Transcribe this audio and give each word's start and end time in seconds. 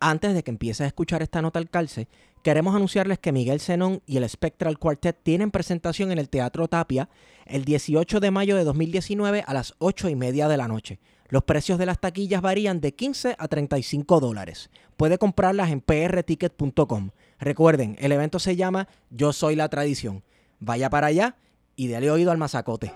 Antes 0.00 0.34
de 0.34 0.44
que 0.44 0.50
empieces 0.50 0.82
a 0.82 0.86
escuchar 0.86 1.22
esta 1.22 1.42
nota 1.42 1.58
al 1.58 1.70
calce, 1.70 2.06
queremos 2.44 2.74
anunciarles 2.74 3.18
que 3.18 3.32
Miguel 3.32 3.60
Zenón 3.60 4.00
y 4.06 4.16
el 4.16 4.28
Spectral 4.28 4.78
Quartet 4.78 5.18
tienen 5.22 5.50
presentación 5.50 6.12
en 6.12 6.18
el 6.18 6.28
Teatro 6.28 6.68
Tapia 6.68 7.08
el 7.46 7.64
18 7.64 8.20
de 8.20 8.30
mayo 8.30 8.56
de 8.56 8.64
2019 8.64 9.42
a 9.46 9.54
las 9.54 9.74
8 9.78 10.08
y 10.08 10.14
media 10.14 10.46
de 10.46 10.56
la 10.56 10.68
noche. 10.68 11.00
Los 11.30 11.42
precios 11.42 11.78
de 11.78 11.86
las 11.86 12.00
taquillas 12.00 12.40
varían 12.40 12.80
de 12.80 12.94
15 12.94 13.34
a 13.38 13.48
35 13.48 14.20
dólares. 14.20 14.70
Puede 14.96 15.18
comprarlas 15.18 15.70
en 15.70 15.80
prticket.com. 15.80 17.10
Recuerden, 17.38 17.96
el 17.98 18.12
evento 18.12 18.38
se 18.38 18.56
llama 18.56 18.88
Yo 19.10 19.32
Soy 19.32 19.56
la 19.56 19.68
Tradición. 19.68 20.22
Vaya 20.60 20.90
para 20.90 21.08
allá 21.08 21.36
y 21.76 21.88
dale 21.88 22.10
oído 22.10 22.30
al 22.30 22.38
masacote. 22.38 22.92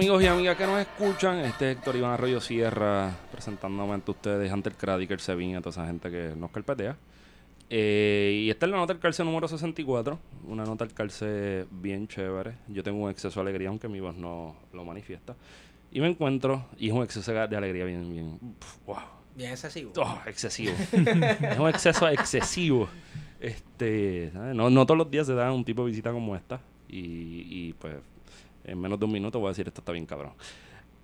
Amigos 0.00 0.22
y 0.22 0.26
amigas 0.28 0.56
que 0.56 0.66
nos 0.66 0.80
escuchan, 0.80 1.40
este 1.40 1.72
es 1.72 1.76
Héctor 1.76 1.94
Iván 1.94 2.12
Arroyo 2.12 2.40
Sierra 2.40 3.14
presentándome 3.30 3.92
ante 3.92 4.10
ustedes, 4.12 4.50
ante 4.50 4.70
el 4.70 4.74
Cradiker 4.74 5.20
Sevin, 5.20 5.56
a 5.56 5.60
toda 5.60 5.72
esa 5.72 5.86
gente 5.86 6.10
que 6.10 6.32
nos 6.34 6.50
carpetea. 6.50 6.96
Eh, 7.68 8.44
y 8.44 8.48
esta 8.48 8.64
es 8.64 8.72
la 8.72 8.78
nota 8.78 8.94
del 8.94 9.02
calce 9.02 9.22
número 9.24 9.46
64, 9.46 10.18
una 10.48 10.64
nota 10.64 10.86
del 10.86 10.94
calce 10.94 11.66
bien 11.70 12.08
chévere. 12.08 12.54
Yo 12.68 12.82
tengo 12.82 13.04
un 13.04 13.10
exceso 13.10 13.40
de 13.40 13.50
alegría, 13.50 13.68
aunque 13.68 13.88
mi 13.88 14.00
voz 14.00 14.16
no 14.16 14.56
lo 14.72 14.86
manifiesta. 14.86 15.36
Y 15.92 16.00
me 16.00 16.08
encuentro, 16.08 16.64
y 16.78 16.88
es 16.88 16.94
un 16.94 17.02
exceso 17.02 17.32
de 17.32 17.54
alegría 17.54 17.84
bien, 17.84 18.10
bien, 18.10 18.38
wow. 18.86 18.96
Bien 19.36 19.50
excesivo. 19.50 19.92
Oh, 19.98 20.18
excesivo. 20.24 20.72
es 20.92 21.58
un 21.58 21.68
exceso 21.68 22.08
excesivo. 22.08 22.88
Este, 23.38 24.32
No, 24.32 24.70
no 24.70 24.86
todos 24.86 24.96
los 24.96 25.10
días 25.10 25.26
se 25.26 25.34
da 25.34 25.52
un 25.52 25.62
tipo 25.62 25.84
de 25.84 25.90
visita 25.90 26.10
como 26.10 26.34
esta. 26.34 26.58
Y, 26.88 27.46
y 27.50 27.72
pues 27.74 27.96
en 28.70 28.80
menos 28.80 28.98
de 28.98 29.04
un 29.04 29.12
minuto 29.12 29.40
voy 29.40 29.48
a 29.48 29.50
decir 29.50 29.66
esto 29.66 29.80
está 29.80 29.92
bien 29.92 30.06
cabrón. 30.06 30.32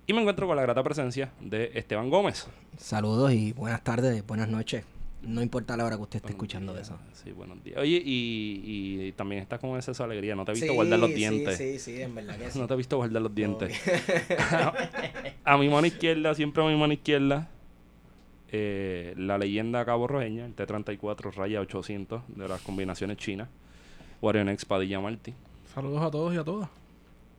Y 0.05 0.13
me 0.13 0.21
encuentro 0.21 0.47
con 0.47 0.55
la 0.55 0.61
grata 0.61 0.81
presencia 0.83 1.31
de 1.41 1.71
Esteban 1.75 2.09
Gómez. 2.09 2.47
Saludos 2.77 3.33
y 3.33 3.51
buenas 3.51 3.83
tardes, 3.83 4.25
buenas 4.25 4.47
noches. 4.47 4.85
No 5.21 5.41
importa 5.41 5.75
la 5.75 5.83
hora 5.83 5.97
que 5.97 6.03
usted 6.03 6.17
esté 6.17 6.29
escuchando 6.29 6.77
eso. 6.77 6.97
Sí, 7.11 7.31
buenos 7.31 7.61
días. 7.63 7.77
Oye, 7.79 8.01
y, 8.05 8.61
y 9.07 9.11
también 9.13 9.41
estás 9.41 9.59
con 9.59 9.77
esa 9.77 9.91
alegría. 10.03 10.35
No 10.35 10.45
te 10.45 10.51
he 10.51 10.55
visto 10.55 10.73
guardar 10.73 10.99
los 10.99 11.09
dientes. 11.13 11.57
Sí, 11.57 11.79
sí, 11.79 12.01
en 12.01 12.15
verdad 12.15 12.37
que 12.37 12.51
sí. 12.51 12.59
No 12.59 12.67
te 12.67 12.73
he 12.75 12.77
visto 12.77 12.95
guardar 12.95 13.21
los 13.21 13.35
dientes. 13.35 13.77
a 15.43 15.57
mi 15.57 15.67
mano 15.67 15.87
izquierda, 15.87 16.33
siempre 16.35 16.63
a 16.63 16.67
mi 16.67 16.77
mano 16.79 16.93
izquierda, 16.93 17.49
eh, 18.49 19.13
la 19.17 19.37
leyenda 19.37 19.83
Cabo 19.83 20.07
Rojeña, 20.07 20.45
el 20.45 20.53
T-34 20.53 21.33
raya 21.33 21.59
800 21.59 22.21
de 22.29 22.47
las 22.47 22.61
combinaciones 22.61 23.17
chinas. 23.17 23.49
Warionex 24.21 24.63
Padilla 24.63 25.01
Martí. 25.01 25.33
Saludos 25.73 26.01
a 26.03 26.11
todos 26.11 26.33
y 26.33 26.37
a 26.37 26.43
todas 26.45 26.69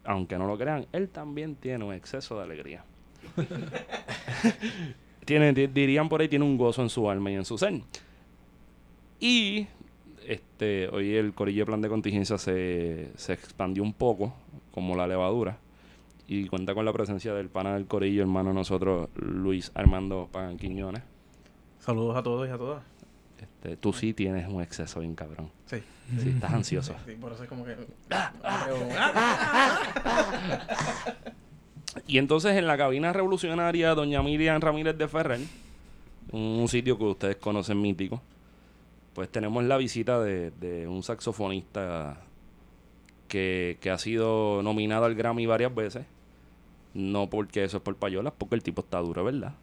aunque 0.09 0.39
no 0.39 0.47
lo 0.47 0.57
crean, 0.57 0.87
él 0.93 1.11
también 1.11 1.55
tiene 1.55 1.85
un 1.85 1.93
exceso 1.93 2.39
de 2.39 2.45
alegría. 2.45 2.83
tiene, 5.27 5.53
dirían 5.53 6.09
por 6.09 6.23
ahí, 6.23 6.29
tiene 6.29 6.47
un 6.47 6.57
gozo 6.57 6.81
en 6.81 6.89
su 6.89 7.11
alma 7.11 7.31
y 7.31 7.35
en 7.35 7.45
su 7.45 7.59
ser. 7.59 7.83
Y 9.21 9.67
este, 10.27 10.89
hoy 10.89 11.15
el 11.15 11.35
corillo 11.35 11.61
de 11.61 11.67
plan 11.67 11.83
de 11.83 11.91
contingencia 11.91 12.39
se, 12.39 13.13
se 13.17 13.35
expandió 13.35 13.83
un 13.83 13.93
poco, 13.93 14.33
como 14.73 14.97
la 14.97 15.07
levadura. 15.07 15.59
Y 16.27 16.47
cuenta 16.47 16.75
con 16.75 16.87
la 16.87 16.93
presencia 16.95 17.35
del 17.35 17.51
pana 17.51 17.75
del 17.75 17.87
corillo, 17.87 18.23
hermano 18.23 18.55
nosotros, 18.55 19.11
Luis 19.15 19.71
Armando 19.75 20.31
Pagan 20.33 20.57
Quiñones. 20.57 21.03
Saludos 21.81 22.17
a 22.17 22.23
todos 22.23 22.49
y 22.49 22.51
a 22.51 22.57
todas. 22.57 22.83
Este, 23.59 23.77
tú 23.77 23.93
sí 23.93 24.15
tienes 24.15 24.49
un 24.49 24.63
exceso 24.63 25.01
bien 25.01 25.15
cabrón. 25.17 25.51
Sí. 25.67 25.83
Sí, 26.23 26.31
estás 26.31 26.53
ansioso. 26.53 26.95
Sí, 27.05 27.17
por 27.21 27.33
eso 27.33 27.43
es 27.43 27.49
como 27.49 27.65
que... 27.65 27.77
y 32.07 32.19
entonces 32.19 32.57
en 32.57 32.67
la 32.67 32.79
cabina 32.79 33.13
revolucionaria, 33.13 33.95
doña 33.95 34.23
Miriam 34.23 34.61
Ramírez 34.61 34.97
de 34.97 35.09
Ferrer, 35.09 35.41
un 36.33 36.67
sitio 36.69 36.97
que 36.97 37.05
ustedes 37.05 37.37
conocen 37.37 37.83
mítico, 37.83 38.23
pues 39.13 39.29
tenemos 39.29 39.65
la 39.65 39.77
visita 39.77 40.21
de, 40.21 40.87
un 40.89 41.03
saxofonista 41.03 42.23
que, 43.27 43.77
que, 43.81 43.91
ha 43.91 43.99
sido 43.99 44.63
nominado 44.63 45.05
al 45.05 45.15
Grammy 45.15 45.47
varias 45.47 45.75
veces. 45.75 46.07
No 46.95 47.29
porque 47.29 47.65
eso 47.65 47.77
es 47.79 47.83
por 47.83 47.97
payolas, 47.97 48.33
porque 48.39 48.55
el 48.55 48.63
tipo 48.63 48.81
está 48.81 48.99
duro, 49.01 49.25
¿verdad? 49.25 49.55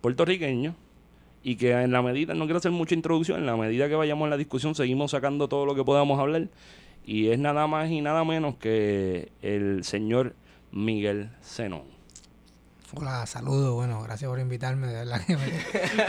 Puertorriqueño, 0.00 0.76
y 1.42 1.56
que 1.56 1.72
en 1.72 1.92
la 1.92 2.02
medida, 2.02 2.34
no 2.34 2.44
quiero 2.44 2.58
hacer 2.58 2.70
mucha 2.70 2.94
introducción, 2.94 3.40
en 3.40 3.46
la 3.46 3.56
medida 3.56 3.88
que 3.88 3.94
vayamos 3.94 4.26
en 4.26 4.30
la 4.30 4.36
discusión 4.36 4.74
seguimos 4.74 5.12
sacando 5.12 5.48
todo 5.48 5.66
lo 5.66 5.74
que 5.74 5.84
podamos 5.84 6.18
hablar 6.18 6.48
y 7.04 7.28
es 7.28 7.38
nada 7.38 7.66
más 7.66 7.90
y 7.90 8.00
nada 8.00 8.24
menos 8.24 8.56
que 8.56 9.32
el 9.42 9.84
señor 9.84 10.34
Miguel 10.70 11.30
Zenón. 11.42 11.84
Hola, 12.92 13.24
saludos, 13.26 13.74
bueno, 13.74 14.02
gracias 14.02 14.28
por 14.28 14.40
invitarme, 14.40 14.88
de 14.88 14.94
verdad 14.94 15.24
que 15.24 15.36
me, 15.36 15.46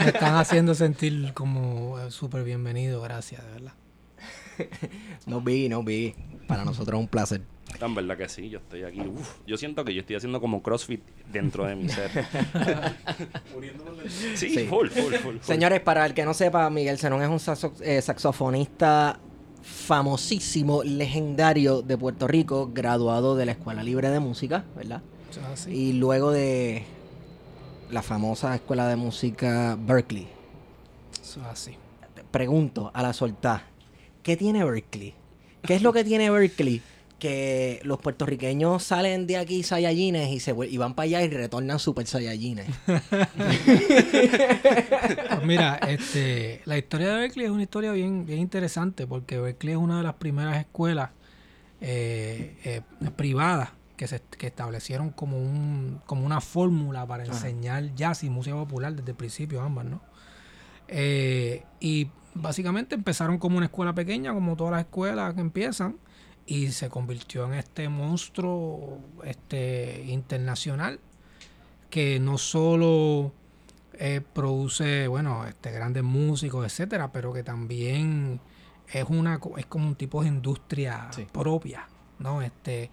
están 0.08 0.34
haciendo 0.34 0.74
sentir 0.74 1.32
como 1.32 1.98
eh, 2.00 2.10
súper 2.10 2.42
bienvenido, 2.42 3.00
gracias, 3.00 3.44
de 3.44 3.52
verdad. 3.52 3.72
no 5.26 5.40
vi, 5.40 5.68
no 5.68 5.82
vi, 5.82 6.14
para 6.46 6.64
nosotros 6.64 6.98
es 6.98 7.00
un 7.00 7.08
placer. 7.08 7.42
Tan 7.78 7.94
verdad 7.94 8.16
que 8.16 8.28
sí, 8.28 8.50
yo 8.50 8.58
estoy 8.58 8.82
aquí. 8.84 9.00
yo 9.46 9.56
siento 9.56 9.84
que 9.84 9.94
yo 9.94 10.00
estoy 10.00 10.16
haciendo 10.16 10.40
como 10.40 10.62
CrossFit 10.62 11.02
dentro 11.32 11.64
de 11.64 11.76
mi 11.76 11.88
ser. 11.88 12.10
sí, 14.36 14.66
Full, 14.66 14.88
full, 14.88 15.14
full, 15.14 15.36
Señores, 15.40 15.80
para 15.80 16.04
el 16.04 16.14
que 16.14 16.24
no 16.24 16.34
sepa, 16.34 16.68
Miguel 16.70 16.98
Zenón 16.98 17.22
es 17.22 17.28
un 17.28 17.56
eh, 17.80 18.02
saxofonista 18.02 19.18
famosísimo, 19.62 20.82
legendario 20.82 21.82
de 21.82 21.96
Puerto 21.96 22.26
Rico, 22.28 22.70
graduado 22.72 23.36
de 23.36 23.46
la 23.46 23.52
Escuela 23.52 23.82
Libre 23.82 24.10
de 24.10 24.20
Música, 24.20 24.64
¿verdad? 24.76 25.02
Y 25.68 25.94
luego 25.94 26.30
de 26.30 26.84
la 27.90 28.02
famosa 28.02 28.54
Escuela 28.54 28.86
de 28.88 28.96
Música 28.96 29.78
Berkeley. 29.80 30.28
Eso 31.22 31.40
es 31.40 31.46
así. 31.46 31.76
Pregunto 32.30 32.90
a 32.92 33.02
la 33.02 33.12
solta, 33.12 33.64
¿qué 34.22 34.36
tiene 34.36 34.64
Berkeley? 34.64 35.14
¿Qué 35.62 35.74
es 35.74 35.82
lo 35.82 35.92
que 35.92 36.04
tiene 36.04 36.30
Berkeley? 36.30 36.82
que 37.22 37.80
los 37.84 38.00
puertorriqueños 38.00 38.82
salen 38.82 39.28
de 39.28 39.36
aquí 39.36 39.62
Saiyajines 39.62 40.32
y, 40.32 40.40
se, 40.40 40.56
y 40.68 40.76
van 40.76 40.94
para 40.94 41.04
allá 41.04 41.22
y 41.22 41.28
retornan 41.28 41.78
Super 41.78 42.04
Saiyajines. 42.04 42.66
pues 42.84 43.02
mira, 45.44 45.76
este, 45.86 46.62
la 46.64 46.78
historia 46.78 47.10
de 47.10 47.20
Berkeley 47.20 47.46
es 47.46 47.52
una 47.52 47.62
historia 47.62 47.92
bien, 47.92 48.26
bien 48.26 48.40
interesante 48.40 49.06
porque 49.06 49.38
Berkeley 49.38 49.74
es 49.74 49.78
una 49.78 49.98
de 49.98 50.02
las 50.02 50.14
primeras 50.14 50.58
escuelas 50.58 51.10
eh, 51.80 52.56
eh, 52.64 52.80
privadas 53.14 53.68
que 53.96 54.08
se 54.08 54.20
que 54.36 54.48
establecieron 54.48 55.10
como 55.10 55.38
un 55.38 56.00
como 56.06 56.26
una 56.26 56.40
fórmula 56.40 57.06
para 57.06 57.24
enseñar 57.24 57.94
jazz 57.94 58.24
y 58.24 58.30
música 58.30 58.56
popular 58.56 58.96
desde 58.96 59.12
el 59.12 59.16
principio 59.16 59.60
ambas, 59.60 59.84
¿no? 59.84 60.00
Eh, 60.88 61.62
y 61.78 62.08
básicamente 62.34 62.94
empezaron 62.94 63.38
como 63.38 63.56
una 63.56 63.66
escuela 63.66 63.94
pequeña, 63.94 64.32
como 64.32 64.56
todas 64.56 64.72
las 64.72 64.80
escuelas 64.82 65.34
que 65.34 65.40
empiezan, 65.40 65.96
y 66.46 66.68
se 66.68 66.88
convirtió 66.88 67.44
en 67.46 67.54
este 67.54 67.88
monstruo 67.88 68.98
este 69.24 70.04
internacional 70.08 70.98
que 71.88 72.18
no 72.18 72.36
solo 72.38 73.32
eh, 73.92 74.20
produce 74.32 75.06
bueno 75.06 75.46
este 75.46 75.70
grandes 75.70 76.02
músicos 76.02 76.64
etcétera 76.66 77.12
pero 77.12 77.32
que 77.32 77.44
también 77.44 78.40
es 78.92 79.04
una 79.08 79.38
es 79.56 79.66
como 79.66 79.86
un 79.86 79.94
tipo 79.94 80.22
de 80.22 80.28
industria 80.28 81.08
Sí. 81.12 81.26
propia 81.30 81.86
no 82.18 82.42
este 82.42 82.90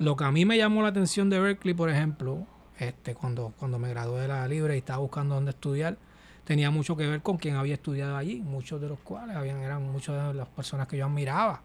lo 0.00 0.16
que 0.16 0.24
a 0.24 0.32
mí 0.32 0.44
me 0.44 0.56
llamó 0.58 0.82
la 0.82 0.88
atención 0.88 1.30
de 1.30 1.38
Berkeley 1.38 1.74
por 1.74 1.90
ejemplo 1.90 2.46
este 2.80 3.14
cuando 3.14 3.52
cuando 3.58 3.78
me 3.78 3.90
gradué 3.90 4.22
de 4.22 4.28
la 4.28 4.48
libre 4.48 4.74
y 4.74 4.78
estaba 4.78 4.98
buscando 4.98 5.36
dónde 5.36 5.50
estudiar 5.52 5.98
tenía 6.48 6.70
mucho 6.70 6.96
que 6.96 7.06
ver 7.06 7.20
con 7.20 7.36
quien 7.36 7.56
había 7.56 7.74
estudiado 7.74 8.16
allí. 8.16 8.40
Muchos 8.40 8.80
de 8.80 8.88
los 8.88 8.98
cuales 9.00 9.36
habían 9.36 9.58
eran 9.58 9.82
muchas 9.92 10.28
de 10.28 10.32
las 10.32 10.48
personas 10.48 10.88
que 10.88 10.96
yo 10.96 11.04
admiraba. 11.04 11.60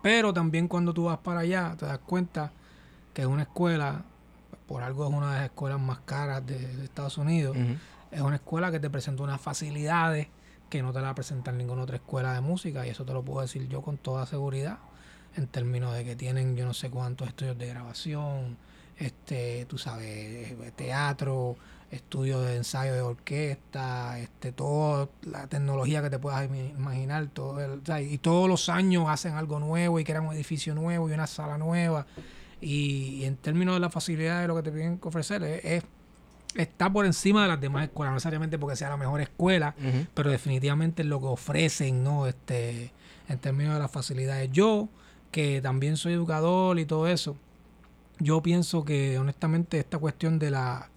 Pero 0.00 0.32
también 0.32 0.68
cuando 0.68 0.94
tú 0.94 1.06
vas 1.06 1.18
para 1.18 1.40
allá 1.40 1.74
te 1.76 1.86
das 1.86 1.98
cuenta 1.98 2.52
que 3.12 3.22
es 3.22 3.26
una 3.26 3.42
escuela 3.42 4.04
por 4.68 4.84
algo 4.84 5.04
es 5.08 5.12
una 5.12 5.32
de 5.32 5.40
las 5.40 5.44
escuelas 5.46 5.80
más 5.80 5.98
caras 6.04 6.46
de, 6.46 6.56
de 6.56 6.84
Estados 6.84 7.18
Unidos 7.18 7.56
es 8.12 8.20
una 8.20 8.36
escuela 8.36 8.70
que 8.70 8.78
te 8.78 8.88
presenta 8.88 9.24
unas 9.24 9.40
facilidades 9.40 10.28
que 10.68 10.80
no 10.80 10.92
te 10.92 11.00
la 11.00 11.12
presentan 11.12 11.58
ninguna 11.58 11.82
otra 11.82 11.96
escuela 11.96 12.32
de 12.32 12.40
música 12.40 12.86
y 12.86 12.90
eso 12.90 13.04
te 13.04 13.12
lo 13.12 13.24
puedo 13.24 13.40
decir 13.40 13.66
yo 13.66 13.82
con 13.82 13.98
toda 13.98 14.26
seguridad 14.26 14.78
en 15.34 15.48
términos 15.48 15.92
de 15.94 16.04
que 16.04 16.14
tienen 16.14 16.56
yo 16.56 16.64
no 16.64 16.74
sé 16.74 16.88
cuántos 16.88 17.26
estudios 17.26 17.58
de 17.58 17.66
grabación 17.66 18.56
este 18.96 19.66
tú 19.68 19.76
sabes 19.76 20.54
teatro 20.76 21.56
estudios 21.90 22.44
de 22.46 22.56
ensayo 22.56 22.94
de 22.94 23.00
orquesta 23.00 24.18
este 24.20 24.52
todo 24.52 25.10
la 25.22 25.46
tecnología 25.48 26.02
que 26.02 26.10
te 26.10 26.18
puedas 26.18 26.48
im- 26.48 26.70
imaginar 26.78 27.26
todo 27.28 27.60
el- 27.60 27.80
o 27.80 27.84
sea, 27.84 28.00
y 28.00 28.18
todos 28.18 28.48
los 28.48 28.68
años 28.68 29.06
hacen 29.08 29.34
algo 29.34 29.58
nuevo 29.58 29.98
y 29.98 30.04
crean 30.04 30.26
un 30.26 30.34
edificio 30.34 30.74
nuevo 30.74 31.08
y 31.10 31.12
una 31.12 31.26
sala 31.26 31.58
nueva 31.58 32.06
y, 32.60 33.16
y 33.20 33.24
en 33.24 33.36
términos 33.36 33.74
de 33.74 33.80
la 33.80 33.90
facilidad 33.90 34.40
de 34.42 34.46
lo 34.48 34.54
que 34.56 34.62
te 34.62 34.70
tienen 34.70 34.98
que 34.98 35.08
ofrecer 35.08 35.42
es- 35.42 35.64
es 35.64 35.84
está 36.56 36.92
por 36.92 37.06
encima 37.06 37.42
de 37.42 37.48
las 37.48 37.60
demás 37.60 37.84
escuelas, 37.84 38.10
no 38.10 38.14
necesariamente 38.16 38.58
porque 38.58 38.74
sea 38.76 38.88
la 38.90 38.96
mejor 38.96 39.20
escuela, 39.20 39.74
pero 40.14 40.30
definitivamente 40.30 41.04
lo 41.04 41.20
que 41.20 41.26
ofrecen, 41.26 42.02
¿no? 42.02 42.26
Este, 42.26 42.92
en 43.28 43.38
términos 43.38 43.74
de 43.74 43.80
las 43.80 43.90
facilidades. 43.90 44.50
Yo, 44.50 44.88
que 45.30 45.60
también 45.62 45.96
soy 45.96 46.12
educador 46.14 46.80
y 46.80 46.86
todo 46.86 47.06
eso, 47.06 47.36
yo 48.18 48.42
pienso 48.42 48.84
que 48.84 49.16
honestamente 49.18 49.78
esta 49.78 49.98
cuestión 49.98 50.40
de 50.40 50.50
la 50.50 50.89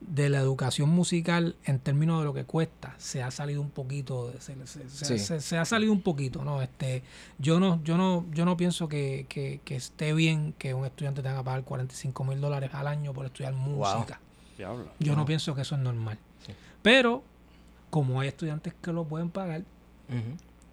de 0.00 0.28
la 0.28 0.38
educación 0.38 0.90
musical 0.90 1.56
en 1.64 1.80
términos 1.80 2.20
de 2.20 2.24
lo 2.24 2.32
que 2.32 2.44
cuesta 2.44 2.94
se 2.98 3.20
ha 3.22 3.30
salido 3.32 3.60
un 3.60 3.70
poquito 3.70 4.32
se, 4.38 4.54
se- 4.66 4.88
se- 4.88 5.04
Sí. 5.04 5.18
se- 5.18 5.40
se 5.40 5.58
ha 5.58 5.64
salido 5.64 5.92
un 5.92 6.02
poquito 6.02 6.44
no 6.44 6.62
este 6.62 7.02
yo 7.38 7.58
no 7.58 7.82
yo 7.82 7.96
no 7.96 8.24
yo 8.32 8.44
no 8.44 8.56
pienso 8.56 8.88
que, 8.88 9.26
que- 9.28 9.60
que 9.64 9.74
esté 9.74 10.12
bien 10.14 10.54
que 10.56 10.72
un 10.72 10.84
estudiante 10.86 11.20
tenga 11.22 11.38
que 11.38 11.44
pagar 11.44 11.64
45 11.64 12.22
mil 12.24 12.40
dólares 12.40 12.70
al 12.74 12.86
año 12.86 13.12
por 13.12 13.26
estudiar 13.26 13.54
música 13.54 14.20
Diablo. 14.56 14.88
yo 15.00 15.12
no 15.14 15.18
No. 15.22 15.26
pienso 15.26 15.54
que 15.56 15.62
eso 15.62 15.74
es 15.74 15.80
normal. 15.80 16.18
Sí. 16.46 16.52
Pero, 16.82 17.24
como 17.90 18.20
hay 18.20 18.28
estudiantes 18.28 18.74
que 18.80 18.92
lo 18.92 19.04
pueden 19.04 19.30
pagar, 19.30 19.62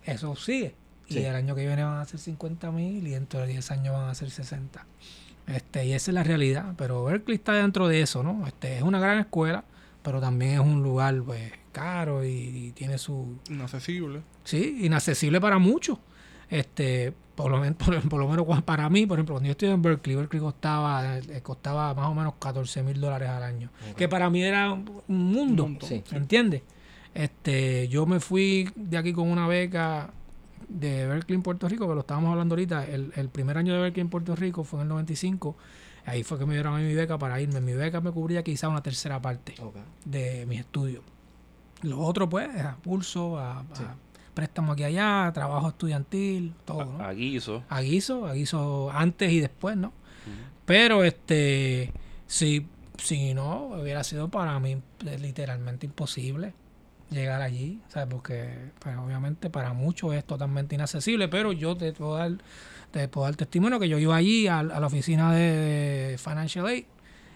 eso 0.03 0.35
sigue. 0.35 0.75
Sí. 1.07 1.19
Y 1.19 1.23
el 1.25 1.35
año 1.35 1.53
que 1.55 1.65
viene 1.65 1.83
van 1.83 1.97
a 1.99 2.05
ser 2.05 2.19
50 2.19 2.71
mil 2.71 3.05
y 3.05 3.11
dentro 3.11 3.39
de 3.41 3.47
10 3.47 3.69
años 3.71 3.93
van 3.93 4.09
a 4.09 4.15
ser 4.15 4.29
60. 4.31 4.85
Este, 5.47 5.85
y 5.85 5.93
esa 5.93 6.11
es 6.11 6.15
la 6.15 6.23
realidad. 6.23 6.73
Pero 6.77 7.03
Berkeley 7.05 7.35
está 7.37 7.53
dentro 7.53 7.87
de 7.87 8.01
eso, 8.01 8.23
¿no? 8.23 8.47
Este, 8.47 8.77
es 8.77 8.83
una 8.83 8.99
gran 8.99 9.19
escuela, 9.19 9.63
pero 10.01 10.19
también 10.19 10.53
es 10.53 10.59
un 10.59 10.81
lugar 10.81 11.21
pues, 11.23 11.51
caro 11.71 12.25
y, 12.25 12.29
y 12.29 12.71
tiene 12.71 12.97
su... 12.97 13.37
Inaccesible. 13.49 14.21
Sí, 14.43 14.79
inaccesible 14.81 15.39
para 15.41 15.57
muchos. 15.59 15.99
Este, 16.49 17.13
por 17.35 17.51
lo, 17.51 17.59
men- 17.59 17.73
por, 17.75 17.99
por 18.09 18.19
lo 18.19 18.27
menos 18.27 18.63
para 18.63 18.89
mí, 18.89 19.05
por 19.05 19.17
ejemplo, 19.17 19.35
cuando 19.35 19.47
yo 19.47 19.51
estudié 19.51 19.73
en 19.73 19.81
Berkeley, 19.81 20.15
Berkeley 20.15 20.41
costaba, 20.41 21.17
eh, 21.17 21.41
costaba 21.43 21.93
más 21.93 22.07
o 22.07 22.13
menos 22.13 22.33
14 22.39 22.81
mil 22.83 22.99
dólares 22.99 23.29
al 23.29 23.43
año. 23.43 23.69
Que 23.97 24.07
para 24.09 24.29
mí 24.29 24.43
era 24.43 24.71
un 24.71 25.01
un 25.07 25.25
mundo, 25.31 25.65
Un 25.65 25.71
montón, 25.73 25.89
Sí. 25.89 26.03
¿entiendes? 26.11 26.61
Este, 27.13 27.87
yo 27.87 28.05
me 28.05 28.19
fui 28.19 28.69
de 28.75 28.97
aquí 28.97 29.13
con 29.13 29.29
una 29.29 29.47
beca 29.47 30.11
de 30.69 31.07
Berkeley 31.07 31.35
en 31.35 31.43
Puerto 31.43 31.67
Rico, 31.67 31.87
que 31.87 31.93
lo 31.93 32.01
estábamos 32.01 32.31
hablando 32.31 32.53
ahorita, 32.53 32.85
el, 32.85 33.11
el 33.15 33.29
primer 33.29 33.57
año 33.57 33.73
de 33.73 33.79
Berkeley 33.79 34.01
en 34.01 34.09
Puerto 34.09 34.35
Rico 34.35 34.63
fue 34.63 34.79
en 34.79 34.83
el 34.83 34.89
95, 34.89 35.55
ahí 36.05 36.23
fue 36.23 36.37
que 36.37 36.45
me 36.45 36.53
dieron 36.53 36.75
a 36.75 36.77
mí 36.77 36.83
mi 36.83 36.93
beca 36.93 37.17
para 37.17 37.39
irme. 37.41 37.61
Mi 37.61 37.73
beca 37.73 38.01
me 38.01 38.11
cubría 38.11 38.43
quizá 38.43 38.69
una 38.69 38.81
tercera 38.81 39.21
parte 39.21 39.55
de 40.05 40.45
mis 40.45 40.59
estudios. 40.59 41.03
Lo 41.81 41.99
otro, 41.99 42.29
pues, 42.29 42.49
a 42.61 42.77
pulso, 42.77 43.37
a, 43.37 43.63
préstamo 44.33 44.73
aquí 44.73 44.83
allá, 44.83 45.31
trabajo 45.33 45.69
estudiantil, 45.69 46.53
todo, 46.65 46.85
¿no? 46.85 47.03
A, 47.03 47.09
a 47.09 47.13
guiso. 47.13 47.63
A 47.69 47.81
guiso, 47.81 48.25
a 48.27 48.33
guiso 48.33 48.91
antes 48.91 49.31
y 49.31 49.39
después, 49.39 49.77
¿no? 49.77 49.93
Pero, 50.65 51.03
este, 51.03 51.93
si, 52.25 52.67
si 52.97 53.33
no, 53.33 53.67
hubiera 53.79 54.03
sido 54.03 54.29
para 54.29 54.59
mí 54.59 54.81
eh, 55.05 55.19
literalmente 55.19 55.85
imposible 55.85 56.53
llegar 57.09 57.41
allí, 57.41 57.79
¿sabes? 57.87 58.07
Porque, 58.09 58.71
pues, 58.79 58.95
obviamente, 58.97 59.49
para 59.49 59.73
muchos 59.73 60.13
es 60.13 60.25
totalmente 60.25 60.75
inaccesible, 60.75 61.27
pero 61.27 61.51
yo 61.51 61.75
te 61.75 61.93
puedo 61.93 62.15
dar, 62.15 62.31
te 62.91 63.07
puedo 63.07 63.25
dar 63.25 63.35
testimonio 63.35 63.79
que 63.79 63.89
yo 63.89 63.97
iba 63.97 64.15
allí 64.15 64.47
a, 64.47 64.59
a 64.59 64.63
la 64.79 64.87
oficina 64.87 65.33
de 65.33 66.15
Financial 66.17 66.65
Aid 66.65 66.85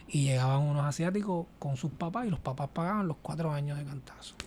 y 0.08 0.24
llegaban 0.24 0.62
unos 0.62 0.86
asiáticos 0.86 1.48
con 1.60 1.78
sus 1.78 1.92
papás 1.92 2.26
y 2.26 2.30
los 2.30 2.40
papás 2.40 2.70
pagaban 2.74 3.08
los 3.08 3.18
cuatro 3.22 3.52
años 3.52 3.78
de 3.78 3.86
cantazo. 3.86 4.36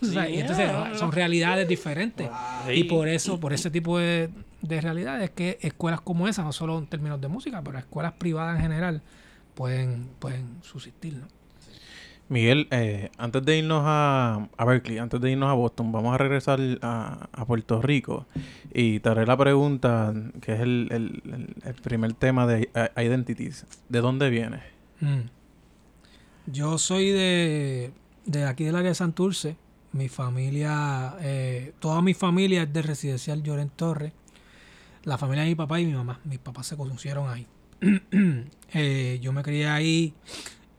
O 0.00 0.06
sea, 0.06 0.28
y 0.28 0.38
entonces 0.38 0.70
son 0.96 1.10
realidades 1.10 1.66
diferentes. 1.66 2.28
Y 2.72 2.84
por 2.84 3.08
eso, 3.08 3.40
por 3.40 3.52
ese 3.52 3.70
tipo 3.70 3.98
de, 3.98 4.30
de 4.62 4.80
realidades, 4.80 5.30
que 5.30 5.58
escuelas 5.60 6.00
como 6.00 6.28
esa, 6.28 6.44
no 6.44 6.52
solo 6.52 6.78
en 6.78 6.86
términos 6.86 7.20
de 7.20 7.28
música, 7.28 7.62
pero 7.62 7.78
escuelas 7.78 8.12
privadas 8.12 8.56
en 8.56 8.62
general, 8.62 9.02
pueden, 9.54 10.08
pueden 10.18 10.58
subsistir, 10.62 11.14
¿no? 11.14 11.26
Miguel, 12.28 12.66
eh, 12.72 13.10
antes 13.18 13.44
de 13.44 13.58
irnos 13.58 13.82
a, 13.84 14.48
a 14.56 14.64
Berkeley, 14.64 14.98
antes 14.98 15.20
de 15.20 15.30
irnos 15.30 15.48
a 15.48 15.52
Boston, 15.52 15.92
vamos 15.92 16.12
a 16.14 16.18
regresar 16.18 16.58
a, 16.82 17.28
a 17.32 17.44
Puerto 17.44 17.80
Rico 17.80 18.26
y 18.74 18.98
te 19.00 19.08
haré 19.10 19.26
la 19.26 19.36
pregunta 19.36 20.12
que 20.40 20.54
es 20.54 20.60
el, 20.60 20.88
el- 20.90 21.22
el- 21.64 21.74
primer 21.74 22.14
tema 22.14 22.46
de 22.48 22.68
eh, 22.74 23.04
Identities. 23.04 23.64
¿De 23.88 24.00
dónde 24.00 24.28
vienes? 24.30 24.60
Mm. 25.00 25.20
Yo 26.46 26.78
soy 26.78 27.10
de, 27.10 27.92
de 28.24 28.44
aquí 28.44 28.64
del 28.64 28.76
área 28.76 28.88
de 28.90 28.94
Santurce. 28.96 29.56
Mi 29.92 30.08
familia, 30.08 31.14
eh, 31.20 31.72
toda 31.78 32.02
mi 32.02 32.12
familia 32.12 32.64
es 32.64 32.72
de 32.72 32.82
residencial 32.82 33.42
Lloren 33.42 33.70
Torres. 33.70 34.12
La 35.04 35.16
familia 35.16 35.44
de 35.44 35.50
mi 35.50 35.54
papá 35.54 35.80
y 35.80 35.86
mi 35.86 35.92
mamá. 35.94 36.18
Mis 36.24 36.38
papás 36.40 36.66
se 36.66 36.76
conocieron 36.76 37.28
ahí. 37.30 37.46
Eh, 38.74 39.20
yo 39.22 39.32
me 39.32 39.44
crié 39.44 39.68
ahí 39.68 40.12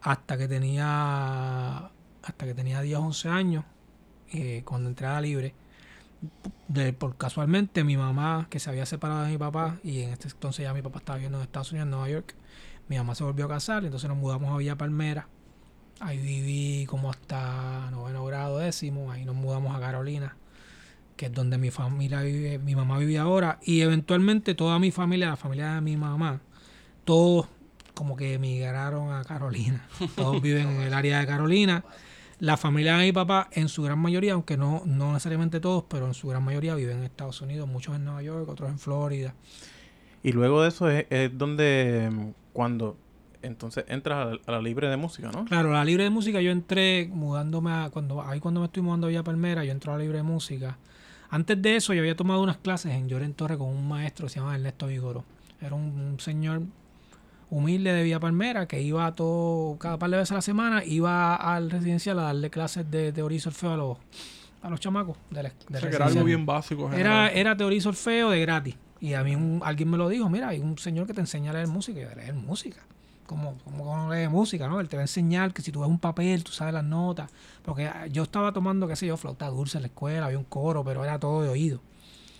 hasta 0.07 0.37
que 0.37 0.47
tenía 0.47 1.91
hasta 2.23 2.45
que 2.45 2.53
tenía 2.53 2.81
10 2.81 2.97
11 2.99 3.29
años. 3.29 3.65
eh, 4.31 4.61
cuando 4.65 4.89
entré 4.89 5.07
a 5.07 5.13
la 5.13 5.21
libre. 5.21 5.53
De, 6.67 6.93
por 6.93 7.15
casualmente 7.17 7.83
mi 7.83 7.95
mamá 7.95 8.47
que 8.49 8.59
se 8.59 8.69
había 8.69 8.85
separado 8.85 9.23
de 9.23 9.31
mi 9.31 9.37
papá 9.37 9.77
y 9.83 10.01
en 10.01 10.09
este 10.11 10.27
entonces 10.29 10.63
ya 10.63 10.73
mi 10.73 10.81
papá 10.81 10.99
estaba 10.99 11.17
viviendo 11.17 11.37
en 11.37 11.43
Estados 11.43 11.71
Unidos, 11.71 11.85
en 11.85 11.91
Nueva 11.91 12.09
York. 12.09 12.35
Mi 12.89 12.97
mamá 12.97 13.15
se 13.15 13.23
volvió 13.23 13.45
a 13.45 13.49
casar, 13.49 13.83
entonces 13.85 14.09
nos 14.09 14.17
mudamos 14.17 14.53
a 14.53 14.57
Villa 14.57 14.77
Palmera. 14.77 15.27
Ahí 15.99 16.17
viví 16.17 16.85
como 16.87 17.09
hasta 17.09 17.89
noveno 17.91 18.25
grado 18.25 18.59
décimo. 18.59 19.11
Ahí 19.11 19.25
nos 19.25 19.35
mudamos 19.35 19.75
a 19.75 19.79
Carolina, 19.79 20.37
que 21.17 21.27
es 21.27 21.33
donde 21.33 21.57
mi 21.57 21.71
familia 21.71 22.21
vive, 22.21 22.59
mi 22.59 22.75
mamá 22.75 22.97
vive 22.99 23.17
ahora. 23.17 23.59
Y 23.63 23.81
eventualmente 23.81 24.55
toda 24.55 24.79
mi 24.79 24.91
familia, 24.91 25.29
la 25.29 25.37
familia 25.37 25.75
de 25.75 25.81
mi 25.81 25.97
mamá, 25.97 26.41
todos 27.05 27.47
como 27.97 28.15
que 28.15 28.35
emigraron 28.35 29.11
a 29.11 29.23
Carolina. 29.23 29.87
Todos 30.15 30.39
viven 30.41 30.67
en 30.67 30.81
el 30.83 30.93
área 30.93 31.19
de 31.19 31.25
Carolina. 31.25 31.83
La 32.39 32.55
familia 32.55 32.95
de 32.95 33.05
mi 33.05 33.11
papá, 33.11 33.49
en 33.51 33.67
su 33.67 33.81
gran 33.81 33.97
mayoría, 33.97 34.33
aunque 34.33 34.55
no, 34.55 34.83
no 34.85 35.13
necesariamente 35.13 35.59
todos, 35.59 35.85
pero 35.89 36.05
en 36.05 36.13
su 36.13 36.27
gran 36.27 36.43
mayoría 36.43 36.75
viven 36.75 36.99
en 36.99 37.03
Estados 37.05 37.41
Unidos, 37.41 37.67
muchos 37.67 37.95
en 37.95 38.05
Nueva 38.05 38.21
York, 38.21 38.47
otros 38.47 38.69
en 38.69 38.77
Florida. 38.77 39.33
Y 40.21 40.31
luego 40.31 40.61
de 40.61 40.69
eso 40.69 40.87
es, 40.91 41.07
es 41.09 41.35
donde 41.35 42.09
mm, 42.11 42.29
cuando 42.53 42.95
entonces 43.41 43.85
entras 43.87 44.19
a 44.19 44.25
la, 44.25 44.39
a 44.45 44.51
la 44.51 44.61
libre 44.61 44.87
de 44.87 44.97
música, 44.97 45.31
¿no? 45.31 45.45
Claro, 45.45 45.73
la 45.73 45.83
libre 45.83 46.03
de 46.03 46.11
música 46.11 46.39
yo 46.39 46.51
entré 46.51 47.09
mudándome 47.11 47.71
a 47.71 47.89
cuando 47.91 48.21
ahí 48.21 48.39
cuando 48.39 48.59
me 48.59 48.67
estoy 48.67 48.83
mudando 48.83 49.07
a 49.07 49.09
Villa 49.09 49.23
Palmera, 49.23 49.65
yo 49.65 49.71
entré 49.71 49.89
a 49.89 49.95
la 49.95 50.03
libre 50.03 50.17
de 50.17 50.23
música. 50.23 50.77
Antes 51.31 51.59
de 51.59 51.75
eso 51.75 51.95
yo 51.95 52.01
había 52.01 52.15
tomado 52.15 52.43
unas 52.43 52.57
clases 52.57 52.93
en 52.93 53.09
Lloren 53.09 53.33
Torre 53.33 53.57
con 53.57 53.69
un 53.69 53.87
maestro 53.87 54.27
que 54.27 54.33
se 54.33 54.39
llama 54.39 54.53
Ernesto 54.53 54.85
Vigoro. 54.85 55.23
Era 55.59 55.73
un, 55.73 55.99
un 55.99 56.19
señor 56.19 56.61
humilde 57.49 57.93
de 57.93 58.03
Villa 58.03 58.19
Palmera 58.19 58.67
que 58.67 58.81
iba 58.81 59.09
todo 59.13 59.77
cada 59.77 59.97
par 59.97 60.09
de 60.09 60.17
veces 60.17 60.31
a 60.31 60.35
la 60.35 60.41
semana 60.41 60.83
iba 60.83 61.35
al 61.35 61.69
residencial 61.71 62.19
a 62.19 62.23
darle 62.23 62.49
clases 62.49 62.89
de 62.91 63.11
teoría 63.13 63.37
y 63.37 63.39
solfeo 63.39 63.71
a 63.73 63.77
los 63.77 63.97
a 64.61 64.69
los 64.69 64.79
chamacos 64.79 65.15
de 65.29 65.43
la, 65.43 65.49
O 65.49 65.71
de 65.73 65.79
sea, 65.79 65.89
que 65.89 65.95
era 65.95 66.05
algo 66.07 66.23
bien 66.23 66.45
básico. 66.45 66.87
Era, 66.87 66.97
general. 66.97 67.31
era 67.35 67.55
teoría 67.57 67.77
y 67.77 67.81
solfeo 67.81 68.31
de 68.31 68.41
gratis. 68.41 68.75
Y 68.99 69.13
a 69.13 69.23
mí 69.23 69.35
un- 69.35 69.61
alguien 69.63 69.89
me 69.89 69.97
lo 69.97 70.09
dijo, 70.09 70.27
mira, 70.29 70.49
hay 70.49 70.59
un 70.59 70.77
señor 70.79 71.05
que 71.07 71.13
te 71.13 71.21
enseña 71.21 71.51
a 71.51 71.53
leer 71.53 71.67
música. 71.67 71.99
Y 71.99 72.03
yo, 72.03 72.09
leer 72.15 72.33
música. 72.33 72.81
¿Cómo, 73.27 73.55
cómo 73.63 73.83
que 73.85 73.95
no 73.97 74.13
lee 74.13 74.27
música? 74.27 74.67
¿no? 74.67 74.79
Él 74.79 74.89
te 74.89 74.97
va 74.97 75.01
a 75.01 75.03
enseñar 75.03 75.53
que 75.53 75.61
si 75.61 75.71
tú 75.71 75.81
ves 75.81 75.89
un 75.89 75.99
papel, 75.99 76.43
tú 76.43 76.51
sabes 76.51 76.73
las 76.73 76.83
notas. 76.83 77.29
Porque 77.63 77.85
ah, 77.85 78.07
yo 78.07 78.23
estaba 78.23 78.51
tomando, 78.51 78.87
qué 78.87 78.95
sé 78.95 79.05
yo, 79.05 79.15
flauta 79.15 79.47
dulce 79.47 79.77
en 79.77 79.83
la 79.83 79.87
escuela, 79.87 80.25
había 80.25 80.39
un 80.39 80.43
coro, 80.45 80.83
pero 80.83 81.03
era 81.03 81.19
todo 81.19 81.43
de 81.43 81.49
oído. 81.49 81.79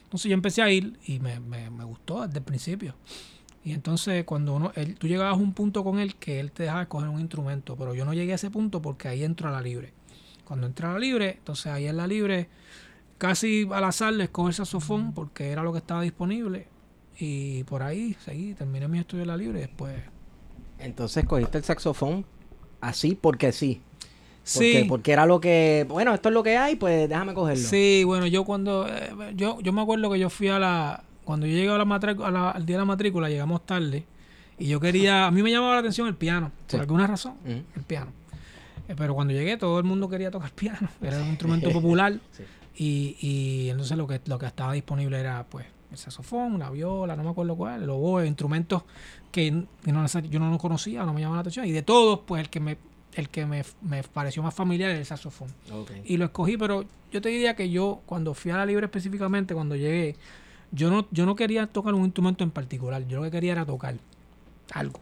Entonces 0.06 0.28
yo 0.30 0.34
empecé 0.34 0.62
a 0.64 0.72
ir 0.72 0.98
y 1.06 1.20
me, 1.20 1.40
me, 1.40 1.70
me 1.70 1.84
gustó 1.84 2.26
desde 2.26 2.40
el 2.40 2.44
principio. 2.46 2.96
Y 3.68 3.74
entonces 3.74 4.24
cuando 4.24 4.56
uno, 4.56 4.72
él, 4.76 4.96
tú 4.96 5.10
llegabas 5.10 5.34
a 5.34 5.36
un 5.36 5.52
punto 5.52 5.84
con 5.84 6.00
él 6.00 6.16
que 6.16 6.40
él 6.40 6.54
te 6.54 6.64
dejaba 6.64 6.84
escoger 6.84 7.10
un 7.10 7.20
instrumento, 7.20 7.76
pero 7.76 7.94
yo 7.94 8.06
no 8.06 8.14
llegué 8.14 8.32
a 8.32 8.36
ese 8.36 8.50
punto 8.50 8.82
porque 8.82 9.10
ahí 9.10 9.26
entro 9.26 9.50
a 9.50 9.52
la 9.52 9.60
libre. 9.60 9.92
Cuando 10.46 10.68
entré 10.68 10.88
a 10.88 10.94
la 10.94 11.00
libre, 11.00 11.32
entonces 11.40 11.68
ahí 11.68 11.86
en 11.86 11.98
la 11.98 12.08
libre, 12.08 12.48
casi 13.18 13.68
al 13.70 13.84
azar 13.84 14.14
le 14.14 14.24
escogí 14.24 14.48
el 14.48 14.54
saxofón 14.54 15.12
porque 15.12 15.50
era 15.50 15.64
lo 15.64 15.74
que 15.74 15.80
estaba 15.80 16.02
disponible. 16.02 16.70
Y 17.20 17.66
por 17.66 17.84
ahí 17.84 18.16
seguí, 18.24 18.54
terminé 18.54 18.88
mi 18.88 19.00
estudio 19.00 19.24
en 19.24 19.28
la 19.28 19.36
libre 19.36 19.60
y 19.60 19.62
después... 19.64 19.96
Entonces 20.80 21.26
cogiste 21.26 21.58
el 21.58 21.66
saxofón 21.66 22.26
así 22.80 23.16
porque 23.20 23.52
sí. 23.52 23.82
Sí. 24.44 24.60
Porque, 24.60 24.86
porque 24.88 25.12
era 25.12 25.26
lo 25.26 25.42
que, 25.42 25.86
bueno, 25.90 26.14
esto 26.14 26.30
es 26.30 26.34
lo 26.34 26.42
que 26.42 26.56
hay, 26.56 26.78
pues 26.78 27.10
déjame 27.10 27.34
cogerlo. 27.34 27.68
Sí, 27.68 28.04
bueno, 28.06 28.28
yo 28.28 28.46
cuando, 28.46 28.88
eh, 28.88 29.12
yo, 29.36 29.60
yo 29.60 29.74
me 29.74 29.82
acuerdo 29.82 30.10
que 30.10 30.20
yo 30.20 30.30
fui 30.30 30.48
a 30.48 30.58
la, 30.58 31.04
cuando 31.28 31.46
yo 31.46 31.54
llegué 31.54 31.70
a 31.70 31.78
la 31.78 31.84
matrícula, 31.86 32.28
a 32.30 32.32
la- 32.32 32.52
al 32.52 32.66
día 32.66 32.78
de 32.78 32.82
la 32.82 32.86
matrícula, 32.86 33.30
llegamos 33.30 33.66
tarde, 33.66 34.06
y 34.58 34.68
yo 34.68 34.80
quería, 34.80 35.28
a 35.28 35.32
mí 35.32 35.44
me 35.44 35.52
llamaba 35.52 35.74
la 35.74 35.80
atención 35.80 36.08
el 36.08 36.16
piano, 36.16 36.52
Sí. 36.68 36.72
por 36.78 36.80
alguna 36.82 37.06
razón, 37.06 37.34
el 37.46 37.84
piano. 37.86 38.12
Eh, 38.88 38.94
Pero 38.98 39.14
cuando 39.14 39.34
llegué, 39.34 39.58
todo 39.58 39.78
el 39.78 39.84
mundo 39.84 40.08
quería 40.08 40.32
tocar 40.32 40.52
piano, 40.56 40.88
era 41.02 41.22
un 41.22 41.28
instrumento 41.28 41.70
popular, 41.74 42.18
Sí. 42.32 42.44
y, 42.78 43.18
y 43.20 43.70
entonces 43.70 43.98
lo 43.98 44.08
que, 44.08 44.22
lo 44.26 44.40
que 44.40 44.46
estaba 44.46 44.72
disponible 44.74 45.20
era, 45.20 45.46
pues, 45.50 45.66
el 45.92 45.98
saxofón, 45.98 46.60
la 46.60 46.70
viola, 46.70 47.16
no 47.18 47.24
me 47.24 47.30
acuerdo 47.32 47.56
cuál, 47.56 47.84
el 47.84 47.90
oboe, 47.90 48.26
instrumentos 48.26 48.84
que, 49.32 49.52
no 49.52 49.68
yo 49.86 50.40
no 50.40 50.50
los 50.52 50.62
conocía, 50.62 51.04
no 51.04 51.14
me 51.14 51.20
llamaban 51.22 51.38
la 51.38 51.42
atención, 51.42 51.66
y 51.66 51.72
de 51.74 51.82
todos, 51.82 52.22
pues, 52.26 52.42
el 52.42 52.50
que 52.50 52.60
me, 52.62 52.78
el 53.16 53.28
que 53.30 53.46
me, 53.46 53.64
me 53.82 54.02
pareció 54.04 54.42
más 54.44 54.54
familiar 54.54 54.90
era 54.92 55.00
el 55.00 55.06
saxofón 55.06 55.50
y 56.06 56.18
lo 56.18 56.26
escogí, 56.26 56.56
pero 56.56 56.86
yo 57.12 57.20
te 57.22 57.30
diría 57.30 57.56
que 57.56 57.70
yo, 57.70 58.02
cuando 58.06 58.34
fui 58.34 58.52
a 58.52 58.58
la 58.58 58.66
libre 58.66 58.86
específicamente, 58.86 59.54
cuando 59.54 59.76
llegué, 59.76 60.16
yo 60.72 60.90
no, 60.90 61.08
yo 61.12 61.26
no 61.26 61.36
quería 61.36 61.68
tocar 61.68 61.94
un 61.94 62.06
instrumento 62.06 62.44
en 62.44 62.52
particular, 62.52 63.06
yo 63.08 63.18
lo 63.18 63.24
que 63.24 63.32
quería 63.32 63.54
era 63.54 63.66
tocar 63.66 63.96
algo. 64.74 65.00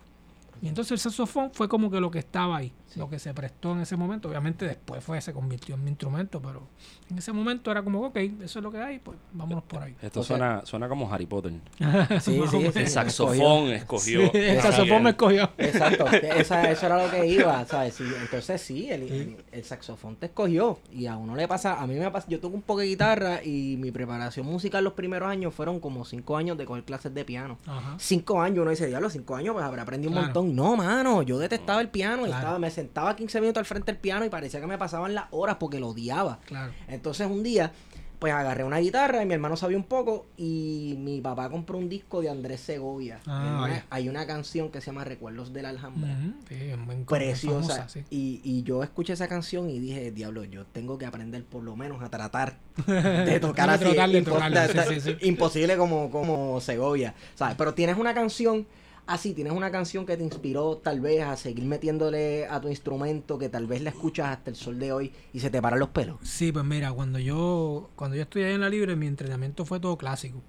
Y 0.62 0.67
entonces 0.67 0.93
el 0.93 1.00
saxofón 1.00 1.51
fue 1.53 1.67
como 1.67 1.91
que 1.91 2.00
lo 2.00 2.12
que 2.12 2.19
estaba 2.19 2.57
ahí, 2.57 2.72
lo 2.95 3.09
que 3.09 3.19
se 3.19 3.33
prestó 3.33 3.73
en 3.73 3.81
ese 3.81 3.95
momento. 3.95 4.29
Obviamente 4.29 4.65
después 4.65 5.03
fue, 5.03 5.19
se 5.21 5.33
convirtió 5.33 5.75
en 5.75 5.83
mi 5.83 5.89
instrumento, 5.91 6.41
pero 6.41 6.63
en 7.09 7.17
ese 7.17 7.31
momento 7.31 7.71
era 7.71 7.83
como, 7.83 8.01
ok, 8.07 8.17
eso 8.43 8.59
es 8.59 8.63
lo 8.63 8.71
que 8.71 8.79
hay, 8.79 8.99
pues 8.99 9.17
vámonos 9.33 9.63
por 9.65 9.83
ahí. 9.83 9.95
Esto 10.01 10.21
O 10.21 10.23
sea- 10.23 10.37
suena, 10.37 10.65
suena 10.65 10.87
como 10.89 11.11
Harry 11.13 11.25
Potter. 11.25 11.53
Sí, 12.21 12.41
sí, 12.49 12.57
sí. 12.73 12.79
El 12.79 12.87
saxofón 12.87 13.69
escogió. 13.71 14.31
El 14.33 14.61
saxofón 14.61 15.03
me 15.03 15.09
escogió. 15.11 15.51
Exacto, 15.57 16.05
esa- 16.11 16.71
eso 16.71 16.85
era 16.85 17.03
lo 17.05 17.11
que 17.11 17.25
iba, 17.27 17.65
¿sabes? 17.65 17.99
Entonces 17.99 18.61
sí, 18.61 18.89
el, 18.89 19.03
el- 19.03 19.37
el 19.51 19.63
saxofón 19.63 20.15
te 20.15 20.27
escogió 20.27 20.79
y 20.91 21.05
a 21.07 21.17
uno 21.17 21.35
le 21.35 21.47
pasa, 21.47 21.81
a 21.81 21.87
mí 21.87 21.95
me 21.95 22.09
pasa, 22.11 22.27
yo 22.29 22.39
toco 22.39 22.55
un 22.55 22.61
poco 22.61 22.79
de 22.81 22.87
guitarra 22.87 23.43
y 23.43 23.77
mi 23.79 23.91
preparación 23.91 24.45
musical 24.45 24.83
los 24.83 24.93
primeros 24.93 25.29
años 25.29 25.53
fueron 25.53 25.79
como 25.79 26.05
cinco 26.05 26.37
años 26.37 26.57
de 26.57 26.65
coger 26.65 26.83
clases 26.83 27.13
de 27.13 27.25
piano. 27.25 27.57
Ajá. 27.65 27.95
Cinco 27.99 28.41
años, 28.41 28.59
uno 28.61 28.71
dice, 28.71 28.89
ya 28.89 28.99
los 28.99 29.13
cinco 29.13 29.35
años, 29.35 29.53
pues 29.53 29.65
habrá 29.65 29.81
aprendido 29.83 30.11
un 30.13 30.21
montón. 30.21 30.55
No, 30.55 30.75
mano, 30.75 31.21
yo 31.23 31.37
detestaba 31.37 31.81
el 31.81 31.89
piano 31.89 32.25
y 32.27 32.31
estaba, 32.31 32.59
me 32.59 32.69
sentaba 32.85 33.15
15 33.15 33.41
minutos 33.41 33.59
al 33.59 33.65
frente 33.65 33.91
del 33.91 33.99
piano 33.99 34.25
y 34.25 34.29
parecía 34.29 34.59
que 34.61 34.67
me 34.67 34.77
pasaban 34.77 35.15
las 35.15 35.25
horas 35.31 35.57
porque 35.59 35.79
lo 35.79 35.89
odiaba. 35.89 36.39
Claro. 36.45 36.71
Entonces 36.87 37.27
un 37.27 37.41
día, 37.43 37.71
pues 38.19 38.31
agarré 38.33 38.63
una 38.63 38.77
guitarra 38.77 39.21
y 39.21 39.25
mi 39.25 39.33
hermano 39.33 39.57
sabía 39.57 39.75
un 39.77 39.83
poco 39.83 40.25
y 40.37 40.95
mi 40.99 41.19
papá 41.19 41.49
compró 41.49 41.77
un 41.77 41.89
disco 41.89 42.21
de 42.21 42.29
Andrés 42.29 42.61
Segovia. 42.61 43.19
Ah, 43.25 43.41
Hay 43.43 43.49
una- 43.49 43.61
vaya. 43.61 43.85
hay 43.89 44.09
una 44.09 44.25
canción 44.27 44.69
que 44.71 44.79
se 44.79 44.85
llama 44.87 45.03
Recuerdos 45.03 45.51
de 45.51 45.61
la 45.63 45.69
Alhambra. 45.69 46.11
Ujú, 46.13 46.33
sí, 46.47 46.55
es 46.55 46.77
muy 46.77 46.95
Preciosa. 47.03 47.67
famosa, 47.75 47.89
sí. 47.89 48.03
y, 48.09 48.41
y 48.43 48.63
yo 48.63 48.83
escuché 48.83 49.13
esa 49.13 49.27
canción 49.27 49.69
y 49.69 49.79
dije, 49.79 50.11
diablo, 50.11 50.43
yo 50.45 50.65
tengo 50.65 50.97
que 50.97 51.05
aprender 51.05 51.43
por 51.43 51.63
lo 51.63 51.75
menos 51.75 52.01
a 52.03 52.09
tratar 52.09 52.57
de 52.87 53.39
tocar 53.41 53.69
así. 53.69 53.85
sí, 53.85 54.93
sí, 54.93 55.01
sí. 55.01 55.17
Imposible 55.27 55.75
como, 55.75 56.09
como 56.09 56.61
Segovia. 56.61 57.13
¿Sabes? 57.35 57.55
Pero 57.57 57.73
tienes 57.73 57.97
una 57.97 58.13
canción 58.13 58.65
así, 59.07 59.33
tienes 59.33 59.53
una 59.53 59.71
canción 59.71 60.05
que 60.05 60.17
te 60.17 60.24
inspiró 60.24 60.77
tal 60.77 61.00
vez 61.00 61.24
a 61.24 61.35
seguir 61.35 61.65
metiéndole 61.65 62.47
a 62.47 62.59
tu 62.62 62.69
instrumento, 62.69 63.38
que 63.38 63.50
tal 63.50 63.67
vez 63.67 63.81
la 63.81 63.89
escuchas 63.89 64.29
hasta 64.29 64.50
el 64.50 64.55
sol 64.55 64.79
de 64.79 64.91
hoy 64.91 65.13
y 65.33 65.39
se 65.39 65.50
te 65.50 65.62
paran 65.62 65.79
los 65.79 65.89
pelos. 65.89 66.17
Sí, 66.24 66.51
pues 66.51 66.65
mira, 66.65 66.91
cuando 66.91 67.19
yo 67.19 67.89
cuando 67.95 68.15
yo 68.15 68.24
estudié 68.24 68.53
en 68.53 68.62
la 68.62 68.69
libre, 68.69 68.95
mi 68.95 69.07
entrenamiento 69.07 69.65
fue 69.65 69.79
todo 69.79 69.97
clásico. 69.97 70.41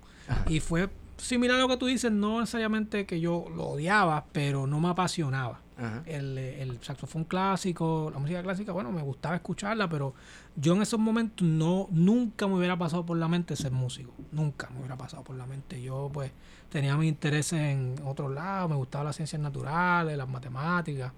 Y 0.48 0.60
fue 0.60 0.88
similar 1.16 1.56
a 1.56 1.60
lo 1.60 1.68
que 1.68 1.76
tú 1.76 1.86
dices, 1.86 2.10
no 2.10 2.40
necesariamente 2.40 3.06
que 3.06 3.20
yo 3.20 3.46
lo 3.54 3.64
odiaba, 3.68 4.26
pero 4.32 4.66
no 4.66 4.80
me 4.80 4.88
apasionaba. 4.88 5.62
El, 6.06 6.38
el 6.38 6.82
saxofón 6.82 7.25
clásico, 7.25 8.10
la 8.10 8.18
música 8.18 8.42
clásica, 8.42 8.72
bueno, 8.72 8.90
me 8.90 9.02
gustaba 9.02 9.36
escucharla, 9.36 9.86
pero 9.86 10.14
yo 10.56 10.75
en 10.75 10.80
esos 10.80 10.98
momentos 10.98 11.46
no, 11.46 11.86
nunca 11.90 12.46
me 12.46 12.54
hubiera 12.54 12.78
pasado 12.78 13.04
por 13.04 13.18
la 13.18 13.28
mente 13.28 13.56
ser 13.56 13.72
músico. 13.72 14.14
Nunca 14.32 14.70
me 14.70 14.78
hubiera 14.78 14.96
pasado 14.96 15.22
por 15.22 15.36
la 15.36 15.44
mente. 15.46 15.82
Yo 15.82 16.10
pues 16.12 16.32
tenía 16.68 16.96
mis 16.96 17.08
intereses 17.08 17.61
en 17.61 17.94
otros 18.04 18.32
lados, 18.32 18.70
me 18.70 18.76
gustaban 18.76 19.06
las 19.06 19.16
ciencias 19.16 19.40
naturales, 19.40 20.16
las 20.16 20.28
matemáticas. 20.28 21.12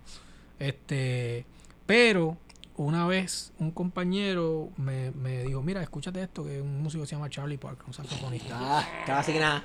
Este, 0.59 1.47
pero 1.87 2.37
una 2.77 3.07
vez 3.07 3.53
un 3.59 3.73
compañero 3.73 4.71
me, 4.77 5.11
me 5.11 5.43
dijo, 5.43 5.63
mira, 5.63 5.83
escúchate 5.83 6.23
esto, 6.23 6.45
que 6.45 6.57
es 6.57 6.63
un 6.63 6.81
músico 6.83 7.03
que 7.03 7.09
se 7.09 7.17
llama 7.17 7.29
Charlie 7.29 7.59
Parker, 7.59 7.85
un 7.87 7.95
saxofonista. 7.95 8.57
Ah, 8.61 8.87
casi 9.07 9.33
que 9.33 9.41
nada. 9.41 9.65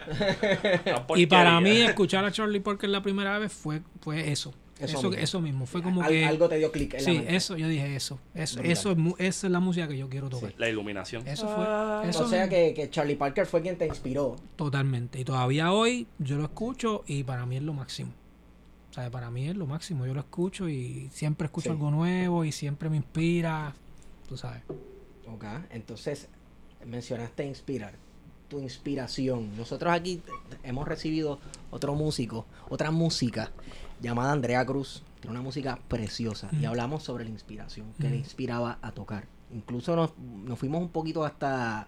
Y 1.16 1.28
para 1.28 1.60
mí 1.62 1.82
escuchar 1.82 2.26
a 2.26 2.32
Charlie 2.32 2.60
Parker 2.60 2.90
la 2.90 3.02
primera 3.02 3.38
vez 3.38 3.52
fue, 3.52 3.82
fue 4.02 4.32
eso. 4.32 4.54
Eso 4.80 4.98
Eso, 4.98 5.08
mismo. 5.10 5.24
eso, 5.24 5.42
mismo. 5.42 5.66
Fue 5.68 5.82
como 5.84 6.02
Al- 6.02 6.10
que... 6.10 6.26
algo 6.26 6.50
te 6.50 6.58
dio 6.58 6.72
clic 6.72 6.96
en 6.96 7.00
la 7.00 7.06
Sí, 7.06 7.18
mente. 7.18 7.36
eso, 7.36 7.56
yo 7.58 7.68
dije 7.68 7.96
eso. 7.96 8.20
Eso, 8.34 8.60
eso 8.62 8.92
es, 8.92 8.98
esa 9.20 9.48
es 9.48 9.52
la 9.52 9.60
música 9.60 9.88
que 9.88 9.98
yo 9.98 10.10
quiero 10.10 10.30
tocar. 10.30 10.54
La 10.58 10.68
iluminación. 10.68 11.28
Eso 11.28 11.48
fue. 11.48 12.10
Eso 12.10 12.26
o 12.26 12.28
sea 12.28 12.50
que, 12.50 12.74
que 12.74 12.90
Charlie 12.90 13.16
Parker 13.16 13.46
fue 13.46 13.62
quien 13.62 13.78
te 13.78 13.86
inspiró. 13.86 14.36
Totalmente. 14.56 15.20
Y 15.20 15.26
todavía 15.26 15.72
hoy 15.72 16.08
yo 16.18 16.38
lo 16.38 16.44
escucho 16.46 17.04
y 17.06 17.24
para 17.24 17.46
mí 17.46 17.58
es 17.58 17.64
lo 17.64 17.74
máximo. 17.74 18.12
O 18.90 18.94
sea, 18.94 19.10
para 19.12 19.30
mí 19.32 19.48
es 19.48 19.56
lo 19.56 19.68
máximo. 19.68 20.06
Yo 20.08 20.14
lo 20.14 20.20
escucho 20.22 20.68
y 20.68 21.08
siempre 21.12 21.46
escucho 21.46 21.66
Sí. 21.66 21.70
algo 21.72 21.92
nuevo 21.92 22.44
y 22.44 22.52
siempre 22.52 22.90
me 22.90 22.98
inspira. 22.98 23.74
Tú 24.28 24.38
sabes. 24.38 24.64
Ok, 25.28 25.46
entonces 25.72 26.28
mencionaste 26.86 27.46
inspirar, 27.46 27.94
tu 28.50 28.60
inspiración. 28.60 29.56
Nosotros 29.56 29.94
aquí 29.94 30.22
hemos 30.64 30.88
recibido 30.88 31.40
otro 31.72 31.96
músico, 31.96 32.46
otra 32.70 32.92
música 32.92 33.52
llamada 34.04 34.32
Andrea 34.34 34.64
Cruz, 34.66 35.02
tiene 35.22 35.32
una 35.32 35.42
música 35.42 35.80
preciosa 35.88 36.50
y 36.52 36.58
Mm. 36.58 36.66
hablamos 36.66 37.02
sobre 37.04 37.24
la 37.24 37.32
inspiración, 37.32 37.88
que 38.00 38.10
le 38.10 38.18
Mm. 38.18 38.20
inspiraba 38.20 38.78
a 38.82 38.92
tocar. 38.92 39.26
Incluso 39.54 39.96
nos, 39.96 40.12
nos 40.18 40.60
fuimos 40.60 40.82
un 40.82 40.90
poquito 40.90 41.24
hasta, 41.26 41.88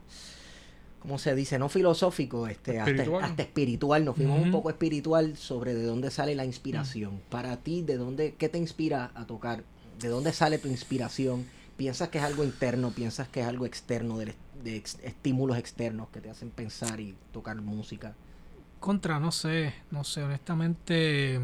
¿cómo 0.99 1.17
se 1.19 1.35
dice? 1.35 1.59
No 1.59 1.67
filosófico, 1.69 2.47
este, 2.47 2.79
hasta, 2.79 2.91
Espiritual. 2.91 3.23
hasta 3.23 3.43
espiritual. 3.43 4.05
Nos 4.05 4.15
fuimos 4.15 4.41
un 4.41 4.51
poco 4.51 4.69
espiritual 4.69 5.35
sobre 5.37 5.73
de 5.75 5.83
dónde 5.83 6.09
sale 6.11 6.33
la 6.35 6.45
inspiración. 6.45 7.15
Mm. 7.15 7.29
Para 7.29 7.57
ti, 7.57 7.81
¿de 7.81 7.97
dónde, 7.97 8.35
qué 8.37 8.49
te 8.49 8.57
inspira 8.57 9.11
a 9.15 9.25
tocar? 9.25 9.63
¿De 9.99 10.07
dónde 10.07 10.31
sale 10.33 10.57
tu 10.57 10.67
inspiración? 10.67 11.45
¿Piensas 11.77 12.07
que 12.09 12.19
es 12.19 12.23
algo 12.23 12.43
interno? 12.43 12.91
¿Piensas 12.91 13.27
que 13.27 13.41
es 13.41 13.47
algo 13.47 13.65
externo, 13.65 14.17
de, 14.17 14.33
ex- 14.63 14.97
estímulos 15.03 15.57
externos 15.57 16.07
que 16.09 16.21
te 16.21 16.29
hacen 16.29 16.49
pensar 16.49 16.99
y 17.01 17.15
tocar 17.33 17.59
música? 17.61 18.15
Contra, 18.79 19.19
no 19.19 19.31
sé, 19.31 19.73
no 19.91 20.03
sé, 20.03 20.23
honestamente. 20.23 21.41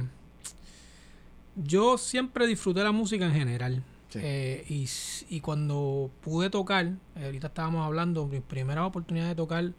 Yo 1.55 1.98
siempre 1.98 2.48
disfruté 2.48 2.84
la 2.84 2.91
música 2.91 3.25
en 3.25 3.34
general. 3.34 3.84
Sí. 4.10 4.20
Eh, 4.22 4.88
y, 5.29 5.39
cuando 5.39 6.12
pude 6.22 6.50
tocar, 6.50 6.86
eh, 7.15 7.25
ahorita 7.25 7.48
estábamos 7.48 7.86
hablando, 7.86 8.27
mi 8.27 8.41
primera 8.41 8.86
oportunidad 8.86 9.27
de 9.27 9.36
tocar, 9.36 9.72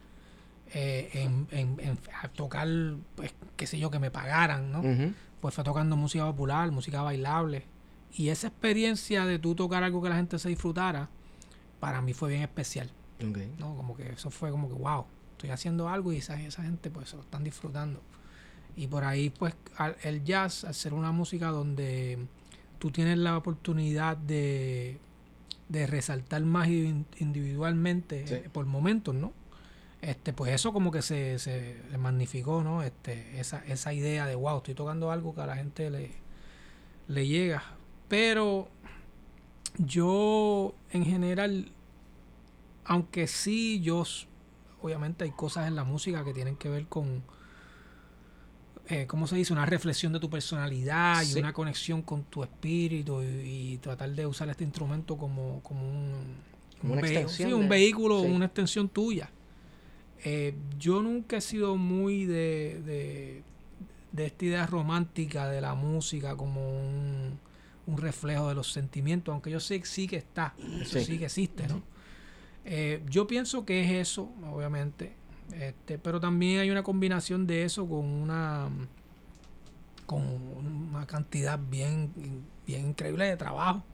eh, 0.73 1.11
en, 1.13 1.47
en- 1.51 1.99
tocar, 2.35 2.67
pues, 3.15 3.35
qué 3.57 3.67
sé 3.67 3.79
yo, 3.79 3.91
que 3.91 3.99
me 3.99 4.11
pagaran, 4.11 4.73
¿no? 4.73 4.83
Pues 5.41 5.55
fue 5.55 5.65
tocando 5.65 5.97
música 5.97 6.25
popular, 6.25 6.71
música 6.71 7.03
bailable. 7.03 7.65
Y 8.15 8.29
esa 8.29 8.47
experiencia 8.49 9.27
de 9.27 9.39
tú 9.39 9.55
tocar 9.55 9.83
algo 9.83 10.03
que 10.03 10.09
la 10.09 10.17
gente 10.17 10.39
se 10.39 10.49
disfrutara, 10.49 11.09
para 11.81 12.01
mí 12.01 12.13
fue 12.15 12.31
bien 12.31 12.43
especial. 12.43 12.91
¿no? 13.59 13.77
Como 13.77 13.97
que 13.97 14.11
eso 14.13 14.31
fue 14.31 14.51
como 14.51 14.69
que, 14.69 14.75
wow, 14.75 15.05
estoy 15.33 15.51
haciendo 15.51 15.89
algo 15.89 16.13
y 16.13 16.19
esa, 16.19 16.41
esa 16.41 16.63
gente 16.63 16.91
pues 16.91 17.09
se 17.11 17.17
lo 17.17 17.23
están 17.23 17.45
disfrutando. 17.45 18.01
Y 18.77 18.87
por 18.87 19.05
ahí 19.05 19.31
pues 19.31 19.55
al- 19.77 19.97
el 20.03 20.25
jazz, 20.25 20.65
al 20.65 20.75
ser 20.75 20.95
una 20.95 21.13
música 21.13 21.49
donde 21.49 22.19
tú 22.79 22.91
tienes 22.91 23.19
la 23.19 23.37
oportunidad 23.37 24.17
de, 24.17 24.99
de 25.69 25.87
resaltar 25.87 26.43
más 26.43 26.69
in- 26.69 27.07
individualmente 27.19 28.27
Sí. 28.27 28.35
eh, 28.35 28.51
por 28.53 28.67
momentos, 28.67 29.15
¿no? 29.15 29.33
Este, 30.01 30.33
pues 30.33 30.53
eso 30.53 30.73
como 30.73 30.91
que 30.91 31.01
se, 31.01 31.39
se, 31.39 31.77
magnificó, 31.99 32.65
¿no? 32.65 32.83
Este, 32.83 33.39
esa, 33.39 33.65
esa 33.67 33.93
idea 33.93 34.27
de, 34.27 34.35
wow, 34.35 34.57
estoy 34.57 34.75
tocando 34.75 35.13
algo 35.13 35.33
que 35.35 35.43
a 35.43 35.47
la 35.47 35.55
gente 35.57 35.91
le, 35.91 36.11
le 37.09 37.27
llega. 37.29 37.63
Pero 38.09 38.69
yo 39.79 40.75
en 40.91 41.05
general 41.05 41.71
aunque 42.85 43.27
sí 43.27 43.81
yo 43.81 44.05
obviamente 44.83 45.25
hay 45.25 45.31
cosas 45.31 45.69
en 45.69 45.77
la 45.77 45.85
música 45.85 46.25
que 46.25 46.35
tienen 46.35 46.57
que 46.57 46.69
ver 46.69 46.87
con 46.87 47.23
eh, 48.93 49.07
¿cómo 49.07 49.27
se 49.27 49.37
dice? 49.37 49.53
una 49.53 49.65
reflexión 49.67 50.13
de 50.13 50.21
tu 50.21 50.29
personalidad 50.31 51.23
Sí. 51.23 51.37
y 51.37 51.41
una 51.41 51.53
conexión 51.53 52.03
con 52.03 52.25
tu 52.25 52.43
espíritu 52.43 53.23
y, 53.23 53.73
y 53.75 53.79
tratar 53.79 54.11
de 54.11 54.27
usar 54.27 54.49
este 54.51 54.65
instrumento 54.65 55.17
como, 55.17 55.61
como 55.63 55.81
un, 55.89 56.13
Como 56.81 56.93
un 56.93 56.99
una 56.99 57.03
vehi- 57.09 57.13
extensión 57.13 57.49
sí, 57.49 57.55
un 57.55 57.63
de- 57.63 57.69
vehículo 57.69 58.21
sí. 58.23 58.27
una 58.31 58.45
extensión 58.47 58.89
tuya 58.89 59.31
Eh, 60.25 60.55
yo 60.79 61.03
nunca 61.03 61.39
he 61.39 61.41
sido 61.41 61.77
muy 61.77 62.27
de, 62.27 62.81
de, 62.87 63.43
de 64.13 64.27
esta 64.27 64.45
idea 64.45 64.67
romántica 64.67 65.49
de 65.49 65.61
la 65.61 65.75
música 65.75 66.37
como 66.37 66.61
un, 66.79 67.41
un 67.89 67.97
reflejo 67.99 68.49
de 68.49 68.55
los 68.55 68.71
sentimientos, 68.73 69.33
aunque 69.33 69.51
yo 69.51 69.59
sé 69.59 69.81
que 69.81 69.87
sí 69.87 70.07
que 70.07 70.17
está, 70.19 70.55
eso 70.81 70.99
sí, 71.01 71.05
Sí. 71.07 71.19
que 71.19 71.25
existe, 71.25 71.67
¿no? 71.67 71.83
Eh, 72.65 73.03
yo 73.11 73.27
pienso 73.27 73.65
que 73.65 73.83
es 73.83 73.91
eso, 74.09 74.31
obviamente, 74.53 75.17
este, 75.61 75.99
pero 75.99 76.21
también 76.21 76.61
hay 76.61 76.71
una 76.71 76.83
combinación 76.83 77.47
de 77.47 77.65
eso 77.65 77.87
con 77.89 78.05
una 78.05 78.69
con 80.07 80.21
una 80.25 81.07
cantidad 81.07 81.59
bien, 81.59 82.13
bien 82.67 82.89
increíble 82.89 83.25
de 83.27 83.37
trabajo. 83.37 83.79
¿no? 83.79 83.85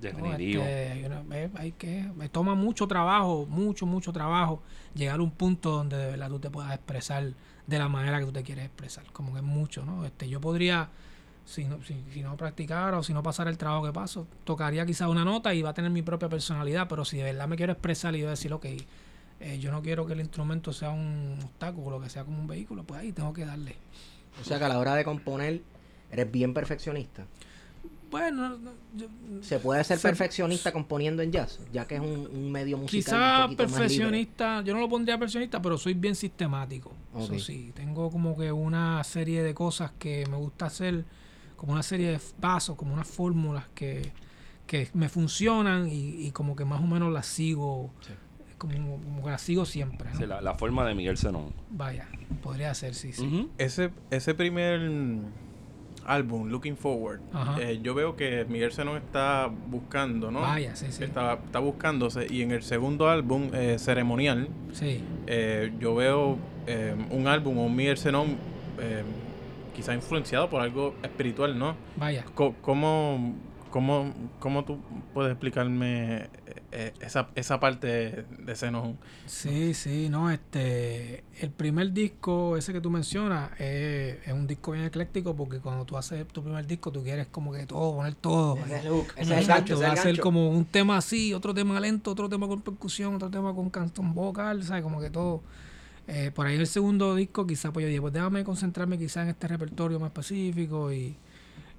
Definitivo. 0.00 0.62
Este, 0.62 0.92
hay, 0.92 1.04
una- 1.04 1.24
hay 1.60 1.72
que, 1.72 2.10
me 2.16 2.28
toma 2.28 2.54
mucho 2.54 2.86
trabajo, 2.86 3.46
mucho, 3.48 3.86
mucho 3.86 4.12
trabajo 4.12 4.62
llegar 4.94 5.20
a 5.20 5.22
un 5.22 5.30
punto 5.30 5.70
donde 5.70 5.96
de 5.96 6.10
verdad 6.10 6.28
tú 6.28 6.38
te 6.38 6.50
puedas 6.50 6.72
expresar 6.74 7.32
de 7.66 7.78
la 7.78 7.88
manera 7.88 8.18
que 8.18 8.26
tú 8.26 8.32
te 8.32 8.42
quieres 8.42 8.64
expresar. 8.66 9.04
Como 9.12 9.32
que 9.32 9.38
es 9.38 9.44
mucho, 9.44 9.84
¿no? 9.84 10.04
Este, 10.04 10.28
yo 10.28 10.40
podría, 10.40 10.88
si 11.44 11.64
no, 11.64 11.82
si, 11.82 11.96
si 12.12 12.22
no 12.22 12.36
practicara 12.36 12.98
o 12.98 13.02
si 13.02 13.14
no 13.14 13.22
pasara 13.22 13.48
el 13.50 13.56
trabajo 13.58 13.86
que 13.86 13.92
paso, 13.92 14.26
tocaría 14.44 14.84
quizás 14.84 15.08
una 15.08 15.24
nota 15.24 15.54
y 15.54 15.62
va 15.62 15.70
a 15.70 15.74
tener 15.74 15.90
mi 15.90 16.02
propia 16.02 16.28
personalidad, 16.28 16.88
pero 16.88 17.04
si 17.04 17.16
de 17.18 17.24
verdad 17.24 17.48
me 17.48 17.56
quiero 17.56 17.72
expresar 17.72 18.14
y 18.16 18.20
yo 18.20 18.28
decir, 18.28 18.52
ok, 18.52 18.66
eh, 19.40 19.58
yo 19.58 19.70
no 19.70 19.82
quiero 19.82 20.06
que 20.06 20.12
el 20.14 20.20
instrumento 20.20 20.72
sea 20.72 20.90
un 20.90 21.38
obstáculo, 21.42 22.00
que 22.00 22.08
sea 22.08 22.24
como 22.24 22.38
un 22.38 22.46
vehículo, 22.46 22.84
pues 22.84 23.00
ahí 23.00 23.12
tengo 23.12 23.32
que 23.32 23.44
darle. 23.44 23.76
O 24.40 24.44
sea 24.44 24.58
que 24.58 24.64
a 24.64 24.68
la 24.68 24.78
hora 24.78 24.94
de 24.94 25.04
componer 25.04 25.62
eres 26.10 26.30
bien 26.30 26.54
perfeccionista. 26.54 27.26
Bueno, 28.10 28.56
yo- 28.94 29.08
Se 29.42 29.58
puede 29.58 29.82
ser 29.82 29.98
Se- 29.98 30.08
perfeccionista 30.08 30.72
componiendo 30.72 31.22
en 31.22 31.32
jazz, 31.32 31.58
ya 31.72 31.86
que 31.86 31.96
es 31.96 32.00
un, 32.00 32.28
un 32.32 32.52
medio 32.52 32.78
musical 32.78 33.04
Quizá 33.04 33.46
un 33.46 33.56
perfeccionista, 33.56 34.62
yo 34.62 34.74
no 34.74 34.80
lo 34.80 34.88
pondría 34.88 35.18
perfeccionista, 35.18 35.60
pero 35.60 35.76
soy 35.76 35.94
bien 35.94 36.14
sistemático. 36.14 36.92
Eso 37.18 37.38
sí, 37.38 37.72
tengo 37.74 38.10
como 38.10 38.36
que 38.36 38.52
una 38.52 39.02
serie 39.04 39.42
de 39.42 39.54
cosas 39.54 39.90
que 39.98 40.24
me 40.30 40.36
gusta 40.36 40.66
hacer, 40.66 41.04
como 41.56 41.72
una 41.72 41.82
serie 41.82 42.10
de 42.12 42.20
pasos, 42.40 42.76
como 42.76 42.94
unas 42.94 43.08
fórmulas 43.08 43.64
que, 43.74 44.12
que 44.66 44.88
me 44.94 45.08
funcionan 45.08 45.88
y, 45.88 46.26
y 46.26 46.30
como 46.30 46.54
que 46.54 46.64
más 46.64 46.80
o 46.80 46.86
menos 46.86 47.12
las 47.12 47.26
sigo, 47.26 47.90
Sí. 48.06 48.12
Como, 48.58 49.00
como 49.00 49.28
las 49.28 49.40
sigo 49.42 49.64
siempre. 49.64 50.10
¿no? 50.12 50.18
Sí, 50.18 50.26
la, 50.26 50.40
la 50.40 50.54
forma 50.54 50.86
de 50.86 50.94
Miguel 50.94 51.16
Zenón. 51.18 51.52
Vaya, 51.70 52.06
podría 52.42 52.72
ser, 52.74 52.94
sí, 52.94 53.12
sí. 53.12 53.26
Ujú. 53.26 53.50
Ese, 53.58 53.90
ese 54.10 54.34
primer 54.34 54.80
álbum, 56.04 56.48
Looking 56.48 56.76
Forward, 56.76 57.20
eh, 57.60 57.80
yo 57.82 57.94
veo 57.94 58.14
que 58.16 58.44
Miguel 58.48 58.72
Zenón 58.72 58.96
está 58.96 59.50
buscando, 59.68 60.30
¿no? 60.30 60.40
Vaya, 60.40 60.76
sí, 60.76 60.86
sí. 60.90 61.02
Está, 61.04 61.34
está 61.34 61.58
buscándose. 61.58 62.26
Y 62.30 62.42
en 62.42 62.52
el 62.52 62.62
segundo 62.62 63.08
álbum, 63.08 63.50
eh, 63.52 63.76
Ceremonial, 63.78 64.48
Sí, 64.72 65.02
eh, 65.26 65.72
yo 65.80 65.94
veo 65.96 66.38
eh, 66.66 66.94
un 67.10 67.26
álbum 67.26 67.58
o 67.58 67.64
un 67.66 67.74
Miguel 67.74 67.98
Zenón 67.98 68.36
eh, 68.80 69.02
quizá 69.74 69.94
influenciado 69.94 70.48
por 70.48 70.62
algo 70.62 70.94
espiritual, 71.02 71.58
¿no? 71.58 71.74
vaya. 71.96 72.24
¿Cómo, 72.34 73.34
cómo, 73.70 74.14
cómo 74.38 74.64
tú 74.64 74.78
puedes 75.12 75.32
explicarme 75.32 76.28
eh, 76.72 76.94
esa, 77.00 77.30
esa 77.34 77.60
parte 77.60 78.26
de 78.30 78.56
Zenón? 78.56 78.98
Sí, 79.24 79.74
sí, 79.74 80.08
no, 80.08 80.30
este, 80.30 81.24
el 81.40 81.50
primer 81.50 81.92
disco, 81.92 82.56
ese 82.56 82.72
que 82.72 82.80
tú 82.80 82.90
mencionas, 82.90 83.50
eh, 83.58 84.22
es 84.24 84.32
un 84.32 84.46
disco 84.46 84.70
bien 84.70 84.84
ecléctico 84.84 85.34
porque 85.34 85.58
cuando 85.58 85.84
tú 85.84 85.96
haces 85.96 86.24
tu 86.28 86.44
primer 86.44 86.64
disco, 86.64 86.92
tú 86.92 87.02
quieres 87.02 87.26
como 87.26 87.52
que 87.52 87.66
todo, 87.66 87.96
poner 87.96 88.14
todo. 88.14 88.56
Ese 88.56 88.76
es 88.76 88.84
el 88.84 88.88
hook, 88.92 89.12
ese 89.16 89.34
es 89.34 89.40
el 89.40 89.48
Exacto, 89.48 89.50
gancho, 89.50 89.74
ese 89.74 89.84
va 89.84 89.88
es 89.88 89.90
a 89.90 89.94
el 89.94 89.98
ser 89.98 90.16
gancho. 90.16 90.22
como 90.22 90.48
un 90.50 90.64
tema 90.64 90.96
así, 90.96 91.34
otro 91.34 91.52
tema 91.52 91.80
lento, 91.80 92.12
otro 92.12 92.28
tema 92.28 92.46
con 92.46 92.62
percusión, 92.62 93.16
otro 93.16 93.28
tema 93.30 93.52
con 93.52 93.68
cantón 93.70 94.14
vocal, 94.14 94.62
¿sabes? 94.62 94.84
Como 94.84 95.00
que 95.00 95.10
todo. 95.10 95.42
Eh, 96.08 96.30
por 96.34 96.46
ahí 96.46 96.56
el 96.56 96.66
segundo 96.68 97.14
disco, 97.16 97.46
quizá 97.46 97.72
pues 97.72 97.84
yo 97.84 97.88
dije, 97.88 98.00
pues 98.00 98.12
déjame 98.14 98.44
concentrarme 98.44 98.96
quizá 98.98 99.22
en 99.22 99.28
este 99.30 99.48
repertorio 99.48 99.98
más 100.00 100.08
específico 100.08 100.92
y 100.92 101.16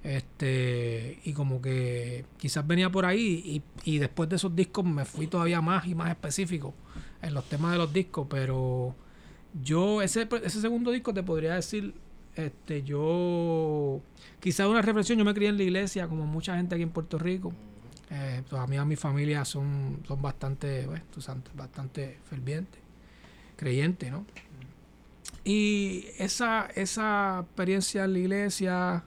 este 0.02 1.20
y 1.24 1.32
como 1.32 1.60
que 1.60 2.24
quizás 2.36 2.66
venía 2.66 2.90
por 2.90 3.04
ahí 3.04 3.62
y, 3.84 3.90
y 3.90 3.98
después 3.98 4.28
de 4.28 4.36
esos 4.36 4.54
discos 4.54 4.84
me 4.84 5.04
fui 5.04 5.26
todavía 5.26 5.60
más 5.60 5.86
y 5.86 5.94
más 5.94 6.10
específico 6.10 6.74
en 7.22 7.34
los 7.34 7.48
temas 7.48 7.72
de 7.72 7.78
los 7.78 7.92
discos, 7.92 8.26
pero 8.30 8.94
yo 9.62 10.02
ese, 10.02 10.28
ese 10.44 10.60
segundo 10.60 10.90
disco 10.90 11.12
te 11.12 11.22
podría 11.22 11.54
decir, 11.54 11.94
este 12.36 12.82
yo 12.82 14.00
quizás 14.40 14.68
una 14.68 14.82
reflexión, 14.82 15.18
yo 15.18 15.24
me 15.24 15.34
crié 15.34 15.48
en 15.48 15.56
la 15.56 15.64
iglesia 15.64 16.06
como 16.06 16.26
mucha 16.26 16.56
gente 16.56 16.74
aquí 16.74 16.82
en 16.82 16.90
Puerto 16.90 17.18
Rico. 17.18 17.52
Eh, 18.10 18.42
todavía 18.48 18.84
mi 18.86 18.96
familia 18.96 19.44
son, 19.44 20.00
son 20.06 20.22
bastante, 20.22 20.84
pues, 20.86 21.02
tú 21.12 21.20
sabes, 21.20 21.42
bastante 21.54 22.18
fervientes, 22.24 22.80
creyentes, 23.56 24.10
¿no? 24.10 24.24
Y 25.44 26.06
esa, 26.18 26.68
esa 26.74 27.40
experiencia 27.40 28.04
en 28.04 28.12
la 28.14 28.18
iglesia 28.18 29.04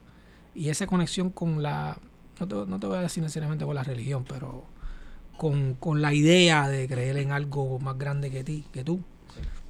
y 0.53 0.69
esa 0.69 0.87
conexión 0.87 1.29
con 1.29 1.63
la, 1.63 1.97
no 2.39 2.47
te, 2.47 2.55
no 2.55 2.79
te 2.79 2.87
voy 2.87 2.97
a 2.97 3.01
decir 3.01 3.23
necesariamente 3.23 3.65
con 3.65 3.75
la 3.75 3.83
religión, 3.83 4.25
pero 4.27 4.65
con, 5.37 5.75
con 5.75 6.01
la 6.01 6.13
idea 6.13 6.67
de 6.67 6.87
creer 6.87 7.17
en 7.17 7.31
algo 7.31 7.79
más 7.79 7.97
grande 7.97 8.29
que 8.29 8.43
ti, 8.43 8.65
que 8.71 8.83
tú. 8.83 9.01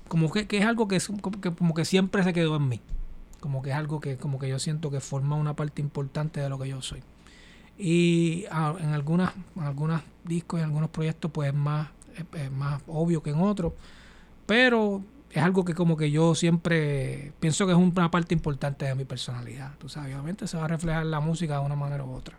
Como 0.07 0.31
que, 0.31 0.47
que 0.47 0.57
es 0.57 0.65
algo 0.65 0.87
que, 0.87 0.97
es, 0.97 1.07
como 1.07 1.39
que 1.39 1.51
como 1.51 1.73
que 1.73 1.85
siempre 1.85 2.23
se 2.23 2.33
quedó 2.33 2.57
en 2.57 2.67
mí. 2.67 2.81
Como 3.39 3.61
que 3.61 3.69
es 3.69 3.75
algo 3.75 4.01
que 4.01 4.17
como 4.17 4.37
que 4.37 4.49
yo 4.49 4.59
siento 4.59 4.91
que 4.91 4.99
forma 4.99 5.35
una 5.35 5.55
parte 5.55 5.81
importante 5.81 6.41
de 6.41 6.49
lo 6.49 6.59
que 6.59 6.67
yo 6.67 6.81
soy. 6.81 7.01
Y 7.77 8.45
ah, 8.51 8.75
en 8.79 8.89
algunas, 8.89 9.33
algunos 9.55 10.01
discos 10.25 10.59
y 10.59 10.63
en 10.63 10.67
algunos 10.67 10.89
proyectos 10.89 11.31
pues 11.31 11.49
es 11.49 11.55
más, 11.55 11.87
es 12.33 12.51
más 12.51 12.81
obvio 12.87 13.23
que 13.23 13.29
en 13.29 13.41
otros. 13.41 13.73
Pero 14.45 15.01
es 15.33 15.41
algo 15.43 15.63
que 15.65 15.73
como 15.73 15.95
que 15.97 16.11
yo 16.11 16.35
siempre 16.35 17.31
pienso 17.39 17.65
que 17.65 17.71
es 17.73 17.77
una 17.77 18.11
parte 18.11 18.33
importante 18.33 18.85
de 18.85 18.95
mi 18.95 19.05
personalidad. 19.05 19.71
Tú 19.77 19.89
sabes, 19.89 20.13
obviamente 20.13 20.47
se 20.47 20.57
va 20.57 20.65
a 20.65 20.67
reflejar 20.67 21.03
en 21.03 21.11
la 21.11 21.19
música 21.19 21.59
de 21.59 21.65
una 21.65 21.75
manera 21.75 22.03
u 22.03 22.11
otra. 22.13 22.37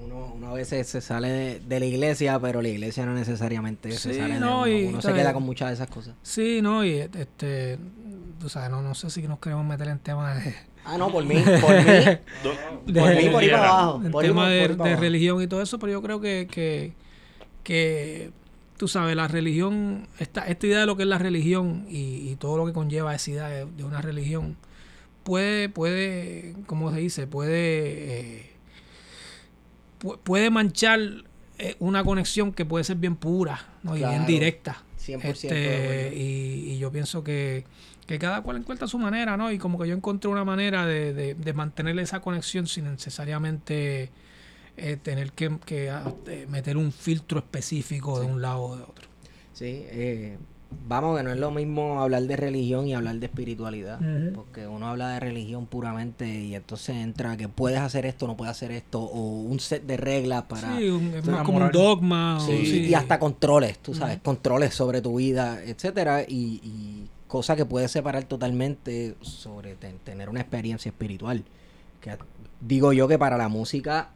Uno, 0.00 0.32
uno 0.34 0.48
a 0.48 0.52
veces 0.54 0.86
se 0.88 1.00
sale 1.00 1.28
de, 1.28 1.60
de 1.60 1.80
la 1.80 1.86
iglesia, 1.86 2.38
pero 2.40 2.60
la 2.60 2.68
iglesia 2.68 3.06
no 3.06 3.14
necesariamente 3.14 3.90
se 3.92 4.12
sale 4.14 4.34
de 4.34 4.40
no, 4.40 4.58
uno. 4.62 4.68
y, 4.68 4.84
Uno 4.86 5.00
se 5.00 5.12
queda 5.14 5.32
con 5.32 5.44
muchas 5.44 5.68
de 5.68 5.74
esas 5.74 5.88
cosas. 5.88 6.14
Sí, 6.22 6.60
no, 6.62 6.84
y 6.84 6.94
este, 6.96 7.78
tú 8.40 8.48
sabes, 8.48 8.70
no, 8.70 8.82
no 8.82 8.94
sé 8.94 9.08
si 9.08 9.22
nos 9.28 9.38
queremos 9.38 9.64
meter 9.64 9.88
en 9.88 9.98
temas 10.00 10.44
de, 10.44 10.54
Ah, 10.84 10.98
no, 10.98 11.10
por 11.10 11.24
mí, 11.24 11.36
por 11.62 11.70
mí. 11.76 11.82
De- 11.84 12.20
Por 13.00 13.16
mí, 13.16 13.28
por 13.30 13.40
ahí 13.42 13.48
para 13.50 13.68
abajo. 13.70 14.02
el 14.04 14.10
por 14.10 14.22
tema 14.24 14.42
por- 14.42 14.50
de, 14.50 14.60
para 14.68 14.74
de 14.76 14.90
abajo. 14.90 15.00
religión 15.00 15.40
y 15.42 15.46
todo 15.46 15.62
eso, 15.62 15.78
pero 15.78 15.92
yo 15.92 16.02
creo 16.02 16.20
que, 16.20 16.46
que, 16.50 16.92
que 17.62 18.30
tú 18.76 18.88
sabes, 18.88 19.14
la 19.16 19.28
religión, 19.28 20.06
esta, 20.18 20.46
esta 20.46 20.66
idea 20.66 20.80
de 20.80 20.86
lo 20.86 20.96
que 20.96 21.04
es 21.04 21.08
la 21.08 21.18
religión 21.18 21.86
y, 21.88 22.30
y 22.30 22.36
todo 22.36 22.56
lo 22.58 22.66
que 22.66 22.72
conlleva 22.72 23.14
esa 23.14 23.30
idea 23.30 23.48
de, 23.48 23.66
de 23.66 23.84
una 23.84 24.00
religión, 24.02 24.56
puede, 25.22 25.68
puede, 25.68 26.54
como 26.66 26.90
se 26.92 26.98
dice, 27.00 27.26
puede, 27.26 27.52
eh, 28.40 28.50
pu- 30.00 30.18
puede 30.18 30.50
manchar 30.50 31.00
eh, 31.58 31.76
una 31.78 32.04
conexión 32.04 32.52
que 32.52 32.64
puede 32.64 32.84
ser 32.84 32.96
bien 32.96 33.16
pura 33.16 33.64
¿no? 33.82 33.96
y 33.96 34.00
bien 34.00 34.26
directa. 34.26 34.82
100% 34.98 35.20
de 35.20 35.28
Este, 36.08 36.16
y, 36.16 36.72
y 36.72 36.78
yo 36.78 36.90
pienso 36.90 37.22
que, 37.22 37.64
que 38.06 38.18
cada 38.18 38.40
cual 38.42 38.56
encuentra 38.56 38.88
su 38.88 38.98
manera, 38.98 39.36
¿no? 39.36 39.52
Y 39.52 39.58
como 39.58 39.78
que 39.78 39.86
yo 39.86 39.94
encontré 39.94 40.30
una 40.30 40.44
manera 40.44 40.86
de, 40.86 41.12
de, 41.12 41.34
de 41.34 41.52
mantener 41.52 41.98
esa 41.98 42.20
conexión 42.20 42.66
sin 42.66 42.84
necesariamente 42.90 44.10
eh, 44.76 44.96
tener 45.02 45.32
que, 45.32 45.58
que, 45.64 45.90
ah, 45.90 46.12
eh, 46.26 46.46
meter 46.48 46.76
un 46.76 46.92
filtro 46.92 47.38
específico 47.38 48.20
de 48.20 48.26
un 48.26 48.42
lado 48.42 48.62
o 48.62 48.76
de 48.76 48.82
otro. 48.82 49.08
Sí, 49.52 49.84
eh, 49.86 50.36
vamos, 50.88 51.16
que 51.16 51.22
no 51.22 51.30
es 51.32 51.38
lo 51.38 51.52
mismo 51.52 52.00
hablar 52.02 52.22
de 52.24 52.36
religión 52.36 52.88
y 52.88 52.94
hablar 52.94 53.14
de 53.16 53.26
espiritualidad. 53.26 54.00
Porque 54.34 54.66
uno 54.66 54.88
habla 54.88 55.10
de 55.10 55.20
religión 55.20 55.66
puramente 55.66 56.26
y 56.28 56.54
entonces 56.56 56.96
entra 56.96 57.36
que 57.36 57.48
puedes 57.48 57.78
hacer 57.78 58.04
esto, 58.06 58.26
no 58.26 58.36
puedes 58.36 58.50
hacer 58.50 58.72
esto, 58.72 59.00
o 59.00 59.42
un 59.42 59.60
set 59.60 59.84
de 59.84 59.96
reglas 59.96 60.42
para... 60.44 60.76
sí, 60.76 60.88
un- 60.88 61.14
es 61.14 61.24
más 61.26 61.42
como 61.44 61.58
un 61.58 61.70
dogma. 61.70 62.38
o- 62.38 62.40
Sí, 62.40 62.66
sí. 62.66 62.80
y 62.88 62.94
hasta 62.94 63.20
controles, 63.20 63.78
tú 63.78 63.94
sabes, 63.94 64.18
controles 64.22 64.74
sobre 64.74 65.00
tu 65.00 65.16
vida, 65.16 65.62
etcétera, 65.64 66.22
y, 66.22 66.60
y 66.64 67.08
cosa 67.28 67.54
que 67.54 67.64
puede 67.64 67.86
separar 67.88 68.24
totalmente 68.24 69.14
sobre 69.20 69.76
ten- 69.76 69.98
tener 70.02 70.28
una 70.28 70.40
experiencia 70.40 70.88
espiritual. 70.88 71.44
Que 72.00 72.16
digo 72.60 72.92
yo 72.92 73.06
que 73.06 73.18
para 73.18 73.36
la 73.38 73.48
música, 73.48 74.10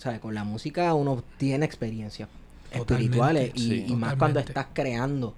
sabes, 0.00 0.18
con 0.20 0.34
la 0.34 0.44
música 0.44 0.94
uno 0.94 1.22
tiene 1.36 1.66
experiencias 1.66 2.28
espirituales 2.70 3.52
y, 3.54 3.58
sí. 3.60 3.84
y 3.88 3.94
más 3.96 4.14
cuando 4.16 4.40
estás 4.40 4.66
creando, 4.72 5.34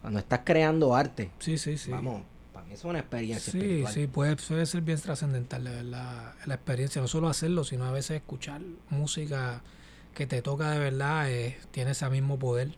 cuando 0.00 0.18
estás 0.18 0.40
creando 0.44 0.94
arte, 0.94 1.30
Sí, 1.38 1.58
sí, 1.58 1.78
sí. 1.78 1.90
vamos, 1.90 2.22
para 2.52 2.66
mí 2.66 2.74
es 2.74 2.84
una 2.84 2.98
experiencia 2.98 3.52
Sí, 3.52 3.58
espiritual. 3.58 3.92
sí, 3.92 4.06
puede, 4.06 4.36
puede 4.36 4.66
ser 4.66 4.80
bien 4.82 4.98
trascendental 5.00 5.62
de 5.64 5.70
verdad, 5.70 6.34
la 6.46 6.54
experiencia, 6.54 7.00
no 7.00 7.08
solo 7.08 7.28
hacerlo, 7.28 7.64
sino 7.64 7.84
a 7.84 7.92
veces 7.92 8.16
escuchar 8.16 8.60
música 8.90 9.62
que 10.14 10.26
te 10.26 10.42
toca 10.42 10.70
de 10.72 10.78
verdad, 10.78 11.30
eh, 11.30 11.56
tiene 11.70 11.92
ese 11.92 12.08
mismo 12.10 12.38
poder. 12.38 12.74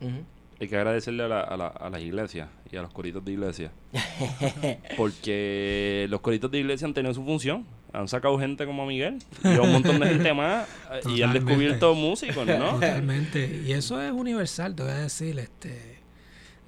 Hay 0.59 0.69
que 0.69 0.77
agradecerle 0.77 1.23
a, 1.25 1.29
la, 1.29 1.41
a, 1.43 1.57
la- 1.57 1.67
a 1.67 1.91
las 1.91 2.01
iglesias 2.01 2.49
y 2.73 2.77
a 2.77 2.83
los 2.83 2.91
coritos 2.93 3.23
de 3.25 3.33
iglesia. 3.33 3.71
Porque 4.97 6.07
los 6.09 6.21
coritos 6.21 6.51
de 6.51 6.59
iglesia 6.59 6.87
han 6.87 6.95
tenido 6.95 7.13
su 7.15 7.25
función. 7.25 7.67
Han 7.93 8.09
sacado 8.09 8.39
gente 8.39 8.67
como 8.67 8.85
Miguel 8.87 9.19
y 9.43 9.49
un 9.59 9.73
montón 9.73 9.99
de 10.01 10.09
gente 10.09 10.35
más 10.35 10.67
y 11.07 11.23
han 11.23 11.33
descubierto 11.33 11.95
músicos, 11.95 12.47
¿no? 12.47 12.73
Totalmente. 12.75 13.63
Y 13.67 13.73
eso 13.73 14.01
es 14.03 14.13
universal, 14.13 14.75
te 14.75 14.83
voy 14.83 14.93
a 14.93 14.97
decir. 14.97 15.39
este 15.39 15.99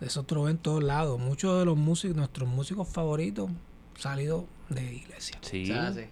Eso 0.00 0.22
tú 0.22 0.36
lo 0.36 0.42
ves 0.44 0.52
en 0.52 0.58
todos 0.58 0.82
lados. 0.82 1.18
Muchos 1.20 1.58
de 1.58 1.64
los 1.66 1.76
músicos, 1.76 2.16
nuestros 2.16 2.48
músicos 2.48 2.88
favoritos, 2.88 3.50
salido 3.98 4.46
de 4.70 4.94
iglesia. 4.94 5.36
Sí. 5.42 5.64
O 5.64 5.66
sea, 5.66 5.92
sí. 5.92 6.04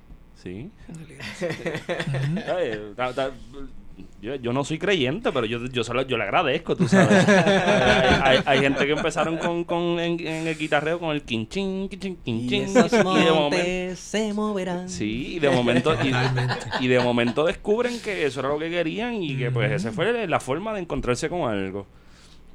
Sí. 0.43 0.71
De 0.89 1.07
la 1.07 1.13
iglesia. 1.15 2.55
Ay, 2.57 2.93
ta- 2.97 3.13
ta- 3.15 3.33
Yo, 4.21 4.35
yo 4.35 4.53
no 4.53 4.63
soy 4.65 4.79
creyente, 4.79 5.31
pero 5.33 5.47
yo, 5.47 5.65
yo, 5.67 5.83
se 5.85 5.95
lo- 5.95 6.03
yo 6.07 6.17
le 6.19 6.25
agradezco, 6.25 6.77
tú 6.77 6.87
sabes. 6.89 7.27
hay, 7.29 8.21
hay- 8.23 8.43
hay 8.45 8.59
gente 8.61 8.85
que 8.87 8.93
empezaron 8.93 9.39
con, 9.39 9.65
con 9.65 9.99
en, 10.01 10.21
en 10.27 10.47
el 10.47 10.57
guitarreo 10.59 10.99
con 10.99 11.11
el 11.15 11.23
quinchín, 11.23 11.89
quinchín, 11.89 12.19
Y 12.25 12.47
quinchín. 12.49 12.63
esos 12.65 12.93
Y 12.93 12.97
de 13.25 13.31
momento, 13.33 13.97
se 13.97 14.33
moverán. 14.35 14.89
sí, 14.89 15.37
y 15.37 15.39
de 15.39 15.49
momento, 15.51 15.97
y 16.81 16.89
de 16.89 17.01
momento 17.01 17.45
descubren 17.47 17.99
que 18.01 18.27
eso 18.27 18.41
era 18.41 18.51
lo 18.51 18.59
que 18.59 18.69
querían 18.71 19.23
y 19.23 19.37
que 19.37 19.51
pues 19.51 19.71
esa 19.73 19.93
fue 19.93 20.27
la 20.27 20.41
forma 20.41 20.75
de 20.75 20.81
encontrarse 20.81 21.29
con 21.29 21.49
algo. 21.51 21.87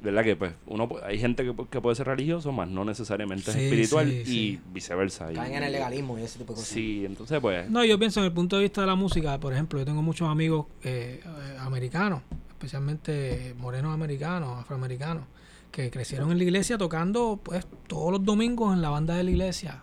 ¿Verdad? 0.02 0.24
Que 0.24 0.34
pues 0.34 0.52
uno 0.66 0.88
hay 1.04 1.18
gente 1.18 1.44
que, 1.44 1.52
pu- 1.52 1.68
que 1.68 1.80
puede 1.80 1.94
ser 1.94 2.06
religioso, 2.08 2.50
más 2.50 2.68
no 2.68 2.84
necesariamente 2.84 3.50
es 3.52 3.56
Sí, 3.56 3.62
espiritual 3.64 4.08
sí, 4.08 4.14
y 4.20 4.24
sí. 4.24 4.60
viceversa. 4.72 5.30
Y- 5.30 5.36
Caen 5.36 5.54
en 5.54 5.62
el 5.62 5.72
legalismo 5.72 6.18
y 6.18 6.22
ese 6.22 6.38
tipo 6.40 6.52
de 6.52 6.56
cosas. 6.56 6.68
Sí, 6.68 7.04
entonces 7.06 7.38
pues... 7.40 7.70
No, 7.70 7.84
yo 7.84 7.98
pienso 7.98 8.18
en 8.20 8.26
el 8.26 8.32
punto 8.32 8.56
de 8.56 8.62
vista 8.62 8.80
de 8.80 8.88
la 8.88 8.96
música, 8.96 9.38
por 9.38 9.52
ejemplo, 9.52 9.78
yo 9.78 9.84
tengo 9.84 10.02
muchos 10.02 10.28
amigos 10.28 10.66
eh, 10.82 11.20
americanos, 11.60 12.22
especialmente 12.50 13.54
morenos 13.58 13.94
americanos, 13.94 14.58
afroamericanos, 14.58 15.24
que 15.70 15.90
crecieron 15.90 16.32
en 16.32 16.38
la 16.38 16.44
iglesia 16.44 16.76
tocando 16.78 17.38
pues 17.42 17.66
todos 17.86 18.10
los 18.12 18.24
domingos 18.24 18.74
en 18.74 18.82
la 18.82 18.88
banda 18.90 19.14
de 19.14 19.22
la 19.24 19.30
iglesia. 19.30 19.82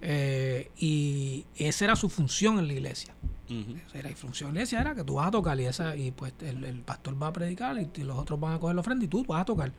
Eh, 0.00 0.70
y 0.78 1.44
esa 1.56 1.84
era 1.86 1.96
su 1.96 2.08
función 2.08 2.58
en 2.58 2.66
la 2.68 2.72
iglesia. 2.74 3.14
Esa 3.88 3.98
era 3.98 4.10
la 4.10 4.16
función 4.16 4.50
de 4.50 4.54
la 4.54 4.60
iglesia 4.60 4.80
era 4.82 4.94
que 4.94 5.02
tú 5.04 5.14
vas 5.14 5.28
a 5.28 5.30
tocar 5.30 5.58
y 5.58 5.64
esa 5.64 5.96
y 5.96 6.10
pues 6.10 6.34
el, 6.42 6.62
el 6.64 6.80
pastor 6.80 7.20
va 7.20 7.28
a 7.28 7.32
predicar 7.32 7.78
y, 7.80 7.88
y 7.98 8.04
los 8.04 8.18
otros 8.18 8.38
van 8.38 8.52
a 8.52 8.58
coger 8.60 8.74
la 8.74 8.80
ofrenda 8.82 9.06
y 9.06 9.08
tú 9.08 9.24
vas 9.24 9.40
a 9.40 9.44
tocar. 9.46 9.72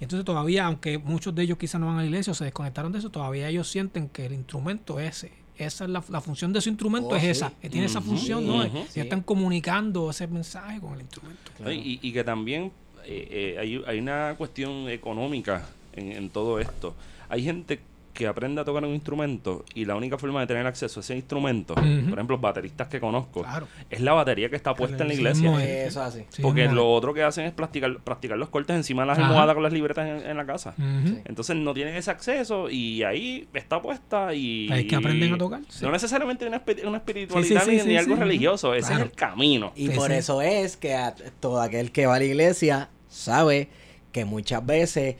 Y 0.00 0.04
entonces 0.04 0.24
todavía, 0.24 0.64
aunque 0.64 0.96
muchos 0.96 1.34
de 1.34 1.42
ellos 1.42 1.58
quizás 1.58 1.78
no 1.80 1.86
van 1.88 1.96
a 1.96 2.00
la 2.00 2.06
iglesia 2.06 2.30
o 2.30 2.34
se 2.34 2.44
desconectaron 2.44 2.90
de 2.92 2.98
eso, 2.98 3.10
todavía 3.10 3.48
ellos 3.50 3.68
sienten 3.70 4.08
que 4.08 4.24
el 4.24 4.32
instrumento 4.32 4.98
ese, 4.98 5.32
esa 5.58 5.84
es 5.84 5.90
la, 5.90 6.02
la 6.08 6.20
función 6.22 6.54
de 6.54 6.62
su 6.62 6.70
instrumento 6.70 7.10
Oh, 7.10 7.16
es 7.16 7.22
sí. 7.22 7.28
esa, 7.28 7.52
que 7.60 7.68
tiene 7.68 7.86
esa 7.86 8.00
función, 8.00 8.46
¿no? 8.46 8.64
ujú. 8.64 8.78
Ellos 8.78 8.96
están 8.96 9.20
comunicando 9.20 10.08
ese 10.08 10.26
mensaje 10.26 10.80
con 10.80 10.94
el 10.94 11.02
instrumento. 11.02 11.50
Y, 11.70 11.98
y 12.00 12.12
que 12.14 12.24
también 12.24 12.72
eh, 13.04 13.28
eh, 13.30 13.58
hay, 13.60 13.82
hay 13.86 13.98
una 13.98 14.34
cuestión 14.38 14.88
económica 14.88 15.68
en, 15.92 16.12
en 16.12 16.30
todo 16.30 16.58
esto. 16.58 16.94
Hay 17.28 17.44
gente 17.44 17.80
que 18.20 18.26
aprende 18.26 18.60
a 18.60 18.64
tocar 18.66 18.84
un 18.84 18.92
instrumento 18.92 19.64
y 19.74 19.86
la 19.86 19.96
única 19.96 20.18
forma 20.18 20.40
de 20.40 20.46
tener 20.46 20.66
acceso 20.66 21.00
a 21.00 21.02
ese 21.02 21.16
instrumento, 21.16 21.72
por 21.74 21.82
ejemplo, 21.84 22.34
los 22.36 22.40
bateristas 22.42 22.86
que 22.88 23.00
conozco, 23.00 23.40
Claro. 23.40 23.66
es 23.88 23.98
la 24.02 24.12
batería 24.12 24.50
que 24.50 24.56
está 24.56 24.74
puesta 24.74 25.04
en 25.04 25.08
la 25.08 25.14
iglesia. 25.14 25.50
Eso 25.86 26.00
es 26.02 26.06
así. 26.14 26.24
Sí, 26.28 26.42
Porque 26.42 26.68
lo 26.68 26.92
otro 26.92 27.14
que 27.14 27.22
hacen 27.22 27.46
es 27.46 27.52
practicar, 27.52 27.96
practicar 28.00 28.36
los 28.36 28.50
cortes 28.50 28.76
encima 28.76 29.04
de 29.04 29.06
las 29.08 29.18
Ajá. 29.18 29.28
almohadas 29.28 29.54
con 29.54 29.62
las 29.62 29.72
libretas 29.72 30.06
en, 30.06 30.28
en 30.30 30.36
la 30.36 30.44
casa. 30.44 30.74
Entonces 31.24 31.56
no 31.56 31.72
tienen 31.72 31.94
ese 31.94 32.10
acceso 32.10 32.68
y 32.68 33.02
ahí 33.04 33.48
está 33.54 33.80
puesta 33.80 34.34
y... 34.34 34.68
Es 34.70 34.84
que 34.84 34.96
aprenden 34.96 35.32
a 35.32 35.38
tocar, 35.38 35.60
sí. 35.70 35.82
No 35.82 35.90
necesariamente 35.90 36.46
una, 36.46 36.62
una 36.86 36.98
espiritualidad 36.98 37.64
sí, 37.64 37.70
ni, 37.70 37.78
sí, 37.80 37.84
ni 37.86 37.92
sí, 37.92 37.96
algo 37.96 38.16
sí. 38.16 38.20
religioso, 38.20 38.74
ese 38.74 38.88
Claro. 38.88 39.04
es 39.04 39.10
el 39.12 39.16
camino. 39.16 39.72
Y 39.76 39.88
Sí, 39.88 39.94
por 39.96 40.08
sí. 40.10 40.16
eso 40.16 40.42
es 40.42 40.76
que 40.76 40.94
a- 40.94 41.14
todo 41.40 41.62
aquel 41.62 41.90
que 41.90 42.04
va 42.04 42.16
a 42.16 42.18
la 42.18 42.24
iglesia 42.26 42.90
sabe 43.08 43.68
que 44.12 44.26
muchas 44.26 44.64
veces 44.66 45.16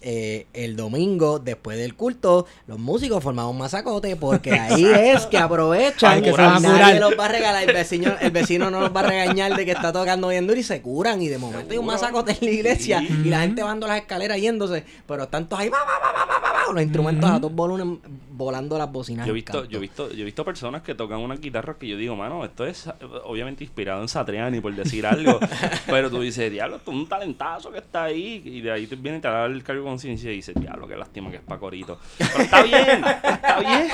eh, 0.00 0.46
el 0.52 0.76
domingo, 0.76 1.38
después 1.38 1.78
del 1.78 1.94
culto, 1.94 2.46
los 2.66 2.78
músicos 2.78 3.22
forman 3.22 3.46
un 3.46 3.58
masacote 3.58 4.16
porque 4.16 4.52
ahí 4.52 4.84
es 4.84 5.26
que 5.26 5.38
aprovechan 5.38 6.14
Ay, 6.14 6.22
que 6.22 6.30
se 6.32 6.36
nadie 6.36 7.00
los 7.00 7.18
va 7.18 7.24
a 7.24 7.28
regalar, 7.28 7.68
el 7.68 7.74
vecino, 7.74 8.12
el 8.20 8.30
vecino 8.30 8.70
no 8.70 8.80
los 8.80 8.94
va 8.94 9.00
a 9.00 9.04
regañar 9.04 9.56
de 9.56 9.64
que 9.64 9.72
está 9.72 9.92
tocando 9.92 10.28
bien 10.28 10.46
duro 10.46 10.58
y 10.60 10.62
se 10.62 10.82
curan 10.82 11.22
y 11.22 11.28
de 11.28 11.38
momento 11.38 11.72
hay 11.72 11.78
un 11.78 11.86
masacote 11.86 12.32
en 12.32 12.38
la 12.46 12.50
iglesia 12.50 12.98
Sí. 13.00 13.22
y 13.24 13.28
la 13.28 13.40
gente 13.40 13.62
bajando 13.62 13.86
las 13.86 13.98
escaleras 13.98 14.38
yéndose, 14.38 14.84
pero 15.06 15.24
están 15.24 15.48
todos 15.48 15.62
ahí, 15.62 15.68
va, 15.68 15.78
va, 15.78 15.84
va, 15.84 16.12
va, 16.12 16.24
va, 16.26 16.40
va, 16.40 16.66
va, 16.66 16.72
los 16.72 16.82
instrumentos 16.82 17.30
a 17.30 17.40
todos 17.40 17.54
volumen 17.54 18.00
volando 18.32 18.78
las 18.78 18.90
bocinas. 18.90 19.26
Yo 19.26 19.32
he 19.32 19.34
visto, 19.34 19.64
yo 19.66 19.78
he 19.78 19.80
visto, 19.80 20.10
yo 20.10 20.22
he 20.22 20.24
visto 20.24 20.44
personas 20.44 20.82
que 20.82 20.94
tocan 20.94 21.20
una 21.20 21.36
guitarra 21.36 21.76
que 21.78 21.86
yo 21.86 21.96
digo, 21.96 22.16
mano, 22.16 22.44
esto 22.44 22.64
es 22.64 22.88
obviamente 23.24 23.64
inspirado 23.64 24.02
en 24.02 24.08
Satriani 24.08 24.60
por 24.60 24.74
decir 24.74 25.06
algo, 25.06 25.38
pero 25.86 26.10
tú 26.10 26.20
dices, 26.20 26.50
diablo, 26.50 26.76
es 26.76 26.86
un 26.86 27.06
talentazo 27.06 27.70
que 27.70 27.78
está 27.78 28.04
ahí, 28.04 28.42
y 28.44 28.60
de 28.60 28.72
ahí 28.72 28.86
te 28.86 28.96
viene 28.96 29.18
y 29.18 29.20
te 29.20 29.28
da 29.28 29.46
el 29.46 29.62
cargo 29.62 29.82
de 29.82 29.88
conciencia 29.88 30.32
y 30.32 30.36
dices, 30.36 30.54
diablo, 30.58 30.88
qué 30.88 30.96
lástima 30.96 31.30
que 31.30 31.36
es 31.36 31.42
pa' 31.42 31.58
corito. 31.58 31.98
Pero 32.18 32.40
está 32.40 32.62
bien, 32.62 33.04
está 33.04 33.60
bien, 33.60 33.90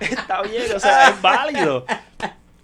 está 0.00 0.42
bien, 0.42 0.62
o 0.74 0.80
sea, 0.80 1.10
es 1.10 1.20
válido. 1.20 1.84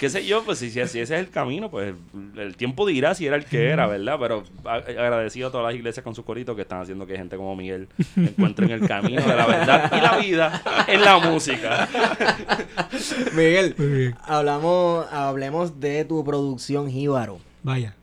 Qué 0.01 0.09
sé 0.09 0.25
yo, 0.25 0.43
pues 0.45 0.59
si, 0.59 0.71
si, 0.71 0.81
ese 0.81 1.03
es 1.03 1.11
el 1.11 1.29
camino, 1.29 1.71
pues 1.71 1.95
el 2.37 2.57
tiempo 2.57 2.87
dirá 2.87 3.15
si 3.15 3.27
era 3.27 3.37
el 3.37 3.45
que 3.45 3.69
era, 3.69 3.87
¿verdad? 3.87 4.17
Pero 4.19 4.45
a- 4.65 4.77
agradecido 4.77 5.49
a 5.49 5.51
todas 5.53 5.67
las 5.67 5.75
iglesias 5.75 6.03
con 6.03 6.15
sus 6.15 6.25
coritos 6.25 6.57
que 6.57 6.63
están 6.63 6.81
haciendo 6.81 7.07
que 7.07 7.17
gente 7.19 7.37
como 7.37 7.55
Miguel 7.55 7.87
encuentren 8.17 8.71
el 8.71 8.89
camino 8.89 9.21
de 9.21 9.37
la 9.37 9.47
verdad 9.47 9.93
y 9.95 10.01
la 10.01 10.17
vida 10.17 10.63
en 10.89 11.03
la 11.03 11.19
música. 11.19 11.87
Miguel, 13.35 14.15
hablamos, 14.23 15.07
hablemos 15.13 15.81
de 15.81 16.05
tu 16.07 16.25
producción 16.25 16.91
Jíbaro. 16.91 17.39
Vaya. 17.63 17.95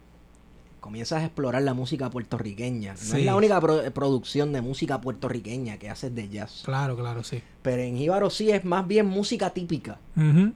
Comienzas 0.80 1.22
a 1.24 1.26
explorar 1.26 1.64
la 1.64 1.74
música 1.74 2.10
puertorriqueña. 2.10 2.94
No 2.94 2.98
Sí. 3.00 3.20
es 3.20 3.26
la 3.26 3.36
única 3.36 3.60
pro- 3.60 3.82
producción 3.92 4.54
de 4.54 4.62
música 4.62 5.02
puertorriqueña 5.02 5.78
que 5.78 5.90
haces 5.90 6.14
de 6.16 6.30
jazz. 6.30 6.62
Claro, 6.64 6.96
claro, 6.96 7.24
sí. 7.24 7.42
Pero 7.62 7.82
en 7.82 7.98
Jíbaro 7.98 8.30
sí 8.30 8.52
es 8.52 8.64
más 8.64 8.88
bien 8.88 9.08
música 9.08 9.50
típica. 9.50 10.00
Ujú. 10.16 10.54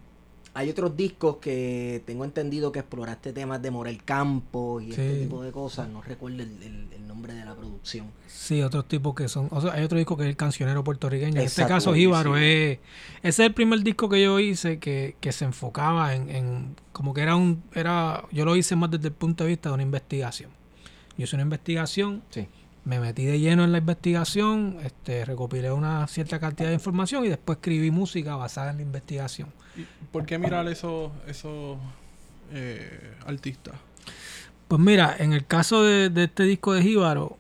Hay 0.53 0.69
otros 0.69 0.97
discos 0.97 1.37
que 1.37 2.03
tengo 2.05 2.25
entendido 2.25 2.71
que 2.73 2.79
exploraste 2.79 3.31
temas 3.31 3.61
de 3.61 3.71
Morel 3.71 4.03
Campo 4.03 4.81
y 4.81 4.89
este 4.89 5.21
tipo 5.21 5.41
de 5.43 5.51
cosas. 5.51 5.87
No 5.87 6.01
recuerdo 6.01 6.43
el, 6.43 6.49
el- 6.61 6.87
el 6.93 7.07
nombre 7.07 7.33
de 7.33 7.45
la 7.45 7.55
producción. 7.55 8.07
Sí, 8.27 8.61
otros 8.61 8.85
tipos 8.87 9.15
que 9.15 9.29
son. 9.29 9.47
O 9.51 9.61
sea, 9.61 9.73
hay 9.73 9.83
otro 9.83 9.97
disco 9.97 10.17
que 10.17 10.23
es 10.23 10.29
el 10.29 10.35
cancionero 10.35 10.83
puertorriqueño. 10.83 11.39
En 11.39 11.45
este 11.47 11.65
caso. 11.65 11.93
Jíbaro 11.93 12.35
es. 12.35 12.79
Ese 13.23 13.43
es 13.43 13.47
el 13.47 13.53
primer 13.53 13.81
disco 13.81 14.09
que 14.09 14.21
yo 14.21 14.39
hice 14.39 14.77
que, 14.79 15.15
que 15.21 15.31
se 15.31 15.45
enfocaba 15.45 16.15
en, 16.15 16.29
en- 16.29 16.75
Como 16.91 17.13
que 17.13 17.21
era 17.21 17.35
un. 17.37 17.63
era 17.73 18.23
Yo 18.33 18.43
lo 18.43 18.55
hice 18.57 18.75
más 18.75 18.91
desde 18.91 19.07
el 19.07 19.13
punto 19.13 19.45
de 19.45 19.51
vista 19.51 19.69
de 19.69 19.75
una 19.75 19.83
investigación. 19.83 20.49
Yo 21.17 21.23
hice 21.23 21.35
una 21.37 21.43
investigación, 21.43 22.23
Sí. 22.29 22.47
Me 22.83 22.99
metí 22.99 23.25
de 23.25 23.39
lleno 23.39 23.63
en 23.63 23.71
la 23.71 23.77
investigación, 23.77 24.77
este, 24.83 25.23
recopilé 25.25 25.71
una 25.71 26.07
cierta 26.07 26.39
cantidad 26.39 26.69
de 26.69 26.75
información 26.75 27.25
y 27.25 27.29
después 27.29 27.57
escribí 27.57 27.91
música 27.91 28.35
basada 28.35 28.71
en 28.71 28.77
la 28.77 28.83
investigación. 28.83 29.49
¿Y 29.77 29.85
¿Por 30.11 30.25
qué 30.25 30.37
mirar 30.37 30.67
esos 30.67 31.11
esos 31.27 31.77
eh, 32.51 33.13
artistas? 33.25 33.75
Pues 34.67 34.81
mira, 34.81 35.15
en 35.19 35.33
el 35.33 35.45
caso 35.45 35.83
de, 35.83 36.09
de 36.09 36.23
este 36.25 36.43
disco 36.43 36.73
de 36.73 36.81
Jíbaro, 36.81 37.37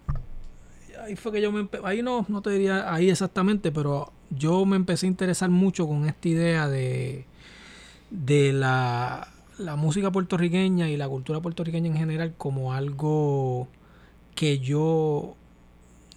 ahí 1.03 1.15
fue 1.15 1.31
que 1.31 1.41
yo 1.41 1.51
me 1.51 1.67
ahí 1.83 2.01
no, 2.01 2.25
no 2.27 2.41
te 2.41 2.51
diría 2.51 2.93
ahí 2.93 3.09
exactamente, 3.09 3.71
pero 3.71 4.11
yo 4.29 4.65
me 4.65 4.75
empecé 4.75 5.07
a 5.07 5.09
interesar 5.09 5.49
mucho 5.49 5.87
con 5.87 6.05
esta 6.07 6.27
idea 6.27 6.67
de, 6.67 7.25
de 8.11 8.53
la, 8.53 9.27
la 9.57 9.75
música 9.75 10.11
puertorriqueña 10.11 10.89
y 10.89 10.97
la 10.97 11.07
cultura 11.09 11.39
puertorriqueña 11.39 11.87
en 11.87 11.97
general 11.97 12.33
como 12.37 12.73
algo 12.73 13.67
que 14.35 14.59
yo 14.59 15.35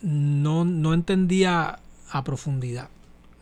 no, 0.02 0.64
no 0.64 0.94
entendía 0.94 1.78
a 2.10 2.24
profundidad. 2.24 2.88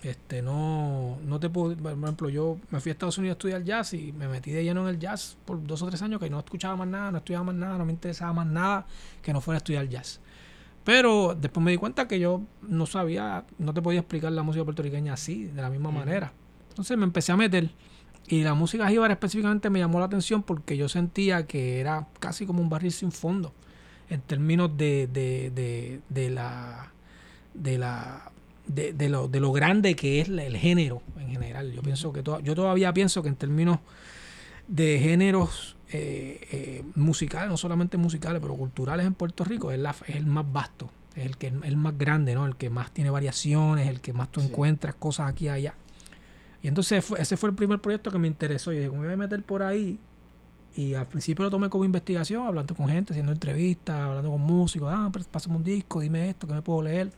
Este, 0.03 0.43
no, 0.43 1.19
no 1.25 1.39
te 1.39 1.49
puedo, 1.49 1.77
por 1.77 1.93
ejemplo, 1.93 2.29
yo 2.29 2.59
me 2.71 2.81
fui 2.81 2.91
a 2.91 2.93
Estados 2.93 3.19
Unidos 3.19 3.35
a 3.35 3.39
estudiar 3.39 3.63
jazz 3.63 3.95
y 3.95 4.13
me 4.13 4.27
metí 4.27 4.51
de 4.51 4.65
lleno 4.65 4.83
en 4.83 4.95
el 4.95 4.99
jazz 4.99 5.37
por 5.45 5.65
dos 5.65 5.81
o 5.83 5.87
tres 5.87 6.03
años 6.03 6.21
que 6.21 6.29
no 6.29 6.41
escuchaba 6.41 6.75
más 6.75 6.89
nada, 6.89 7.13
no 7.13 7.19
estudiaba 7.19 7.45
más 7.45 7.55
nada, 7.55 7.79
no 7.79 7.85
me 7.85 7.93
interesaba 7.93 8.33
más 8.33 8.47
nada 8.47 8.87
que 9.23 9.33
no 9.33 9.41
fuera 9.41 9.57
a 9.57 9.59
estudiar 9.59 9.89
jazz. 9.89 10.21
Pero 10.85 11.37
después 11.41 11.63
me 11.63 11.71
di 11.71 11.77
cuenta 11.77 12.09
que 12.09 12.19
yo 12.19 12.43
no 12.63 12.87
sabía, 12.87 13.45
no 13.59 13.73
te 13.73 13.81
podía 13.81 14.01
explicar 14.01 14.33
la 14.33 14.43
música 14.43 14.65
puertorriqueña 14.65 15.13
así, 15.13 15.45
de 15.45 15.63
la 15.63 15.71
misma 15.71 15.93
manera. 15.93 16.33
Entonces 16.71 16.99
me 16.99 17.05
empecé 17.05 17.31
a 17.31 17.37
meter 17.37 17.71
y 18.27 18.43
la 18.43 18.55
música 18.55 18.89
jíbara 18.89 19.15
específicamente 19.15 19.71
me 19.71 19.79
llamó 19.79 20.01
la 20.01 20.07
atención 20.07 20.43
porque 20.43 20.77
yo 20.77 20.89
sentía 20.89 21.47
que 21.47 21.79
era 21.79 22.09
casi 22.19 22.47
como 22.47 22.61
un 22.61 22.69
barril 22.69 22.91
sin 22.91 23.13
fondo 23.13 23.53
en 24.13 24.21
términos 24.21 24.77
de, 24.77 25.09
de, 25.13 25.51
de, 25.55 26.01
de 26.09 26.31
la 26.31 26.93
de 27.55 27.79
la 27.79 28.31
de, 28.67 28.93
de 28.93 29.09
lo, 29.09 29.27
de 29.29 29.41
lo 29.41 29.53
grande 29.53 29.97
que 29.97 30.21
es 30.21 30.29
el 30.29 30.57
género 30.57 31.03
en 31.19 31.29
general. 31.31 31.73
Yo 31.73 31.83
pienso 31.83 32.13
que 32.13 32.23
to- 32.23 32.41
yo 32.41 32.55
todavía 32.55 32.93
pienso 32.93 33.23
que 33.23 33.29
en 33.29 33.37
términos 33.37 33.79
de 34.69 34.99
géneros 35.01 35.77
eh, 35.91 36.41
eh, 36.53 36.85
musicales, 36.95 37.51
no 37.51 37.57
solamente 37.57 37.97
musicales, 37.97 38.41
pero 38.41 38.55
culturales 38.55 39.05
en 39.07 39.15
Puerto 39.15 39.45
Rico, 39.45 39.71
es, 39.73 39.79
la- 39.79 39.95
es 40.07 40.17
el 40.17 40.27
más 40.27 40.51
vasto, 40.51 40.91
es 41.17 41.27
el 41.27 41.37
que 41.37 41.49
es 41.49 41.53
el 41.65 41.77
más 41.77 41.99
grande, 41.99 42.35
¿no? 42.35 42.47
El 42.47 42.57
que 42.57 42.71
más 42.71 42.93
tiene 42.93 43.11
variaciones, 43.11 43.89
el 43.89 44.01
que 44.01 44.13
más 44.13 44.31
tú 44.31 44.41
Sí. 44.41 44.47
encuentras 44.47 44.95
cosas 44.95 45.29
aquí 45.29 45.47
y 45.47 45.49
allá. 45.49 45.75
Y 46.63 46.69
entonces 46.69 47.05
fue- 47.05 47.21
ese 47.21 47.37
fue 47.37 47.51
el 47.51 47.57
primer 47.57 47.81
proyecto 47.81 48.11
que 48.11 48.19
me 48.19 48.29
interesó. 48.29 48.73
Yo 48.73 48.79
dije, 48.79 48.91
me 48.91 48.99
voy 49.05 49.13
a 49.13 49.17
meter 49.17 49.43
por 49.43 49.63
ahí. 49.63 49.99
Y 50.75 50.95
al 50.95 51.07
principio 51.07 51.45
lo 51.45 51.51
tomé 51.51 51.69
como 51.69 51.85
investigación, 51.85 52.47
hablando 52.47 52.75
con 52.75 52.89
gente, 52.89 53.13
haciendo 53.13 53.33
entrevistas, 53.33 54.01
hablando 54.01 54.31
con 54.31 54.41
músicos. 54.41 54.89
Ah, 54.91 55.11
pásame 55.31 55.57
un 55.57 55.65
disco, 55.65 56.01
dime 56.01 56.31
esto, 56.31 56.47
que 56.47 56.55
me 56.55 56.63
puedo 56.63 56.83
leer. 56.83 57.13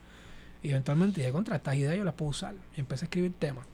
Y 0.61 0.71
eventualmente 0.71 1.21
dije, 1.21 1.31
contra 1.31 1.55
estas 1.55 1.75
ideas 1.75 1.95
yo 1.95 2.03
las 2.03 2.15
puedo 2.15 2.31
usar. 2.31 2.55
Y 2.75 2.81
empecé 2.81 3.05
a 3.05 3.07
escribir 3.07 3.33
temas. 3.39 3.65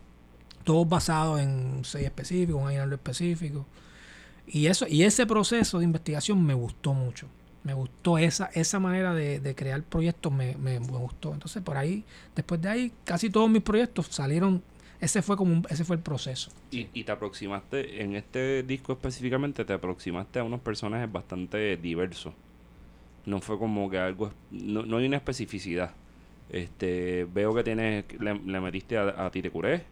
Todos 0.64 0.88
basados 0.88 1.40
en 1.40 1.50
un 1.78 1.86
sello 1.86 2.06
específico, 2.06 2.58
un 2.58 2.68
aguinaldo 2.68 2.96
específico. 2.96 3.66
Y 4.46 4.68
eso, 4.68 4.86
y 4.88 5.04
ese 5.04 5.26
proceso 5.26 5.80
de 5.80 5.86
investigación 5.86 6.44
me 6.44 6.54
gustó 6.54 6.94
mucho. 6.94 7.28
Me 7.64 7.74
gustó 7.74 8.18
esa, 8.18 8.46
esa 8.54 8.80
manera 8.80 9.14
de, 9.14 9.40
de 9.40 9.56
crear 9.56 9.82
proyectos, 9.84 10.32
me, 10.32 10.58
me 10.58 10.80
gustó. 10.80 11.34
Entonces, 11.34 11.64
por 11.64 11.78
ahí, 11.78 12.04
después 12.36 12.62
de 12.62 12.70
ahí, 12.70 12.94
casi 13.04 13.30
todos 13.30 13.50
mis 13.50 13.62
proyectos 13.64 14.08
salieron. 14.12 14.62
Ese 15.02 15.22
fue 15.22 15.36
como 15.36 15.52
un- 15.54 15.66
ese 15.70 15.84
fue 15.84 15.96
el 15.98 16.02
proceso. 16.02 16.52
Y, 16.72 16.88
y 16.94 17.04
te 17.04 17.12
aproximaste, 17.12 18.02
en 18.04 18.16
este 18.16 18.64
disco 18.64 18.94
específicamente, 18.94 19.66
te 19.66 19.74
aproximaste 19.74 20.40
a 20.40 20.44
unos 20.44 20.62
personajes 20.62 21.12
bastante 21.12 21.76
diversos. 21.78 22.34
No 23.26 23.42
fue 23.42 23.58
como 23.60 23.90
que 23.90 23.98
algo, 23.98 24.32
no, 24.52 24.84
no 24.86 24.98
hay 24.98 25.06
una 25.08 25.18
especificidad. 25.18 25.92
Este, 26.50 27.26
veo 27.34 27.54
que 27.54 27.64
tienes, 27.64 28.06
le, 28.20 28.34
le 28.36 28.60
metiste 28.62 28.98
a, 28.98 29.26
a 29.26 29.32
Tite 29.32 29.50
Curé. 29.50 29.84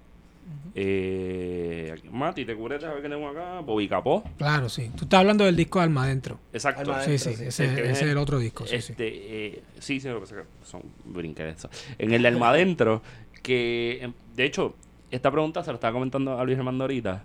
eh, 0.75 1.93
¿a 1.93 1.99
quién 2.01 2.15
más, 2.17 2.35
Tite 2.35 2.55
Curé, 2.55 2.75
a 2.75 2.89
ver 2.89 2.97
qué 2.97 3.01
tenemos 3.03 3.35
acá, 3.35 3.59
Bobby 3.61 3.87
Capó. 3.87 4.23
Claro, 4.37 4.69
sí. 4.69 4.89
Tú 4.95 5.05
estás 5.05 5.19
hablando 5.21 5.45
del 5.45 5.55
disco 5.55 5.79
de 5.79 5.83
Alma 5.85 6.03
Adentro. 6.03 6.39
Exacto. 6.53 6.81
Alma 6.81 7.01
Sí, 7.03 7.11
Adentro, 7.11 7.31
sí, 7.31 7.37
sí. 7.37 7.43
ese, 7.45 7.75
que 7.75 7.91
es 7.91 8.01
el 8.01 8.17
otro 8.17 8.39
disco. 8.39 8.65
Sí, 8.65 8.81
sí. 8.81 8.91
este, 8.91 9.07
eh, 9.47 9.63
sí, 9.79 9.99
sí, 9.99 10.07
lo 10.07 10.15
que 10.15 10.19
pasa 10.21 10.35
es 10.35 10.41
que 10.41 10.65
son 10.65 10.81
brinquedas. 11.05 11.67
En 11.97 12.13
el 12.13 12.21
de 12.21 12.27
Alma 12.27 12.49
Adentro, 12.49 13.01
que 13.41 13.99
em, 14.01 14.13
de 14.35 14.45
hecho, 14.45 14.75
esta 15.11 15.31
pregunta 15.31 15.63
se 15.63 15.71
la 15.71 15.75
estaba 15.75 15.93
comentando 15.93 16.37
a 16.39 16.43
Luis 16.43 16.57
Armando 16.57 16.83
ahorita, 16.83 17.23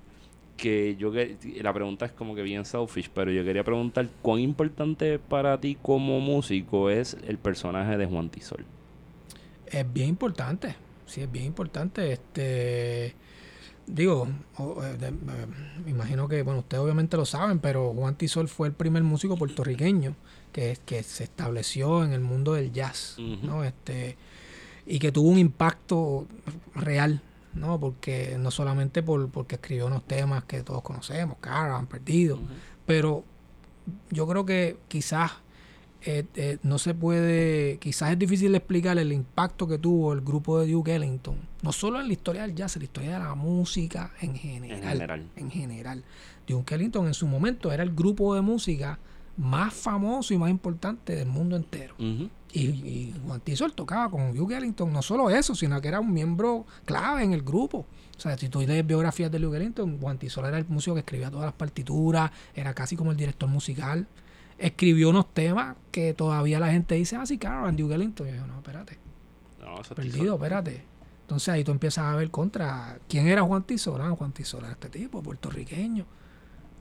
que 0.56 0.96
yo 0.96 1.10
que 1.12 1.36
la 1.62 1.72
pregunta 1.72 2.06
es 2.06 2.12
como 2.12 2.34
que 2.34 2.42
bien 2.42 2.64
selfish, 2.64 3.10
pero 3.12 3.30
yo 3.32 3.44
quería 3.44 3.64
preguntar 3.64 4.08
cuán 4.22 4.38
importante 4.40 5.18
para 5.18 5.58
ti 5.60 5.76
como 5.82 6.20
músico 6.20 6.90
es 6.90 7.16
el 7.26 7.38
personaje 7.38 7.96
de 7.96 8.06
Juan 8.06 8.28
Tisol. 8.30 8.64
Es 9.66 9.92
bien 9.92 10.10
importante, 10.10 10.76
sí, 11.06 11.22
es 11.22 11.30
bien 11.32 11.46
importante. 11.46 12.12
Este, 12.12 13.14
digo, 13.86 14.28
o- 14.58 14.82
eh, 14.84 14.96
de- 14.96 15.08
eh, 15.08 15.46
me 15.84 15.90
imagino 15.90 16.28
que, 16.28 16.42
bueno, 16.42 16.60
ustedes 16.60 16.82
obviamente 16.82 17.16
lo 17.16 17.24
saben, 17.26 17.58
pero 17.58 17.92
Juan 17.92 18.14
Tisol 18.14 18.46
fue 18.48 18.68
el 18.68 18.74
primer 18.74 19.02
músico 19.02 19.36
puertorriqueño 19.36 20.14
que, 20.52 20.78
que 20.86 21.02
se 21.02 21.24
estableció 21.24 22.04
en 22.04 22.12
el 22.12 22.20
mundo 22.20 22.52
del 22.54 22.72
jazz. 22.72 23.16
¿no? 23.42 23.64
Este, 23.64 24.16
y 24.86 25.00
que 25.00 25.10
tuvo 25.10 25.30
un 25.30 25.38
impacto 25.38 26.28
real, 26.76 27.20
¿no? 27.54 27.78
Porque 27.78 28.36
no 28.38 28.50
solamente 28.50 29.02
por, 29.02 29.30
porque 29.30 29.56
escribió 29.56 29.86
unos 29.86 30.04
temas 30.06 30.44
que 30.44 30.62
todos 30.62 30.82
conocemos, 30.82 31.38
Caravan, 31.40 31.86
Perdido, 31.86 32.38
pero 32.86 33.24
yo 34.10 34.26
creo 34.26 34.44
que 34.44 34.78
quizás 34.88 35.32
eh, 36.06 36.24
eh, 36.34 36.58
no 36.62 36.78
se 36.78 36.94
puede, 36.94 37.78
quizás 37.78 38.12
es 38.12 38.18
difícil 38.18 38.54
explicar 38.54 38.98
el 38.98 39.12
impacto 39.12 39.66
que 39.66 39.78
tuvo 39.78 40.12
el 40.12 40.20
grupo 40.20 40.60
de 40.60 40.70
Duke 40.70 40.94
Ellington, 40.94 41.36
no 41.62 41.72
solo 41.72 42.00
en 42.00 42.08
la 42.08 42.12
historia 42.12 42.42
del 42.42 42.54
jazz, 42.54 42.76
en 42.76 42.80
la 42.80 42.84
historia 42.84 43.12
de 43.14 43.18
la 43.20 43.34
música 43.34 44.12
en 44.20 44.34
general. 44.34 44.82
En 44.82 44.88
general. 44.88 45.28
En 45.36 45.50
general. 45.50 46.04
Duke 46.46 46.74
Ellington 46.74 47.06
en 47.06 47.14
su 47.14 47.26
momento 47.26 47.72
era 47.72 47.82
el 47.82 47.94
grupo 47.94 48.34
de 48.34 48.42
música 48.42 48.98
más 49.36 49.72
famoso 49.72 50.34
y 50.34 50.38
más 50.38 50.50
importante 50.50 51.16
del 51.16 51.26
mundo 51.26 51.56
entero. 51.56 51.94
Ujú. 51.98 52.28
Y, 52.54 52.66
y 52.66 53.14
Juan 53.26 53.40
Tisol 53.40 53.72
tocaba 53.72 54.08
con 54.08 54.32
Duke 54.32 54.56
Ellington, 54.56 54.92
no 54.92 55.02
solo 55.02 55.28
eso, 55.28 55.56
sino 55.56 55.80
que 55.80 55.88
era 55.88 55.98
un 55.98 56.12
miembro 56.12 56.64
clave 56.84 57.24
en 57.24 57.32
el 57.32 57.42
grupo. 57.42 57.78
O 58.16 58.20
sea, 58.20 58.38
si 58.38 58.48
tú 58.48 58.60
lees 58.60 58.86
biografías 58.86 59.28
de 59.32 59.40
Duke 59.40 59.56
Ellington, 59.56 59.98
Juan 60.00 60.18
Tisol 60.18 60.46
era 60.46 60.56
el 60.56 60.64
músico 60.68 60.94
que 60.94 61.00
escribía 61.00 61.32
todas 61.32 61.46
las 61.46 61.54
partituras, 61.54 62.30
era 62.54 62.72
casi 62.72 62.94
como 62.94 63.10
el 63.10 63.16
director 63.16 63.48
musical. 63.48 64.06
Escribió 64.56 65.10
unos 65.10 65.34
temas 65.34 65.76
que 65.90 66.14
todavía 66.14 66.60
la 66.60 66.70
gente 66.70 66.94
dice, 66.94 67.16
ah, 67.16 67.26
sí, 67.26 67.38
Caravan, 67.38 67.76
Duke 67.76 67.96
Ellington. 67.96 68.28
Y 68.28 68.36
yo, 68.36 68.46
no, 68.46 68.58
espérate, 68.58 68.98
No, 69.60 69.82
perdido, 69.96 70.34
espérate. 70.36 70.84
Entonces 71.22 71.48
ahí 71.48 71.64
tú 71.64 71.72
empiezas 71.72 72.04
a 72.04 72.14
ver 72.14 72.30
contra 72.30 73.00
quién 73.08 73.26
era 73.26 73.42
Juan 73.42 73.64
Tisol. 73.64 74.00
Ah, 74.00 74.14
Juan 74.16 74.30
Tisol 74.30 74.62
era 74.62 74.74
este 74.74 74.90
tipo, 74.90 75.20
puertorriqueño, 75.20 76.06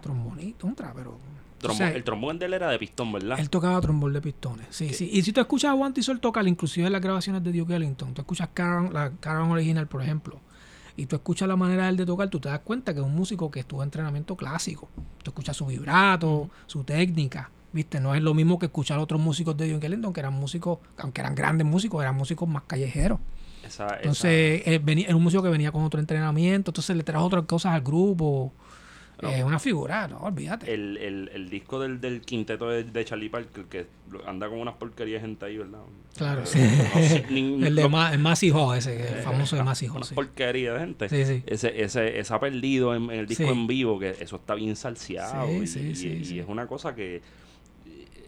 trombonito, 0.02 0.68
contra, 0.68 0.94
pero... 0.94 1.18
Trombo- 1.64 1.74
o 1.74 1.78
sea, 1.78 1.92
el 1.92 2.04
trombón 2.04 2.38
de 2.40 2.46
él 2.46 2.54
era 2.54 2.70
de 2.70 2.78
pistón, 2.80 3.12
¿verdad? 3.12 3.40
él 3.40 3.50
tocaba 3.50 3.80
trombón 3.82 4.14
de 4.14 4.22
pistones. 4.22 4.68
Sí, 4.70 4.94
sí. 4.94 5.10
Y 5.12 5.22
si 5.24 5.32
tú 5.34 5.42
escuchas 5.42 5.72
a 5.72 5.76
Juan 5.76 5.94
Tisol 5.94 6.20
tocar, 6.20 6.48
inclusive 6.48 6.86
en 6.88 6.94
las 6.94 7.02
grabaciones 7.02 7.44
de 7.44 7.52
Duke 7.52 7.76
Ellington, 7.76 8.14
tú 8.14 8.22
escuchas 8.22 8.50
Caravan, 8.54 8.94
la 8.94 9.12
Caravan 9.20 9.52
original, 9.52 9.88
por 9.88 10.02
ejemplo, 10.02 10.40
y 10.96 11.08
tú 11.08 11.16
escuchas 11.16 11.48
la 11.48 11.56
manera 11.56 11.84
de 11.86 11.90
él 11.90 11.98
de 11.98 12.06
tocar, 12.06 12.30
tú 12.30 12.40
te 12.40 12.50
das 12.50 12.60
cuenta 12.60 12.94
que 12.94 13.00
es 13.00 13.06
un 13.06 13.16
músico 13.16 13.50
que 13.50 13.62
estuvo 13.62 13.82
en 13.82 13.88
entrenamiento 13.88 14.36
clásico. 14.36 14.90
Tú 15.24 15.32
escuchas 15.32 15.58
su 15.58 15.66
vibrato, 15.66 16.50
su 16.68 16.84
técnica, 16.84 17.50
¿viste? 17.72 18.00
No 18.00 18.14
es 18.14 18.22
lo 18.22 18.34
mismo 18.36 18.60
que 18.60 18.68
escuchar 18.68 19.00
a 19.00 19.02
otros 19.02 19.20
músicos 19.20 19.58
de 19.58 19.72
Duke 19.74 19.88
Ellington, 19.88 20.14
que 20.14 20.20
eran 20.20 20.34
músicos, 20.34 20.78
aunque 20.98 21.22
eran 21.22 21.34
grandes 21.34 21.66
músicos, 21.66 22.02
eran 22.02 22.16
músicos 22.16 22.48
más 22.48 22.64
callejeros. 22.68 23.20
Esa, 23.66 23.86
esa- 23.88 23.96
Entonces, 23.98 24.62
él 24.66 24.80
venía- 24.80 25.08
era 25.08 25.16
un 25.16 25.24
músico 25.24 25.42
que 25.42 25.50
venía 25.50 25.72
con 25.72 25.84
otro 25.84 26.00
entrenamiento, 26.00 26.72
entonces 26.72 26.96
le 26.96 27.04
trajo 27.04 27.26
otras 27.26 27.46
cosas 27.46 27.74
al 27.74 27.82
grupo. 27.82 28.52
No. 29.24 29.30
Es 29.30 29.44
una 29.44 29.60
figura, 29.60 30.08
no, 30.08 30.20
olvídate. 30.20 30.74
el, 30.74 30.98
el, 30.98 31.32
el 31.34 31.50
disco 31.50 31.80
del, 31.80 32.00
del 32.00 32.22
quinteto 32.22 32.70
de, 32.70 32.84
de 32.84 33.06
Charlie 33.06 33.30
Parker, 33.30 33.66
que 33.66 33.88
anda 34.28 34.48
con 34.50 34.60
unas 34.60 34.76
porquerías 34.76 35.22
de 35.22 35.28
gente 35.28 35.46
ahí, 35.46 35.58
¿verdad? 35.58 35.80
Claro, 36.18 36.44
Eh, 36.44 36.46
sí. 36.46 36.60
no 36.60 37.02
sé, 37.02 37.26
ni- 37.30 37.64
el 37.66 37.76
de 37.76 37.88
Ma- 37.90 38.14
el 38.14 38.22
Hall, 38.54 38.78
ese, 38.78 38.96
el 38.96 39.20
eh, 39.20 39.22
famoso 39.24 39.56
de 39.56 39.62
una- 39.64 39.72
Hall. 39.74 39.92
unas 39.96 40.08
sí. 40.10 40.16
porquerías 40.16 40.74
de 40.76 40.80
gente. 40.80 41.10
Sí, 41.10 41.26
sí. 41.26 41.44
Ese, 41.48 41.82
ese, 41.84 42.20
ese 42.20 42.34
ha 42.34 42.40
perdido 42.40 42.94
en, 42.96 43.04
en 43.06 43.20
el 43.20 43.26
disco 43.28 43.44
Sí. 43.46 43.50
en 43.50 43.66
vivo, 43.68 43.98
que 44.00 44.12
eso 44.20 44.36
está 44.36 44.54
bien 44.56 44.76
salseado. 44.76 45.48
Sí, 45.48 45.62
y, 45.64 45.96
sí, 45.96 46.08
y- 46.32 46.34
y 46.36 46.40
es 46.40 46.46
una 46.48 46.68
cosa 46.68 46.94
que. 46.94 47.22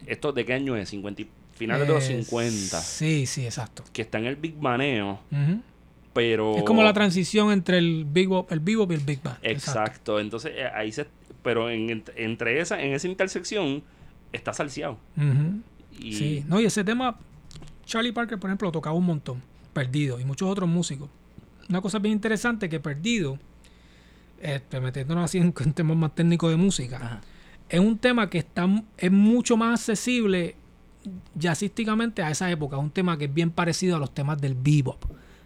¿Esto 0.08 0.32
de 0.32 0.46
qué 0.46 0.54
año 0.54 0.76
es? 0.76 0.90
50, 0.90 1.22
y- 1.24 1.30
finales 1.56 1.88
de 1.88 1.94
los 1.94 2.04
Eh, 2.10 2.24
50. 2.24 2.80
Sí, 2.82 3.26
sí, 3.26 3.46
exacto. 3.46 3.84
Que 3.94 4.02
está 4.04 4.18
en 4.20 4.26
el 4.26 4.36
Big 4.36 4.56
Baneo, 4.60 5.20
Ujú. 5.32 5.62
Pero. 6.16 6.56
Es 6.58 6.64
como 6.64 6.82
la 6.82 6.94
transición 6.94 7.52
entre 7.52 7.78
el 7.78 8.06
Big 8.06 8.28
Bop, 8.28 8.52
el 8.52 8.60
bebop 8.62 8.92
y 8.92 8.96
el 8.96 9.02
Big 9.02 9.22
Band. 9.22 9.38
Exacto. 9.44 10.20
Entonces, 10.20 10.54
eh, 10.56 10.66
ahí 10.74 10.92
se. 10.92 11.06
Pero 11.44 11.70
en, 11.70 11.90
ent- 11.90 12.12
entre 12.16 12.60
esa, 12.60 12.82
en 12.82 12.94
esa 12.94 13.08
intersección 13.08 13.84
está 14.34 14.52
salseado. 14.54 14.98
Y, 16.00 16.14
Sí, 16.14 16.46
no, 16.48 16.60
y 16.60 16.66
ese 16.66 16.84
tema, 16.84 17.18
Charlie 17.86 18.12
Parker, 18.12 18.40
por 18.40 18.50
ejemplo, 18.50 18.68
lo 18.68 18.72
tocaba 18.72 18.96
un 18.96 19.06
montón, 19.06 19.42
Perdido, 19.72 20.20
y 20.20 20.26
muchos 20.26 20.50
otros 20.50 20.68
músicos. 20.68 21.08
Una 21.70 21.82
cosa 21.82 22.00
bien 22.00 22.14
interesante 22.14 22.68
que 22.68 22.80
Perdido, 22.80 23.38
este, 24.42 24.80
metiéndonos 24.82 25.26
así 25.26 25.38
en, 25.38 25.54
en 25.58 25.74
temas 25.74 25.96
más 25.98 26.16
técnicos 26.16 26.50
de 26.50 26.58
música, 26.58 26.98
Ajá. 26.98 27.22
es 27.70 27.80
un 27.80 27.98
tema 27.98 28.30
que 28.30 28.40
está, 28.40 28.68
es 28.98 29.12
mucho 29.12 29.56
más 29.56 29.80
accesible 29.80 30.56
jazzísticamente 31.38 32.22
a 32.24 32.32
esa 32.32 32.50
época. 32.52 32.76
Es 32.78 32.82
un 32.84 32.92
tema 32.92 33.18
que 33.18 33.26
es 33.26 33.34
bien 33.34 33.52
parecido 33.52 33.96
a 33.96 34.00
los 34.00 34.14
temas 34.14 34.40
del 34.42 34.56
bebop. 34.56 35.04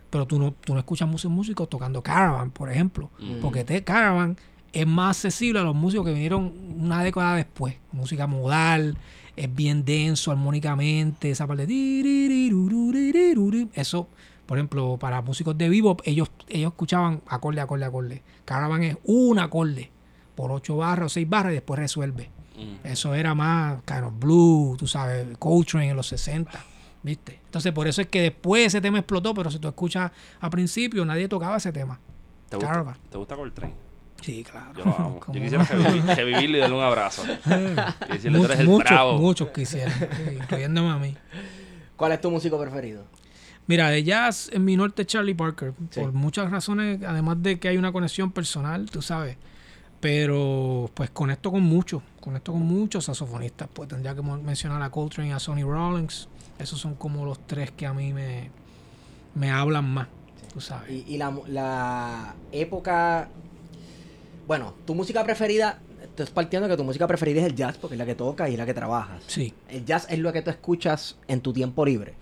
Pero 0.10 0.26
tú 0.26 0.40
no, 0.40 0.52
tú 0.54 0.74
no 0.74 0.80
escuchas 0.80 1.08
muchos 1.08 1.32
músicos 1.32 1.70
tocando 1.70 2.02
Caravan, 2.02 2.52
por 2.52 2.72
ejemplo. 2.72 3.12
Ujú. 3.20 3.40
Porque 3.42 3.64
te, 3.64 3.84
Caravan 3.84 4.38
es 4.74 4.88
más 4.88 5.18
accesible 5.18 5.60
a 5.60 5.64
los 5.64 5.76
músicos 5.76 6.06
que 6.06 6.14
vinieron 6.14 6.54
una 6.78 7.04
década 7.04 7.36
después. 7.36 7.76
Música 7.92 8.28
modal, 8.28 8.98
es 9.36 9.56
bien 9.56 9.86
denso 9.86 10.32
armónicamente, 10.32 11.32
esa 11.32 11.48
parte. 11.48 11.66
de 11.66 12.50
Eso, 13.74 14.08
por 14.46 14.58
ejemplo, 14.58 14.98
para 15.00 15.22
músicos 15.22 15.58
de 15.58 15.70
bebop, 15.70 16.02
ellos, 16.06 16.30
ellos 16.48 16.72
escuchaban 16.74 17.22
acorde, 17.28 17.62
acorde, 17.62 17.86
acorde. 17.86 18.22
Caravan 18.46 18.84
es 18.84 18.98
un 19.06 19.40
acorde 19.40 19.92
por 20.36 20.52
ocho 20.52 20.78
barras 20.78 21.06
o 21.06 21.10
seis 21.10 21.30
barras 21.30 21.52
y 21.52 21.56
después 21.56 21.80
resuelve. 21.80 22.30
Mm. 22.58 22.88
Eso 22.88 23.16
era 23.16 23.34
más 23.34 23.78
of 23.78 24.20
blue, 24.20 24.76
tú 24.78 24.88
sabes, 24.88 25.26
Coltrane 25.38 25.90
en 25.90 25.96
los 25.96 26.08
60, 26.08 26.52
¿viste? 27.04 27.40
Entonces, 27.46 27.72
por 27.72 27.88
eso 27.88 28.02
es 28.02 28.08
que 28.08 28.22
después 28.22 28.68
ese 28.68 28.82
tema 28.82 29.00
explotó, 29.00 29.34
pero 29.34 29.50
si 29.52 29.60
tú 29.60 29.68
escuchas 29.68 30.12
a 30.40 30.50
principio, 30.50 31.06
nadie 31.06 31.28
tocaba 31.28 31.58
ese 31.58 31.72
tema. 31.72 32.00
¿Te 32.50 32.56
gusta. 32.58 32.98
¿Te 33.10 33.18
gusta 33.18 33.36
Coltrane? 33.36 33.74
Sí, 34.22 34.44
claro. 34.44 34.74
Yo 34.78 34.86
lo 34.86 34.96
amo. 34.98 35.20
¿Cómo 35.26 35.38
Yo 35.38 35.42
quisiera 35.44 35.64
y 36.24 36.58
darle 36.60 36.76
un 36.76 36.82
abrazo. 36.84 37.24
Y 38.10 38.14
decirle, 38.14 38.38
tú 38.38 38.38
Muchos, 38.38 38.46
eres 38.46 38.60
el 38.60 38.68
muchos, 38.68 38.90
bravo. 38.90 39.18
muchos 39.18 39.48
quisieran, 39.50 39.94
sí, 39.98 40.34
incluyéndome 40.42 40.90
a 40.90 40.98
mí. 40.98 41.16
¿Cuál 41.96 42.12
es 42.14 42.22
tu 42.22 42.30
músico 42.32 42.60
preferido? 42.60 43.04
Mira, 43.68 43.90
de 43.90 44.04
jazz 44.04 44.50
en 44.52 44.66
mi 44.66 44.76
norte 44.76 45.06
Charlie 45.06 45.36
Parker, 45.36 45.74
Sí. 45.92 46.00
por 46.02 46.12
muchas 46.12 46.50
razones, 46.50 47.02
además 47.04 47.42
de 47.44 47.60
que 47.60 47.68
hay 47.70 47.78
una 47.78 47.92
conexión 47.92 48.32
personal, 48.32 48.90
tú 48.90 49.02
sabes. 49.02 49.38
Pero 50.00 50.90
pues 50.94 51.10
conecto 51.10 51.52
con 51.52 51.62
muchos, 51.62 52.02
conecto 52.20 52.54
con 52.54 52.62
muchos 52.62 53.06
saxofonistas. 53.06 53.68
Pues 53.72 53.90
tendría 53.90 54.16
que 54.16 54.22
mencionar 54.22 54.82
a 54.82 54.90
Coltrane 54.90 55.30
y 55.30 55.32
a 55.34 55.40
Sonny 55.40 55.64
Rollins. 55.64 56.28
Esos 56.60 56.80
son 56.80 56.96
como 56.96 57.26
los 57.26 57.40
tres 57.48 57.72
que 57.72 57.86
a 57.86 57.94
mí 57.94 58.14
me, 58.14 58.52
me 59.36 59.50
hablan 59.50 59.86
más, 59.90 60.08
tú 60.54 60.60
sabes. 60.62 60.92
Y, 60.92 61.06
y 61.08 61.18
la, 61.18 61.34
la 61.48 62.36
época. 62.52 63.30
Bueno, 64.48 64.74
tu 64.86 64.96
música 64.96 65.24
preferida. 65.24 65.80
Estás 66.04 66.30
partiendo 66.32 66.68
que 66.68 66.76
tu 66.76 66.84
música 66.84 67.08
preferida 67.08 67.42
es 67.42 67.48
el 67.48 67.56
jazz, 67.56 67.78
porque 67.78 67.96
es 67.96 68.00
la 68.00 68.06
que 68.06 68.16
tocas 68.16 68.50
y 68.50 68.54
es 68.54 68.58
la 68.58 68.66
que 68.66 68.74
trabajas. 68.74 69.22
Sí. 69.28 69.54
El 69.70 69.86
jazz 69.86 70.06
es 70.10 70.20
lo 70.20 70.34
que 70.34 70.42
tú 70.42 70.50
escuchas 70.50 71.18
en 71.28 71.40
tu 71.42 71.54
tiempo 71.54 71.86
libre. 71.86 72.16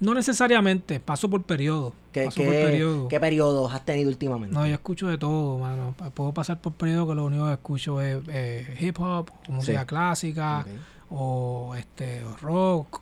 No 0.00 0.14
necesariamente, 0.14 1.00
paso 1.00 1.28
por 1.30 1.42
periodo. 1.44 1.92
¿Qué, 2.12 2.28
qué- 2.34 2.44
periodo. 2.44 3.08
qué 3.08 3.20
periodos 3.20 3.72
has 3.72 3.84
tenido 3.84 4.08
últimamente? 4.10 4.54
No, 4.54 4.66
yo 4.66 4.74
escucho 4.74 5.06
de 5.08 5.16
todo, 5.18 5.58
mano. 5.58 5.94
Puedo 6.14 6.32
pasar 6.34 6.60
por 6.60 6.72
periodo 6.74 7.08
que 7.08 7.14
lo 7.14 7.24
único 7.24 7.46
que 7.46 7.52
escucho 7.52 8.00
es 8.00 8.18
eh, 8.28 8.76
hip 8.80 8.98
hop, 9.00 9.30
música 9.48 9.80
Sí. 9.80 9.86
clásica, 9.86 10.66
o 11.10 11.74
este 11.78 12.24
o 12.24 12.36
rock, 12.38 13.00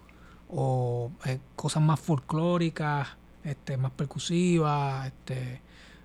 o 0.49 1.11
eh, 1.25 1.39
cosas 1.57 1.83
más 1.83 2.01
folclóricas, 2.01 3.09
este, 3.45 3.77
más 3.77 3.91
percusivas, 3.93 5.07
este, 5.07 5.61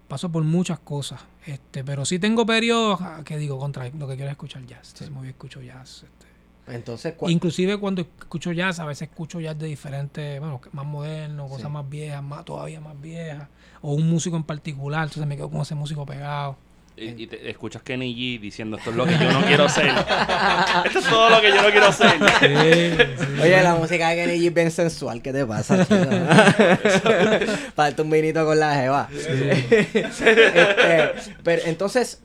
paso 0.07 0.29
por 0.31 0.43
muchas 0.43 0.79
cosas, 0.79 1.21
este, 1.45 1.83
pero 1.83 2.03
sí 2.05 2.19
tengo 2.19 2.45
periodos 2.45 2.99
ah, 3.01 3.21
que 3.23 3.37
digo 3.37 3.59
contra 3.59 3.85
lo 3.89 4.07
que 4.07 4.15
quiero 4.15 4.25
es 4.25 4.31
escuchar 4.31 4.65
jazz. 4.65 4.87
Entonces 4.89 5.11
me 5.11 5.17
voy 5.17 5.27
a 5.27 5.31
escuchar 5.31 5.63
jazz. 5.63 6.03
Este. 6.03 6.73
Entonces, 6.75 7.13
¿cuál- 7.15 7.31
Inclusive 7.31 7.77
cuando 7.77 8.01
escucho 8.01 8.51
jazz, 8.51 8.79
a 8.79 8.85
veces 8.85 9.09
escucho 9.09 9.39
jazz 9.39 9.57
de 9.57 9.67
diferentes, 9.67 10.39
bueno, 10.39 10.61
más 10.71 10.85
modernos, 10.85 11.49
cosas 11.49 11.67
Sí. 11.67 11.71
más 11.73 11.89
viejas, 11.89 12.21
más 12.23 12.45
todavía 12.45 12.79
más 12.79 12.99
viejas, 12.99 13.47
o 13.81 13.93
un 13.93 14.07
músico 14.09 14.35
en 14.37 14.43
particular, 14.43 15.03
entonces 15.03 15.25
me 15.27 15.35
quedo 15.35 15.49
con 15.49 15.61
ese 15.61 15.73
músico 15.75 16.05
pegado. 16.05 16.57
Y, 16.99 17.23
y 17.23 17.27
te 17.27 17.49
escuchas 17.49 17.81
Kenny 17.81 18.13
G 18.13 18.39
diciendo 18.39 18.77
esto 18.77 18.89
es 18.89 18.95
lo 18.95 19.05
que 19.05 19.13
yo 19.13 19.31
no 19.31 19.41
quiero 19.45 19.69
ser. 19.69 19.87
esto 20.85 20.99
es 20.99 21.05
todo 21.05 21.29
lo 21.29 21.41
que 21.41 21.49
yo 21.49 21.61
no 21.61 21.69
quiero 21.69 21.91
ser. 21.91 22.15
Oye, 23.41 23.63
la 23.63 23.75
música 23.75 24.09
de 24.09 24.15
Kenny 24.15 24.39
G 24.39 24.47
es 24.47 24.53
bien 24.53 24.71
sensual. 24.71 25.21
¿Qué 25.21 25.31
te 25.31 25.45
pasa? 25.45 25.85
Falta 27.75 28.01
un 28.01 28.09
vinito 28.09 28.45
con 28.45 28.59
la 28.59 28.75
jeva. 28.75 29.09
Este, 29.11 29.87
pero 31.43 31.61
entonces, 31.65 32.21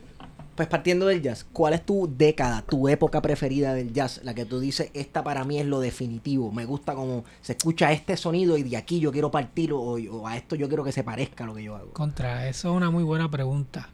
pues 0.55 0.67
partiendo 0.67 1.07
del 1.07 1.21
jazz, 1.21 1.45
¿cuál 1.51 1.73
es 1.73 1.85
tu 1.85 2.09
década, 2.15 2.61
tu 2.61 2.87
época 2.87 3.21
preferida 3.21 3.73
del 3.73 3.93
jazz? 3.93 4.21
La 4.23 4.33
que 4.33 4.45
tú 4.45 4.59
dices, 4.59 4.89
esta 4.93 5.23
para 5.23 5.43
mí 5.43 5.59
es 5.59 5.65
lo 5.65 5.79
definitivo. 5.79 6.51
Me 6.51 6.65
gusta 6.65 6.95
como 6.95 7.23
se 7.41 7.53
escucha 7.53 7.91
este 7.91 8.17
sonido 8.17 8.57
y 8.57 8.63
de 8.63 8.77
aquí 8.77 8.99
yo 8.99 9.11
quiero 9.11 9.31
partir 9.31 9.73
o, 9.73 9.79
o 9.79 10.27
a 10.27 10.37
esto 10.37 10.55
yo 10.55 10.67
quiero 10.67 10.83
que 10.83 10.91
se 10.91 11.03
parezca 11.03 11.43
a 11.43 11.47
lo 11.47 11.55
que 11.55 11.63
yo 11.63 11.75
hago. 11.75 11.91
Contra, 11.93 12.47
eso 12.47 12.71
es 12.71 12.75
una 12.75 12.89
muy 12.89 13.03
buena 13.03 13.29
pregunta. 13.29 13.89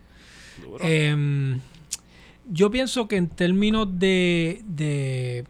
Em, 0.81 1.59
yo 2.49 2.69
pienso 2.71 3.07
que 3.07 3.17
en 3.17 3.27
términos 3.29 3.87
de, 3.99 4.61
de, 4.65 5.45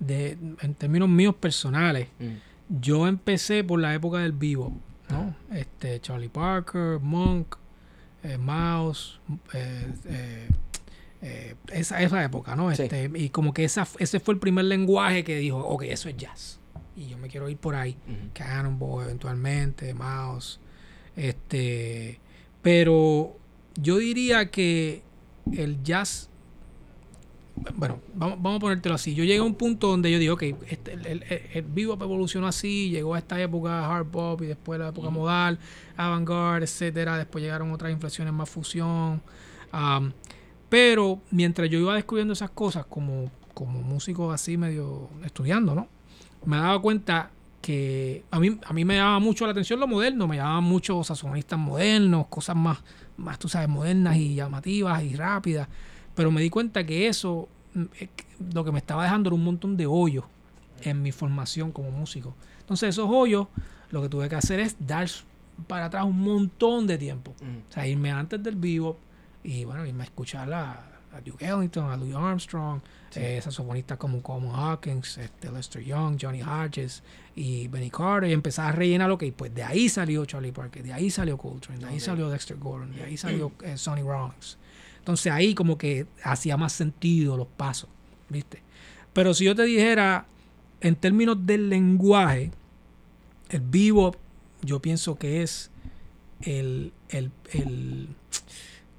de- 0.00 0.38
en 0.60 0.74
términos 0.74 1.08
míos 1.08 1.34
personales, 1.34 2.08
Mm. 2.18 2.80
yo 2.80 3.06
empecé 3.06 3.62
por 3.64 3.80
la 3.80 3.94
época 3.94 4.18
del 4.18 4.32
vivo, 4.32 4.72
¿no? 5.10 5.34
Este, 5.54 6.00
Charlie 6.00 6.28
Parker, 6.28 6.98
Monk, 7.00 7.56
eh, 8.22 8.38
Mouse, 8.38 9.20
eh, 9.52 9.86
eh, 10.06 10.48
eh, 11.22 11.54
esa, 11.72 12.00
esa 12.02 12.24
época, 12.24 12.56
¿no? 12.56 12.74
Sí. 12.74 12.82
Este, 12.84 13.10
y 13.14 13.28
como 13.30 13.52
que 13.52 13.64
esa, 13.64 13.86
ese 13.98 14.18
fue 14.20 14.34
el 14.34 14.40
primer 14.40 14.64
lenguaje 14.64 15.22
que 15.24 15.36
dijo, 15.38 15.58
ok, 15.58 15.82
eso 15.84 16.08
es 16.08 16.16
jazz. 16.16 16.58
Y 16.96 17.06
yo 17.08 17.16
me 17.18 17.28
quiero 17.28 17.48
ir 17.48 17.56
por 17.56 17.74
ahí. 17.74 17.96
Cannonball 18.34 19.04
eventualmente, 19.04 19.94
Mouse. 19.94 20.60
Este, 21.16 22.18
pero 22.62 23.36
yo 23.80 23.98
diría 23.98 24.50
que 24.50 25.02
el 25.52 25.82
jazz, 25.82 26.28
bueno, 27.74 28.00
vamos, 28.14 28.38
vamos 28.42 28.56
a 28.56 28.60
ponértelo 28.60 28.94
así. 28.94 29.14
Yo 29.14 29.24
llegué 29.24 29.38
a 29.38 29.42
un 29.42 29.54
punto 29.54 29.88
donde 29.88 30.10
yo 30.10 30.18
digo, 30.18 30.34
ok, 30.34 30.42
este, 30.68 30.94
el, 30.94 31.06
el, 31.06 31.22
el- 31.52 31.62
bebop 31.64 32.00
evolucionó 32.02 32.46
así, 32.46 32.90
llegó 32.90 33.14
a 33.14 33.18
esta 33.18 33.40
época 33.40 33.86
hard 33.86 34.06
pop 34.06 34.42
y 34.42 34.46
después 34.46 34.78
la 34.80 34.88
época 34.88 35.10
modal, 35.10 35.58
avant-garde, 35.96 36.64
etcétera. 36.64 37.18
Después 37.18 37.42
llegaron 37.42 37.70
otras 37.72 37.92
inflexiones 37.92 38.32
más 38.32 38.48
fusión. 38.48 39.22
Am, 39.70 40.12
pero 40.68 41.20
mientras 41.30 41.68
yo 41.68 41.78
iba 41.78 41.94
descubriendo 41.94 42.32
esas 42.32 42.50
cosas 42.50 42.86
como, 42.86 43.30
como 43.54 43.82
músico 43.82 44.32
así 44.32 44.56
medio 44.56 45.10
estudiando, 45.24 45.74
¿no? 45.74 45.88
Me 46.46 46.56
daba 46.56 46.80
cuenta 46.80 47.30
que 47.62 48.24
a 48.30 48.40
mí, 48.40 48.58
a 48.64 48.72
mí 48.72 48.84
me 48.84 48.96
llamaba 48.96 49.20
mucho 49.20 49.46
la 49.46 49.52
atención 49.52 49.80
lo 49.80 49.86
moderno, 49.86 50.26
me 50.26 50.36
llamaban 50.36 50.64
mucho 50.64 51.02
saxofonistas 51.04 51.58
modernos, 51.58 52.26
cosas 52.26 52.56
más, 52.56 52.82
más, 53.16 53.38
tú 53.38 53.48
sabes, 53.48 53.68
modernas 53.68 54.16
y 54.16 54.34
llamativas 54.34 55.02
y 55.04 55.14
rápidas. 55.14 55.68
Pero 56.14 56.30
me 56.30 56.42
di 56.42 56.50
cuenta 56.50 56.84
que 56.84 57.06
eso, 57.06 57.48
mm, 57.74 57.84
eh, 58.00 58.08
lo 58.52 58.64
que 58.64 58.72
me 58.72 58.78
estaba 58.78 59.04
dejando 59.04 59.28
era 59.28 59.36
un 59.36 59.44
montón 59.44 59.76
de 59.76 59.86
hoyos 59.86 60.24
en 60.82 61.00
mi 61.00 61.12
formación 61.12 61.70
como 61.70 61.90
músico. 61.92 62.34
Entonces 62.60 62.90
esos 62.90 63.08
hoyos, 63.08 63.46
lo 63.90 64.02
que 64.02 64.08
tuve 64.08 64.28
que 64.28 64.34
hacer 64.34 64.58
es 64.58 64.76
dar 64.78 65.08
para 65.68 65.86
atrás 65.86 66.04
un 66.04 66.20
montón 66.20 66.86
de 66.88 66.98
tiempo. 66.98 67.32
Mm. 67.40 67.68
O 67.70 67.72
sea, 67.72 67.86
irme 67.86 68.10
antes 68.10 68.42
del 68.42 68.56
vivo 68.56 68.98
y 69.44 69.64
bueno, 69.64 69.86
irme 69.86 70.02
a 70.02 70.06
escuchar 70.06 70.52
a, 70.52 70.72
a 71.12 71.20
Duke 71.24 71.46
Ellington, 71.46 71.90
a 71.90 71.96
Louis 71.96 72.16
Armstrong, 72.16 72.80
eh, 73.16 73.40
saxofonistas 73.42 73.98
como 73.98 74.22
Coleman 74.22 74.54
Hawkins, 74.54 75.18
este, 75.18 75.50
Lester 75.50 75.82
Young, 75.82 76.18
Johnny 76.20 76.42
Hodges 76.42 77.02
y 77.34 77.68
Benny 77.68 77.90
Carter 77.90 78.30
y 78.30 78.32
empezar 78.32 78.66
a 78.68 78.72
rellenar 78.72 79.08
lo 79.08 79.18
que 79.18 79.32
pues 79.32 79.54
de 79.54 79.62
ahí 79.62 79.88
salió 79.88 80.24
Charlie 80.24 80.52
Parker, 80.52 80.82
de 80.82 80.92
ahí 80.92 81.10
salió 81.10 81.36
Coltrane, 81.38 81.80
de 81.80 81.86
ahí 81.86 82.00
salió 82.00 82.28
Dexter 82.30 82.56
Gordon, 82.56 82.94
de 82.94 83.02
ahí 83.04 83.16
salió 83.16 83.52
eh, 83.62 83.76
Sonny 83.76 84.02
Rollins. 84.02 84.58
Entonces 84.98 85.32
ahí 85.32 85.54
como 85.54 85.76
que 85.78 86.06
hacía 86.22 86.56
más 86.56 86.72
sentido 86.72 87.36
los 87.36 87.48
pasos, 87.48 87.88
¿viste? 88.28 88.62
Pero 89.12 89.34
si 89.34 89.44
yo 89.44 89.54
te 89.54 89.64
dijera, 89.64 90.26
en 90.80 90.94
términos 90.96 91.44
del 91.44 91.68
lenguaje, 91.68 92.50
el 93.50 93.60
bebop 93.60 94.16
yo 94.62 94.80
pienso 94.80 95.16
que 95.16 95.42
es 95.42 95.70
el, 96.42 96.92
el, 97.08 97.30
el- 97.52 98.08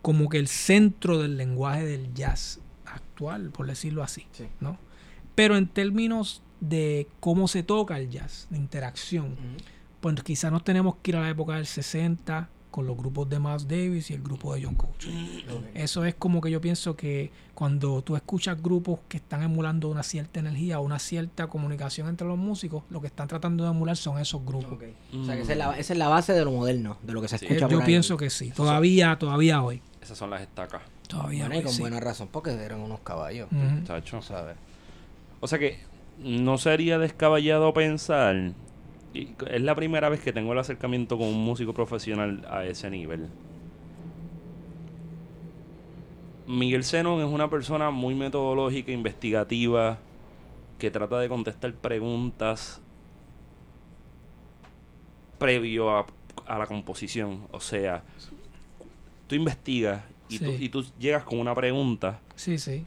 como 0.01 0.27
que 0.27 0.37
el 0.37 0.49
centro 0.49 1.21
del 1.21 1.37
lenguaje 1.37 1.85
del 1.85 2.13
jazz 2.13 2.59
actual, 3.29 3.49
por 3.51 3.67
decirlo 3.67 4.03
así, 4.03 4.25
Sí. 4.31 4.45
¿no? 4.59 4.77
Pero 5.35 5.57
en 5.57 5.67
términos 5.67 6.41
de 6.59 7.07
cómo 7.19 7.47
se 7.47 7.63
toca 7.63 7.97
el 7.99 8.09
jazz, 8.09 8.47
de 8.49 8.57
interacción, 8.57 9.35
pues 10.01 10.21
quizás 10.23 10.51
nos 10.51 10.63
tenemos 10.63 10.95
que 11.01 11.11
ir 11.11 11.17
a 11.17 11.21
la 11.21 11.29
época 11.29 11.55
del 11.55 11.65
60 11.65 12.49
con 12.71 12.87
los 12.87 12.97
grupos 12.97 13.29
de 13.29 13.39
Miles 13.39 13.67
Davis 13.67 14.09
y 14.09 14.15
el 14.15 14.21
grupo 14.23 14.55
de 14.55 14.63
John 14.63 14.73
Coltrane. 14.73 15.43
Ok. 15.51 15.65
Eso 15.75 16.05
es 16.05 16.15
como 16.15 16.41
que 16.41 16.49
yo 16.49 16.59
pienso 16.59 16.95
que 16.95 17.31
cuando 17.53 18.01
tú 18.01 18.15
escuchas 18.15 18.59
grupos 18.61 18.99
que 19.07 19.17
están 19.17 19.43
emulando 19.43 19.89
una 19.89 20.01
cierta 20.01 20.39
energía 20.39 20.79
o 20.79 20.83
una 20.83 20.97
cierta 20.97 21.45
comunicación 21.47 22.07
entre 22.09 22.27
los 22.27 22.37
músicos, 22.37 22.83
lo 22.89 22.99
que 22.99 23.07
están 23.07 23.27
tratando 23.27 23.63
de 23.63 23.69
emular 23.69 23.95
son 23.95 24.17
esos 24.19 24.43
grupos. 24.43 24.71
Ok. 24.73 24.83
O 25.21 25.23
sea, 25.25 25.35
que 25.35 25.41
esa 25.43 25.51
es, 25.51 25.57
la, 25.59 25.77
esa 25.77 25.93
es 25.93 25.99
la 25.99 26.07
base 26.07 26.33
de 26.33 26.43
lo 26.45 26.51
moderno, 26.51 26.97
de 27.03 27.13
lo 27.13 27.21
que 27.21 27.27
se 27.27 27.37
Sí. 27.37 27.45
escucha 27.45 27.65
por 27.67 27.71
yo 27.73 27.79
ahí. 27.81 27.85
pienso 27.85 28.17
que 28.17 28.29
sí. 28.31 28.49
Todavía, 28.51 29.17
todavía 29.19 29.61
hoy. 29.61 29.81
Esas 30.01 30.17
son 30.17 30.31
las 30.31 30.41
estacas, 30.41 30.81
Todavía 31.13 31.43
Bueno, 31.45 31.55
y 31.55 31.57
hoy, 31.59 31.63
con 31.63 31.73
sí. 31.73 31.81
buena 31.81 31.99
razón, 31.99 32.27
porque 32.31 32.51
eran 32.51 32.79
unos 32.79 32.99
caballos. 33.01 33.47
¿Sabes? 33.85 34.57
O 35.39 35.47
sea 35.47 35.59
que 35.59 35.77
no 36.19 36.57
sería 36.57 36.97
descabellado 36.97 37.73
pensar. 37.73 38.53
Y 39.13 39.29
es 39.49 39.61
la 39.61 39.75
primera 39.75 40.09
vez 40.09 40.21
que 40.21 40.33
tengo 40.33 40.53
el 40.53 40.59
acercamiento 40.59 41.17
con 41.17 41.27
un 41.27 41.43
músico 41.45 41.73
profesional 41.73 42.45
a 42.49 42.65
ese 42.65 42.89
nivel. 42.89 43.29
Miguel 46.47 46.83
Zenón 46.83 47.19
es 47.21 47.31
una 47.31 47.49
persona 47.49 47.91
muy 47.91 48.15
metodológica, 48.15 48.91
investigativa, 48.91 49.99
que 50.79 50.91
trata 50.91 51.19
de 51.19 51.29
contestar 51.29 51.73
preguntas 51.73 52.81
previo 55.37 55.95
a, 55.95 56.05
a 56.47 56.57
la 56.57 56.65
composición. 56.65 57.47
O 57.51 57.59
sea, 57.59 58.03
tú 59.27 59.35
investigas 59.35 60.01
y, 60.29 60.39
tú, 60.39 60.51
y 60.51 60.69
tú 60.69 60.85
llegas 60.99 61.23
con 61.23 61.39
una 61.39 61.53
pregunta 61.53 62.19
Sí, 62.35 62.57
sí. 62.57 62.85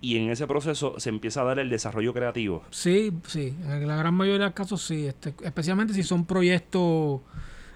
y 0.00 0.16
en 0.18 0.30
ese 0.30 0.46
proceso 0.46 0.98
se 0.98 1.08
empieza 1.08 1.40
a 1.40 1.44
dar 1.44 1.58
el 1.58 1.70
desarrollo 1.70 2.12
creativo. 2.12 2.62
Sí, 2.70 3.12
sí. 3.26 3.54
En 3.64 3.86
la 3.88 3.96
gran 3.96 4.14
mayoría 4.14 4.40
de 4.40 4.44
los 4.46 4.54
casos 4.54 4.82
sí. 4.82 5.06
Este, 5.06 5.34
especialmente 5.42 5.94
si 5.94 6.02
son 6.02 6.24
proyectos 6.26 7.20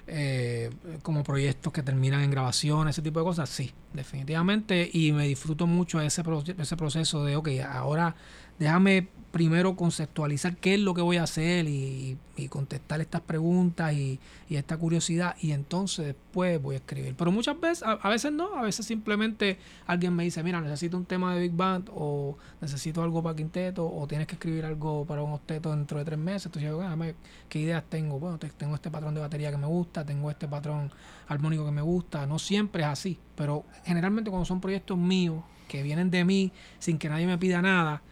eh, 0.07 0.71
como 1.03 1.23
proyectos 1.23 1.73
que 1.73 1.83
terminan 1.83 2.23
en 2.23 2.31
grabación, 2.31 2.89
ese 2.89 3.01
tipo 3.01 3.21
de 3.21 3.25
cosas, 3.25 3.49
sí, 3.49 3.71
definitivamente. 3.93 4.91
Y 4.93 5.13
me 5.13 5.27
disfruto 5.29 5.67
mucho 5.67 6.01
ese, 6.01 6.23
proce- 6.25 6.55
ese 6.61 6.77
proceso 6.77 7.25
de, 7.25 7.37
ok, 7.37 7.49
ahora 7.71 8.15
déjame 8.59 9.09
primero 9.33 9.77
conceptualizar 9.77 10.57
qué 10.57 10.75
es 10.75 10.81
lo 10.81 10.93
que 10.93 11.03
voy 11.03 11.17
a 11.17 11.23
hacer 11.23 11.69
y, 11.69 12.19
y 12.37 12.49
contestar 12.49 13.01
estas 13.01 13.21
preguntas 13.21 13.93
y, 13.93 14.19
y 14.49 14.57
esta 14.57 14.77
curiosidad 14.77 15.37
y 15.41 15.53
entonces 15.53 16.07
después 16.07 16.61
voy 16.61 16.75
a 16.75 16.79
escribir. 16.79 17.15
Pero 17.17 17.31
muchas 17.31 17.61
veces, 17.61 17.85
a, 17.85 17.93
a 17.93 18.09
veces 18.09 18.33
no, 18.33 18.57
a 18.57 18.63
veces 18.63 18.87
simplemente 18.87 19.59
alguien 19.87 20.15
me 20.17 20.25
dice, 20.25 20.43
mira, 20.43 20.61
necesito 20.61 20.97
un 20.97 21.05
tema 21.05 21.33
de 21.35 21.43
Big 21.43 21.53
Band 21.53 21.91
o 21.95 22.37
necesito 22.61 23.03
algo 23.05 23.23
para 23.23 23.37
quinteto 23.37 23.89
o 23.89 24.07
tienes 24.09 24.27
que 24.27 24.35
escribir 24.35 24.65
algo 24.65 25.05
para 25.05 25.23
un 25.23 25.33
octeto 25.33 25.71
dentro 25.71 25.99
de 25.99 26.05
tres 26.05 26.19
meses. 26.19 26.47
Entonces 26.47 26.69
yo, 26.71 26.79
déjame, 26.81 27.15
¿qué 27.49 27.61
ideas 27.61 27.85
tengo? 27.89 28.19
Bueno, 28.19 28.39
te- 28.39 28.49
tengo 28.51 28.75
este 28.75 28.91
patrón 28.91 29.15
de 29.15 29.21
batería 29.21 29.53
que 29.53 29.59
me 29.59 29.67
gusta, 29.67 30.05
tengo 30.05 30.29
este 30.31 30.49
patrón 30.49 30.91
armónico 31.29 31.65
que 31.65 31.71
me 31.73 31.83
gusta. 31.83 32.27
No 32.27 32.41
siempre 32.41 32.83
es 32.83 32.89
así, 32.89 33.17
pero 33.37 33.65
generalmente 33.85 34.29
cuando 34.31 34.45
son 34.45 34.61
proyectos 34.61 34.99
míos 34.99 35.45
que 35.69 35.85
vienen 35.85 36.11
de 36.11 36.25
mí 36.25 36.51
sin 36.81 36.99
que 36.99 37.09
nadie 37.09 37.29
me 37.29 37.39
pida 37.39 37.63
nada, 37.63 38.03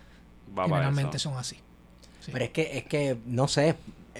Va 0.56 0.64
generalmente 0.64 1.18
son 1.18 1.36
así. 1.36 1.56
Sí. 2.20 2.30
Pero 2.32 2.44
es 2.44 2.50
que, 2.50 2.78
es 2.78 2.84
que, 2.84 3.16
no 3.26 3.48
sé, 3.48 3.74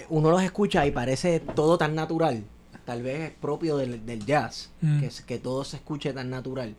uno 0.09 0.31
los 0.31 0.43
escucha 0.43 0.87
y 0.87 0.91
parece 0.91 1.41
todo 1.41 1.77
tan 1.79 1.95
natural. 1.95 2.45
Tal 2.85 3.03
vez 3.03 3.21
es 3.21 3.31
propio 3.33 3.77
del, 3.77 4.05
del 4.07 4.25
jazz, 4.25 4.71
Mm. 4.81 5.01
que, 5.01 5.07
es- 5.07 5.21
que 5.23 5.39
todo 5.39 5.65
se 5.65 5.77
escuche 5.77 6.13
tan 6.13 6.31
natural. 6.31 6.75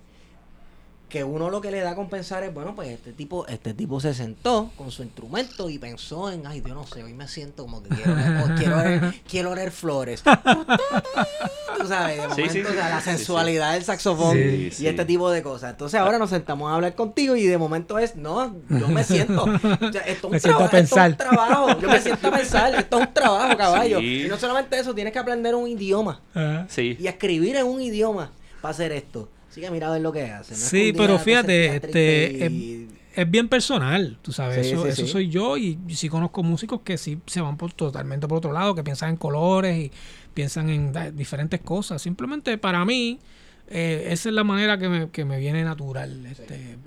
Que 1.09 1.23
uno 1.23 1.49
lo 1.49 1.59
que 1.59 1.71
le 1.71 1.79
da 1.79 1.95
con 1.95 2.07
pensar 2.07 2.43
es, 2.43 2.53
bueno, 2.53 2.75
pues 2.75 2.89
este 2.89 3.13
tipo, 3.13 3.47
este 3.47 3.73
tipo 3.73 3.99
se 3.99 4.13
sentó 4.13 4.69
con 4.77 4.91
su 4.91 5.01
instrumento 5.03 5.69
y 5.69 5.79
pensó 5.79 6.31
en, 6.31 6.45
ay, 6.45 6.61
yo 6.65 6.75
no 6.75 6.85
sé, 6.85 7.03
hoy 7.03 7.13
me 7.13 7.27
siento 7.27 7.63
como 7.63 7.81
que 7.81 7.89
quiero, 7.89 8.11
o 8.13 8.55
quiero, 8.57 8.77
oler, 8.79 9.13
quiero 9.27 9.51
oler 9.51 9.71
flores. 9.71 10.21
Tú 10.21 11.87
sabes, 11.87 12.21
de 12.21 12.27
momento, 12.27 12.53
sí, 12.53 12.61
o 12.61 12.63
sea, 12.63 12.71
sí, 12.71 12.77
la 12.77 13.01
sí, 13.01 13.09
sensualidad 13.09 13.73
del 13.73 13.83
saxofón 13.83 14.35
Sí, 14.35 14.39
y 14.39 14.71
sí. 14.71 14.87
este 14.87 15.05
tipo 15.05 15.31
de 15.31 15.41
cosas. 15.41 15.71
Entonces 15.71 15.99
ahora 15.99 16.19
nos 16.19 16.29
sentamos 16.29 16.69
a 16.71 16.75
hablar 16.75 16.93
contigo 16.93 17.35
y 17.35 17.45
de 17.47 17.57
momento 17.57 17.97
es, 17.97 18.15
no, 18.15 18.55
yo 18.69 18.87
me 18.89 19.03
siento. 19.03 19.45
o 19.45 19.91
sea, 19.91 20.01
esto 20.01 20.27
es 20.33 20.45
un 20.45 20.51
Me 20.51 20.63
a 20.63 20.65
esto 20.65 20.77
es 20.77 20.91
un 20.91 21.17
trabajo. 21.17 21.79
Yo 21.79 21.89
me 21.89 22.01
siento 22.01 22.27
a 22.27 22.31
pensar, 22.31 22.75
esto 22.75 22.99
es 22.99 23.07
un 23.07 23.13
trabajo, 23.13 23.57
caballo. 23.57 23.99
Sí. 23.99 24.23
Y 24.25 24.27
no 24.27 24.37
solamente 24.37 24.77
eso, 24.77 24.93
tienes 24.93 25.13
que 25.13 25.19
aprender 25.19 25.55
un 25.55 25.67
idioma. 25.67 26.21
Sí. 26.67 26.97
y 26.99 27.07
escribir 27.07 27.55
en 27.55 27.65
un 27.65 27.81
idioma 27.81 28.31
para 28.61 28.71
hacer 28.73 28.91
esto. 28.91 29.29
Así 29.49 29.61
que 29.61 29.71
mira 29.71 29.87
a 29.87 29.91
ver 29.91 30.01
lo 30.01 30.11
que 30.11 30.23
hace. 30.23 30.53
No 30.53 30.59
Sí, 30.59 30.93
pero 30.95 31.17
te 31.17 31.23
fíjate, 31.23 31.75
este, 31.75 32.37
y- 32.51 32.87
es 33.15 33.29
bien 33.29 33.49
personal, 33.49 34.17
tú 34.21 34.31
sabes, 34.31 34.65
Sí, 34.65 34.73
eso, 34.73 34.83
sí, 34.85 34.89
eso 34.91 35.05
sí. 35.05 35.11
soy 35.11 35.29
yo 35.29 35.57
y, 35.57 35.77
sí 35.89 36.07
conozco 36.09 36.43
músicos 36.43 36.81
que 36.81 36.97
sí 36.97 37.19
se 37.25 37.41
van 37.41 37.57
por 37.57 37.73
totalmente 37.73 38.27
por 38.27 38.37
otro 38.37 38.51
lado, 38.53 38.75
que 38.75 38.83
piensan 38.83 39.09
en 39.11 39.17
colores 39.17 39.77
y 39.77 39.91
piensan 40.33 40.69
en 40.69 40.93
da- 40.93 41.11
diferentes 41.11 41.59
cosas. 41.61 42.01
Simplemente 42.01 42.57
para 42.59 42.85
mí, 42.85 43.19
eh, 43.67 44.07
esa 44.11 44.29
es 44.29 44.35
la 44.35 44.43
manera 44.43 44.77
que 44.77 44.87
me, 44.87 45.09
que 45.09 45.25
me 45.25 45.39
viene 45.39 45.63
natural, 45.63 46.25
este, 46.27 46.77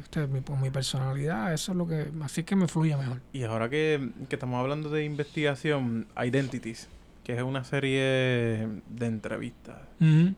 este, 0.00 0.26
mi- 0.28 0.40
por 0.40 0.58
mi 0.60 0.70
personalidad, 0.70 1.52
eso 1.52 1.72
es 1.72 1.78
lo 1.78 1.86
que, 1.86 2.06
así 2.22 2.44
que 2.44 2.54
me 2.56 2.68
fluye 2.68 2.96
mejor. 2.96 3.20
Y 3.32 3.42
ahora 3.42 3.68
que, 3.68 4.10
que 4.28 4.36
estamos 4.36 4.60
hablando 4.60 4.88
de 4.88 5.04
investigación, 5.04 6.06
Identities, 6.16 6.88
que 7.24 7.36
es 7.36 7.42
una 7.42 7.62
serie 7.64 8.00
de 8.88 9.06
entrevistas. 9.06 9.76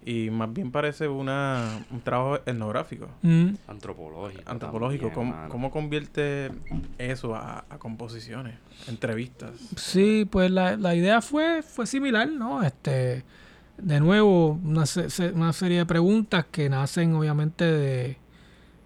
Y 0.04 0.28
más 0.30 0.52
bien 0.52 0.70
parece 0.70 1.08
una, 1.08 1.82
un 1.90 2.00
trabajo 2.02 2.36
etnográfico. 2.44 3.08
Antropológico. 3.66 4.42
antropológico. 4.50 5.08
también, 5.08 5.32
¿Cómo, 5.32 5.48
cómo 5.48 5.70
convierte 5.70 6.50
eso 6.98 7.34
a, 7.34 7.64
a 7.70 7.78
composiciones, 7.78 8.56
entrevistas? 8.88 9.52
Sí, 9.76 10.26
pues 10.30 10.50
la, 10.50 10.76
la 10.76 10.94
idea 10.94 11.22
fue, 11.22 11.62
fue 11.62 11.86
similar, 11.86 12.28
¿no? 12.30 12.62
Este, 12.62 13.24
de 13.78 14.00
nuevo, 14.00 14.60
una, 14.62 14.84
se- 14.84 15.08
se- 15.08 15.30
una 15.32 15.54
serie 15.54 15.78
de 15.78 15.86
preguntas 15.86 16.44
que 16.50 16.68
nacen 16.68 17.14
obviamente 17.14 17.64
de, 17.64 18.18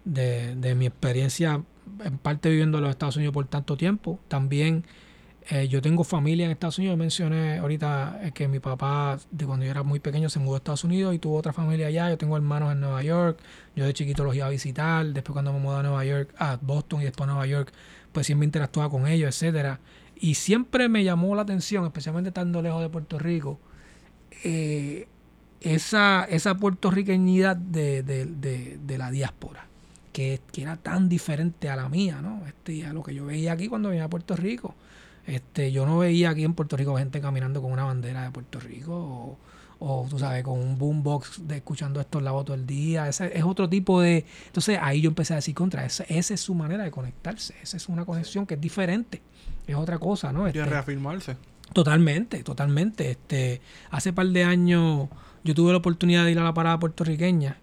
de, 0.05 0.55
de 0.55 0.75
mi 0.77 0.87
experiencia 0.87 1.63
en 2.05 2.19
parte 2.19 2.49
viviendo 2.51 2.79
en 2.79 2.85
los 2.85 2.91
Estados 2.91 3.17
Unidos 3.17 3.35
por 3.35 3.47
tanto 3.47 3.77
tiempo. 3.77 4.21
También 4.29 4.85
eh, 5.51 5.67
yo 5.69 5.81
tengo 5.81 6.05
familia 6.05 6.45
en 6.45 6.51
Estados 6.53 6.79
Unidos. 6.79 6.97
Mencioné 6.99 7.59
ahorita 7.59 8.21
eh, 8.23 8.33
que 8.33 8.49
mi 8.49 8.61
papá, 8.61 9.19
de 9.31 9.47
cuando 9.47 9.65
yo 9.65 9.71
era 9.71 9.83
muy 9.83 9.99
pequeño, 10.01 10.29
se 10.29 10.39
mudó 10.39 10.55
a 10.55 10.59
Estados 10.59 10.85
Unidos 10.85 11.15
y 11.15 11.19
tuvo 11.19 11.37
otra 11.37 11.53
familia 11.53 11.87
allá. 11.87 12.11
Yo 12.11 12.19
tengo 12.19 12.37
hermanos 12.37 12.73
en 12.73 12.81
Nueva 12.81 13.03
York. 13.03 13.39
Yo 13.75 13.85
de 13.87 13.95
chiquito 13.95 14.25
los 14.25 14.35
iba 14.37 14.47
a 14.47 14.51
visitar. 14.51 15.07
Después 15.07 15.33
cuando 15.33 15.53
me 15.53 15.59
mudé 15.61 15.79
a 15.79 15.83
Nueva 15.83 16.05
York, 16.05 16.35
a 16.39 16.59
Boston 16.61 17.01
y 17.01 17.05
después 17.05 17.29
a 17.29 17.33
Nueva 17.33 17.47
York, 17.47 17.73
pues 18.13 18.27
siempre 18.27 18.45
interactuaba 18.47 18.91
con 18.91 19.07
ellos, 19.07 19.29
etcétera. 19.35 19.81
Y 20.21 20.35
siempre 20.35 20.89
me 20.89 21.05
llamó 21.05 21.35
la 21.35 21.43
atención, 21.43 21.85
especialmente 21.87 22.29
estando 22.29 22.61
lejos 22.61 22.83
de 22.83 22.89
Puerto 22.89 23.19
Rico, 23.19 23.59
eh, 24.45 25.07
esa, 25.61 26.25
esa 26.25 26.57
puertorriqueñidad 26.57 27.57
de, 27.57 28.03
de- 28.03 28.27
de- 28.27 28.79
de 28.85 28.99
la 28.99 29.11
diáspora, 29.11 29.67
que, 30.13 30.41
que 30.53 30.63
era 30.63 30.77
tan 30.77 31.09
diferente 31.09 31.69
a 31.69 31.77
la 31.77 31.89
mía, 31.89 32.21
¿no? 32.23 32.43
Este, 32.47 32.85
a 32.87 32.93
lo 32.93 33.03
que 33.03 33.15
yo 33.15 33.27
veía 33.27 33.53
aquí 33.53 33.69
cuando 33.69 33.89
venía 33.89 34.05
a 34.05 34.09
Puerto 34.11 34.37
Rico. 34.37 34.75
Este, 35.29 35.71
yo 35.73 35.85
no 35.85 35.99
veía 35.99 36.31
aquí 36.31 36.43
en 36.45 36.55
Puerto 36.55 36.77
Rico 36.77 36.97
gente 36.97 37.21
caminando 37.21 37.61
con 37.61 37.71
una 37.71 37.85
bandera 37.85 38.23
de 38.23 38.31
Puerto 38.31 38.59
Rico 38.61 38.95
o, 38.97 39.39
o, 39.79 40.07
tú 40.09 40.19
sabes, 40.19 40.43
con 40.43 40.59
un 40.59 40.79
boombox 40.79 41.47
de 41.47 41.57
escuchando 41.57 42.01
esto 42.01 42.19
en 42.19 42.25
la 42.25 42.31
voz 42.31 42.47
todo 42.47 42.57
el 42.57 42.67
día. 42.67 43.07
Ese 43.09 43.37
es 43.37 43.45
otro 43.45 43.69
tipo 43.69 44.01
de... 44.01 44.25
Entonces 44.47 44.79
ahí 44.81 45.03
yo 45.03 45.09
empecé 45.11 45.35
a 45.35 45.37
decir 45.37 45.55
contra, 45.55 45.85
esa, 45.85 46.05
esa 46.05 46.33
es 46.33 46.41
su 46.41 46.55
manera 46.55 46.83
de 46.83 46.91
conectarse, 46.91 47.55
esa 47.63 47.77
es 47.77 47.89
una 47.91 48.07
conexión 48.07 48.47
que 48.47 48.55
es 48.55 48.61
diferente, 48.61 49.21
es 49.67 49.77
otra 49.77 49.99
cosa, 49.99 50.33
¿no? 50.33 50.47
Y 50.47 50.51
Este, 50.51 50.65
reafirmarse. 50.65 51.37
Totalmente, 51.75 52.43
totalmente. 52.43 53.11
Este, 53.11 53.61
hace 53.91 54.15
par 54.15 54.29
de 54.29 54.45
años 54.45 55.09
yo 55.45 55.55
tuve 55.55 55.73
la 55.73 55.79
oportunidad 55.79 56.25
de 56.25 56.33
ir 56.33 56.39
a 56.39 56.43
la 56.45 56.55
parada 56.55 56.79
puertorriqueña. 56.79 57.59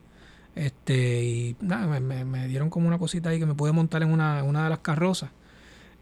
Este, 0.54 1.24
y 1.24 1.56
nada, 1.60 1.88
me, 1.88 2.00
me- 2.00 2.24
me 2.26 2.48
dieron 2.48 2.70
como 2.70 2.88
una 2.88 2.98
cosita 3.00 3.30
ahí 3.30 3.40
que 3.40 3.46
me 3.48 3.56
pude 3.56 3.72
montar 3.72 4.04
en 4.04 4.12
una, 4.12 4.40
en 4.40 4.46
una 4.46 4.64
de 4.66 4.70
las 4.70 4.80
carrozas. 4.80 5.32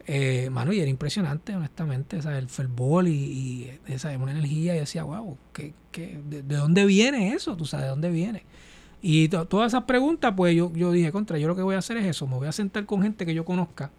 Eh, 0.06 0.50
mano, 0.50 0.72
y 0.72 0.80
era 0.80 0.90
impresionante, 0.90 1.56
honestamente, 1.56 2.18
el 2.18 2.48
fervor 2.48 3.08
y, 3.08 3.12
y 3.12 3.80
esa 3.86 4.10
una 4.18 4.32
energía. 4.32 4.76
Y 4.76 4.80
decía, 4.80 5.04
wow, 5.04 5.38
¿qué, 5.52 5.72
qué, 5.92 6.20
de, 6.28 6.42
de 6.42 6.56
dónde 6.56 6.84
viene 6.86 7.32
eso? 7.34 7.56
¿Tú 7.56 7.64
sabes 7.64 7.84
de 7.86 7.90
dónde 7.90 8.10
viene? 8.10 8.44
Y 9.02 9.28
to- 9.28 9.46
todas 9.46 9.72
esas 9.72 9.84
preguntas, 9.84 10.34
pues 10.36 10.54
yo, 10.56 10.72
yo 10.74 10.92
dije, 10.92 11.12
contra, 11.12 11.38
yo 11.38 11.48
lo 11.48 11.56
que 11.56 11.62
voy 11.62 11.74
a 11.76 11.78
hacer 11.78 11.96
es 11.98 12.06
eso, 12.06 12.26
me 12.26 12.36
voy 12.36 12.48
a 12.48 12.52
sentar 12.52 12.86
con 12.86 13.02
gente 13.02 13.26
que 13.26 13.34
yo 13.34 13.44
conozca, 13.44 13.90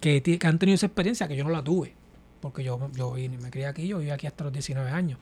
que, 0.00 0.22
que 0.22 0.46
han 0.46 0.58
tenido 0.58 0.74
esa 0.74 0.86
experiencia, 0.86 1.28
que 1.28 1.36
yo 1.36 1.44
no 1.44 1.50
la 1.50 1.62
tuve 1.62 1.94
porque 2.40 2.64
yo, 2.64 2.90
yo 2.96 3.12
vine, 3.12 3.38
me 3.38 3.50
crié 3.50 3.66
aquí, 3.66 3.86
yo 3.86 3.98
viví 3.98 4.10
aquí 4.10 4.26
hasta 4.26 4.44
los 4.44 4.52
19 4.52 4.90
años. 4.90 5.18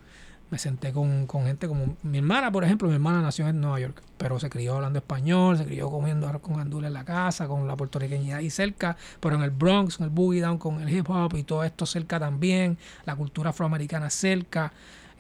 Me 0.51 0.59
senté 0.59 0.93
con, 0.93 1.27
con 1.27 1.45
gente 1.45 1.69
como 1.69 1.97
mi 2.03 2.19
hermana, 2.19 2.51
por 2.51 2.65
ejemplo, 2.65 2.89
mi 2.89 2.95
hermana 2.95 3.23
nació 3.23 3.47
en 3.49 3.61
Nueva 3.61 3.79
York, 3.79 4.03
pero 4.19 4.41
se 4.41 4.51
crió 4.51 4.75
hablando 4.75 4.99
español, 4.99 5.57
se 5.57 5.65
crió 5.65 5.89
comiendo 5.91 6.27
arroz 6.27 6.43
con 6.43 6.57
gandules 6.57 6.89
en 6.89 6.95
la 6.95 7.05
casa, 7.05 7.47
con 7.47 7.69
la 7.69 7.77
puertorriqueñidad 7.77 8.39
ahí 8.39 8.51
cerca, 8.51 8.97
pero 9.21 9.37
en 9.37 9.43
el 9.43 9.51
Bronx, 9.51 10.01
en 10.01 10.05
el 10.07 10.11
Boogie 10.11 10.41
Down, 10.41 10.59
con 10.59 10.81
el 10.81 10.91
hip 10.91 11.09
hop 11.09 11.37
y 11.37 11.45
todo 11.45 11.63
esto 11.63 11.87
cerca 11.87 12.19
también, 12.19 12.79
la 13.05 13.15
cultura 13.15 13.51
afroamericana 13.51 14.11
cerca. 14.11 14.73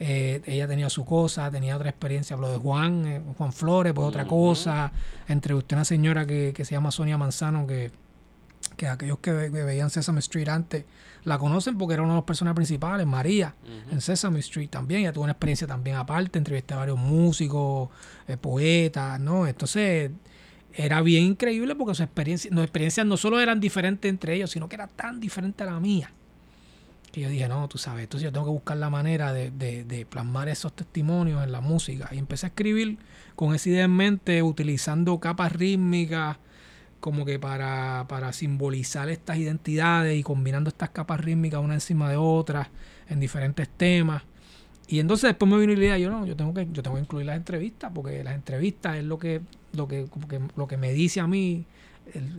Eh, 0.03 0.41
ella 0.47 0.66
tenía 0.66 0.89
su 0.89 1.05
cosa, 1.05 1.51
tenía 1.51 1.76
otra 1.76 1.91
experiencia, 1.91 2.35
habló 2.35 2.51
de 2.51 2.57
Juan, 2.57 3.07
eh, 3.07 3.22
Juan 3.37 3.53
Flores, 3.53 3.93
pues 3.93 4.09
otra 4.09 4.26
cosa. 4.26 4.91
Entrevisté 5.28 5.74
a 5.74 5.78
una 5.78 5.85
señora 5.85 6.26
que, 6.26 6.53
que 6.55 6.64
se 6.64 6.72
llama 6.72 6.91
Sonia 6.91 7.18
Manzano, 7.18 7.66
que, 7.66 7.93
que 8.76 8.89
aquellos 8.89 9.18
que, 9.18 9.51
que 9.53 9.62
veían 9.62 9.91
Sesame 9.91 10.20
Street 10.20 10.49
antes 10.49 10.87
la 11.25 11.39
conocen 11.39 11.77
porque 11.79 11.95
era 11.95 12.03
una 12.03 12.12
de 12.14 12.18
las 12.18 12.25
personas 12.25 12.55
principales, 12.55 13.07
María, 13.07 13.55
en 13.91 14.01
Sesame 14.01 14.39
Street 14.41 14.68
también. 14.71 15.03
Ella 15.03 15.12
tuvo 15.12 15.25
una 15.25 15.33
experiencia 15.33 15.66
también 15.66 15.97
aparte, 15.97 16.39
entrevisté 16.39 16.75
a 16.75 16.79
varios 16.79 16.99
músicos, 16.99 17.89
eh, 18.29 18.37
poetas, 18.37 19.21
¿no? 19.21 19.47
Entonces 19.47 20.11
era 20.73 21.03
bien 21.03 21.25
increíble 21.25 21.75
porque 21.75 21.95
sus 21.95 22.05
experiencias, 22.05 22.53
no, 22.55 22.62
experiencias 22.62 23.05
no 23.07 23.16
solo 23.16 23.41
eran 23.41 23.61
diferentes 23.61 24.09
entre 24.09 24.35
ellos, 24.35 24.51
sino 24.51 24.68
que 24.68 24.77
era 24.77 24.87
tan 24.87 25.18
diferente 25.21 25.62
a 25.64 25.66
la 25.66 25.81
mía. 25.81 26.11
Que 27.12 27.23
yo 27.23 27.29
dije, 27.29 27.49
no, 27.49 27.66
tú 27.68 27.77
sabes, 27.77 28.05
entonces 28.05 28.25
yo 28.25 28.33
tengo 28.33 28.47
que 28.47 28.53
buscar 28.53 28.77
la 28.77 28.89
manera 28.89 29.33
de, 29.33 29.51
de- 29.51 29.83
de 29.83 30.07
plasmar 30.07 30.49
esos 30.49 30.73
testimonios 30.75 31.43
en 31.43 31.51
la 31.51 31.61
música. 31.61 32.09
Y 32.12 32.18
empecé 32.18 32.47
a 32.47 32.51
escribir 32.51 32.99
con 33.35 33.53
esa 33.53 33.68
idea 33.68 33.85
en 33.85 33.91
mente, 33.97 34.43
utilizando 34.45 35.18
capas 35.18 35.51
rítmicas, 35.53 36.37
como 37.01 37.24
que 37.24 37.38
para, 37.38 38.05
para 38.09 38.32
simbolizar 38.32 39.09
estas 39.09 39.38
identidades 39.38 40.18
y 40.18 40.22
combinando 40.22 40.68
estas 40.68 40.90
capas 40.90 41.20
rítmicas 41.20 41.61
una 41.61 41.74
encima 41.74 42.11
de 42.11 42.16
otras 42.16 42.68
en 43.09 43.20
diferentes 43.20 43.68
temas. 43.68 44.22
Y 44.88 44.98
entonces 45.01 45.28
después 45.28 45.51
me 45.51 45.59
vino 45.59 45.72
la 45.72 45.78
idea, 45.78 45.98
yo 45.98 46.11
no, 46.11 46.26
yo 46.26 46.36
tengo 46.36 46.53
que, 46.53 46.66
yo 46.72 46.82
tengo 46.82 46.96
que 46.96 47.03
incluir 47.03 47.26
las 47.26 47.36
entrevistas, 47.36 47.92
porque 47.94 48.24
las 48.24 48.34
entrevistas 48.34 48.96
es 48.96 49.05
lo 49.05 49.18
que, 49.18 49.40
lo 49.72 49.86
que, 49.88 50.07
que- 50.28 50.40
lo 50.57 50.66
que 50.66 50.76
me 50.76 50.92
dice 50.92 51.20
a 51.20 51.26
mí 51.28 51.64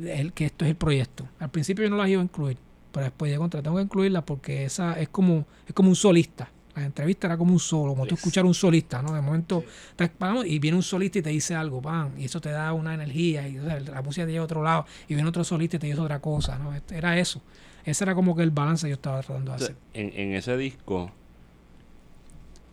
el, 0.06 0.34
que 0.34 0.46
esto 0.46 0.66
es 0.66 0.72
el 0.72 0.76
proyecto. 0.78 1.28
Al 1.40 1.50
principio 1.50 1.84
yo 1.86 1.90
no 1.90 1.98
las 1.98 2.10
iba 2.10 2.22
a 2.22 2.24
incluir, 2.26 2.58
pero 2.92 3.06
después 3.06 3.30
dije 3.30 3.40
contra, 3.40 3.62
tengo 3.62 3.78
que 3.78 3.84
incluirlas 3.84 4.24
porque 4.24 4.66
esa 4.66 5.00
es 5.00 5.10
como, 5.10 5.46
es 5.68 5.74
como 5.74 5.90
un 5.90 5.96
solista. 5.96 6.50
La 6.76 6.86
entrevista 6.86 7.28
era 7.28 7.38
como 7.38 7.52
un 7.54 7.60
solo, 7.60 7.92
como 7.92 8.06
tú 8.06 8.16
escuchar 8.16 8.46
un 8.46 8.54
solista, 8.54 9.02
¿no? 9.02 9.14
De 9.14 9.22
momento, 9.22 9.64
estás 9.90 10.10
parado 10.10 10.46
y 10.46 10.58
viene 10.60 10.78
un 10.78 10.84
solista 10.84 11.20
y 11.20 11.22
te 11.22 11.30
dice 11.30 11.54
algo, 11.56 11.82
pan, 11.82 12.14
y 12.18 12.26
eso 12.26 12.40
te 12.40 12.50
da 12.50 12.72
una 12.74 12.94
energía, 12.94 13.48
y 13.48 13.60
o 13.60 13.66
sea, 13.66 13.80
la 13.80 14.02
música 14.02 14.26
te 14.26 14.32
lleva 14.32 14.44
a 14.44 14.46
otro 14.46 14.64
lado, 14.64 14.86
y 15.10 15.14
viene 15.16 15.28
otro 15.28 15.44
solista 15.44 15.76
y 15.76 15.80
te 15.80 15.88
dice 15.88 16.00
otra 16.00 16.20
cosa, 16.22 16.58
¿no? 16.58 16.74
Este- 16.74 16.98
Era 16.98 17.18
eso. 17.20 17.42
Ese 17.84 18.04
era 18.04 18.16
como 18.16 18.36
que 18.36 18.44
el 18.44 18.52
balance 18.52 18.86
que 18.86 18.92
yo 18.92 18.96
estaba 18.96 19.22
tratando 19.22 19.52
de 19.52 19.56
hacer. 19.58 19.76
En, 19.94 20.14
en 20.16 20.34
ese 20.36 20.56
disco, 20.56 21.12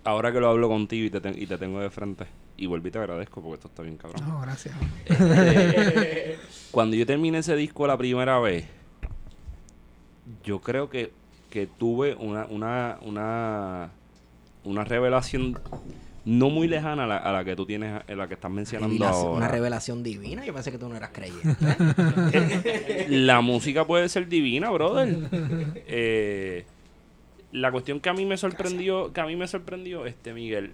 ahora 0.05 0.33
que 0.33 0.41
lo 0.41 0.49
hablo 0.49 0.69
contigo 0.69 1.07
y 1.07 1.11
te, 1.11 1.21
ten- 1.21 1.35
y 1.41 1.47
te 1.47 1.59
tengo 1.59 1.81
de 1.81 1.91
frente, 1.91 2.27
y 2.57 2.67
volví 2.67 2.89
y 2.89 2.93
te 2.93 2.99
agradezco 2.99 3.41
porque 3.43 3.55
esto 3.55 3.69
está 3.69 3.83
bien 3.83 3.97
cabrón. 3.97 4.29
No, 4.29 4.41
gracias. 4.41 4.75
Este, 5.07 6.39
cuando 6.71 6.95
yo 6.97 7.05
terminé 7.07 7.39
ese 7.39 7.57
disco 7.57 7.87
la 7.87 7.97
primera 7.97 8.39
vez, 8.39 8.67
yo 10.45 10.61
creo 10.61 10.89
que, 10.91 11.13
que 11.51 11.67
tuve 11.67 12.15
una, 12.15 12.47
una, 12.47 12.99
una, 13.03 13.91
una 14.65 14.85
revelación 14.85 15.59
no 16.25 16.51
muy 16.51 16.69
lejana 16.69 17.05
a 17.05 17.07
la, 17.07 17.17
a 17.17 17.33
la 17.33 17.45
que 17.45 17.57
tú 17.57 17.65
tienes, 17.65 18.03
a 18.07 18.15
la 18.15 18.29
que 18.29 18.35
estás 18.35 18.51
mencionando 18.51 18.95
Revelación- 18.95 19.13
ahora. 19.15 19.37
Una 19.39 19.49
revelación 19.49 20.03
divina. 20.03 20.45
Yo 20.45 20.53
pensé 20.53 20.71
que 20.71 20.77
tú 20.79 20.89
no 20.89 20.97
eras 20.97 21.11
creyente. 21.13 21.57
La 23.09 23.41
música 23.41 23.87
puede 23.87 24.09
ser 24.11 24.29
divina, 24.29 24.71
brother. 24.71 25.17
Eh, 25.87 26.65
la 27.53 27.73
cuestión 27.73 28.01
que 28.01 28.11
a 28.11 28.13
mí 28.13 28.27
me 28.27 28.37
sorprendió, 28.37 29.11
que 29.13 29.21
a 29.23 29.27
mí 29.27 29.37
me 29.37 29.49
sorprendió, 29.49 30.05
este 30.05 30.35
Miguel, 30.35 30.73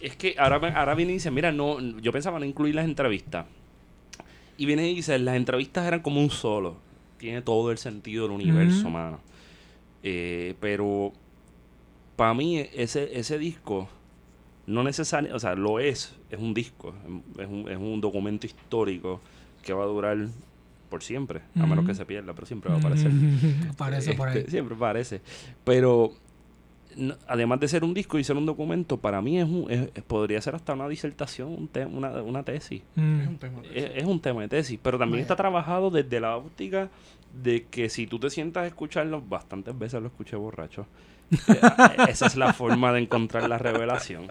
es 0.00 0.14
que 0.14 0.36
ahora, 0.38 0.72
ahora 0.78 0.94
viene 0.94 1.12
y 1.12 1.14
dice, 1.14 1.32
mira, 1.32 1.50
no, 1.50 1.80
yo 1.80 2.12
pensaba 2.12 2.38
no 2.38 2.44
incluir 2.44 2.76
las 2.76 2.84
entrevistas. 2.84 3.46
Y 4.56 4.66
viene 4.66 4.88
y 4.88 4.94
dice, 4.94 5.18
las 5.18 5.34
entrevistas 5.34 5.84
eran 5.86 6.00
como 6.00 6.20
un 6.20 6.30
solo. 6.30 6.76
Tiene 7.18 7.42
todo 7.42 7.72
el 7.72 7.78
sentido 7.78 8.24
del 8.28 8.32
universo, 8.36 8.88
mano. 8.90 9.18
Eh, 10.02 10.54
pero 10.60 11.12
para 12.16 12.34
mí 12.34 12.58
ese, 12.74 13.18
ese 13.18 13.38
disco 13.38 13.88
no 14.66 14.82
necesariamente, 14.82 15.36
o 15.36 15.40
sea, 15.40 15.54
lo 15.54 15.80
es, 15.80 16.14
es 16.30 16.38
un 16.38 16.54
disco, 16.54 16.94
es 17.38 17.46
un, 17.46 17.68
es 17.68 17.76
un 17.76 18.00
documento 18.00 18.46
histórico 18.46 19.20
que 19.62 19.72
va 19.72 19.84
a 19.84 19.86
durar 19.86 20.18
por 20.88 21.02
siempre, 21.02 21.40
a 21.58 21.66
menos 21.66 21.86
que 21.86 21.94
se 21.94 22.04
pierda, 22.04 22.34
pero 22.34 22.46
siempre 22.46 22.68
va 22.70 22.76
a 22.76 22.78
aparecer. 22.78 23.10
Aparece 23.70 24.12
por 24.14 24.28
ahí. 24.28 24.38
Este, 24.38 24.50
siempre 24.50 24.76
parece. 24.76 25.22
Pero 25.64 26.12
además 27.26 27.60
de 27.60 27.68
ser 27.68 27.84
un 27.84 27.94
disco 27.94 28.18
y 28.18 28.24
ser 28.24 28.36
un 28.36 28.46
documento, 28.46 28.96
para 28.98 29.20
mí 29.22 29.38
es, 29.38 29.44
un, 29.46 29.70
es- 29.70 29.88
es- 29.94 30.02
podría 30.02 30.40
ser 30.40 30.54
hasta 30.54 30.72
una 30.74 30.88
disertación, 30.88 31.48
un 31.48 31.68
te- 31.68 31.86
una, 31.86 32.10
una 32.22 32.42
tesis. 32.42 32.82
Mm. 32.96 33.20
Es 33.20 33.28
un 33.28 33.38
tema. 33.38 33.60
de 33.62 33.68
Es, 33.68 33.84
eso. 33.84 33.92
es 33.96 34.04
un 34.04 34.20
tema 34.20 34.40
de 34.42 34.48
tesis, 34.48 34.78
pero 34.82 34.98
también 34.98 35.20
está 35.22 35.36
trabajado 35.36 35.90
desde 35.90 36.20
la 36.20 36.36
óptica 36.36 36.88
de 37.42 37.64
que 37.64 37.88
si 37.88 38.06
tú 38.06 38.18
te 38.18 38.28
sientas 38.30 38.64
a 38.64 38.66
escucharlo, 38.66 39.20
bastantes 39.22 39.78
veces 39.78 40.00
lo 40.00 40.08
escuché 40.08 40.36
borracho. 40.36 40.86
Eh, 41.48 42.10
Esa 42.10 42.26
es 42.26 42.36
la 42.36 42.52
forma 42.52 42.92
de 42.92 43.00
encontrar 43.00 43.48
la 43.48 43.56
revelación. 43.56 44.30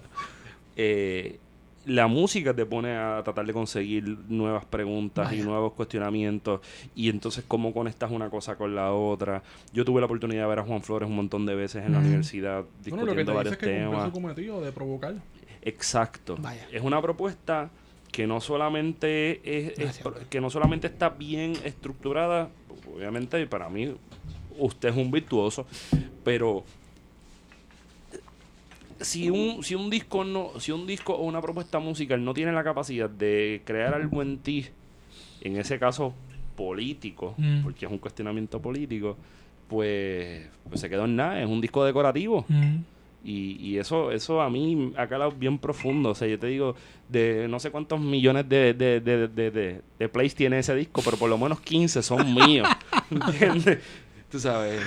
Eh, 0.76 1.40
la 1.86 2.08
música 2.08 2.54
te 2.54 2.66
pone 2.66 2.96
a 2.96 3.22
tratar 3.24 3.46
de 3.46 3.54
conseguir 3.54 4.18
nuevas 4.30 4.66
preguntas 4.66 5.34
y 5.34 5.42
nuevos 5.42 5.74
cuestionamientos 5.74 6.62
y 6.96 7.10
entonces 7.10 7.44
cómo 7.48 7.74
conectas 7.74 8.12
una 8.12 8.30
cosa 8.30 8.56
con 8.56 8.76
la 8.76 8.94
otra. 8.94 9.42
Yo 9.74 9.84
tuve 9.84 10.00
la 10.00 10.06
oportunidad 10.06 10.44
de 10.44 10.50
ver 10.50 10.60
a 10.60 10.64
Juan 10.64 10.82
Flores 10.82 11.10
un 11.10 11.16
montón 11.16 11.46
de 11.46 11.56
veces 11.56 11.86
en 11.86 11.94
la 11.94 12.00
universidad 12.00 12.66
Bueno, 12.88 13.06
lo 13.06 13.14
que 13.14 13.18
discutiendo 13.18 13.18
te 13.18 13.22
dice 13.22 13.34
varios 13.34 13.54
es 13.54 13.58
que 13.58 13.66
temas. 13.66 14.06
su 14.06 14.12
cometido 14.12 14.62
de 14.62 14.72
provocar. 14.72 15.16
Exacto. 15.64 16.38
Vaya. 16.40 16.68
Es 16.72 16.82
una 16.82 17.02
propuesta 17.02 17.70
que 18.12 18.28
no 18.28 18.42
solamente 18.42 19.42
es, 19.44 20.02
que 20.30 20.42
no 20.42 20.50
solamente 20.50 20.88
está 20.88 21.10
bien 21.10 21.54
estructurada, 21.64 22.50
obviamente 22.94 23.46
para 23.48 23.70
mí 23.70 23.96
usted 24.60 24.90
es 24.90 24.96
un 24.96 25.12
virtuoso, 25.12 25.66
pero 26.24 26.64
si 29.02 29.30
un, 29.30 29.64
si 29.64 29.76
un 29.76 29.90
disco 29.90 30.24
no, 30.24 30.60
si 30.60 30.72
un 30.72 30.86
disco 30.88 31.14
o 31.14 31.24
una 31.24 31.42
propuesta 31.42 31.80
musical 31.80 32.24
no 32.24 32.34
tiene 32.34 32.52
la 32.52 32.64
capacidad 32.64 33.10
de 33.10 33.62
crear 33.66 33.94
algo 33.94 34.22
en 34.22 34.38
ti, 34.40 34.68
en 35.42 35.58
ese 35.58 35.78
caso 35.80 36.14
político, 36.56 37.34
Mm. 37.38 37.64
porque 37.64 37.86
es 37.86 37.92
un 37.92 37.98
cuestionamiento 37.98 38.62
político, 38.62 39.18
pues, 39.68 40.48
pues 40.70 40.82
se 40.82 40.90
quedó 40.90 41.06
en 41.06 41.16
nada, 41.16 41.42
es 41.42 41.48
un 41.48 41.62
disco 41.62 41.84
decorativo. 41.86 42.46
Mm. 42.48 42.78
Y, 43.24 43.58
y 43.62 43.78
eso 43.78 44.12
eso 44.12 44.42
a 44.42 44.50
mí 44.50 44.94
ha 44.98 45.06
calado 45.08 45.32
bien 45.32 45.60
profundo. 45.60 46.10
O 46.10 46.16
sea, 46.16 46.28
yo 46.28 46.40
te 46.40 46.48
digo, 46.48 46.76
de 47.08 47.48
no 47.48 47.60
sé 47.60 47.70
cuántos 47.70 48.00
millones 48.00 48.50
de, 48.50 48.74
de, 48.74 49.00
de, 49.00 49.28
de, 49.28 49.52
de- 49.52 49.82
de 50.00 50.10
plays 50.10 50.34
tiene 50.34 50.58
ese 50.60 50.76
disco, 50.76 51.02
pero 51.06 51.18
por 51.18 51.30
lo 51.30 51.38
menos 51.38 51.62
15 51.62 52.02
son 52.02 52.34
míos. 52.34 52.68
¿Entiendes? 53.12 53.80
Tú 54.32 54.40
sabes. 54.40 54.82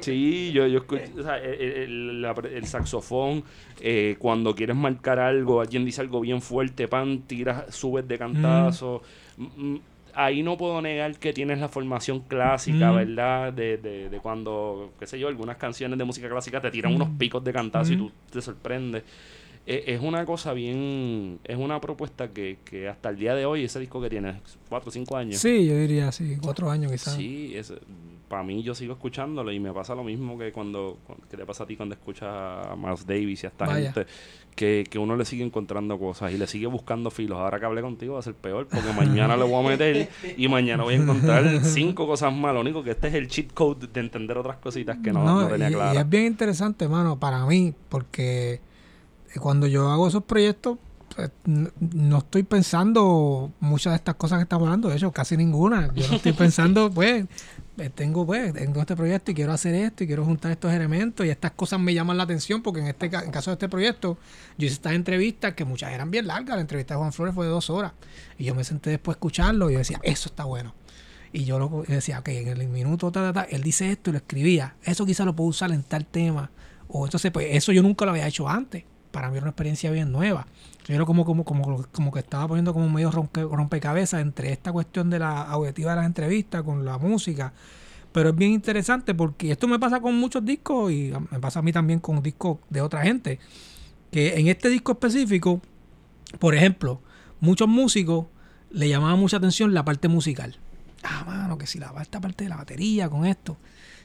Sí, 0.00 0.50
yo, 0.52 0.66
yo 0.66 0.78
escucho, 0.78 1.02
o 1.18 1.22
sea, 1.22 1.38
el, 1.38 1.60
el- 1.60 2.22
la- 2.22 2.34
el 2.52 2.66
saxofón, 2.66 3.44
eh, 3.80 4.16
cuando 4.18 4.54
quieres 4.54 4.74
marcar 4.76 5.18
algo, 5.20 5.60
alguien 5.60 5.84
dice 5.84 6.00
algo 6.00 6.20
bien 6.20 6.42
fuerte, 6.42 6.88
pan, 6.88 7.22
tiras, 7.22 7.74
subes 7.74 8.06
de 8.08 8.18
cantazo. 8.18 9.02
Mm, 9.36 9.44
mm, 9.74 9.80
Ahí 10.18 10.42
no 10.42 10.56
puedo 10.56 10.80
negar 10.80 11.14
que 11.18 11.34
tienes 11.34 11.58
la 11.58 11.68
formación 11.68 12.20
clásica, 12.20 12.90
Mm. 12.90 12.94
¿verdad? 12.96 13.52
De, 13.52 13.76
de, 13.76 14.08
de 14.08 14.18
cuando, 14.18 14.94
qué 14.98 15.06
sé 15.06 15.18
yo, 15.18 15.28
algunas 15.28 15.58
canciones 15.58 15.98
de 15.98 16.04
música 16.04 16.26
clásica 16.26 16.58
te 16.58 16.70
tiran 16.70 16.94
unos 16.94 17.10
picos 17.18 17.44
de 17.44 17.52
cantazo 17.52 17.92
y 17.92 17.96
Mm. 17.96 17.98
tú 17.98 18.12
te 18.32 18.40
sorprendes. 18.40 19.02
Eh, 19.66 19.84
es 19.88 20.00
una 20.00 20.24
cosa 20.24 20.54
bien, 20.54 21.38
es 21.44 21.56
una 21.58 21.80
propuesta 21.82 22.28
que, 22.28 22.56
que 22.64 22.88
hasta 22.88 23.10
el 23.10 23.18
día 23.18 23.34
de 23.34 23.44
hoy, 23.44 23.64
ese 23.64 23.78
disco 23.78 24.00
que 24.00 24.08
tiene, 24.08 24.40
cuatro 24.70 24.88
o 24.88 24.92
cinco 24.92 25.18
años. 25.18 25.36
Sí, 25.38 25.66
yo 25.66 25.76
diría 25.76 26.10
sí, 26.12 26.38
cuatro 26.40 26.70
años 26.70 26.90
quizás. 26.92 27.14
Sí, 27.14 27.52
es, 27.54 27.74
para 28.28 28.42
mí 28.42 28.62
yo 28.62 28.74
sigo 28.74 28.92
escuchándolo 28.94 29.52
y 29.52 29.60
me 29.60 29.72
pasa 29.72 29.94
lo 29.94 30.02
mismo 30.02 30.36
que 30.38 30.50
cuando 30.52 30.98
cu- 31.06 31.14
que 31.30 31.36
te 31.36 31.46
pasa 31.46 31.64
a 31.64 31.66
ti 31.66 31.76
cuando 31.76 31.94
escuchas 31.94 32.28
a 32.28 32.74
Miles 32.76 33.06
Davis 33.06 33.42
y 33.44 33.46
a 33.46 33.50
esta 33.50 33.66
Vaya. 33.66 33.92
gente 33.92 34.10
que, 34.56 34.84
que 34.90 34.98
uno 34.98 35.16
le 35.16 35.24
sigue 35.24 35.44
encontrando 35.44 35.98
cosas 35.98 36.32
y 36.32 36.38
le 36.38 36.46
sigue 36.46 36.66
buscando 36.66 37.10
filos. 37.10 37.38
Ahora 37.38 37.60
que 37.60 37.66
hablé 37.66 37.82
contigo 37.82 38.14
va 38.14 38.20
a 38.20 38.22
ser 38.22 38.34
peor 38.34 38.66
porque 38.66 38.92
mañana 38.92 39.36
le 39.36 39.44
voy 39.44 39.64
a 39.64 39.68
meter 39.68 40.08
y 40.36 40.48
mañana 40.48 40.82
voy 40.82 40.94
a 40.94 40.96
encontrar 40.96 41.64
cinco 41.64 42.06
cosas 42.06 42.32
más. 42.34 42.52
Lo 42.54 42.60
único 42.62 42.82
que 42.82 42.90
este 42.92 43.08
es 43.08 43.14
el 43.14 43.28
cheat 43.28 43.52
code 43.52 43.86
de 43.86 44.00
entender 44.00 44.36
otras 44.38 44.56
cositas 44.56 44.98
que 45.04 45.12
no, 45.12 45.22
no 45.24 45.46
tenía 45.46 45.70
y, 45.70 45.94
y 45.94 45.98
es 45.98 46.08
bien 46.08 46.24
interesante, 46.26 46.88
mano, 46.88 47.18
para 47.20 47.44
mí, 47.46 47.74
porque 47.88 48.60
cuando 49.40 49.66
yo 49.66 49.90
hago 49.90 50.08
esos 50.08 50.24
proyectos, 50.24 50.78
no 51.44 52.18
estoy 52.18 52.42
pensando 52.42 53.52
muchas 53.60 53.92
de 53.92 53.96
estas 53.96 54.14
cosas 54.16 54.38
que 54.38 54.42
estamos 54.42 54.66
hablando, 54.66 54.88
de 54.88 54.96
hecho, 54.96 55.12
casi 55.12 55.36
ninguna. 55.36 55.92
Yo 55.94 56.08
no 56.08 56.16
estoy 56.16 56.32
pensando, 56.34 56.90
pues, 56.90 57.24
eh, 57.78 57.90
tengo, 57.94 58.26
pues, 58.26 58.52
tengo 58.54 58.80
este 58.80 58.96
proyecto 58.96 59.30
y 59.30 59.34
quiero 59.34 59.52
hacer 59.52 59.74
esto 59.74 60.04
y 60.04 60.06
quiero 60.06 60.24
juntar 60.24 60.50
estos 60.52 60.72
elementos 60.72 61.26
y 61.26 61.30
estas 61.30 61.52
cosas 61.52 61.80
me 61.80 61.94
llaman 61.94 62.16
la 62.16 62.24
atención 62.24 62.62
porque 62.62 62.80
en 62.80 62.86
este 62.88 63.06
en 63.06 63.30
caso 63.30 63.50
de 63.50 63.54
este 63.54 63.68
proyecto, 63.68 64.18
yo 64.58 64.66
hice 64.66 64.74
estas 64.74 64.92
entrevistas 64.92 65.54
que 65.54 65.64
muchas 65.64 65.92
eran 65.92 66.10
bien 66.10 66.26
largas. 66.26 66.56
La 66.56 66.62
entrevista 66.62 66.94
de 66.94 66.98
Juan 66.98 67.12
Flores 67.12 67.34
fue 67.34 67.46
de 67.46 67.52
dos 67.52 67.70
horas 67.70 67.92
y 68.38 68.44
yo 68.44 68.54
me 68.54 68.64
senté 68.64 68.90
después 68.90 69.14
a 69.14 69.16
escucharlo 69.16 69.70
y 69.70 69.74
yo 69.74 69.78
decía, 69.78 70.00
eso 70.02 70.28
está 70.28 70.44
bueno. 70.44 70.74
Y 71.32 71.44
yo 71.44 71.58
lo 71.58 71.84
yo 71.84 71.94
decía, 71.94 72.20
ok, 72.20 72.28
en 72.28 72.48
el 72.48 72.68
minuto, 72.68 73.10
ta, 73.12 73.20
ta, 73.20 73.32
ta, 73.32 73.42
él 73.50 73.62
dice 73.62 73.90
esto 73.90 74.10
y 74.10 74.12
lo 74.12 74.18
escribía. 74.18 74.76
Eso 74.82 75.04
quizá 75.04 75.24
lo 75.24 75.36
puedo 75.36 75.50
usar 75.50 75.70
en 75.72 75.82
tal 75.82 76.06
tema. 76.06 76.50
O 76.88 77.04
entonces, 77.04 77.30
pues 77.30 77.48
eso 77.50 77.72
yo 77.72 77.82
nunca 77.82 78.04
lo 78.04 78.12
había 78.12 78.26
hecho 78.26 78.48
antes. 78.48 78.84
Para 79.10 79.28
mí 79.28 79.36
era 79.36 79.44
una 79.44 79.50
experiencia 79.50 79.90
bien 79.90 80.12
nueva. 80.12 80.46
Yo 80.88 81.04
como, 81.04 81.24
como, 81.24 81.44
como, 81.44 81.84
como 81.90 82.12
que 82.12 82.20
estaba 82.20 82.46
poniendo 82.46 82.72
como 82.72 82.88
medio 82.88 83.10
rompe- 83.10 83.48
rompecabezas 83.50 84.20
entre 84.20 84.52
esta 84.52 84.72
cuestión 84.72 85.10
de 85.10 85.18
la 85.18 85.42
auditiva 85.42 85.90
de 85.90 85.96
las 85.96 86.06
entrevistas 86.06 86.62
con 86.62 86.84
la 86.84 86.96
música. 86.96 87.52
Pero 88.12 88.30
es 88.30 88.36
bien 88.36 88.52
interesante 88.52 89.14
porque 89.14 89.50
esto 89.50 89.66
me 89.66 89.78
pasa 89.78 90.00
con 90.00 90.14
muchos 90.14 90.44
discos 90.44 90.92
y 90.92 91.12
me 91.30 91.40
pasa 91.40 91.58
a 91.58 91.62
mí 91.62 91.72
también 91.72 91.98
con 91.98 92.22
discos 92.22 92.58
de 92.70 92.80
otra 92.80 93.02
gente. 93.02 93.40
Que 94.12 94.38
en 94.38 94.46
este 94.46 94.68
disco 94.68 94.92
específico, 94.92 95.60
por 96.38 96.54
ejemplo, 96.54 97.02
muchos 97.40 97.68
músicos 97.68 98.26
le 98.70 98.88
llamaban 98.88 99.18
mucha 99.18 99.38
atención 99.38 99.74
la 99.74 99.84
parte 99.84 100.08
musical. 100.08 100.56
Ah, 101.02 101.24
mano, 101.26 101.58
que 101.58 101.66
si 101.66 101.78
la 101.78 101.92
esta 102.00 102.20
parte 102.20 102.44
de 102.44 102.50
la 102.50 102.56
batería 102.56 103.08
con 103.10 103.26
esto. 103.26 103.56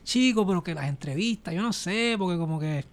Chico, 0.04 0.48
pero 0.48 0.64
que 0.64 0.74
las 0.74 0.86
entrevistas, 0.90 1.54
yo 1.54 1.62
no 1.62 1.74
sé, 1.74 2.16
porque 2.18 2.38
como 2.38 2.60
que 2.60 2.86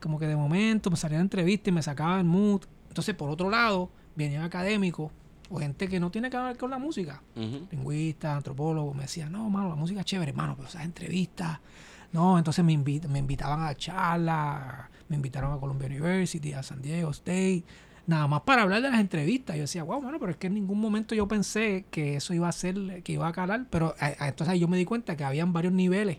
como 0.00 0.18
que 0.18 0.26
de 0.26 0.36
momento 0.36 0.90
me 0.90 0.96
salía 0.96 1.18
la 1.18 1.22
entrevista 1.22 1.70
y 1.70 1.72
me 1.72 1.82
sacaba 1.82 2.18
el 2.18 2.24
mood. 2.24 2.62
Entonces, 2.92 3.14
por 3.14 3.30
otro 3.30 3.48
lado, 3.48 3.88
venían 4.14 4.42
académicos 4.42 5.10
o 5.48 5.58
gente 5.58 5.88
que 5.88 5.98
no 5.98 6.10
tiene 6.10 6.28
que 6.28 6.36
ver 6.36 6.58
con 6.58 6.68
la 6.70 6.76
música, 6.76 7.22
Ujú. 7.34 7.66
lingüistas, 7.70 8.36
antropólogos, 8.36 8.94
me 8.94 9.02
decían, 9.04 9.32
no, 9.32 9.48
mano, 9.48 9.70
la 9.70 9.76
música 9.76 10.00
es 10.00 10.06
chévere, 10.06 10.34
mano, 10.34 10.56
pero 10.56 10.68
esas 10.68 10.84
entrevistas, 10.84 11.58
no, 12.12 12.36
entonces 12.36 12.62
me, 12.62 12.74
invi- 12.74 13.06
me 13.08 13.18
invitaban 13.18 13.62
a 13.62 13.74
charlas, 13.74 14.90
me 15.08 15.16
invitaron 15.16 15.54
a 15.54 15.56
Columbia 15.58 15.86
University, 15.88 16.52
a 16.52 16.62
San 16.62 16.82
Diego 16.82 17.10
State, 17.12 17.64
nada 18.06 18.26
más 18.28 18.42
para 18.42 18.60
hablar 18.62 18.82
de 18.82 18.90
las 18.90 19.00
entrevistas. 19.00 19.56
Yo 19.56 19.62
decía, 19.62 19.84
wow, 19.84 20.02
bueno, 20.02 20.18
pero 20.20 20.32
es 20.32 20.36
que 20.36 20.48
en 20.48 20.54
ningún 20.54 20.78
momento 20.80 21.14
yo 21.14 21.26
pensé 21.28 21.86
que 21.90 22.16
eso 22.16 22.34
iba 22.34 22.46
a 22.48 22.52
ser, 22.52 23.02
que 23.02 23.12
iba 23.14 23.26
a 23.26 23.32
calar, 23.32 23.64
pero 23.70 23.94
a- 24.00 24.12
a- 24.24 24.28
entonces 24.28 24.52
ahí 24.52 24.58
yo 24.60 24.68
me 24.68 24.76
di 24.76 24.84
cuenta 24.84 25.16
que 25.16 25.24
habían 25.24 25.54
varios 25.54 25.72
niveles 25.72 26.18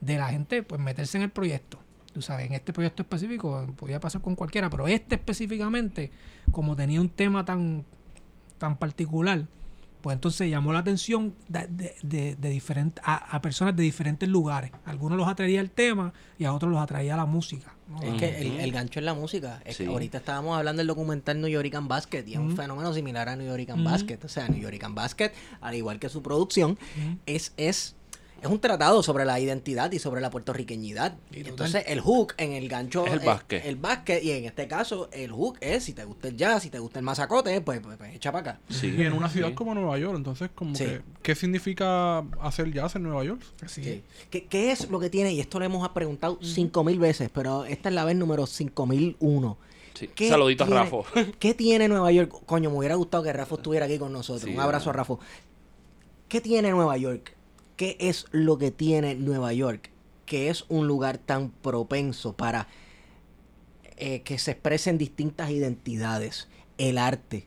de 0.00 0.16
la 0.18 0.28
gente, 0.28 0.62
pues 0.62 0.80
meterse 0.80 1.16
en 1.18 1.24
el 1.24 1.30
proyecto. 1.30 1.78
Tú 2.12 2.20
sabes, 2.22 2.46
en 2.46 2.52
este 2.52 2.72
proyecto 2.72 3.02
específico 3.02 3.66
podía 3.76 3.98
pasar 4.00 4.20
con 4.20 4.34
cualquiera, 4.36 4.68
pero 4.68 4.86
este 4.88 5.14
específicamente, 5.14 6.10
como 6.50 6.76
tenía 6.76 7.00
un 7.00 7.08
tema 7.08 7.44
tan, 7.44 7.84
tan 8.58 8.76
particular, 8.76 9.46
pues 10.02 10.14
entonces 10.14 10.50
llamó 10.50 10.72
la 10.72 10.80
atención 10.80 11.32
de, 11.48 11.66
de, 11.68 11.94
de- 12.02 12.34
de 12.36 12.52
diferent- 12.52 13.00
a, 13.04 13.14
a 13.36 13.40
personas 13.40 13.76
de 13.76 13.84
diferentes 13.84 14.28
lugares. 14.28 14.72
A 14.84 14.90
algunos 14.90 15.16
los 15.16 15.28
atraía 15.28 15.60
el 15.60 15.70
tema 15.70 16.12
y 16.38 16.44
a 16.44 16.52
otros 16.52 16.72
los 16.72 16.80
atraía 16.80 17.16
la 17.16 17.24
música. 17.24 17.76
¿no? 17.88 18.02
Es 18.02 18.14
que 18.18 18.40
el, 18.40 18.58
el 18.60 18.72
gancho 18.72 18.98
es 18.98 19.04
la 19.04 19.14
música. 19.14 19.62
Es 19.64 19.76
que 19.78 19.84
Sí. 19.84 19.90
ahorita 19.90 20.18
estábamos 20.18 20.58
hablando 20.58 20.80
del 20.80 20.88
documental 20.88 21.40
New 21.40 21.48
Yorican 21.48 21.86
Basket 21.86 22.24
y 22.26 22.32
es 22.32 22.40
un 22.40 22.56
fenómeno 22.56 22.92
similar 22.92 23.28
a 23.28 23.36
New 23.36 23.46
Yorican 23.46 23.80
Ujú. 23.80 23.90
Basket. 23.90 24.18
O 24.24 24.28
sea, 24.28 24.48
New 24.48 24.60
Yorican 24.60 24.94
Basket, 24.96 25.30
al 25.60 25.76
igual 25.76 26.00
que 26.00 26.08
su 26.08 26.20
producción, 26.20 26.78
es, 27.26 27.54
es, 27.56 27.94
es 28.42 28.48
un 28.50 28.60
tratado 28.60 29.02
sobre 29.02 29.24
la 29.24 29.38
identidad 29.38 29.90
y 29.92 29.98
sobre 30.00 30.20
la 30.20 30.28
puertorriqueñidad. 30.30 31.16
Entonces, 31.30 31.84
el 31.86 32.00
hook 32.00 32.34
en 32.38 32.52
el 32.52 32.68
gancho 32.68 33.06
Es 33.06 33.12
el 33.12 33.20
básquet. 33.20 33.64
El 33.64 33.76
básquet, 33.76 34.22
y 34.22 34.32
en 34.32 34.44
este 34.44 34.66
caso, 34.66 35.08
el 35.12 35.30
hook 35.30 35.58
es 35.60 35.84
si 35.84 35.92
te 35.92 36.04
gusta 36.04 36.28
el 36.28 36.36
jazz, 36.36 36.64
si 36.64 36.70
te 36.70 36.78
gusta 36.80 36.98
el 36.98 37.04
mazacote, 37.04 37.60
pues, 37.60 37.80
pues, 37.80 37.96
pues 37.96 38.14
echa 38.14 38.32
para 38.32 38.52
acá. 38.52 38.60
Sí, 38.68 38.94
Y 38.98 39.02
en 39.02 39.12
una 39.12 39.28
ciudad 39.28 39.48
sí. 39.48 39.54
como 39.54 39.74
Nueva 39.74 39.96
York, 39.98 40.16
entonces, 40.16 40.50
como 40.54 40.74
Sí. 40.74 40.84
que, 40.84 41.02
¿qué 41.22 41.34
significa 41.34 42.18
hacer 42.40 42.72
jazz 42.72 42.96
en 42.96 43.04
Nueva 43.04 43.24
York? 43.24 43.42
Sí. 43.66 44.02
¿Qué, 44.28 44.44
qué 44.46 44.72
es 44.72 44.90
lo 44.90 44.98
que 44.98 45.08
tiene? 45.08 45.32
Y 45.32 45.40
esto 45.40 45.58
lo 45.60 45.64
hemos 45.64 45.88
preguntado 45.90 46.38
cinco 46.42 46.82
mil 46.84 46.98
veces, 46.98 47.30
pero 47.32 47.64
esta 47.64 47.88
es 47.90 47.94
la 47.94 48.04
vez 48.04 48.16
número 48.16 48.46
5001. 48.46 49.56
Sí. 49.94 50.08
¿Qué 50.14 50.28
Saludito 50.28 50.64
a 50.64 50.66
Rafa. 50.66 50.96
¿Qué 51.38 51.54
tiene 51.54 51.86
Nueva 51.86 52.10
York? 52.10 52.32
Coño, 52.46 52.70
me 52.70 52.78
hubiera 52.78 52.94
gustado 52.96 53.22
que 53.22 53.32
Rafa 53.32 53.54
estuviera 53.54 53.86
aquí 53.86 53.98
con 53.98 54.12
nosotros. 54.12 54.42
Sí, 54.42 54.50
Un 54.54 54.60
abrazo 54.60 54.90
a 54.90 54.94
Rafa. 54.94 55.14
¿Qué 56.28 56.40
tiene 56.40 56.70
Nueva 56.70 56.96
York? 56.96 57.36
¿Qué 57.76 57.96
es 58.00 58.26
lo 58.30 58.58
que 58.58 58.70
tiene 58.70 59.14
Nueva 59.14 59.52
York? 59.52 59.90
Que 60.26 60.50
es 60.50 60.64
un 60.68 60.86
lugar 60.86 61.18
tan 61.18 61.50
propenso 61.50 62.34
para 62.36 62.68
eh, 63.96 64.22
que 64.22 64.38
se 64.38 64.52
expresen 64.52 64.98
distintas 64.98 65.50
identidades, 65.50 66.48
el 66.78 66.98
arte. 66.98 67.46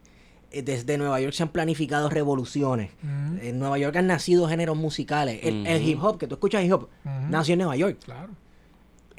Eh, 0.52 0.62
Desde 0.62 0.98
Nueva 0.98 1.20
York 1.20 1.34
se 1.34 1.44
han 1.44 1.50
planificado 1.50 2.10
revoluciones. 2.10 2.92
Ujú. 3.04 3.40
En 3.42 3.60
Nueva 3.60 3.78
York 3.78 3.96
han 3.96 4.08
nacido 4.08 4.48
géneros 4.48 4.78
musicales. 4.78 5.40
El, 5.44 5.82
hip 5.82 6.04
hop, 6.04 6.18
que 6.18 6.28
tú 6.28 6.36
escuchas 6.36 6.64
hip 6.64 6.74
hop, 6.74 6.90
nació 7.30 7.54
en 7.54 7.60
Nueva 7.60 7.76
York. 7.76 8.00
Claro. 8.04 8.30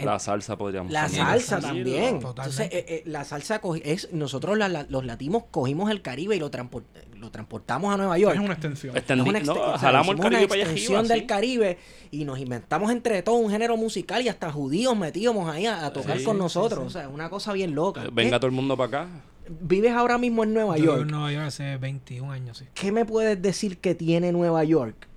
La 0.04 0.18
salsa 0.18 0.56
podríamos 0.58 0.92
La 0.92 1.04
decir. 1.04 1.18
salsa 1.20 1.60
también. 1.60 2.20
totalmente. 2.20 2.26
Entonces, 2.28 2.68
eh, 2.72 2.84
eh, 2.88 3.02
la 3.06 3.24
salsa 3.24 3.60
es 3.82 4.12
nosotros 4.12 4.58
la- 4.58 4.68
la- 4.68 4.86
los 4.90 5.04
latinos 5.06 5.44
cogimos 5.50 5.90
el 5.90 6.02
Caribe 6.02 6.36
y 6.36 6.38
lo, 6.38 6.50
transport- 6.50 6.84
lo 7.14 7.30
transportamos 7.30 7.94
a 7.94 7.96
Nueva 7.96 8.18
York. 8.18 8.34
Es 8.34 8.40
una 8.40 8.52
extensión. 8.52 8.94
Extendí- 8.94 9.22
Es 9.22 9.28
una 9.28 9.40
no, 9.40 9.54
exten- 9.54 9.60
o 9.60 9.68
sea, 9.70 9.78
jalamos 9.78 10.08
el 10.08 10.14
hicimos 10.14 10.26
una 10.26 10.30
Caribe 10.36 10.48
para 10.48 10.60
allá 10.60 10.70
extensión 10.70 11.08
del 11.08 11.20
sí. 11.20 11.26
Caribe 11.26 11.78
y 12.10 12.24
nos 12.24 12.38
inventamos 12.38 12.90
entre 12.92 13.22
todos 13.22 13.40
un 13.42 13.50
género 13.50 13.76
musical 13.78 14.20
y 14.22 14.28
hasta 14.28 14.52
judíos 14.52 14.94
metíamos 14.96 15.48
ahí 15.48 15.64
a, 15.66 15.86
a 15.86 15.92
tocar 15.92 16.18
Sí, 16.18 16.24
con 16.24 16.36
nosotros. 16.36 16.80
sí. 16.80 16.86
O 16.86 16.90
sea, 16.90 17.02
es 17.02 17.08
una 17.08 17.30
cosa 17.30 17.52
bien 17.54 17.74
loca. 17.74 18.04
Eh, 18.04 18.08
Venga 18.12 18.32
¿Qué- 18.32 18.40
todo 18.40 18.46
el 18.48 18.52
mundo 18.52 18.76
para 18.76 19.02
acá. 19.04 19.08
Vives 19.48 19.92
ahora 19.92 20.18
mismo 20.18 20.42
en 20.44 20.52
Nueva 20.52 20.76
Yo 20.76 20.82
vivo 20.82 20.92
en 20.94 20.98
York. 21.00 21.10
Nueva 21.10 21.32
York 21.32 21.46
hace 21.46 21.76
21 21.78 22.32
años, 22.32 22.58
sí. 22.58 22.64
¿Qué 22.74 22.90
me 22.92 23.04
puedes 23.04 23.40
decir 23.40 23.78
que 23.78 23.94
tiene 23.94 24.32
Nueva 24.32 24.62
York 24.64 25.08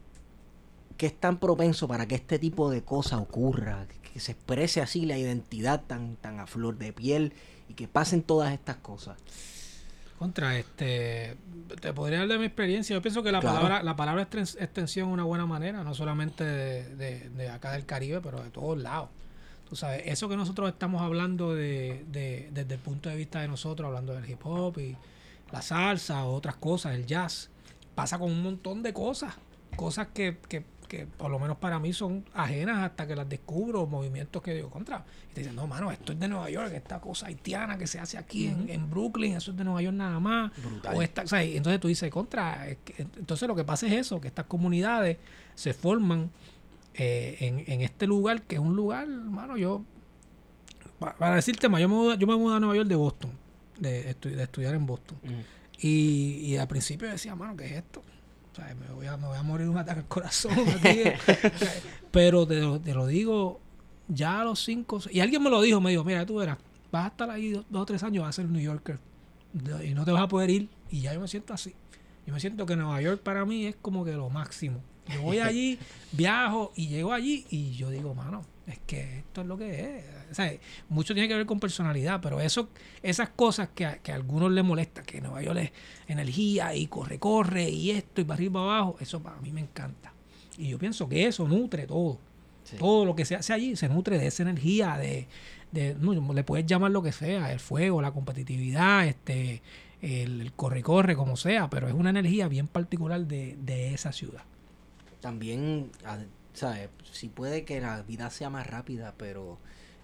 que 0.97 1.05
es 1.07 1.19
tan 1.19 1.37
propenso 1.39 1.87
para 1.87 2.07
que 2.07 2.15
este 2.15 2.37
tipo 2.39 2.69
de 2.69 2.83
cosas 2.83 3.19
ocurra? 3.21 3.87
Que 4.19 4.25
se 4.25 4.33
exprese 4.33 4.81
así 4.81 5.05
la 5.05 5.17
identidad 5.17 5.83
tan, 5.87 6.17
tan 6.17 6.41
a 6.41 6.45
flor 6.45 6.77
de 6.77 6.91
piel 6.91 7.31
y 7.69 7.73
que 7.73 7.87
pasen 7.87 8.21
todas 8.21 8.51
estas 8.53 8.75
cosas. 8.75 9.17
Contra, 10.17 10.57
este, 10.59 11.37
te 11.79 11.93
podría 11.93 12.19
hablar 12.19 12.33
de 12.37 12.39
mi 12.39 12.47
experiencia. 12.47 12.93
Yo 12.93 13.01
pienso 13.01 13.23
que 13.23 13.31
la 13.31 13.39
Claro. 13.39 13.55
palabra, 13.55 13.81
la 13.81 13.95
palabra 13.95 14.29
extens- 14.29 14.57
extensión 14.61 15.07
es 15.07 15.13
una 15.13 15.23
buena 15.23 15.45
manera, 15.45 15.85
no 15.85 15.93
solamente 15.93 16.43
de, 16.43 16.95
de- 16.97 17.29
de 17.29 17.49
acá 17.49 17.71
del 17.71 17.85
Caribe, 17.85 18.19
pero 18.19 18.43
de 18.43 18.49
todos 18.49 18.77
lados. 18.77 19.07
Tú 19.69 19.77
sabes, 19.77 20.01
eso 20.05 20.27
que 20.27 20.35
nosotros 20.35 20.67
estamos 20.69 21.01
hablando 21.01 21.55
de, 21.55 22.03
de- 22.11 22.49
desde 22.51 22.73
el 22.73 22.81
punto 22.81 23.07
de 23.07 23.15
vista 23.15 23.39
de 23.39 23.47
nosotros, 23.47 23.87
hablando 23.87 24.13
del 24.13 24.29
hip 24.29 24.45
hop 24.45 24.77
y 24.79 24.97
la 25.53 25.61
salsa 25.61 26.25
otras 26.25 26.57
cosas, 26.57 26.93
el 26.95 27.05
jazz, 27.05 27.49
pasa 27.95 28.19
con 28.19 28.29
un 28.29 28.43
montón 28.43 28.83
de 28.83 28.91
cosas. 28.91 29.33
Cosas 29.77 30.07
que, 30.13 30.39
que, 30.49 30.65
que 30.89 31.05
por 31.05 31.31
lo 31.31 31.39
menos 31.39 31.55
para 31.57 31.79
mí 31.79 31.93
son 31.93 32.25
ajenas 32.33 32.79
hasta 32.79 33.07
que 33.07 33.15
las 33.15 33.29
descubro, 33.29 33.85
movimientos 33.87 34.41
que 34.41 34.53
digo 34.53 34.69
contra. 34.69 35.05
Y 35.29 35.33
te 35.35 35.41
dicen, 35.41 35.55
no, 35.55 35.67
mano, 35.67 35.91
esto 35.91 36.11
es 36.11 36.19
de 36.19 36.27
Nueva 36.27 36.49
York, 36.49 36.73
esta 36.73 36.99
cosa 36.99 37.27
haitiana 37.27 37.77
que 37.77 37.87
se 37.87 37.99
hace 37.99 38.17
aquí 38.17 38.47
en, 38.47 38.67
en 38.69 38.89
Brooklyn, 38.89 39.35
eso 39.35 39.51
es 39.51 39.57
de 39.57 39.63
Nueva 39.63 39.81
York 39.83 39.95
nada 39.95 40.19
más. 40.19 40.51
Brutal. 40.61 40.95
O 40.97 41.01
esta, 41.01 41.21
o 41.21 41.27
sea, 41.27 41.41
entonces 41.43 41.79
tú 41.79 41.87
dices, 41.87 42.09
contra, 42.11 42.67
es 42.67 42.77
que- 42.83 43.03
entonces 43.17 43.47
lo 43.47 43.55
que 43.55 43.63
pasa 43.63 43.85
es 43.87 43.93
eso, 43.93 44.19
que 44.19 44.27
estas 44.27 44.45
comunidades 44.47 45.17
se 45.55 45.73
forman 45.73 46.31
eh, 46.95 47.37
en, 47.39 47.63
en 47.71 47.81
este 47.81 48.07
lugar, 48.07 48.41
que 48.41 48.55
es 48.55 48.61
un 48.61 48.75
lugar, 48.75 49.03
hermano, 49.03 49.55
yo, 49.55 49.83
pa- 50.99 51.15
para 51.15 51.35
decirte 51.35 51.69
más, 51.69 51.79
yo 51.81 51.87
me, 51.87 51.95
mudé- 51.95 52.17
yo 52.17 52.27
me 52.27 52.35
mudé 52.35 52.55
a 52.55 52.59
Nueva 52.59 52.75
York 52.75 52.89
de 52.89 52.95
Boston, 52.95 53.31
de, 53.79 54.15
estu- 54.15 54.31
de 54.35 54.43
estudiar 54.43 54.73
en 54.75 54.85
Boston. 54.85 55.17
Y, 55.81 56.41
y 56.43 56.57
al 56.57 56.67
principio 56.67 57.07
decía, 57.09 57.35
mano, 57.35 57.55
¿qué 57.55 57.65
es 57.65 57.71
esto? 57.73 58.01
Me 58.59 58.93
voy 58.93 59.07
a, 59.07 59.17
me 59.17 59.27
voy 59.27 59.37
a 59.37 59.43
morir 59.43 59.69
un 59.69 59.77
ataque 59.77 60.01
al 60.01 60.07
corazón. 60.07 60.53
aquí. 60.53 61.03
Pero 62.11 62.47
te 62.47 62.59
lo, 62.59 62.79
te 62.79 62.93
lo 62.93 63.07
digo 63.07 63.59
ya 64.07 64.41
a 64.41 64.43
los 64.43 64.63
cinco. 64.63 64.99
Y 65.09 65.19
alguien 65.21 65.41
me 65.41 65.49
lo 65.49 65.61
dijo, 65.61 65.79
me 65.79 65.91
dijo, 65.91 66.03
mira, 66.03 66.25
tú 66.25 66.35
verás, 66.35 66.57
vas 66.91 67.05
a 67.05 67.07
estar 67.07 67.29
ahí 67.29 67.51
dos, 67.51 67.65
o 67.71 67.85
tres 67.85 68.03
años, 68.03 68.23
vas 68.23 68.35
a 68.35 68.41
ser 68.41 68.49
New 68.49 68.61
Yorker. 68.61 68.99
Y 69.83 69.93
no 69.93 70.05
te 70.05 70.11
vas 70.11 70.23
a 70.23 70.27
poder 70.27 70.49
ir. 70.49 70.69
Y 70.89 71.01
ya 71.01 71.13
yo 71.13 71.21
me 71.21 71.27
siento 71.27 71.53
así. 71.53 71.73
Yo 72.25 72.33
me 72.33 72.39
siento 72.39 72.65
que 72.65 72.75
Nueva 72.75 73.01
York 73.01 73.21
para 73.21 73.45
mí 73.45 73.65
es 73.65 73.75
como 73.75 74.03
que 74.03 74.13
lo 74.13 74.29
máximo. 74.29 74.81
Yo 75.13 75.21
voy 75.21 75.39
allí, 75.39 75.79
viajo 76.11 76.71
y 76.75 76.87
llego 76.87 77.13
allí 77.13 77.45
y 77.49 77.71
yo 77.71 77.89
digo, 77.89 78.13
mano, 78.13 78.43
es 78.69 78.79
que 78.85 79.19
esto 79.19 79.41
es 79.41 79.47
lo 79.47 79.57
que 79.57 79.97
es. 79.97 80.05
O 80.31 80.35
sea, 80.35 80.53
mucho 80.89 81.13
tiene 81.13 81.27
que 81.27 81.35
ver 81.35 81.45
con 81.45 81.59
personalidad, 81.59 82.21
pero 82.21 82.39
eso, 82.39 82.69
esas 83.01 83.29
cosas 83.29 83.69
que 83.73 83.85
a, 83.85 83.97
que 83.97 84.11
a 84.11 84.15
algunos 84.15 84.51
les 84.51 84.63
molesta, 84.63 85.01
que 85.01 85.21
Nueva 85.21 85.41
York 85.41 85.59
es 85.59 85.71
energía 86.07 86.75
y 86.75 86.87
corre, 86.87 87.17
corre 87.17 87.69
y 87.69 87.91
esto 87.91 88.21
y 88.21 88.25
para 88.25 88.35
arriba 88.35 88.49
y 88.49 88.53
para 88.53 88.65
abajo, 88.65 88.97
eso 88.99 89.21
para 89.21 89.37
mí 89.41 89.51
me 89.51 89.61
encanta. 89.61 90.13
Y 90.57 90.69
yo 90.69 90.77
pienso 90.77 91.09
que 91.09 91.25
eso 91.25 91.47
nutre 91.47 91.87
todo. 91.87 92.19
Sí. 92.63 92.77
Todo 92.77 93.05
lo 93.05 93.15
que 93.15 93.25
se 93.25 93.35
hace 93.35 93.53
allí 93.53 93.75
se 93.75 93.89
nutre 93.89 94.19
de 94.19 94.27
esa 94.27 94.43
energía, 94.43 94.97
de, 94.97 95.27
de 95.71 95.95
no, 95.95 96.33
le 96.33 96.43
puedes 96.43 96.67
llamar 96.67 96.91
lo 96.91 97.01
que 97.01 97.11
sea, 97.11 97.51
el 97.51 97.59
fuego, 97.59 98.01
la 98.01 98.11
competitividad, 98.11 99.07
este, 99.07 99.63
el, 100.01 100.41
el 100.41 100.53
corre, 100.53 100.83
corre, 100.83 101.15
como 101.15 101.37
sea, 101.37 101.69
pero 101.71 101.87
es 101.87 101.93
una 101.95 102.11
energía 102.11 102.47
bien 102.47 102.67
particular 102.67 103.25
de, 103.25 103.57
de 103.59 103.95
esa 103.95 104.11
ciudad. 104.11 104.43
También, 105.21 105.91
¿sabes? 106.53 106.89
Si 107.11 107.27
puede 107.29 107.65
que 107.65 107.81
la 107.81 108.01
vida 108.03 108.29
sea 108.29 108.49
más 108.49 108.67
rápida, 108.67 109.13
pero 109.17 109.57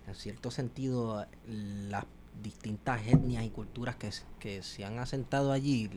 en 0.08 0.16
cierto 0.16 0.52
sentido 0.52 1.26
las 1.48 2.06
distintas 2.44 3.02
etnias 3.08 3.44
y 3.46 3.50
culturas 3.50 3.96
que, 3.96 4.10
que 4.40 4.62
se 4.62 4.86
han 4.86 5.00
asentado 5.00 5.52
allí, 5.52 5.90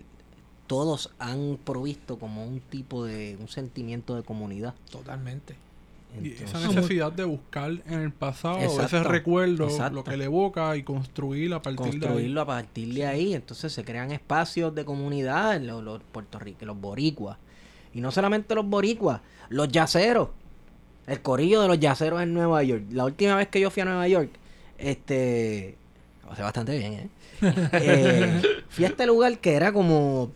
todos 0.67 1.11
han 1.19 1.59
provisto 1.65 2.19
como 2.19 2.45
un 2.45 2.61
tipo 2.61 3.05
de, 3.05 3.37
un 3.41 3.49
sentimiento 3.49 4.15
de 4.15 4.23
comunidad. 4.23 4.75
Totalmente. 4.91 5.57
Y 6.23 6.33
esa 6.43 6.59
necesidad 6.67 7.13
de 7.13 7.25
buscar 7.25 7.71
en 7.87 8.01
el 8.01 8.13
pasado 8.13 8.59
ese 8.59 8.83
Exacto, 8.83 9.09
recuerdo, 9.09 9.65
exacto. 9.65 9.97
lo 9.97 10.05
que 10.05 10.17
le 10.17 10.25
evoca 10.25 10.75
y 10.77 10.83
construir 10.83 11.53
a 11.53 11.61
partir 11.61 11.81
de 11.81 11.91
ahí. 11.91 12.01
construirlo 12.01 12.41
a 12.41 12.47
partir 12.47 12.95
de 12.95 13.07
ahí. 13.07 13.35
Entonces 13.35 13.73
se 13.73 13.85
crean 13.85 14.11
espacios 14.11 14.75
de 14.75 14.85
comunidad, 14.85 15.61
los, 15.61 15.83
los 15.83 16.03
puertorriqueños, 16.03 16.75
los 16.75 16.81
boricuas. 16.81 17.37
Y 17.99 18.01
no 18.01 18.13
solamente 18.13 18.55
los 18.55 18.65
boricuas, 18.65 19.23
los 19.49 19.67
yaceros. 19.71 20.29
El 21.09 21.21
corillo 21.21 21.61
de 21.63 21.67
los 21.67 21.81
yaceros 21.81 22.23
en 22.23 22.33
Nueva 22.33 22.63
York. 22.63 22.85
La 22.93 23.05
última 23.05 23.35
vez 23.35 23.49
que 23.49 23.59
yo 23.59 23.73
fui 23.73 23.83
a 23.83 23.87
Nueva 23.87 24.07
York, 24.07 24.31
este... 24.79 25.77
Lo 26.23 26.29
pasé 26.29 26.43
bastante 26.43 26.79
bien, 26.79 26.93
¿eh? 26.93 27.09
Eh, 27.73 28.43
fui 28.69 28.85
a 28.85 28.89
este 28.89 29.05
lugar 29.05 29.41
que 29.41 29.55
era 29.55 29.73
como... 29.73 30.31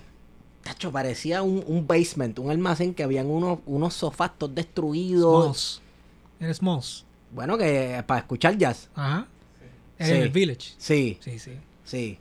Tacho, 0.65 0.91
parecía 0.91 1.43
un, 1.43 1.63
un 1.65 1.87
basement, 1.87 2.37
un 2.41 2.51
almacén 2.51 2.95
que 2.95 3.05
habían 3.05 3.29
unos, 3.29 3.61
unos 3.67 3.95
sofás 3.95 4.33
todos 4.37 4.57
destruidos. 4.57 5.81
Eres 6.41 6.57
Smalls. 6.57 7.05
Bueno, 7.31 7.57
que 7.57 8.03
para 8.09 8.19
escuchar 8.23 8.59
jazz. 8.59 8.89
Ajá. 8.97 9.29
Sí. 10.01 10.11
en 10.11 10.17
el 10.17 10.31
Village. 10.31 10.73
Sí. 10.79 11.17
Sí, 11.21 11.39
sí. 11.39 11.53
Sí. 11.85 12.19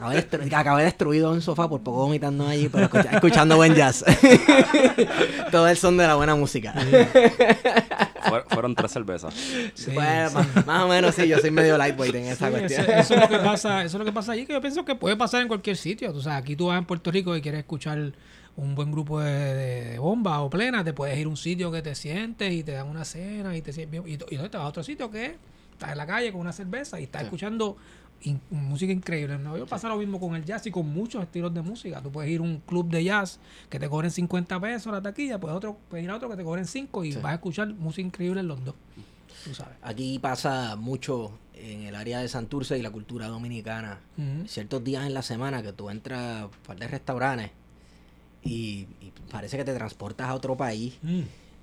Acabé, 0.00 0.16
destru- 0.30 0.54
acabé 0.54 0.84
destruido 0.84 1.28
en 1.28 1.34
un 1.36 1.42
sofá 1.42 1.68
por 1.68 1.82
poco 1.82 1.98
vomitando 1.98 2.46
allí, 2.46 2.68
pero 2.70 2.84
escucha- 2.86 3.10
escuchando 3.12 3.56
buen 3.56 3.74
jazz. 3.74 4.02
Todo 5.50 5.68
el 5.68 5.76
son 5.76 5.96
de 5.96 6.06
la 6.06 6.14
buena 6.14 6.34
música. 6.34 6.72
Fuer- 6.74 8.44
fueron 8.48 8.74
tres 8.74 8.92
cervezas. 8.92 9.34
Sí, 9.74 9.90
Bueno, 9.92 10.28
sí. 10.30 10.34
Más, 10.34 10.66
más 10.66 10.82
o 10.84 10.88
menos 10.88 11.14
sí, 11.14 11.26
yo 11.28 11.38
soy 11.38 11.50
medio 11.50 11.76
lightweight 11.76 12.14
en 12.14 12.24
esa 12.26 12.46
Sí, 12.46 12.52
cuestión. 12.52 12.82
eso, 12.82 12.92
eso 12.92 13.14
es 13.14 13.20
lo 13.20 13.28
que 13.28 13.38
pasa, 13.44 13.84
eso 13.84 13.96
es 13.96 13.98
lo 13.98 14.04
que 14.04 14.12
pasa 14.12 14.32
allí, 14.32 14.46
que 14.46 14.52
yo 14.52 14.60
pienso 14.60 14.84
que 14.84 14.94
puede 14.94 15.16
pasar 15.16 15.42
en 15.42 15.48
cualquier 15.48 15.76
sitio. 15.76 16.12
Tú 16.12 16.20
sabes, 16.22 16.38
aquí 16.42 16.56
tú 16.56 16.66
vas 16.66 16.78
en 16.78 16.84
Puerto 16.84 17.10
Rico 17.10 17.36
y 17.36 17.42
quieres 17.42 17.60
escuchar 17.60 18.12
un 18.56 18.74
buen 18.74 18.90
grupo 18.92 19.20
de, 19.20 19.30
de- 19.32 19.84
de 19.92 19.98
bomba 19.98 20.40
o 20.40 20.50
plena, 20.50 20.84
te 20.84 20.92
puedes 20.92 21.18
ir 21.18 21.26
a 21.26 21.28
un 21.28 21.36
sitio 21.36 21.70
que 21.70 21.82
te 21.82 21.94
sientes 21.94 22.52
y 22.52 22.62
te 22.62 22.72
dan 22.72 22.88
una 22.88 23.04
cena 23.04 23.56
y 23.56 23.62
te 23.62 23.72
sientes 23.72 23.90
bien. 24.02 24.04
Y, 24.06 24.10
y 24.12 24.14
entonces 24.14 24.50
te 24.50 24.56
vas 24.56 24.66
a 24.66 24.68
otro 24.68 24.82
sitio 24.82 25.10
que 25.10 25.36
estás 25.72 25.92
en 25.92 25.98
la 25.98 26.06
calle 26.06 26.30
con 26.32 26.40
una 26.40 26.52
cerveza 26.52 27.00
y 27.00 27.04
estás 27.04 27.20
Sí. 27.22 27.26
escuchando 27.26 27.76
in- 28.22 28.40
música 28.50 28.92
increíble. 28.92 29.34
En 29.34 29.42
Nueva 29.42 29.58
York 29.58 29.70
pasa 29.70 29.88
lo 29.88 29.96
mismo 29.96 30.18
con 30.20 30.34
el 30.36 30.44
jazz 30.44 30.66
y 30.66 30.70
con 30.70 30.88
muchos 30.88 31.22
estilos 31.22 31.52
de 31.54 31.62
música. 31.62 32.02
Tú 32.02 32.10
puedes 32.10 32.30
ir 32.30 32.40
a 32.40 32.42
un 32.42 32.58
club 32.60 32.88
de 32.90 33.04
jazz 33.04 33.38
que 33.68 33.78
te 33.78 33.88
cobren 33.88 34.10
50 34.10 34.60
pesos 34.60 34.92
la 34.92 35.00
taquilla, 35.02 35.38
pues 35.40 35.52
otro, 35.54 35.76
puedes 35.88 36.04
ir 36.04 36.10
a 36.10 36.16
otro 36.16 36.28
que 36.28 36.36
te 36.36 36.44
cobren 36.44 36.66
5 36.66 37.04
y 37.04 37.12
Sí. 37.12 37.18
vas 37.20 37.32
a 37.32 37.34
escuchar 37.34 37.68
música 37.74 38.06
increíble 38.06 38.40
en 38.40 38.48
los 38.48 38.64
dos. 38.64 38.74
Tú 39.44 39.54
sabes. 39.54 39.76
Aquí 39.82 40.18
pasa 40.18 40.76
mucho 40.76 41.32
en 41.54 41.82
el 41.82 41.94
área 41.94 42.20
de 42.20 42.28
Santurce 42.28 42.78
y 42.78 42.82
la 42.82 42.90
cultura 42.90 43.28
dominicana. 43.28 43.98
Ciertos 44.46 44.82
días 44.84 45.06
en 45.06 45.14
la 45.14 45.22
semana 45.22 45.62
que 45.62 45.72
tú 45.72 45.88
entras 45.90 46.42
a 46.42 46.44
un 46.46 46.50
par 46.66 46.78
de 46.78 46.88
restaurantes 46.88 47.50
y, 48.42 48.86
y 49.00 49.12
parece 49.30 49.56
que 49.56 49.64
te 49.64 49.74
transportas 49.74 50.28
a 50.28 50.34
otro 50.34 50.56
país 50.56 50.98
Mm. 51.02 51.20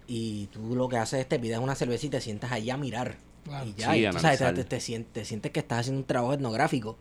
y 0.08 0.46
tú 0.48 0.76
lo 0.76 0.88
que 0.88 0.98
haces 0.98 1.20
es 1.22 1.28
te 1.30 1.40
pides 1.40 1.58
una 1.60 1.76
cerveza 1.76 2.06
y 2.06 2.10
te 2.10 2.22
sientas 2.22 2.52
allá 2.52 2.76
a 2.76 2.78
mirar. 2.78 3.18
Claro. 3.48 3.66
Y 3.66 3.74
ya, 3.80 3.94
Sí, 3.94 4.06
y 4.06 4.10
tú 4.10 4.20
sabes, 4.20 4.40
te, 4.40 4.54
te- 4.54 4.64
te 4.66 4.80
sien- 4.80 5.06
te 5.12 5.26
sientes 5.26 5.52
que 5.52 5.60
estás 5.60 5.80
haciendo 5.80 6.02
un 6.02 6.06
trabajo 6.08 6.34
etnográfico. 6.34 6.98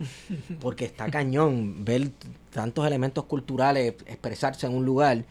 Porque 0.61 0.85
está 0.85 1.11
cañón 1.11 1.85
ver 1.85 2.11
tantos 2.53 2.87
elementos 2.87 3.25
culturales 3.25 3.95
expresarse 4.07 4.67
en 4.67 4.75
un 4.75 4.85
lugar 4.85 5.25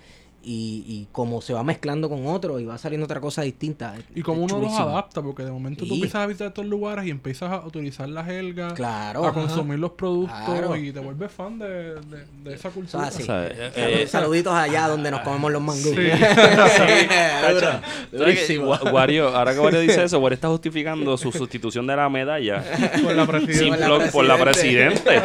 y, 0.45 0.83
y 0.87 1.07
cómo 1.11 1.41
se 1.41 1.53
va 1.53 1.63
mezclando 1.63 2.07
con 2.07 2.27
otro 2.27 2.59
y 2.59 2.65
va 2.65 2.77
saliendo 2.77 3.05
otra 3.05 3.19
cosa 3.19 3.41
distinta. 3.41 3.95
Y 4.13 4.21
como 4.21 4.43
uno 4.43 4.59
los 4.59 4.73
adapta, 4.73 5.21
porque 5.21 5.43
de 5.43 5.51
momento 5.51 5.83
tú 5.85 5.89
Sí. 5.89 5.93
empiezas 5.95 6.21
a 6.21 6.27
visitar 6.27 6.47
estos 6.49 6.65
lugares 6.65 7.05
y 7.07 7.09
empiezas 7.09 7.51
a 7.51 7.65
utilizar 7.65 8.07
la 8.07 8.23
jerga, 8.23 8.73
Claro. 8.75 9.25
a 9.25 9.33
consumir 9.33 9.79
los 9.79 9.91
productos 9.91 10.37
Claro. 10.45 10.75
y 10.75 10.91
te 10.91 10.99
vuelves 10.99 11.31
fan 11.31 11.57
de, 11.57 11.95
de- 11.95 12.25
de 12.43 12.53
esa 12.53 12.69
Eso 12.69 12.71
cultura. 12.71 13.07
O 13.07 13.11
sea, 13.11 13.47
eh, 13.47 13.71
eh, 13.75 14.07
saluditos 14.07 14.53
allá 14.53 14.87
donde 14.87 15.09
nos 15.11 15.21
comemos 15.21 15.51
los 15.51 15.61
mangú. 15.61 15.93
Sí. 15.95 15.95
Wario, 18.93 19.29
ahora 19.35 19.53
que 19.53 19.59
Wario 19.59 19.79
dice 19.79 20.03
eso, 20.03 20.19
Wario 20.19 20.35
está 20.35 20.47
justificando 20.49 21.17
su 21.17 21.31
sustitución 21.31 21.87
de 21.87 21.95
la 21.95 22.09
medalla 22.09 22.63
Por 23.03 23.15
la 23.15 23.25
blog 23.25 24.11
por 24.11 24.25
la 24.25 24.37
presidente. 24.37 25.21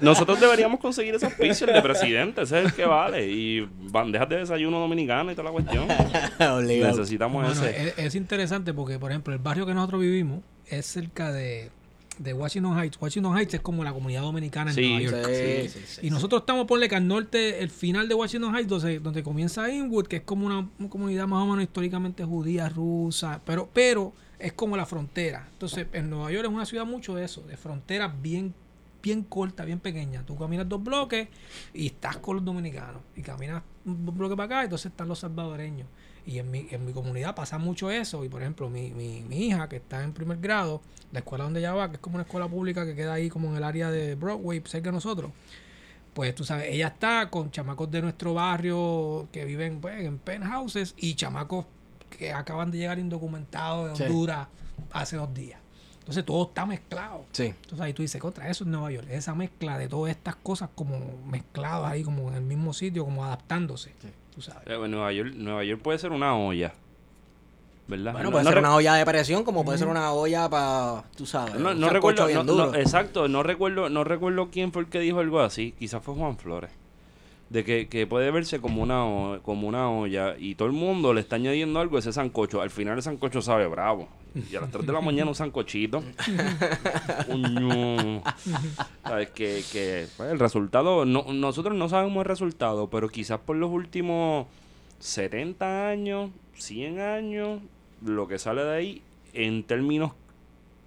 Nosotros 0.00 0.40
deberíamos 0.40 0.80
conseguir 0.80 1.14
esos 1.14 1.30
auspicios 1.30 1.72
de 1.72 1.82
presidente, 1.82 2.42
ese 2.42 2.60
es 2.60 2.64
el 2.66 2.72
que 2.74 2.84
vale. 2.84 3.26
Y 3.30 3.68
bandejas 4.08 4.28
de 4.28 4.36
desayuno 4.38 4.80
dominicano 4.80 5.30
y 5.32 5.34
toda 5.34 5.44
la 5.44 5.52
cuestión. 5.52 5.86
Necesitamos 6.66 7.44
Bueno, 7.44 7.64
ese. 7.64 7.88
es, 7.88 7.98
es 7.98 8.14
interesante 8.14 8.72
porque, 8.74 8.98
por 8.98 9.10
ejemplo, 9.10 9.32
el 9.32 9.38
barrio 9.40 9.66
que 9.66 9.74
nosotros 9.74 10.00
vivimos 10.00 10.40
es 10.66 10.86
cerca 10.86 11.32
de, 11.32 11.70
de 12.18 12.32
Washington 12.32 12.78
Heights. 12.78 12.98
Washington 13.00 13.36
Heights 13.36 13.54
es 13.54 13.60
como 13.60 13.84
la 13.84 13.92
comunidad 13.92 14.22
dominicana 14.22 14.70
en 14.70 14.74
Sí, 14.76 14.88
Nueva 14.88 15.02
York. 15.02 15.26
Sí, 15.32 15.68
sí, 15.68 15.80
sí, 15.86 16.06
Y 16.06 16.10
nosotros 16.10 16.42
estamos, 16.42 16.66
ponle 16.66 16.88
que 16.88 16.96
al 16.96 17.06
norte, 17.06 17.62
el 17.62 17.70
final 17.70 18.08
de 18.08 18.14
Washington 18.14 18.54
Heights, 18.54 18.68
donde, 18.68 19.00
donde 19.00 19.22
comienza 19.22 19.70
Inwood, 19.72 20.06
que 20.06 20.16
es 20.16 20.22
como 20.22 20.46
una, 20.46 20.68
una 20.78 20.88
comunidad 20.88 21.26
más 21.26 21.42
o 21.42 21.46
menos 21.46 21.62
históricamente 21.64 22.24
judía, 22.24 22.68
rusa, 22.68 23.40
pero, 23.44 23.68
pero 23.72 24.12
es 24.38 24.52
como 24.52 24.76
la 24.76 24.86
frontera. 24.86 25.48
Entonces, 25.52 25.86
en 25.92 26.10
Nueva 26.10 26.30
York 26.30 26.44
es 26.46 26.52
una 26.52 26.66
ciudad 26.66 26.84
mucho 26.86 27.14
de 27.14 27.24
eso, 27.24 27.42
de 27.42 27.56
fronteras 27.56 28.12
bien, 28.22 28.54
bien 29.02 29.22
corta, 29.22 29.64
bien 29.64 29.80
pequeña. 29.80 30.22
Tú 30.24 30.36
caminas 30.36 30.68
dos 30.68 30.82
bloques 30.82 31.28
y 31.74 31.86
estás 31.86 32.16
con 32.18 32.36
los 32.36 32.44
dominicanos. 32.44 33.02
Y 33.16 33.22
caminas 33.22 33.62
un 33.84 34.06
bloque 34.16 34.36
para 34.36 34.46
acá, 34.46 34.62
y 34.62 34.64
entonces 34.64 34.90
están 34.90 35.08
los 35.08 35.20
salvadoreños. 35.20 35.88
Y 36.26 36.38
en 36.38 36.50
mi, 36.50 36.66
en 36.70 36.84
mi 36.84 36.92
comunidad 36.92 37.34
pasa 37.34 37.58
mucho 37.58 37.90
eso. 37.90 38.24
Y 38.24 38.28
por 38.28 38.42
ejemplo, 38.42 38.68
mi, 38.68 38.90
mi, 38.90 39.22
mi 39.22 39.46
hija, 39.46 39.68
que 39.68 39.76
está 39.76 40.02
en 40.02 40.12
primer 40.12 40.38
grado, 40.38 40.82
la 41.12 41.20
escuela 41.20 41.44
donde 41.44 41.60
ella 41.60 41.72
va, 41.72 41.88
que 41.88 41.94
es 41.94 42.00
como 42.00 42.16
una 42.16 42.24
escuela 42.24 42.48
pública 42.48 42.84
que 42.84 42.94
queda 42.94 43.14
ahí 43.14 43.30
como 43.30 43.48
en 43.50 43.56
el 43.56 43.64
área 43.64 43.90
de 43.90 44.14
Broadway, 44.14 44.62
cerca 44.66 44.88
de 44.90 44.92
nosotros 44.92 45.32
pues 46.18 46.34
tú 46.34 46.42
sabes, 46.42 46.66
ella 46.70 46.88
está 46.88 47.30
con 47.30 47.52
chamacos 47.52 47.88
de 47.92 48.02
nuestro 48.02 48.34
barrio 48.34 49.28
que 49.30 49.44
viven 49.44 49.80
pues, 49.80 50.04
en 50.04 50.18
penthouses 50.18 50.94
y 50.96 51.14
chamacos 51.14 51.66
que 52.10 52.32
acaban 52.32 52.72
de 52.72 52.78
llegar 52.78 52.98
indocumentados 52.98 53.90
de 53.90 53.96
Sí. 53.96 54.02
Honduras 54.02 54.48
hace 54.90 55.16
dos 55.16 55.32
días. 55.32 55.60
Entonces 56.08 56.24
todo 56.24 56.44
está 56.44 56.64
mezclado. 56.64 57.26
Sí. 57.32 57.44
Entonces 57.44 57.80
ahí 57.82 57.92
tú 57.92 58.00
dices, 58.00 58.18
contra 58.18 58.48
eso 58.48 58.64
es 58.64 58.70
Nueva 58.70 58.90
York. 58.90 59.06
Esa 59.10 59.34
mezcla 59.34 59.76
de 59.76 59.88
todas 59.88 60.10
estas 60.10 60.36
cosas 60.36 60.70
como 60.74 60.98
mezcladas 61.26 61.92
ahí, 61.92 62.02
como 62.02 62.30
en 62.30 62.36
el 62.36 62.40
mismo 62.42 62.72
sitio, 62.72 63.04
como 63.04 63.26
adaptándose. 63.26 63.92
Tú 64.34 64.40
sabes. 64.40 64.62
Eh, 64.66 64.76
bueno, 64.76 64.96
Nueva 64.96 65.12
York, 65.12 65.34
Nueva 65.36 65.64
York 65.64 65.82
puede 65.82 65.98
ser 65.98 66.12
una 66.12 66.34
olla. 66.34 66.72
¿Verdad? 67.88 68.12
Bueno, 68.12 68.28
No- 68.28 68.32
puede 68.32 68.44
no 68.44 68.50
ser 68.50 68.58
una 68.58 68.74
olla 68.74 68.94
de 68.94 69.04
presión, 69.04 69.44
como 69.44 69.64
puede 69.66 69.76
ser 69.78 69.88
una 69.88 70.12
olla 70.12 70.48
para, 70.48 71.04
tú 71.16 71.26
sabes, 71.26 71.54
No, 71.56 71.74
no 71.74 71.90
recuerdo, 71.90 72.26
bien 72.26 72.38
no- 72.38 72.44
no, 72.44 72.66
duro. 72.66 72.74
exacto, 72.78 73.28
no 73.28 73.42
recuerdo, 73.42 73.88
no 73.90 74.02
recuerdo 74.04 74.48
quién 74.50 74.72
fue 74.72 74.82
el 74.82 74.88
que 74.88 75.00
dijo 75.00 75.20
algo 75.20 75.40
así, 75.40 75.72
quizás 75.78 76.02
fue 76.02 76.14
Juan 76.14 76.36
Flores. 76.38 76.70
De 77.50 77.64
que, 77.64 77.88
que 77.88 78.06
puede 78.06 78.30
verse 78.30 78.60
como 78.60 78.82
una, 78.82 79.40
como 79.42 79.68
una 79.68 79.90
olla 79.90 80.36
y 80.38 80.54
todo 80.54 80.68
el 80.68 80.74
mundo 80.74 81.14
le 81.14 81.22
está 81.22 81.36
añadiendo 81.36 81.80
algo 81.80 81.96
a 81.96 82.00
ese 82.00 82.12
sancocho. 82.12 82.60
Al 82.60 82.68
final 82.70 82.96
el 82.96 83.02
sancocho 83.02 83.40
sabe 83.40 83.66
bravo. 83.66 84.08
Y 84.50 84.56
a 84.56 84.60
las 84.60 84.70
3 84.70 84.86
de 84.86 84.92
la 84.92 85.00
mañana 85.00 85.30
un 85.30 85.34
sancochito. 85.34 86.04
Sabes 89.02 89.30
que, 89.30 89.64
que 89.72 90.06
pues, 90.16 90.30
el 90.30 90.38
resultado, 90.38 91.06
no, 91.06 91.24
nosotros 91.32 91.74
no 91.74 91.88
sabemos 91.88 92.18
el 92.18 92.26
resultado, 92.26 92.90
pero 92.90 93.08
quizás 93.08 93.40
por 93.40 93.56
los 93.56 93.70
últimos 93.70 94.46
70 95.00 95.88
años, 95.88 96.30
100 96.54 97.00
años, 97.00 97.62
lo 98.04 98.28
que 98.28 98.38
sale 98.38 98.62
de 98.62 98.76
ahí 98.76 99.02
en 99.32 99.64
términos 99.64 100.12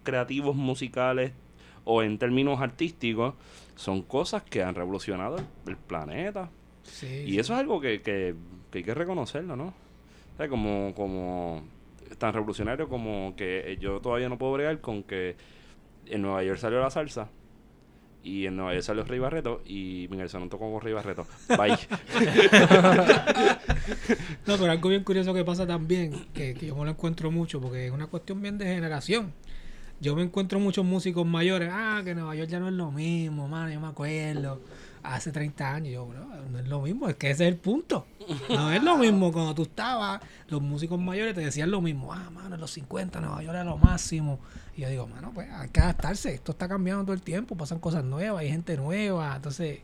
creativos 0.03 0.55
musicales 0.55 1.33
o 1.83 2.03
en 2.03 2.17
términos 2.17 2.61
artísticos 2.61 3.33
son 3.75 4.01
cosas 4.01 4.43
que 4.43 4.63
han 4.63 4.75
revolucionado 4.75 5.37
el, 5.37 5.45
el 5.67 5.77
planeta. 5.77 6.49
Sí, 6.83 7.23
Y 7.27 7.39
eso 7.39 7.53
es 7.53 7.59
algo 7.59 7.79
que, 7.79 8.01
que, 8.01 8.35
que 8.71 8.79
hay 8.79 8.83
que 8.83 8.93
reconocerlo, 8.93 9.55
¿no? 9.55 9.67
O 10.33 10.37
sea, 10.37 10.47
como, 10.47 10.93
como 10.95 11.63
tan 12.17 12.33
revolucionario 12.33 12.89
como 12.89 13.33
que 13.35 13.77
yo 13.79 13.99
todavía 14.01 14.29
no 14.29 14.37
puedo 14.37 14.53
bregar 14.53 14.79
con 14.81 15.03
que 15.03 15.35
en 16.07 16.21
Nueva 16.21 16.43
York 16.43 16.59
salió 16.59 16.79
la 16.79 16.89
salsa 16.89 17.29
y 18.23 18.45
en 18.45 18.55
Nueva 18.55 18.73
York 18.73 18.83
salió 18.83 19.03
Rey 19.03 19.19
Barreto 19.19 19.61
y 19.65 20.07
Miguel 20.11 20.29
Sanón 20.29 20.49
tocó 20.49 20.71
con 20.71 20.81
Rey 20.81 20.93
Barreto. 20.93 21.25
Bye. 21.49 21.77
No, 24.45 24.57
pero 24.57 24.71
algo 24.71 24.89
bien 24.89 25.03
curioso 25.03 25.33
que 25.33 25.45
pasa 25.45 25.65
también, 25.65 26.27
que, 26.33 26.53
que 26.53 26.67
yo 26.67 26.75
me 26.75 26.83
lo 26.85 26.91
encuentro 26.91 27.31
mucho, 27.31 27.61
porque 27.61 27.87
es 27.87 27.91
una 27.91 28.07
cuestión 28.07 28.41
bien 28.41 28.57
de 28.57 28.65
generación. 28.65 29.33
Yo 30.01 30.15
me 30.15 30.23
encuentro 30.23 30.59
muchos 30.59 30.83
músicos 30.83 31.27
mayores, 31.27 31.69
ah, 31.71 32.01
que 32.03 32.15
Nueva 32.15 32.33
York 32.33 32.49
ya 32.49 32.59
no 32.59 32.67
es 32.67 32.73
lo 32.73 32.91
mismo, 32.91 33.47
mano, 33.47 33.71
yo 33.71 33.79
me 33.79 33.85
acuerdo, 33.85 34.59
hace 35.03 35.31
30 35.31 35.75
años, 35.75 35.93
yo, 35.93 36.07
bro, 36.07 36.25
no 36.51 36.57
es 36.57 36.67
lo 36.67 36.81
mismo, 36.81 37.07
es 37.07 37.17
que 37.17 37.29
ese 37.29 37.45
es 37.45 37.53
el 37.53 37.59
punto. 37.59 38.07
No 38.49 38.71
es 38.71 38.81
lo 38.81 38.97
mismo 38.97 39.31
cuando 39.31 39.53
tú 39.53 39.61
estabas, 39.61 40.19
los 40.47 40.59
músicos 40.59 40.99
mayores 40.99 41.35
te 41.35 41.41
decían 41.41 41.69
lo 41.69 41.81
mismo, 41.81 42.13
ah, 42.13 42.31
mano, 42.31 42.55
en 42.55 42.61
los 42.61 42.71
50 42.71 43.21
Nueva 43.21 43.43
York 43.43 43.53
era 43.53 43.63
lo 43.63 43.77
máximo. 43.77 44.39
Y 44.75 44.81
yo 44.81 44.89
digo, 44.89 45.05
mano, 45.05 45.31
pues 45.35 45.47
hay 45.51 45.69
que 45.69 45.81
adaptarse, 45.81 46.33
esto 46.33 46.53
está 46.53 46.67
cambiando 46.67 47.03
todo 47.03 47.13
el 47.13 47.21
tiempo, 47.21 47.55
pasan 47.55 47.77
cosas 47.77 48.03
nuevas, 48.03 48.41
hay 48.41 48.49
gente 48.49 48.75
nueva, 48.77 49.35
entonces... 49.35 49.81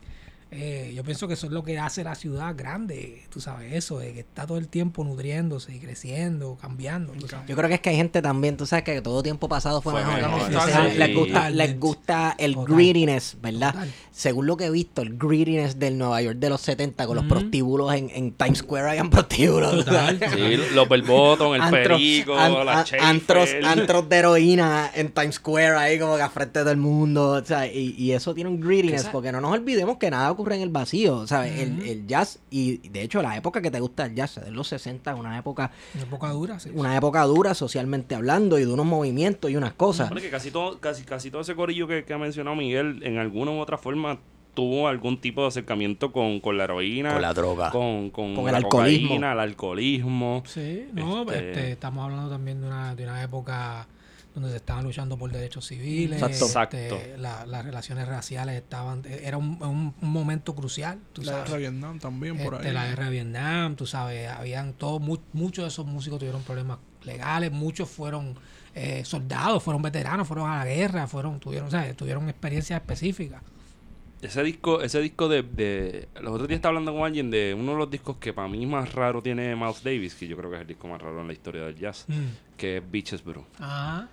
Eh, 0.50 0.92
yo 0.94 1.04
pienso 1.04 1.28
que 1.28 1.34
eso 1.34 1.44
es 1.46 1.52
lo 1.52 1.62
que 1.62 1.78
hace 1.78 2.02
la 2.02 2.14
ciudad 2.14 2.54
grande, 2.56 3.22
tú 3.28 3.38
sabes 3.38 3.74
eso, 3.74 3.98
de 3.98 4.14
que 4.14 4.20
está 4.20 4.46
todo 4.46 4.56
el 4.56 4.66
tiempo 4.68 5.04
nutriéndose 5.04 5.74
y 5.74 5.78
creciendo, 5.78 6.56
cambiando. 6.58 7.12
tú 7.12 7.28
sabes. 7.28 7.46
Yo 7.48 7.54
creo 7.54 7.68
que 7.68 7.74
es 7.74 7.80
que 7.82 7.90
hay 7.90 7.96
gente 7.96 8.22
también, 8.22 8.56
tú 8.56 8.64
sabes 8.64 8.82
que 8.84 9.02
todo 9.02 9.22
tiempo 9.22 9.46
pasado 9.48 9.82
fue, 9.82 9.92
Fue 9.92 10.04
mejor. 10.06 10.22
mejor, 10.22 10.40
Entonces, 10.50 10.74
sí. 10.92 10.98
les, 10.98 11.14
gusta, 11.14 11.50
les 11.50 11.78
gusta 11.78 12.34
el 12.38 12.54
Total. 12.54 12.74
greediness, 12.74 13.36
¿verdad? 13.42 13.72
Total. 13.74 13.92
Según 14.10 14.46
lo 14.46 14.56
que 14.56 14.64
he 14.64 14.70
visto, 14.70 15.02
el 15.02 15.18
greediness 15.18 15.78
del 15.78 15.98
Nueva 15.98 16.22
York 16.22 16.38
de 16.38 16.48
los 16.48 16.62
70 16.62 17.06
con 17.06 17.16
los 17.16 17.26
prostíbulos 17.26 17.92
en, 17.94 18.08
en 18.14 18.32
Times 18.32 18.58
Square, 18.60 18.88
hayan 18.88 19.10
prostíbulos. 19.10 19.84
Total. 19.84 20.18
Sí, 20.34 20.56
los 20.74 20.88
Belbottom, 20.88 21.54
el 21.56 21.60
Antros- 21.60 21.82
perico, 21.82 22.38
an- 22.38 22.64
la 22.64 22.80
an- 22.80 22.86
antros, 23.02 23.50
antros 23.64 24.08
de 24.08 24.16
heroína 24.16 24.90
en 24.94 25.10
Times 25.12 25.34
Square 25.34 25.76
ahí 25.76 25.98
como 25.98 26.16
que 26.16 26.22
a 26.22 26.30
frente 26.30 26.60
de 26.60 26.62
todo 26.64 26.72
el 26.72 26.78
mundo, 26.78 27.32
o 27.32 27.44
sea, 27.44 27.66
y, 27.66 27.94
y 27.98 28.12
eso 28.12 28.34
tiene 28.34 28.48
un 28.48 28.58
greediness, 28.60 29.04
porque 29.12 29.30
no 29.30 29.40
nos 29.42 29.52
olvidemos 29.52 29.98
que 29.98 30.10
nada 30.10 30.34
ocurre 30.38 30.56
en 30.56 30.62
el 30.62 30.68
vacío, 30.70 31.26
¿sabes? 31.26 31.52
Ujú. 31.52 31.82
el, 31.82 31.88
el 31.88 32.06
jazz, 32.06 32.38
y 32.50 32.88
de 32.88 33.02
hecho 33.02 33.20
la 33.22 33.36
época 33.36 33.60
que 33.60 33.70
te 33.70 33.80
gusta 33.80 34.06
el 34.06 34.14
jazz, 34.14 34.40
de 34.44 34.50
los 34.50 34.68
60, 34.68 35.14
una 35.14 35.36
época, 35.38 35.70
Una 35.94 36.04
época 36.04 36.28
dura, 36.30 36.60
sí. 36.60 36.70
una 36.74 36.96
época 36.96 37.22
dura 37.24 37.54
socialmente 37.54 38.14
hablando 38.14 38.58
y 38.58 38.64
de 38.64 38.72
unos 38.72 38.86
movimientos 38.86 39.50
y 39.50 39.56
unas 39.56 39.72
cosas. 39.74 40.08
Bueno, 40.10 40.22
que 40.22 40.30
casi 40.30 40.50
todo, 40.50 40.78
casi, 40.80 41.02
casi 41.04 41.30
todo 41.30 41.40
ese 41.42 41.54
corillo 41.54 41.86
que, 41.88 42.04
que 42.04 42.12
ha 42.14 42.18
mencionado 42.18 42.56
Miguel, 42.56 43.00
en 43.02 43.18
alguna 43.18 43.50
u 43.50 43.58
otra 43.58 43.78
forma 43.78 44.18
tuvo 44.54 44.88
algún 44.88 45.20
tipo 45.20 45.42
de 45.42 45.48
acercamiento 45.48 46.10
con, 46.10 46.40
con 46.40 46.58
la 46.58 46.64
heroína, 46.64 47.12
Con 47.12 47.22
la 47.22 47.32
droga. 47.32 47.70
con, 47.70 48.10
con, 48.10 48.34
Con 48.34 48.44
la 48.44 48.50
el 48.50 48.56
alcoholismo. 48.56 49.08
cocaína, 49.08 49.32
el 49.32 49.38
alcoholismo. 49.40 50.42
Sí, 50.46 50.86
no, 50.94 51.22
Este- 51.22 51.50
este, 51.50 51.72
estamos 51.72 52.04
hablando 52.04 52.28
también 52.28 52.60
de 52.60 52.66
una, 52.66 52.94
de 52.96 53.04
una 53.04 53.22
época 53.22 53.86
donde 54.40 54.50
se 54.50 54.56
estaban 54.56 54.84
luchando 54.84 55.16
por 55.18 55.30
derechos 55.30 55.66
civiles, 55.66 56.22
Exacto. 56.22 56.68
este, 56.68 56.88
Exacto. 56.88 57.20
la- 57.20 57.46
las 57.46 57.64
relaciones 57.64 58.06
raciales 58.08 58.56
estaban, 58.56 59.02
era 59.06 59.36
un, 59.36 59.62
un- 59.62 59.94
un 60.00 60.10
momento 60.10 60.54
crucial, 60.54 60.98
tú 61.12 61.22
La 61.22 61.32
sabes. 61.32 61.44
guerra 61.44 61.54
de 61.54 61.70
Vietnam 61.70 61.98
también 61.98 62.36
por 62.38 62.54
Este, 62.54 62.68
ahí. 62.68 62.74
la 62.74 62.86
guerra 62.86 63.04
de 63.06 63.10
Vietnam, 63.10 63.76
tú 63.76 63.86
sabes, 63.86 64.28
habían 64.28 64.72
todos, 64.74 65.00
mu- 65.00 65.18
muchos 65.32 65.64
de 65.64 65.68
esos 65.68 65.86
músicos 65.86 66.18
tuvieron 66.18 66.42
problemas 66.42 66.78
legales, 67.04 67.52
muchos 67.52 67.88
fueron 67.88 68.34
eh, 68.74 69.04
soldados, 69.04 69.62
fueron 69.62 69.82
veteranos, 69.82 70.28
fueron 70.28 70.48
a 70.50 70.58
la 70.58 70.64
guerra, 70.64 71.06
fueron, 71.08 71.40
tuvieron, 71.40 71.70
¿sabes? 71.70 71.96
tuvieron 71.96 72.28
experiencias 72.28 72.80
específicas. 72.80 73.42
Ese 74.20 74.42
disco, 74.42 74.82
ese 74.82 75.00
disco 75.00 75.28
de, 75.28 75.42
de... 75.44 76.08
Los 76.20 76.32
otros 76.34 76.48
días 76.48 76.58
estaba 76.58 76.70
hablando 76.70 76.92
con 76.92 77.04
alguien 77.04 77.30
de 77.30 77.54
uno 77.58 77.72
de 77.72 77.78
los 77.78 77.90
discos 77.90 78.16
que 78.18 78.32
para 78.32 78.48
mí 78.48 78.66
más 78.66 78.92
raro 78.92 79.22
tiene 79.22 79.54
Miles 79.54 79.82
Davis, 79.84 80.14
que 80.16 80.26
yo 80.26 80.36
creo 80.36 80.50
que 80.50 80.56
es 80.56 80.62
el 80.62 80.66
disco 80.68 80.88
más 80.88 81.00
raro 81.00 81.20
en 81.20 81.28
la 81.28 81.32
historia 81.32 81.62
del 81.62 81.76
jazz, 81.76 82.04
que 82.56 82.78
es 82.78 82.82
Beaches 82.90 83.22
Brew. 83.24 83.44
Ajá. 83.60 84.08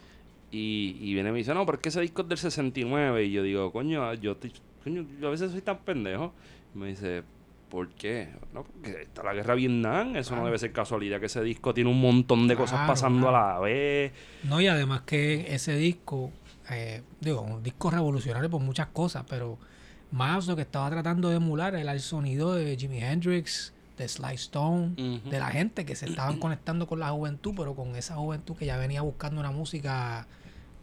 Y, 0.56 0.98
y 1.02 1.14
viene 1.14 1.30
y 1.30 1.32
me 1.34 1.38
dice, 1.40 1.54
no, 1.54 1.66
porque 1.66 1.90
ese 1.90 2.00
disco 2.00 2.22
es 2.22 2.30
del 2.30 2.38
69. 2.38 3.26
Y 3.26 3.32
yo 3.32 3.44
digo, 3.44 3.72
coño, 3.72 4.14
yo, 4.14 4.38
te- 4.38 4.52
coño, 4.84 5.06
yo 5.20 5.28
a 5.28 5.32
veces 5.32 5.52
soy 5.52 5.62
tan 5.62 5.80
pendejo. 5.80 6.34
Y 6.74 6.78
me 6.78 6.88
dice, 6.88 7.24
¿por 7.70 7.90
qué? 7.90 8.30
No, 8.54 8.64
porque 8.64 9.02
está 9.02 9.22
la 9.24 9.34
guerra 9.34 9.54
de 9.54 9.60
Vietnam. 9.60 10.16
Eso 10.16 10.36
no 10.36 10.46
debe 10.46 10.58
ser 10.58 10.72
casualidad 10.72 11.20
que 11.20 11.26
ese 11.26 11.42
disco 11.44 11.74
tiene 11.74 11.90
un 11.90 12.00
montón 12.00 12.48
de 12.48 12.56
cosas 12.56 12.88
pasando 12.88 13.28
claro. 13.28 13.38
a 13.38 13.54
la 13.56 13.60
vez. 13.60 14.14
No, 14.44 14.62
y 14.62 14.68
además 14.68 15.02
que 15.02 15.54
ese 15.54 15.76
disco, 15.76 16.32
eh, 16.70 17.02
digo, 17.20 17.42
un 17.42 17.62
disco 17.62 17.92
revolucionario 17.92 18.50
por 18.50 18.62
muchas 18.62 18.88
cosas, 18.88 19.26
pero 19.30 19.58
más 20.12 20.48
lo 20.48 20.56
que 20.56 20.62
estaba 20.62 20.90
tratando 20.90 21.30
de 21.30 21.36
emular 21.36 21.76
era 21.76 21.92
el 21.92 22.00
sonido 22.00 22.54
de 22.54 22.78
Jimi 22.78 23.00
Hendrix, 23.00 23.74
de 23.98 24.08
Sly 24.08 24.36
Stone, 24.36 25.22
de 25.30 25.40
la 25.40 25.48
gente 25.48 25.86
que 25.86 25.96
se 25.96 26.06
estaban 26.06 26.38
conectando 26.38 26.86
con 26.88 27.00
la 27.00 27.10
juventud, 27.10 27.54
pero 27.58 27.76
con 27.76 27.96
esa 27.96 28.16
juventud 28.16 28.56
que 28.56 28.66
ya 28.66 28.78
venía 28.78 29.02
buscando 29.02 29.40
una 29.40 29.52
música 29.52 30.28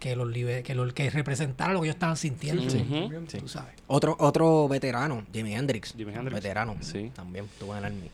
que 0.02 0.16
los 0.16 0.26
libe- 0.28 0.64
que, 0.64 0.74
lo, 0.74 0.92
que 0.92 1.08
representara 1.10 1.72
lo 1.72 1.80
que 1.80 1.86
ellos 1.86 1.94
estaban 1.94 2.16
sintiendo. 2.16 2.64
Tú 3.38 3.46
sabes. 3.46 3.74
Otro, 3.86 4.16
otro 4.18 4.66
veterano, 4.66 5.22
Jimi 5.32 5.54
Hendrix. 5.54 5.94
Jimi 5.96 6.12
Hendrix. 6.12 6.34
Veterano. 6.34 6.74
Sí. 6.80 7.12
También 7.14 7.44
estuvo 7.44 7.70
en 7.72 7.78
el 7.78 7.84
Army. 7.84 8.10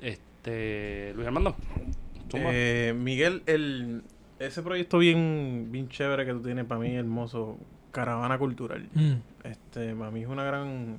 Este, 0.00 1.12
Luis 1.16 1.26
Armando. 1.26 1.56
Eh, 2.34 2.94
Miguel, 2.96 3.42
el, 3.46 4.02
ese 4.38 4.62
proyecto 4.62 4.98
bien, 4.98 5.68
bien 5.72 5.88
chévere 5.88 6.24
que 6.24 6.32
tú 6.32 6.40
tienes 6.42 6.66
para 6.66 6.80
mí, 6.80 6.94
hermoso, 6.94 7.58
Caravana 7.90 8.38
Cultural. 8.38 8.86
Mm. 8.94 9.14
Este, 9.42 9.94
para 9.96 10.12
mí 10.12 10.22
es 10.22 10.28
una 10.28 10.44
gran, 10.44 10.98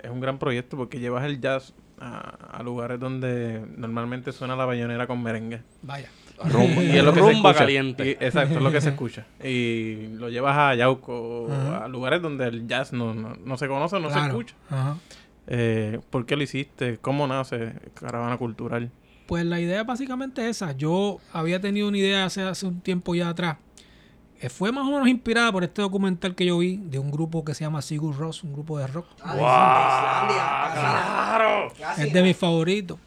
es 0.00 0.10
un 0.10 0.20
gran 0.20 0.38
proyecto 0.38 0.76
porque 0.76 1.00
llevas 1.00 1.24
el 1.24 1.40
jazz 1.40 1.74
a, 1.98 2.58
a 2.58 2.62
lugares 2.62 3.00
donde 3.00 3.64
normalmente 3.76 4.30
suena 4.30 4.54
la 4.54 4.64
bayonera 4.64 5.08
con 5.08 5.20
merengue. 5.22 5.60
Vaya. 5.82 6.08
Rumba, 6.44 6.82
Y 6.82 6.96
es 6.96 7.04
lo 7.04 7.12
que 7.12 7.20
se 7.20 7.26
rumba 7.32 7.50
escucha. 7.50 7.54
caliente. 7.58 8.06
Y- 8.08 8.10
exacto, 8.24 8.54
es 8.56 8.62
lo 8.62 8.70
que 8.72 8.80
se 8.80 8.88
escucha. 8.90 9.26
Y 9.44 10.08
lo 10.16 10.28
llevas 10.30 10.56
a 10.56 10.74
Yauco, 10.74 11.48
Ajá. 11.50 11.84
a 11.84 11.88
lugares 11.88 12.22
donde 12.22 12.46
el 12.46 12.66
jazz 12.66 12.92
no, 12.92 13.12
no, 13.14 13.34
no 13.44 13.56
se 13.58 13.68
conoce, 13.68 14.00
no 14.00 14.10
se 14.10 14.18
escucha. 14.18 14.54
Ajá. 14.70 14.96
Eh, 15.46 15.98
¿Por 16.10 16.26
qué 16.26 16.36
lo 16.36 16.42
hiciste? 16.42 16.98
¿Cómo 16.98 17.26
nace 17.26 17.72
Caravana 17.94 18.36
Cultural? 18.38 18.90
Pues 19.26 19.44
la 19.44 19.60
idea 19.60 19.84
básicamente 19.84 20.42
es 20.48 20.56
esa. 20.56 20.72
Yo 20.72 21.18
había 21.32 21.60
tenido 21.60 21.88
una 21.88 21.98
idea 21.98 22.24
hace, 22.24 22.42
hace 22.42 22.66
un 22.66 22.80
tiempo 22.80 23.14
ya 23.14 23.28
atrás. 23.28 23.56
Eh, 24.40 24.48
fue 24.48 24.72
más 24.72 24.86
o 24.86 24.90
menos 24.90 25.06
inspirada 25.08 25.52
por 25.52 25.62
este 25.64 25.82
documental 25.82 26.34
que 26.34 26.46
yo 26.46 26.56
vi 26.58 26.78
de 26.78 26.98
un 26.98 27.10
grupo 27.10 27.44
que 27.44 27.52
se 27.54 27.62
llama 27.64 27.82
Sigur 27.82 28.16
Ross, 28.16 28.42
un 28.42 28.52
grupo 28.54 28.78
de 28.78 28.86
rock. 28.86 29.06
¡Claro! 30.80 31.72
Es 31.98 32.12
de 32.12 32.22
mis 32.22 32.36
favoritos. 32.36 32.98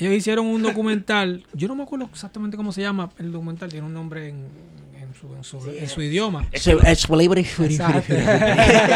Ellos 0.00 0.14
hicieron 0.14 0.46
un 0.46 0.62
documental, 0.62 1.44
yo 1.52 1.68
no 1.68 1.74
me 1.76 1.82
acuerdo 1.82 2.08
exactamente 2.12 2.56
cómo 2.56 2.72
se 2.72 2.80
llama 2.82 3.10
el 3.18 3.30
documental, 3.32 3.68
tiene 3.70 3.86
un 3.86 3.92
nombre 3.94 4.28
en, 4.30 4.46
en 5.00 5.14
su, 5.14 5.34
en 5.34 5.44
su- 5.44 5.70
en 5.70 5.88
su 5.88 6.02
idioma. 6.02 6.46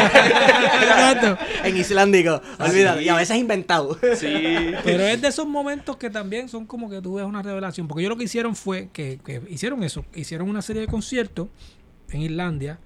Exacto. 0.05 1.37
En 1.63 1.77
islandico, 1.77 2.41
olvídalo. 2.59 3.01
Y 3.01 3.09
a 3.09 3.15
veces 3.15 3.37
inventado. 3.37 3.97
Sí. 4.15 4.73
Pero 4.83 5.03
es 5.03 5.21
de 5.21 5.27
esos 5.27 5.47
momentos 5.47 5.97
que 5.97 6.09
también 6.09 6.49
son 6.49 6.65
como 6.65 6.89
que 6.89 7.01
tú 7.01 7.15
ves 7.15 7.25
una 7.25 7.41
revelación. 7.41 7.87
Porque 7.87 8.01
ellos 8.01 8.09
lo 8.11 8.17
que 8.17 8.25
hicieron 8.25 8.55
fue 8.55 8.89
que, 8.91 9.19
que 9.23 9.41
hicieron 9.49 9.83
eso. 9.83 10.05
Hicieron 10.13 10.49
una 10.49 10.61
serie 10.61 10.81
de 10.81 10.87
conciertos 10.87 11.47
en 12.09 12.21
Islandia 12.21 12.79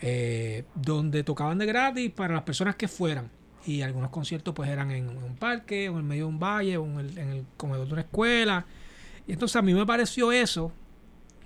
eh, 0.00 0.64
donde 0.74 1.24
tocaban 1.24 1.58
de 1.58 1.66
gratis 1.66 2.10
para 2.10 2.34
las 2.34 2.42
personas 2.42 2.76
que 2.76 2.88
fueran. 2.88 3.30
Y 3.68 3.82
algunos 3.82 4.10
conciertos 4.10 4.54
pues 4.54 4.70
eran 4.70 4.90
en, 4.90 5.08
un 5.08 5.36
parque, 5.36 5.88
o 5.90 5.98
en 5.98 6.06
medio 6.06 6.24
de 6.24 6.28
un 6.30 6.38
valle, 6.40 6.76
o 6.78 6.84
en 6.86 6.98
el, 7.00 7.18
en 7.18 7.28
el 7.30 7.44
comedor 7.56 7.86
de 7.86 7.92
una 7.92 8.02
escuela. 8.02 8.64
Y 9.26 9.32
entonces 9.32 9.56
a 9.56 9.62
mí 9.62 9.74
me 9.74 9.84
pareció 9.84 10.32
eso 10.32 10.72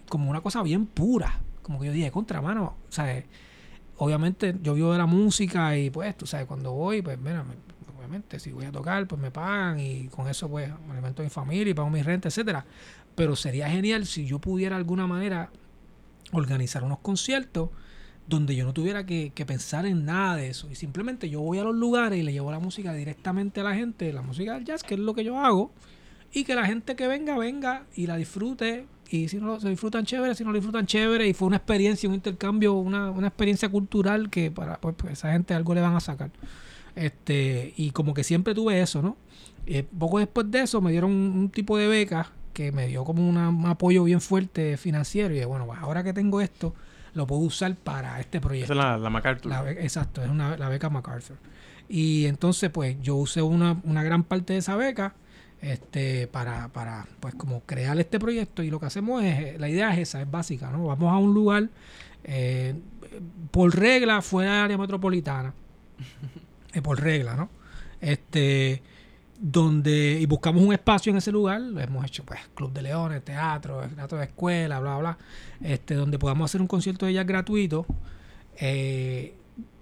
como 0.08 0.30
una 0.30 0.40
cosa 0.40 0.62
bien 0.62 0.86
pura. 0.86 1.40
como 1.62 1.80
que 1.80 1.86
yo 1.86 1.92
dije, 1.92 2.10
contra 2.12 2.40
mano, 2.40 2.76
¿sabes? 2.88 3.24
Obviamente 3.98 4.54
yo 4.62 4.74
vivo 4.74 4.92
de 4.92 4.98
la 4.98 5.06
música 5.06 5.76
y 5.76 5.90
pues, 5.90 6.16
tú 6.16 6.26
sabes, 6.26 6.46
cuando 6.46 6.72
voy, 6.72 7.02
pues 7.02 7.18
mira, 7.18 7.42
me- 7.44 7.54
obviamente 7.98 8.38
si 8.40 8.52
voy 8.52 8.66
a 8.66 8.72
tocar, 8.72 9.06
pues 9.06 9.20
me 9.20 9.30
pagan 9.30 9.78
y 9.80 10.08
con 10.08 10.28
eso 10.28 10.48
pues 10.48 10.70
me 10.86 10.92
alimento 10.92 11.22
a 11.22 11.24
mi 11.24 11.30
familia 11.30 11.70
y 11.70 11.74
pago 11.74 11.90
mi 11.90 12.02
renta, 12.02 12.28
etcétera. 12.28 12.64
Pero 13.14 13.36
sería 13.36 13.68
genial 13.68 14.06
si 14.06 14.26
yo 14.26 14.38
pudiera 14.38 14.76
de 14.76 14.80
alguna 14.80 15.06
manera 15.06 15.50
organizar 16.32 16.84
unos 16.84 16.98
conciertos 17.00 17.70
donde 18.26 18.54
yo 18.54 18.64
no 18.64 18.72
tuviera 18.72 19.04
que, 19.04 19.32
pensar 19.46 19.86
en 19.86 20.04
nada 20.04 20.36
de 20.36 20.48
eso. 20.48 20.68
Y 20.70 20.74
simplemente 20.74 21.28
yo 21.28 21.40
voy 21.40 21.58
a 21.58 21.64
los 21.64 21.74
lugares 21.74 22.18
y 22.18 22.22
le 22.22 22.32
llevo 22.32 22.50
la 22.50 22.58
música 22.58 22.92
directamente 22.94 23.60
a 23.60 23.64
la 23.64 23.74
gente, 23.74 24.12
la 24.12 24.22
música 24.22 24.54
del 24.54 24.64
jazz, 24.64 24.82
que 24.82 24.94
es 24.94 25.00
lo 25.00 25.14
que 25.14 25.24
yo 25.24 25.38
hago, 25.38 25.72
y 26.32 26.44
que 26.44 26.54
la 26.54 26.66
gente 26.66 26.96
que 26.96 27.06
venga, 27.06 27.36
venga 27.36 27.84
y 27.94 28.06
la 28.06 28.16
disfrute. 28.16 28.86
Y 29.10 29.28
si 29.28 29.36
no 29.36 29.60
se 29.60 29.68
disfrutan 29.68 30.06
chévere, 30.06 30.34
si 30.34 30.44
no 30.44 30.52
lo 30.52 30.56
disfrutan 30.56 30.86
chévere. 30.86 31.28
Y 31.28 31.34
fue 31.34 31.48
una 31.48 31.58
experiencia, 31.58 32.08
un 32.08 32.14
intercambio, 32.14 32.74
una, 32.74 33.10
una 33.10 33.28
experiencia 33.28 33.68
cultural 33.68 34.30
que 34.30 34.50
para 34.50 34.80
pues, 34.80 34.94
pues, 34.96 35.12
esa 35.14 35.32
gente 35.32 35.52
algo 35.52 35.74
le 35.74 35.82
van 35.82 35.94
a 35.94 36.00
sacar. 36.00 36.30
Este, 36.94 37.72
y 37.76 37.90
como 37.90 38.14
que 38.14 38.24
siempre 38.24 38.54
tuve 38.54 38.80
eso, 38.80 39.02
¿no? 39.02 39.16
Eh, 39.66 39.84
poco 39.98 40.18
después 40.18 40.50
de 40.50 40.62
eso 40.62 40.80
me 40.80 40.90
dieron 40.90 41.10
un, 41.12 41.48
tipo 41.48 41.76
de 41.76 41.86
beca 41.86 42.32
que 42.52 42.72
me 42.72 42.88
dio 42.88 43.04
como 43.04 43.26
un 43.26 43.66
apoyo 43.66 44.04
bien 44.04 44.20
fuerte 44.20 44.76
financiero. 44.76 45.34
Y 45.34 45.44
bueno, 45.44 45.66
pues 45.66 45.78
ahora 45.80 46.02
que 46.02 46.12
tengo 46.12 46.40
esto, 46.40 46.74
lo 47.14 47.26
puedo 47.26 47.42
usar 47.42 47.74
para 47.76 48.20
este 48.20 48.38
Esa 48.38 48.46
proyecto. 48.46 48.72
es 48.72 48.76
la, 48.76 48.96
la 48.98 49.10
MacArthur. 49.10 49.50
La 49.50 49.70
exacto, 49.70 50.22
es 50.22 50.30
una, 50.30 50.56
la 50.56 50.68
beca 50.68 50.88
MacArthur. 50.90 51.36
Y 51.88 52.26
entonces, 52.26 52.70
pues, 52.70 52.96
yo 53.02 53.16
usé 53.16 53.42
una, 53.42 53.80
una 53.84 54.02
gran 54.02 54.24
parte 54.24 54.54
de 54.54 54.60
esa 54.60 54.76
beca 54.76 55.14
este, 55.60 56.26
para, 56.26 56.68
para, 56.68 57.06
pues, 57.20 57.34
como 57.34 57.60
crear 57.60 57.98
este 57.98 58.18
proyecto. 58.18 58.62
Y 58.62 58.70
lo 58.70 58.80
que 58.80 58.86
hacemos 58.86 59.22
es, 59.22 59.60
la 59.60 59.68
idea 59.68 59.92
es 59.92 59.98
esa, 60.00 60.22
es 60.22 60.30
básica, 60.30 60.70
¿no? 60.70 60.86
Vamos 60.86 61.12
a 61.12 61.16
un 61.18 61.34
lugar, 61.34 61.68
eh, 62.24 62.74
por 63.50 63.74
regla, 63.76 64.22
fuera 64.22 64.54
del 64.54 64.64
área 64.64 64.78
metropolitana. 64.78 65.54
Eh, 66.74 66.80
por 66.80 66.98
regla, 66.98 67.36
¿no? 67.36 67.50
Este, 68.00 68.82
donde, 69.40 70.18
y 70.20 70.26
buscamos 70.26 70.62
un 70.62 70.72
espacio 70.72 71.10
en 71.10 71.16
ese 71.18 71.32
lugar, 71.32 71.60
hemos 71.78 72.04
hecho, 72.06 72.24
pues, 72.24 72.40
Club 72.54 72.72
de 72.72 72.82
Leones, 72.82 73.24
teatro, 73.24 73.80
teatro 73.94 74.18
de 74.18 74.24
escuela, 74.24 74.78
bla, 74.78 74.98
bla, 74.98 75.18
este, 75.60 75.94
donde 75.94 76.18
podamos 76.18 76.50
hacer 76.50 76.60
un 76.60 76.66
concierto 76.68 77.06
de 77.06 77.14
jazz 77.14 77.26
gratuito 77.26 77.84
eh, 78.58 79.34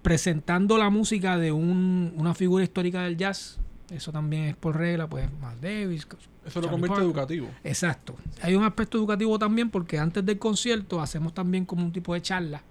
presentando 0.02 0.78
la 0.78 0.88
música 0.90 1.36
de 1.36 1.52
un- 1.52 2.14
una 2.16 2.34
figura 2.34 2.64
histórica 2.64 3.02
del 3.02 3.16
jazz. 3.16 3.58
Eso 3.90 4.12
también 4.12 4.44
es 4.44 4.56
por 4.56 4.76
regla, 4.76 5.08
pues 5.08 5.28
Miles 5.40 5.60
Davis. 5.60 6.06
Eso 6.46 6.60
lo 6.60 6.68
convierte 6.70 6.88
Parker. 6.94 7.04
educativo. 7.04 7.48
Exacto. 7.64 8.14
Hay 8.40 8.54
un 8.54 8.64
aspecto 8.64 8.96
educativo 8.96 9.38
también 9.38 9.68
porque 9.68 9.98
antes 9.98 10.24
del 10.24 10.38
concierto 10.38 11.02
hacemos 11.02 11.34
también 11.34 11.66
como 11.66 11.84
un 11.84 11.92
tipo 11.92 12.14
de 12.14 12.22
charla 12.22 12.62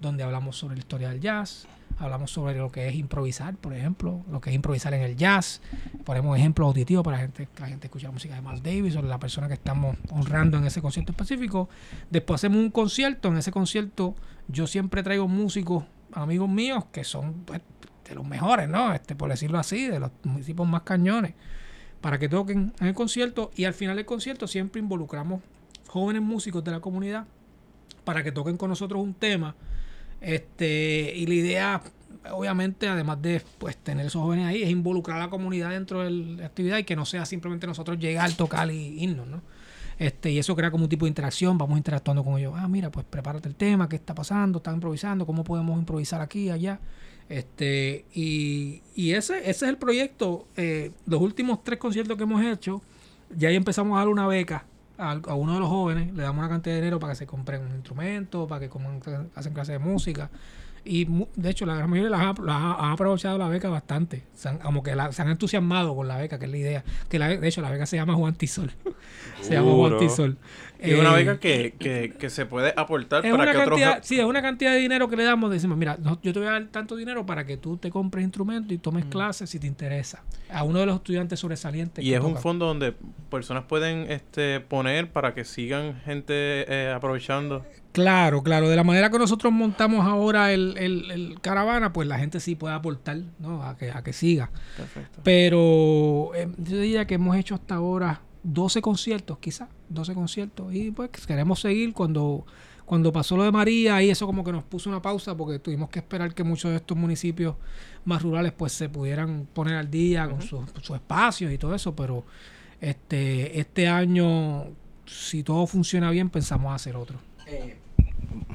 donde 0.00 0.22
hablamos 0.24 0.56
sobre 0.58 0.74
la 0.74 0.80
historia 0.80 1.08
del 1.10 1.20
jazz, 1.20 1.66
hablamos 1.98 2.30
sobre 2.30 2.56
lo 2.56 2.70
que 2.70 2.88
es 2.88 2.94
improvisar, 2.94 3.56
por 3.56 3.74
ejemplo, 3.74 4.24
lo 4.30 4.40
que 4.40 4.50
es 4.50 4.56
improvisar 4.56 4.94
en 4.94 5.02
el 5.02 5.16
jazz. 5.16 5.60
Ponemos 6.04 6.36
ejemplos 6.36 6.66
auditivos 6.66 7.04
para 7.04 7.16
la 7.18 7.22
gente, 7.22 7.48
que 7.54 7.60
la 7.60 7.68
gente 7.68 7.86
escuche 7.86 8.06
la 8.06 8.12
música 8.12 8.34
de 8.34 8.42
Miles 8.42 8.62
Davis 8.62 8.96
o 8.96 9.02
la 9.02 9.18
persona 9.18 9.48
que 9.48 9.54
estamos 9.54 9.96
honrando 10.10 10.58
en 10.58 10.66
ese 10.66 10.82
concierto 10.82 11.12
específico. 11.12 11.68
Después 12.10 12.40
hacemos 12.40 12.58
un 12.58 12.70
concierto, 12.70 13.28
en 13.28 13.38
ese 13.38 13.50
concierto 13.50 14.14
yo 14.48 14.66
siempre 14.66 15.02
traigo 15.02 15.28
músicos, 15.28 15.84
amigos 16.12 16.48
míos, 16.48 16.84
que 16.92 17.04
son 17.04 17.32
pues, 17.44 17.60
de 18.08 18.14
los 18.14 18.26
mejores, 18.26 18.68
¿no? 18.68 18.92
Este, 18.92 19.14
por 19.14 19.30
decirlo 19.30 19.58
así, 19.58 19.88
de 19.88 20.00
los 20.00 20.10
municipios 20.24 20.68
más 20.68 20.82
cañones 20.82 21.34
para 22.00 22.18
que 22.18 22.28
toquen 22.28 22.72
en 22.78 22.86
el 22.86 22.94
concierto 22.94 23.50
y 23.56 23.64
al 23.64 23.74
final 23.74 23.96
del 23.96 24.06
concierto 24.06 24.46
siempre 24.46 24.80
involucramos 24.80 25.42
jóvenes 25.88 26.22
músicos 26.22 26.62
de 26.62 26.70
la 26.70 26.80
comunidad 26.80 27.26
para 28.04 28.22
que 28.22 28.32
toquen 28.32 28.56
con 28.56 28.70
nosotros 28.70 29.02
un 29.02 29.14
tema 29.14 29.56
este 30.20 31.12
y 31.14 31.26
la 31.26 31.34
idea 31.34 31.82
obviamente 32.32 32.88
además 32.88 33.22
de 33.22 33.42
pues 33.58 33.76
tener 33.76 34.06
esos 34.06 34.22
jóvenes 34.22 34.46
ahí 34.46 34.62
es 34.62 34.70
involucrar 34.70 35.18
a 35.18 35.24
la 35.24 35.30
comunidad 35.30 35.70
dentro 35.70 36.02
de 36.02 36.10
la 36.10 36.46
actividad 36.46 36.78
y 36.78 36.84
que 36.84 36.96
no 36.96 37.04
sea 37.04 37.24
simplemente 37.26 37.66
nosotros 37.66 37.98
llegar 37.98 38.32
tocar 38.32 38.70
y 38.70 39.02
irnos 39.02 39.26
¿no? 39.26 39.42
este 39.98 40.30
y 40.30 40.38
eso 40.38 40.56
crea 40.56 40.70
como 40.70 40.84
un 40.84 40.90
tipo 40.90 41.04
de 41.04 41.10
interacción 41.10 41.56
vamos 41.56 41.76
interactuando 41.76 42.24
con 42.24 42.38
ellos 42.38 42.54
ah 42.56 42.66
mira 42.66 42.90
pues 42.90 43.06
prepárate 43.08 43.48
el 43.48 43.54
tema 43.54 43.88
qué 43.88 43.96
está 43.96 44.14
pasando 44.14 44.58
están 44.58 44.74
improvisando 44.74 45.26
cómo 45.26 45.44
podemos 45.44 45.78
improvisar 45.78 46.20
aquí 46.20 46.50
allá 46.50 46.80
este, 47.28 48.04
y, 48.14 48.82
y 48.94 49.12
ese, 49.12 49.38
ese 49.38 49.50
es 49.50 49.62
el 49.62 49.78
proyecto. 49.78 50.46
Eh, 50.56 50.92
los 51.06 51.20
últimos 51.20 51.64
tres 51.64 51.78
conciertos 51.78 52.16
que 52.16 52.22
hemos 52.22 52.44
hecho, 52.44 52.82
ya 53.36 53.48
ahí 53.48 53.56
empezamos 53.56 53.96
a 53.96 54.00
dar 54.00 54.08
una 54.08 54.26
beca 54.26 54.64
a, 54.98 55.12
a 55.12 55.34
uno 55.34 55.54
de 55.54 55.60
los 55.60 55.68
jóvenes, 55.68 56.12
le 56.14 56.22
damos 56.22 56.38
una 56.40 56.48
cantidad 56.48 56.74
de 56.74 56.80
dinero 56.80 56.98
para 56.98 57.12
que 57.12 57.16
se 57.18 57.26
compren 57.26 57.62
un 57.62 57.74
instrumento, 57.74 58.46
para 58.46 58.60
que 58.60 58.70
coman- 58.70 59.28
hacen 59.34 59.52
clases 59.52 59.72
de 59.74 59.78
música. 59.78 60.30
Y 60.88 61.04
de 61.34 61.50
hecho, 61.50 61.66
la 61.66 61.74
gran 61.74 61.90
mayoría 61.90 62.10
las 62.10 62.20
ha, 62.20 62.42
las 62.42 62.56
ha- 62.56 62.74
han 62.86 62.92
aprovechado 62.92 63.36
la 63.38 63.48
beca 63.48 63.68
bastante. 63.68 64.22
Se 64.34 64.48
han- 64.48 64.58
como 64.58 64.84
que 64.84 64.94
la- 64.94 65.10
se 65.10 65.20
han 65.20 65.28
entusiasmado 65.30 65.96
con 65.96 66.06
la 66.06 66.16
beca, 66.16 66.38
que 66.38 66.44
es 66.44 66.50
la 66.52 66.56
idea. 66.58 66.84
Que 67.08 67.18
la, 67.18 67.26
de 67.28 67.48
hecho, 67.48 67.60
la 67.60 67.70
beca 67.70 67.86
se 67.86 67.96
llama 67.96 68.14
Juan 68.14 68.34
Tisol. 68.36 68.70
se 69.42 69.54
llama 69.54 69.72
Juan. 69.72 69.98
Tisol. 69.98 70.38
Y 70.82 70.90
es 70.92 70.98
una 70.98 71.12
Eh, 71.12 71.24
beca 71.24 71.40
que, 71.40 71.74
que, 71.78 72.12
que 72.18 72.30
se 72.30 72.46
puede 72.46 72.72
aportar 72.76 73.22
para 73.22 73.34
una 73.34 73.44
que 73.44 73.50
otros... 73.58 73.68
cantidad, 73.80 73.98
sí, 74.02 74.18
es 74.18 74.24
una 74.24 74.42
cantidad 74.42 74.72
de 74.72 74.78
dinero 74.78 75.08
que 75.08 75.16
le 75.16 75.24
damos. 75.24 75.50
Decimos, 75.50 75.76
mira, 75.78 75.96
no- 76.00 76.20
yo 76.22 76.32
te 76.32 76.38
voy 76.38 76.48
a 76.48 76.52
dar 76.52 76.66
tanto 76.66 76.96
dinero 76.96 77.24
para 77.26 77.44
que 77.46 77.56
tú 77.56 77.76
te 77.76 77.90
compres 77.90 78.24
instrumentos 78.24 78.72
y 78.72 78.78
tomes 78.78 79.04
clases 79.06 79.48
si 79.50 79.58
te 79.58 79.66
interesa. 79.66 80.22
A 80.50 80.62
uno 80.64 80.78
de 80.80 80.86
los 80.86 80.96
estudiantes 80.96 81.40
sobresalientes. 81.40 82.04
Y 82.04 82.14
es 82.14 82.20
un 82.20 82.36
fondo 82.36 82.66
donde 82.66 82.94
personas 83.30 83.64
pueden 83.64 84.10
este, 84.10 84.60
poner 84.60 85.10
para 85.10 85.34
que 85.34 85.44
sigan 85.44 86.00
gente 86.04 86.34
eh, 86.34 86.92
aprovechando. 86.94 87.64
Claro, 87.92 88.42
claro. 88.42 88.68
De 88.68 88.76
la 88.76 88.84
manera 88.84 89.10
que 89.10 89.18
nosotros 89.18 89.50
montamos 89.52 90.06
ahora 90.06 90.52
el, 90.52 90.76
el- 90.76 91.10
el 91.10 91.40
caravana, 91.40 91.94
pues 91.94 92.06
la 92.06 92.18
gente 92.18 92.40
sí 92.40 92.54
puede 92.54 92.74
aportar, 92.74 93.16
¿no? 93.38 93.62
A 93.62 93.76
que, 93.78 93.90
a 93.90 94.02
que 94.02 94.12
siga. 94.12 94.50
Perfecto. 94.76 95.20
Pero 95.24 96.32
eh, 96.34 96.48
yo 96.58 96.78
diría 96.78 97.06
que 97.06 97.14
hemos 97.14 97.34
hecho 97.36 97.54
hasta 97.54 97.76
ahora 97.76 98.20
12 98.46 98.80
conciertos, 98.80 99.38
quizás, 99.38 99.68
12 99.88 100.14
conciertos. 100.14 100.72
Y 100.72 100.92
pues 100.92 101.10
queremos 101.26 101.60
seguir 101.60 101.92
cuando, 101.92 102.46
cuando 102.84 103.12
pasó 103.12 103.36
lo 103.36 103.42
de 103.42 103.50
María 103.50 104.00
y 104.02 104.10
eso 104.10 104.24
como 104.24 104.44
que 104.44 104.52
nos 104.52 104.62
puso 104.62 104.88
una 104.88 105.02
pausa 105.02 105.36
porque 105.36 105.58
tuvimos 105.58 105.90
que 105.90 105.98
esperar 105.98 106.32
que 106.32 106.44
muchos 106.44 106.70
de 106.70 106.76
estos 106.76 106.96
municipios 106.96 107.56
más 108.04 108.22
rurales 108.22 108.52
pues 108.52 108.72
se 108.72 108.88
pudieran 108.88 109.48
poner 109.52 109.74
al 109.74 109.90
día 109.90 110.28
con 110.28 110.42
sus, 110.42 110.64
espacios 110.94 111.52
y 111.52 111.58
todo 111.58 111.74
eso. 111.74 111.96
Pero 111.96 112.24
este, 112.80 113.58
este 113.58 113.88
año, 113.88 114.66
si 115.06 115.42
todo 115.42 115.66
funciona 115.66 116.10
bien, 116.10 116.30
pensamos 116.30 116.72
hacer 116.72 116.94
otro. 116.94 117.18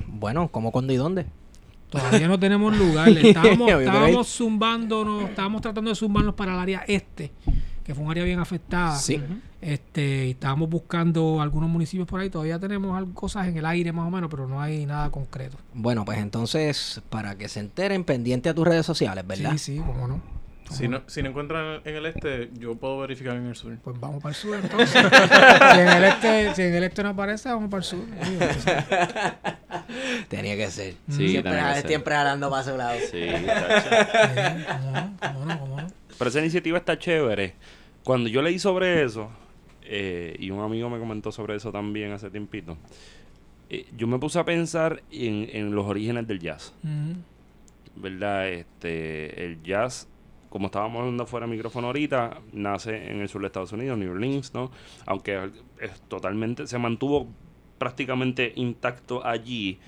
Bueno, 0.08 0.48
¿cómo, 0.48 0.72
cuándo 0.72 0.94
y 0.94 0.96
dónde? 0.96 1.26
Todavía 1.90 2.30
no 2.30 2.40
tenemos 2.40 2.78
lugar. 2.78 3.10
Estábamos, 3.10 3.70
estábamos 3.70 4.28
zumbándonos, 4.30 5.24
estábamos 5.24 5.62
tratando 5.62 5.90
de 5.90 5.96
zumbarnos 5.96 6.36
para 6.36 6.54
el 6.54 6.60
área 6.60 6.84
este, 6.88 7.32
que 7.92 7.96
fue 7.96 8.06
un 8.06 8.12
área 8.12 8.24
bien 8.24 8.40
afectada. 8.40 8.96
Sí. 8.96 9.22
Este, 9.62 10.28
y 10.28 10.32
estábamos 10.32 10.70
buscando 10.70 11.42
algunos 11.42 11.70
municipios 11.70 12.08
por 12.08 12.20
ahí. 12.22 12.30
Todavía 12.30 12.58
tenemos 12.58 12.98
algo- 12.98 13.14
cosas 13.14 13.48
en 13.48 13.58
el 13.58 13.66
aire 13.66 13.92
más 13.92 14.08
o 14.08 14.10
menos, 14.10 14.30
pero 14.30 14.48
no 14.48 14.62
hay 14.62 14.86
nada 14.86 15.10
concreto. 15.12 15.58
Bueno, 15.74 16.06
pues 16.06 16.18
entonces, 16.20 17.02
para 17.10 17.36
que 17.38 17.50
se 17.50 17.60
enteren, 17.60 18.04
pendiente 18.04 18.50
a 18.50 18.54
tus 18.54 18.66
redes 18.68 18.86
sociales, 18.86 19.26
¿verdad? 19.28 19.52
Sí, 19.52 19.58
sí, 19.58 19.78
cómo 19.86 20.08
no. 20.08 20.42
Si 20.72 20.88
no, 20.88 21.02
si 21.06 21.22
no 21.22 21.30
encuentran 21.32 21.82
en 21.84 21.96
el 21.96 22.06
este, 22.06 22.50
yo 22.58 22.76
puedo 22.76 23.00
verificar 23.00 23.36
en 23.36 23.46
el 23.48 23.56
sur. 23.58 23.78
Pues 23.84 24.00
vamos 24.00 24.24
para 24.24 24.30
el 24.34 24.36
sur 24.36 24.56
entonces. 24.56 24.90
si, 25.74 25.80
en 25.80 25.88
el 25.90 26.04
este, 26.06 26.56
si 26.56 26.62
en 26.62 26.74
el 26.76 26.84
este 26.86 27.04
no 27.04 27.10
aparece, 27.10 27.50
vamos 27.50 27.70
para 27.70 27.80
el 27.80 27.84
sur. 27.84 28.00
Tenía 30.30 30.56
que 30.56 30.72
ser. 30.72 30.96
Sí, 31.10 31.28
siempre, 31.28 31.52
que 31.52 31.74
ser. 31.76 31.88
siempre 31.88 32.16
jalando 32.16 32.50
para 32.50 32.64
su 32.64 32.78
lado. 32.78 32.98
Sí. 33.00 33.06
Sí, 33.12 33.28
¿Cómo 34.68 34.92
no? 34.92 35.14
¿Cómo 35.22 35.46
no? 35.46 35.60
¿Cómo 35.60 35.82
no? 35.82 35.88
Pero 36.18 36.30
esa 36.30 36.40
iniciativa 36.40 36.78
está 36.78 36.98
chévere. 36.98 37.56
Cuando 38.04 38.30
yo 38.30 38.42
leí 38.42 38.60
sobre 38.60 39.04
eso, 39.04 39.30
eh, 39.84 40.36
y 40.40 40.50
un 40.52 40.62
amigo 40.62 40.90
me 40.90 41.00
comentó 41.00 41.32
sobre 41.32 41.56
eso 41.56 41.72
también 41.72 42.12
hace 42.12 42.30
tiempito, 42.30 42.78
eh, 43.70 43.86
yo 43.96 44.08
me 44.08 44.20
puse 44.20 44.40
a 44.40 44.46
pensar 44.46 45.04
en, 45.12 45.48
en 45.52 45.76
los 45.76 45.86
orígenes 45.86 46.28
del 46.28 46.40
jazz. 46.40 46.74
¿Verdad? 47.96 48.50
Este, 48.50 49.46
el 49.46 49.62
jazz, 49.64 50.08
como 50.50 50.68
estábamos 50.68 51.02
hablando 51.02 51.26
fuera 51.26 51.46
de 51.46 51.52
micrófono 51.54 51.88
ahorita, 51.88 52.42
nace 52.54 53.12
en 53.12 53.22
el 53.22 53.30
sur 53.30 53.42
de 53.42 53.48
Estados 53.48 53.72
Unidos, 53.72 53.98
New 53.98 54.12
Orleans, 54.12 54.54
¿no? 54.54 54.72
Aunque 55.06 55.52
es 55.80 56.02
totalmente, 56.08 56.68
se 56.68 56.78
mantuvo 56.78 57.28
prácticamente 57.78 58.54
intacto 58.56 59.26
allí. 59.26 59.80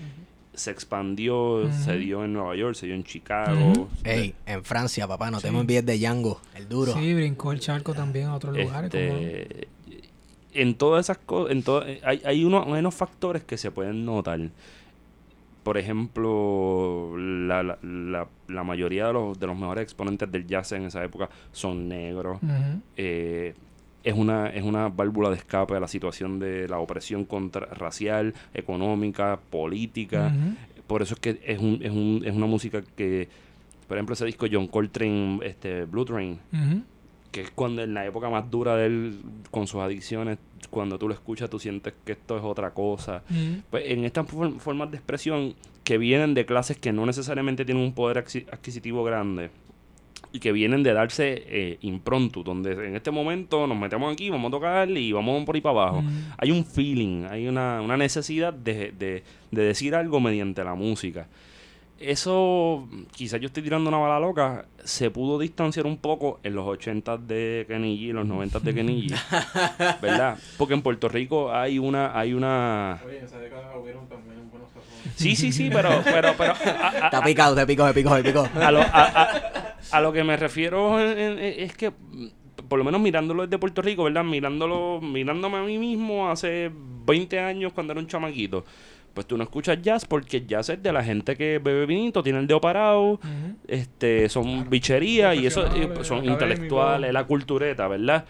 Se 0.54 0.70
expandió, 0.72 1.68
se 1.72 1.98
dio 1.98 2.24
en 2.24 2.34
Nueva 2.34 2.56
York, 2.56 2.76
se 2.76 2.86
dio 2.86 2.94
en 2.96 3.04
Chicago. 3.04 3.90
Ey, 4.04 4.36
en 4.46 4.64
Francia, 4.64 5.08
papá, 5.08 5.32
no 5.32 5.42
te 5.42 5.48
Sí. 5.48 5.54
me 5.54 5.62
envíes 5.62 5.84
de 5.86 5.98
Django, 5.98 6.40
el 6.56 6.70
duro. 6.70 6.94
Sí, 6.94 7.14
brincó 7.16 7.52
el 7.52 7.60
charco 7.60 7.94
también 7.94 8.28
a 8.28 8.36
otros 8.36 8.56
lugares. 8.56 8.92
¿cómo 8.92 9.04
no? 9.04 9.20
Este, 9.28 9.68
en 10.54 10.76
todas 10.76 11.06
esas 11.08 11.18
cosas, 11.18 11.52
en 11.54 11.64
todo, 11.64 11.84
hay, 12.04 12.22
hay, 12.24 12.44
uno- 12.46 12.64
hay 12.72 12.80
unos 12.80 12.94
factores 12.94 13.44
que 13.44 13.58
se 13.58 13.72
pueden 13.72 14.06
notar. 14.06 14.40
Por 15.64 15.78
ejemplo, 15.78 17.16
la, 17.18 17.64
la, 17.64 17.80
la, 17.82 18.28
la 18.48 18.64
mayoría 18.64 19.08
de 19.08 19.14
los, 19.14 19.40
de 19.40 19.48
los 19.48 19.58
mejores 19.58 19.84
exponentes 19.84 20.30
del 20.32 20.46
jazz 20.46 20.72
en 20.74 20.84
esa 20.84 21.04
época 21.04 21.30
son 21.52 21.88
negros. 21.88 22.40
Eh, 22.98 23.56
es 24.04 24.14
una, 24.16 24.48
es 24.50 24.64
una 24.64 24.90
válvula 24.90 25.30
de 25.30 25.36
escape 25.38 25.76
a 25.76 25.80
la 25.80 25.88
situación 25.88 26.40
de 26.40 26.68
la 26.68 26.80
opresión 26.80 27.26
contra 27.26 27.66
racial, 27.68 28.34
económica, 28.54 29.40
política. 29.50 30.34
Por 30.88 31.02
eso 31.02 31.14
es 31.16 31.20
que 31.20 31.40
es, 31.46 31.60
un, 31.60 31.80
es, 31.82 31.92
un, 31.92 32.22
es 32.26 32.36
una 32.36 32.46
música 32.46 32.84
que, 32.96 33.30
por 33.88 33.98
ejemplo, 33.98 34.14
ese 34.14 34.26
disco 34.26 34.46
John 34.52 34.68
Coltrane, 34.68 35.40
este, 35.44 35.86
Blue 35.86 36.04
Train, 36.06 36.40
que 37.32 37.42
es 37.42 37.52
cuando 37.52 37.82
en 37.82 37.94
la 37.94 38.06
época 38.06 38.30
más 38.30 38.52
dura 38.52 38.76
de 38.76 38.86
él 38.88 39.20
con 39.50 39.66
sus 39.68 39.80
adicciones, 39.82 40.38
cuando 40.70 41.00
tú 41.00 41.08
lo 41.08 41.14
escuchas 41.14 41.50
tú 41.50 41.58
sientes 41.60 41.94
que 42.06 42.12
esto 42.14 42.38
es 42.38 42.44
otra 42.44 42.72
cosa. 42.72 43.24
Pues 43.70 43.84
en 43.88 44.04
estas 44.06 44.28
for- 44.28 44.60
formas 44.60 44.92
de 44.92 44.98
expresión 44.98 45.56
que 45.84 45.98
vienen 45.98 46.34
de 46.34 46.46
clases 46.46 46.78
que 46.78 46.92
no 46.94 47.06
necesariamente 47.06 47.66
tienen 47.66 47.84
un 47.84 47.94
poder 47.94 48.24
adquisi- 48.24 48.46
adquisitivo 48.52 49.04
grande 49.04 49.50
y 50.34 50.40
que 50.40 50.52
vienen 50.52 50.82
de 50.84 50.92
darse 50.94 51.44
eh, 51.48 51.78
impronto, 51.82 52.44
donde 52.44 52.72
en 52.74 52.96
este 52.96 53.12
momento 53.12 53.66
nos 53.68 53.78
metemos 53.78 54.12
aquí, 54.12 54.30
vamos 54.30 54.50
a 54.50 54.52
tocar 54.52 54.90
y 54.90 55.12
vamos 55.14 55.46
por 55.46 55.56
ahí 55.56 55.62
para 55.62 55.80
abajo. 55.82 56.00
Ujú. 56.00 56.10
Hay 56.40 56.52
un 56.52 56.66
feeling, 56.66 57.26
hay 57.30 57.48
una, 57.48 57.82
una 57.82 57.96
necesidad 57.96 58.52
de, 58.52 58.92
de- 58.98 59.24
de 59.52 59.62
decir 59.62 59.94
algo 59.94 60.20
mediante 60.20 60.64
la 60.64 60.74
música. 60.74 61.28
Eso, 62.00 62.88
quizás 63.16 63.40
yo 63.40 63.48
estoy 63.48 63.64
tirando 63.64 63.88
una 63.88 63.98
bala 64.00 64.20
loca, 64.20 64.66
se 64.84 65.10
pudo 65.10 65.40
distanciar 65.40 65.86
un 65.86 65.98
poco 65.98 66.40
en 66.44 66.54
los 66.56 66.68
80 66.68 67.18
de 67.18 67.66
Kenny 67.68 67.98
G, 67.98 68.12
los 68.12 68.26
90 68.26 68.60
de 68.60 68.74
Kenny 68.74 69.08
G, 69.08 70.00
¿verdad? 70.02 70.38
Porque 70.58 70.74
en 70.74 70.82
Puerto 70.82 71.08
Rico 71.08 71.54
hay 71.54 71.80
una, 71.80 72.18
hay 72.18 72.34
una... 72.34 73.00
Oye, 73.06 73.20
en 73.20 73.26
esa 73.26 73.38
década 73.40 73.78
hubieron 73.78 74.08
también 74.10 74.50
buenos 74.50 74.68
Sí, 75.16 75.36
sí, 75.36 75.54
sí, 75.54 75.70
pero, 75.72 76.02
pero, 76.04 76.34
pero 76.38 76.54
a, 76.54 76.88
a- 76.90 77.06
Está 77.06 77.24
picado, 77.24 77.56
te 77.56 77.66
picó, 77.66 77.86
te 77.88 77.94
picó, 77.94 78.16
te 78.16 78.24
picó. 78.24 78.50
a 78.62 78.72
lo, 78.72 78.82
a, 78.82 78.88
a- 78.92 79.76
a 79.92 80.02
lo 80.02 80.12
que 80.12 80.24
me 80.26 80.36
refiero 80.36 81.00
en- 81.00 81.18
en- 81.18 81.40
es 81.40 81.74
que, 81.78 81.92
por 82.68 82.80
lo 82.80 82.84
menos 82.84 83.00
mirándolo 83.00 83.44
desde 83.44 83.58
Puerto 83.60 83.82
Rico, 83.82 84.04
¿verdad? 84.04 84.24
Mirándolo, 84.26 85.00
mirándome 85.00 85.58
a 85.58 85.62
mí 85.64 85.78
mismo 85.78 86.30
hace 86.30 86.70
20 87.06 87.40
años 87.40 87.72
cuando 87.72 87.94
era 87.94 88.02
un 88.02 88.08
chamaquito. 88.08 88.66
Pues 89.14 89.28
tú 89.28 89.38
no 89.38 89.44
escuchas 89.44 89.80
jazz 89.82 90.06
porque 90.06 90.38
el 90.38 90.48
jazz 90.48 90.70
es 90.70 90.82
de 90.82 90.92
la 90.92 91.04
gente 91.04 91.36
que 91.36 91.60
bebe 91.60 91.86
vinito, 91.86 92.24
tiene 92.24 92.40
el 92.40 92.48
dedo 92.48 92.60
parado, 92.60 93.20
este, 93.68 94.28
son 94.30 94.70
bicherías 94.70 95.36
y 95.36 95.46
eso 95.46 95.62
Profesionales, 95.62 96.08
son 96.08 96.26
intelectuales, 96.26 97.14
la 97.14 97.24
cultureta, 97.26 97.88
¿verdad? 97.88 98.26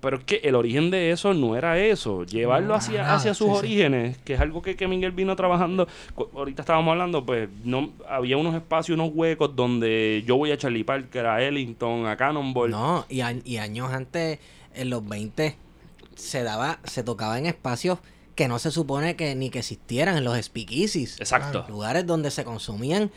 Pero 0.00 0.16
es 0.16 0.24
que 0.24 0.36
el 0.44 0.54
origen 0.54 0.90
de 0.90 1.10
eso 1.10 1.34
no 1.34 1.56
era 1.56 1.78
eso, 1.78 2.24
llevarlo 2.24 2.68
No, 2.68 2.74
hacia, 2.74 3.02
nada, 3.02 3.14
hacia 3.16 3.34
sus 3.34 3.48
sí, 3.48 3.52
sí. 3.52 3.58
orígenes, 3.58 4.16
que 4.24 4.32
es 4.34 4.40
algo 4.40 4.62
que, 4.62 4.74
que 4.74 4.88
Miguel 4.88 5.12
vino 5.12 5.36
trabajando. 5.36 5.86
Ahorita 6.34 6.62
estábamos 6.62 6.90
hablando, 6.92 7.24
pues 7.26 7.48
no 7.64 7.90
había 8.08 8.38
unos 8.38 8.54
espacios, 8.54 8.98
unos 8.98 9.10
huecos 9.14 9.54
donde 9.54 10.24
yo 10.26 10.36
voy 10.38 10.52
a 10.52 10.56
Charlie 10.56 10.84
Parker, 10.84 11.26
a 11.26 11.42
Ellington, 11.42 12.06
a 12.06 12.16
Cannonball. 12.16 12.70
No, 12.70 13.04
y, 13.10 13.20
a- 13.20 13.36
y 13.44 13.58
años 13.58 13.92
antes, 13.92 14.38
en 14.74 14.88
los 14.88 15.06
20, 15.06 15.54
se 16.16 16.42
daba, 16.44 16.78
se 16.84 17.02
tocaba 17.04 17.38
en 17.38 17.44
espacios 17.44 17.98
que 18.40 18.48
no 18.48 18.58
se 18.58 18.70
supone 18.70 19.16
que 19.16 19.34
ni 19.34 19.50
que 19.50 19.58
existieran, 19.58 20.16
en 20.16 20.24
los 20.24 20.34
speakeasies. 20.42 21.20
Exacto. 21.20 21.66
Lugares 21.68 22.06
donde 22.06 22.30
se 22.30 22.42
consumían 22.42 23.10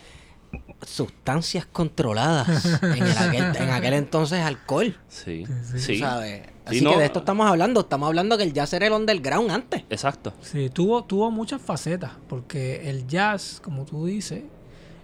sustancias 0.86 1.66
controladas. 1.66 2.66
en, 2.84 2.92
el 3.04 3.18
aquel, 3.18 3.56
en 3.56 3.70
aquel 3.70 3.94
entonces 3.94 4.42
alcohol. 4.42 4.98
Sí, 5.08 5.46
Sí. 5.78 6.00
¿sabes? 6.00 6.42
Sí, 6.44 6.50
Así 6.66 6.82
no, 6.82 6.92
que 6.92 6.98
de 6.98 7.06
esto 7.06 7.20
estamos 7.20 7.48
hablando. 7.48 7.80
Estamos 7.80 8.08
hablando 8.08 8.38
que 8.38 8.44
el 8.44 8.52
jazz 8.52 8.74
era 8.74 8.86
el 8.88 8.92
underground 8.92 9.50
antes. 9.50 9.84
Exacto. 9.90 10.34
Sí, 10.42 10.70
tuvo, 10.70 11.06
tuvo 11.06 11.32
muchas 11.32 11.62
facetas, 11.62 12.12
porque 12.28 12.90
el 12.90 13.08
jazz, 13.08 13.62
como 13.64 13.86
tú 13.86 14.06
dices, 14.06 14.44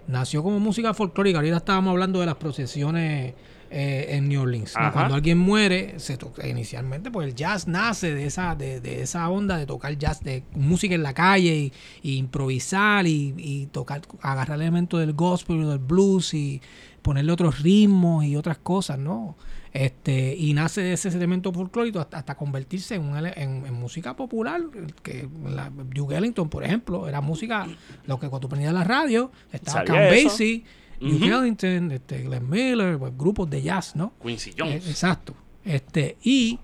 nació 0.06 0.42
como 0.42 0.60
música 0.60 0.92
folclórica. 0.92 1.38
Ahorita 1.38 1.56
estábamos 1.56 1.92
hablando 1.92 2.20
de 2.20 2.26
las 2.26 2.36
procesiones 2.36 3.32
eh, 3.70 4.06
en 4.10 4.28
New 4.28 4.42
Orleans. 4.42 4.74
Cuando 4.92 5.14
alguien 5.14 5.38
muere, 5.38 5.98
se 5.98 6.16
toca, 6.16 6.46
inicialmente, 6.46 7.10
pues 7.10 7.28
el 7.28 7.34
jazz 7.34 7.68
nace 7.68 8.12
de 8.14 8.26
esa, 8.26 8.54
de, 8.56 8.80
de 8.80 9.02
esa 9.02 9.28
onda 9.28 9.56
de 9.56 9.66
tocar 9.66 9.96
jazz, 9.96 10.22
de 10.22 10.42
música 10.54 10.94
en 10.94 11.02
la 11.02 11.14
calle 11.14 11.56
y, 11.56 11.72
y 12.02 12.16
improvisar 12.16 13.06
y, 13.06 13.34
y 13.38 13.66
tocar, 13.66 14.02
agarrar 14.20 14.60
elementos 14.60 14.98
del 15.00 15.12
gospel, 15.12 15.68
del 15.68 15.78
blues 15.78 16.34
y 16.34 16.60
ponerle 17.02 17.32
otros 17.32 17.60
ritmos 17.62 18.24
y 18.24 18.36
otras 18.36 18.58
cosas, 18.58 18.98
¿no? 18.98 19.36
Este, 19.72 20.34
y 20.36 20.52
nace 20.52 20.80
de 20.80 20.94
ese 20.94 21.08
elemento 21.10 21.52
folclórico 21.52 22.00
hasta, 22.00 22.18
hasta 22.18 22.34
convertirse 22.34 22.96
en, 22.96 23.02
un 23.02 23.16
ele- 23.16 23.34
en, 23.36 23.64
en 23.64 23.72
música 23.72 24.16
popular, 24.16 24.60
que 25.04 25.28
la, 25.46 25.70
Duke 25.70 26.16
Ellington, 26.16 26.48
por 26.48 26.64
ejemplo, 26.64 27.08
era 27.08 27.20
música, 27.20 27.68
lo 28.04 28.18
que 28.18 28.28
cuando 28.28 28.40
tú 28.40 28.48
prendías 28.48 28.74
la 28.74 28.82
radio, 28.82 29.30
estaba 29.52 29.84
eso. 30.08 30.28
Basie, 30.28 30.64
Duke. 31.00 31.26
Ellington, 31.26 31.92
este, 31.92 32.22
Glenn 32.22 32.48
Miller, 32.48 32.98
pues, 32.98 33.16
grupos 33.16 33.48
de 33.48 33.62
jazz, 33.62 33.96
¿no? 33.96 34.12
Quincy 34.22 34.50
Eh, 34.50 34.54
Jones. 34.58 34.88
exacto. 34.88 35.34
Este, 35.64 36.16
y 36.22 36.58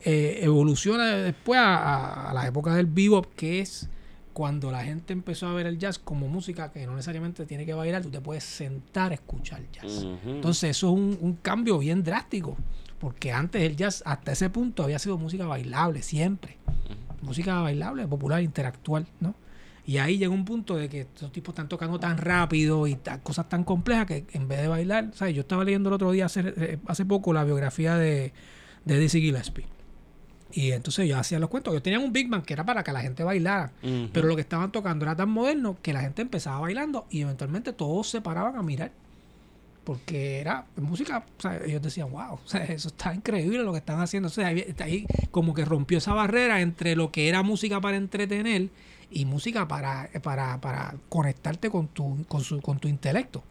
eh, 0.00 0.40
evoluciona 0.42 1.06
después 1.16 1.58
a, 1.60 2.30
a- 2.30 2.34
la 2.34 2.46
época 2.46 2.74
del 2.74 2.86
bebop, 2.86 3.26
que 3.34 3.60
es 3.60 3.88
cuando 4.32 4.70
la 4.70 4.84
gente 4.84 5.12
empezó 5.14 5.46
a 5.48 5.54
ver 5.54 5.66
el 5.66 5.78
jazz 5.78 5.98
como 5.98 6.28
música 6.28 6.70
que 6.70 6.86
no 6.86 6.92
necesariamente 6.94 7.46
tiene 7.46 7.64
que 7.64 7.72
bailar, 7.74 8.02
tú 8.02 8.10
te 8.10 8.20
puedes 8.20 8.44
sentar 8.44 9.10
a 9.12 9.14
escuchar 9.14 9.62
jazz. 9.72 10.06
Entonces 10.26 10.70
eso 10.76 10.88
es 10.88 10.92
un, 10.92 11.18
un 11.20 11.32
cambio 11.36 11.78
bien 11.78 12.02
drástico, 12.04 12.56
porque 13.00 13.32
antes 13.32 13.62
el 13.62 13.76
jazz 13.76 14.02
hasta 14.06 14.32
ese 14.32 14.50
punto 14.50 14.82
había 14.84 14.98
sido 14.98 15.16
música 15.16 15.46
bailable 15.46 16.02
siempre, 16.02 16.58
música 17.22 17.60
bailable, 17.62 18.06
popular, 18.06 18.42
intelectual, 18.42 19.06
¿no? 19.20 19.34
Y 19.86 19.98
ahí 19.98 20.18
llega 20.18 20.32
un 20.32 20.44
punto 20.44 20.76
de 20.76 20.88
que 20.88 21.02
estos 21.02 21.30
tipos 21.30 21.52
están 21.52 21.68
tocando 21.68 22.00
tan 22.00 22.18
rápido 22.18 22.88
y 22.88 22.98
cosas 23.22 23.48
tan 23.48 23.62
complejas 23.62 24.06
que 24.06 24.26
en 24.32 24.48
vez 24.48 24.60
de 24.60 24.66
bailar, 24.66 25.10
¿sabes? 25.14 25.34
Yo 25.34 25.42
estaba 25.42 25.62
leyendo 25.62 25.88
el 25.90 25.94
otro 25.94 26.10
día, 26.10 26.26
hace, 26.26 26.42
eh, 26.56 26.78
hace 26.88 27.04
poco, 27.04 27.32
la 27.32 27.44
biografía 27.44 27.96
de, 27.96 28.32
de 28.84 28.98
Dizzy 28.98 29.20
Gillespie. 29.20 29.66
Y 30.52 30.72
entonces 30.72 31.08
yo 31.08 31.18
hacía 31.18 31.38
los 31.38 31.50
cuentos. 31.50 31.72
Yo 31.72 31.82
tenía 31.82 32.00
un 32.00 32.12
Big 32.12 32.28
Band 32.28 32.44
que 32.44 32.54
era 32.54 32.64
para 32.64 32.82
que 32.82 32.90
la 32.90 33.00
gente 33.00 33.22
bailara. 33.22 33.72
Pero 34.12 34.26
lo 34.26 34.34
que 34.34 34.40
estaban 34.40 34.72
tocando 34.72 35.04
era 35.04 35.14
tan 35.14 35.28
moderno 35.28 35.76
que 35.82 35.92
la 35.92 36.00
gente 36.00 36.22
empezaba 36.22 36.60
bailando 36.60 37.06
y 37.10 37.20
eventualmente 37.20 37.72
todos 37.72 38.08
se 38.08 38.20
paraban 38.20 38.56
a 38.56 38.62
mirar. 38.62 38.90
Porque 39.84 40.40
era 40.40 40.66
música, 40.76 41.24
o 41.38 41.42
sea, 41.42 41.60
ellos 41.64 41.80
decían, 41.80 42.10
wow, 42.10 42.34
o 42.34 42.40
sea, 42.44 42.64
eso 42.64 42.88
está 42.88 43.14
increíble 43.14 43.58
lo 43.62 43.70
que 43.70 43.78
están 43.78 44.00
haciendo. 44.00 44.28
O 44.28 44.32
sea, 44.32 44.48
ahí, 44.48 44.74
ahí 44.80 45.06
como 45.30 45.54
que 45.54 45.64
rompió 45.64 45.98
esa 45.98 46.12
barrera 46.12 46.60
entre 46.60 46.96
lo 46.96 47.12
que 47.12 47.28
era 47.28 47.44
música 47.44 47.80
para 47.80 47.96
entretener 47.96 48.70
y 49.10 49.24
música 49.24 49.66
para, 49.68 50.08
para, 50.22 50.60
para 50.60 50.94
conectarte 51.08 51.70
con 51.70 51.88
tu, 51.88 52.24
con 52.26 52.42
su, 52.42 52.60
con 52.60 52.78
tu 52.78 52.88
intelecto. 52.88 53.42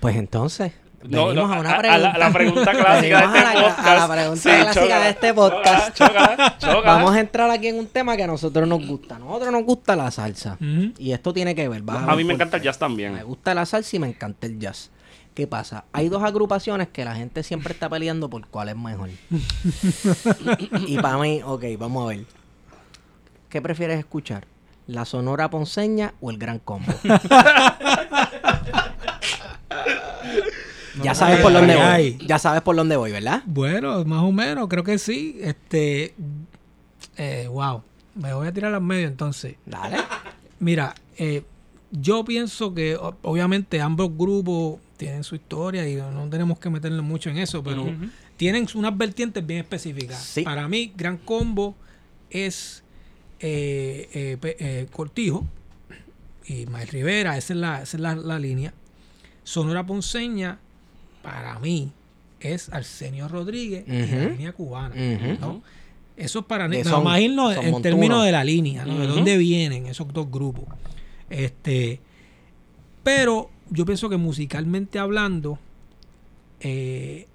Pues 0.00 0.16
entonces, 0.16 0.72
No, 1.02 1.28
a 1.28 1.32
una 1.60 1.70
a- 1.70 1.76
a 1.76 1.78
pregunta. 1.80 1.98
la- 1.98 2.18
la 2.18 2.32
pregunta 2.32 2.70
clásica 2.72 3.20
de 3.20 3.26
Venimos 3.26 3.36
este 3.36 3.58
a 3.58 3.62
podcast. 3.68 3.86
A 3.88 3.94
la 3.94 4.08
pregunta 4.08 4.36
Sí, 4.42 4.48
clásica 4.48 4.72
choca, 4.82 5.00
de 5.00 5.10
este 5.10 5.34
podcast. 5.34 5.94
Choca, 5.98 6.58
choca. 6.58 6.80
Vamos 6.94 7.14
a 7.14 7.20
entrar 7.20 7.50
aquí 7.50 7.68
en 7.68 7.78
un 7.78 7.86
tema 7.88 8.16
que 8.16 8.22
a 8.22 8.26
nosotros 8.26 8.66
nos 8.66 8.86
gusta. 8.86 9.16
A 9.16 9.18
nosotros 9.18 9.52
nos 9.52 9.64
gusta 9.64 9.96
la 9.96 10.10
salsa. 10.10 10.56
Y 10.98 11.12
esto 11.12 11.34
tiene 11.34 11.54
que 11.54 11.68
ver. 11.68 11.82
A 11.86 12.16
mí 12.16 12.24
me 12.24 12.32
encanta 12.34 12.56
el 12.56 12.62
jazz 12.62 12.78
también. 12.78 13.12
Me 13.12 13.22
gusta 13.22 13.52
la 13.54 13.66
salsa 13.66 13.96
y 13.96 13.98
me 13.98 14.08
encanta 14.08 14.46
el 14.46 14.58
jazz. 14.58 14.90
¿Qué 15.34 15.46
pasa? 15.48 15.84
Hay 15.92 16.08
dos 16.08 16.22
agrupaciones 16.22 16.88
que 16.88 17.04
la 17.04 17.16
gente 17.16 17.42
siempre 17.42 17.74
está 17.74 17.90
peleando 17.90 18.30
por 18.30 18.46
cuál 18.46 18.68
es 18.70 18.76
mejor. 18.76 19.10
y 20.86 20.96
para 20.98 21.18
mí, 21.18 21.42
ok, 21.44 21.64
vamos 21.78 22.04
a 22.04 22.08
ver. 22.16 22.24
¿Qué 23.48 23.60
prefieres 23.60 23.98
escuchar? 23.98 24.46
¿La 24.86 25.04
Sonora 25.04 25.50
Ponceña 25.50 26.14
o 26.20 26.30
el 26.30 26.38
Gran 26.38 26.58
Combo? 26.58 26.92
ya 31.02 31.14
sabes 31.14 31.40
por 31.40 31.52
dónde 31.52 31.74
Ay, 31.74 32.12
voy. 32.12 32.26
Ya 32.26 32.38
sabes 32.38 32.62
por 32.62 32.76
dónde 32.76 32.96
voy, 32.96 33.12
¿verdad? 33.12 33.42
Bueno, 33.46 34.04
más 34.04 34.22
o 34.22 34.32
menos, 34.32 34.68
creo 34.68 34.84
que 34.84 34.98
sí. 34.98 35.38
Este, 35.40 36.14
eh, 37.16 37.48
wow, 37.50 37.82
me 38.14 38.32
voy 38.34 38.46
a 38.46 38.52
tirar 38.52 38.74
al 38.74 38.80
medio 38.80 39.08
entonces. 39.08 39.56
Dale. 39.66 39.96
Mira, 40.60 40.94
eh, 41.16 41.44
yo 41.90 42.24
pienso 42.24 42.74
que 42.74 42.96
obviamente 43.22 43.80
ambos 43.80 44.10
grupos 44.16 44.80
tienen 44.96 45.24
su 45.24 45.34
historia 45.34 45.88
y 45.88 45.96
no 45.96 46.28
tenemos 46.28 46.58
que 46.58 46.70
meternos 46.70 47.04
mucho 47.04 47.30
en 47.30 47.38
eso, 47.38 47.62
pero 47.62 47.86
tienen 48.36 48.66
unas 48.74 48.96
vertientes 48.96 49.44
bien 49.44 49.60
específicas. 49.60 50.22
Sí. 50.22 50.42
Para 50.42 50.68
mí, 50.68 50.92
Gran 50.96 51.18
Combo 51.18 51.74
es 52.30 52.83
eh, 53.46 54.08
eh, 54.42 54.56
eh, 54.58 54.86
Cortijo 54.90 55.44
y 56.46 56.64
Mael 56.66 56.88
Rivera, 56.88 57.36
esa 57.36 57.52
es, 57.52 57.58
la, 57.58 57.82
esa 57.82 57.96
es 57.96 58.00
la, 58.00 58.14
la 58.14 58.38
línea. 58.38 58.72
Sonora 59.42 59.84
Ponceña, 59.84 60.58
para 61.22 61.58
mí, 61.58 61.92
es 62.40 62.70
Arsenio 62.70 63.28
Rodríguez 63.28 63.84
y 63.86 63.90
la 63.90 64.24
línea 64.30 64.52
cubana. 64.52 64.94
Eso 66.16 66.38
es 66.38 66.44
para 66.46 66.68
son- 66.84 67.20
irnos 67.20 67.54
son 67.54 67.64
en 67.64 67.70
montunos. 67.72 67.82
términos 67.82 68.24
de 68.24 68.32
la 68.32 68.44
línea, 68.44 68.84
¿no? 68.86 68.98
De 68.98 69.06
dónde 69.08 69.36
vienen 69.36 69.86
esos 69.86 70.08
dos 70.12 70.30
grupos. 70.30 70.64
Este, 71.28 72.00
pero 73.02 73.50
yo 73.70 73.84
pienso 73.84 74.08
que 74.08 74.16
musicalmente 74.16 74.98
hablando, 74.98 75.58
eh, 76.60 77.26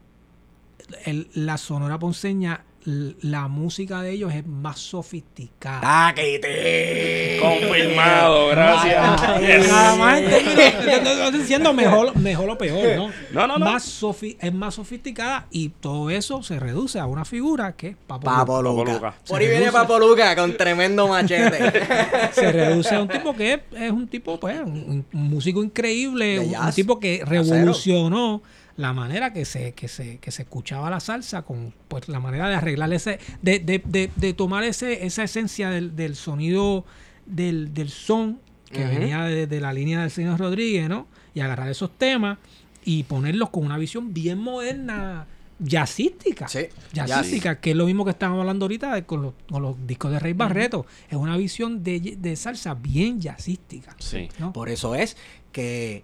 el- 1.05 1.28
la 1.34 1.57
Sonora 1.57 1.99
Ponceña 1.99 2.64
la 2.86 3.48
música 3.48 4.02
de 4.02 4.12
ellos 4.12 4.34
es 4.34 4.46
más 4.46 4.80
sofisticada. 4.80 5.82
¡Taquete! 5.82 7.38
Confirmado, 7.42 8.48
gracias. 8.48 9.22
Ay, 9.22 9.46
Yes. 9.46 9.68
Nada 9.70 9.96
más 9.96 10.20
estoy 10.22 11.40
diciendo 11.40 11.74
mejor, 11.74 12.16
mejor 12.18 12.50
o 12.50 12.58
peor, 12.58 12.96
¿no? 12.96 13.10
No, 13.32 13.48
no, 13.48 13.58
no. 13.58 13.66
Más 13.66 14.02
sofi- 14.02 14.38
es 14.40 14.54
más 14.54 14.76
sofisticada 14.76 15.48
y 15.52 15.70
todo 15.70 16.10
eso 16.10 16.42
se 16.44 16.60
reduce 16.60 17.00
a 17.00 17.06
una 17.06 17.26
figura 17.26 17.74
que 17.76 17.90
es 17.90 17.96
Papo 18.08 18.28
Luca. 18.30 18.38
Papo 18.40 18.54
Papo 18.54 18.86
Luca. 18.86 19.16
Por 19.28 19.42
ahí 19.42 19.48
viene. 19.48 19.72
Papo 19.72 20.00
Luca 20.00 20.36
con 20.36 20.56
tremendo 20.58 21.08
machete. 21.08 21.72
se 22.34 22.52
reduce 22.52 22.96
a 22.96 23.02
un 23.02 23.08
tipo 23.08 23.36
que 23.36 23.54
es, 23.54 23.60
es 23.78 23.92
un 23.92 24.08
tipo, 24.08 24.40
pues, 24.40 24.60
un, 24.62 25.06
un 25.14 25.30
músico 25.30 25.64
increíble, 25.64 26.40
un, 26.40 26.72
tipo 26.74 27.00
que 27.00 27.24
revolucionó 27.26 28.42
la 28.80 28.94
manera 28.94 29.34
que 29.34 29.44
se, 29.44 29.74
que 29.74 29.88
se, 29.88 30.18
que 30.20 30.32
se 30.32 30.44
escuchaba 30.44 30.90
la 30.90 31.00
salsa, 31.02 31.42
con 31.42 31.74
pues 31.90 32.08
la 32.08 32.20
manera 32.20 32.48
de 32.48 32.56
arreglar 32.56 32.92
ese, 32.94 33.20
de, 33.42 33.60
de, 33.60 33.82
de, 33.86 34.10
de 34.16 34.34
tomar 34.34 34.64
ese, 34.64 35.06
esa 35.06 35.24
esencia 35.24 35.70
del, 35.70 35.96
del 35.96 36.16
sonido 36.16 36.86
del, 37.26 37.74
del 37.74 37.90
son 37.90 38.40
que 38.72 38.86
venía 38.86 39.24
de, 39.24 39.48
de 39.48 39.60
la 39.60 39.74
línea 39.74 40.00
del 40.02 40.12
señor 40.12 40.40
Rodríguez, 40.40 40.88
¿no? 40.88 41.08
Y 41.34 41.42
agarrar 41.42 41.70
esos 41.70 41.92
temas 41.98 42.38
y 42.86 43.04
ponerlos 43.04 43.50
con 43.50 43.66
una 43.66 43.78
visión 43.78 44.14
bien 44.14 44.38
moderna, 44.40 45.26
jazzística. 45.60 46.48
Sí, 46.48 46.68
Jazzística, 46.94 47.60
que 47.60 47.72
es 47.72 47.76
lo 47.76 47.86
mismo 47.86 48.06
que 48.06 48.12
estábamos 48.12 48.42
hablando 48.42 48.66
ahorita 48.66 48.94
de- 48.96 49.04
con, 49.06 49.22
los, 49.24 49.34
con 49.50 49.62
los 49.62 49.76
discos 49.88 50.12
de 50.12 50.20
Rey 50.20 50.34
Barreto. 50.34 50.86
Es 51.10 51.18
una 51.18 51.36
visión 51.36 51.84
de, 51.84 52.00
de 52.18 52.36
salsa 52.36 52.76
bien 52.76 53.20
jazzística. 53.20 53.96
Sí. 54.00 54.30
¿no? 54.40 54.54
Por 54.54 54.70
eso 54.70 54.96
es 54.96 55.18
que 55.52 56.04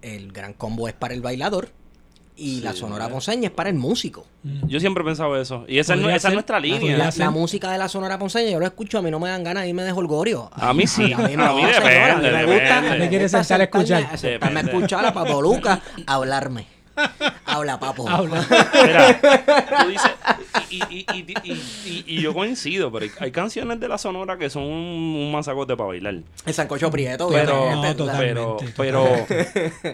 el 0.00 0.32
gran 0.32 0.52
combo 0.54 0.88
es 0.88 0.94
para 0.94 1.12
el 1.12 1.20
bailador 1.22 1.70
y 2.36 2.56
Sí, 2.56 2.60
la 2.60 2.72
sonora 2.74 3.08
ponceña 3.08 3.46
es 3.48 3.50
para 3.54 3.70
el 3.70 3.76
músico. 3.76 4.26
Mm. 4.42 4.66
Yo 4.68 4.78
siempre 4.78 5.02
he 5.02 5.06
pensado 5.06 5.40
eso. 5.40 5.64
Y 5.68 5.78
esa, 5.78 5.94
es, 5.94 6.00
esa 6.04 6.28
es 6.28 6.34
nuestra 6.34 6.60
línea. 6.60 6.96
La, 6.98 7.10
la 7.16 7.30
música 7.30 7.70
de 7.72 7.78
la 7.78 7.88
sonora 7.88 8.18
ponceña, 8.18 8.50
yo 8.50 8.58
lo 8.60 8.66
escucho, 8.66 8.98
a 8.98 9.02
mí 9.02 9.10
no 9.10 9.18
me 9.18 9.28
dan 9.30 9.42
ganas 9.42 9.62
de 9.62 9.70
irme 9.70 9.82
de 9.84 9.92
holgorio. 9.92 10.50
A 10.52 10.72
mí 10.74 10.86
sí. 10.86 11.12
A 11.12 11.18
mí, 11.18 11.24
A 11.24 11.28
mí 11.28 11.36
no, 11.36 11.56
depende, 11.56 11.74
señora, 11.74 12.12
a 12.12 12.16
mí 12.16 12.22
me 12.30 12.44
gusta. 12.44 12.74
depende. 12.82 12.98
Me 12.98 13.08
quiere 13.08 13.28
sentar 13.28 13.60
a 13.60 13.64
escuchar. 13.64 14.02
sentarme- 14.18 14.58
a 14.58 14.60
escuchar 14.60 15.06
a 15.06 15.12
Papo 15.14 15.40
Luca 15.40 15.80
hablarme. 16.06 16.66
Habla, 17.44 17.78
papo. 17.78 18.08
Habla. 18.08 18.42
Mira, 18.82 19.20
tú 19.82 19.88
dices, 19.88 20.10
y, 20.70 20.76
y, 20.90 21.06
y, 21.14 21.34
y, 21.44 21.52
y- 21.52 22.04
y 22.06 22.20
yo 22.22 22.32
coincido, 22.34 22.90
pero 22.92 23.04
hay, 23.04 23.10
hay 23.20 23.30
canciones 23.30 23.78
de 23.80 23.88
la 23.88 23.98
Sonora 23.98 24.36
que 24.38 24.50
son 24.50 24.62
un, 24.64 24.72
un 24.72 25.32
masacote 25.32 25.76
para 25.76 25.88
bailar. 25.88 26.22
El 26.44 26.54
sancocho 26.54 26.90
prieto. 26.90 27.28
Pero, 27.30 27.68
pero, 27.82 27.96
totalmente, 27.96 28.72
pero, 28.76 29.06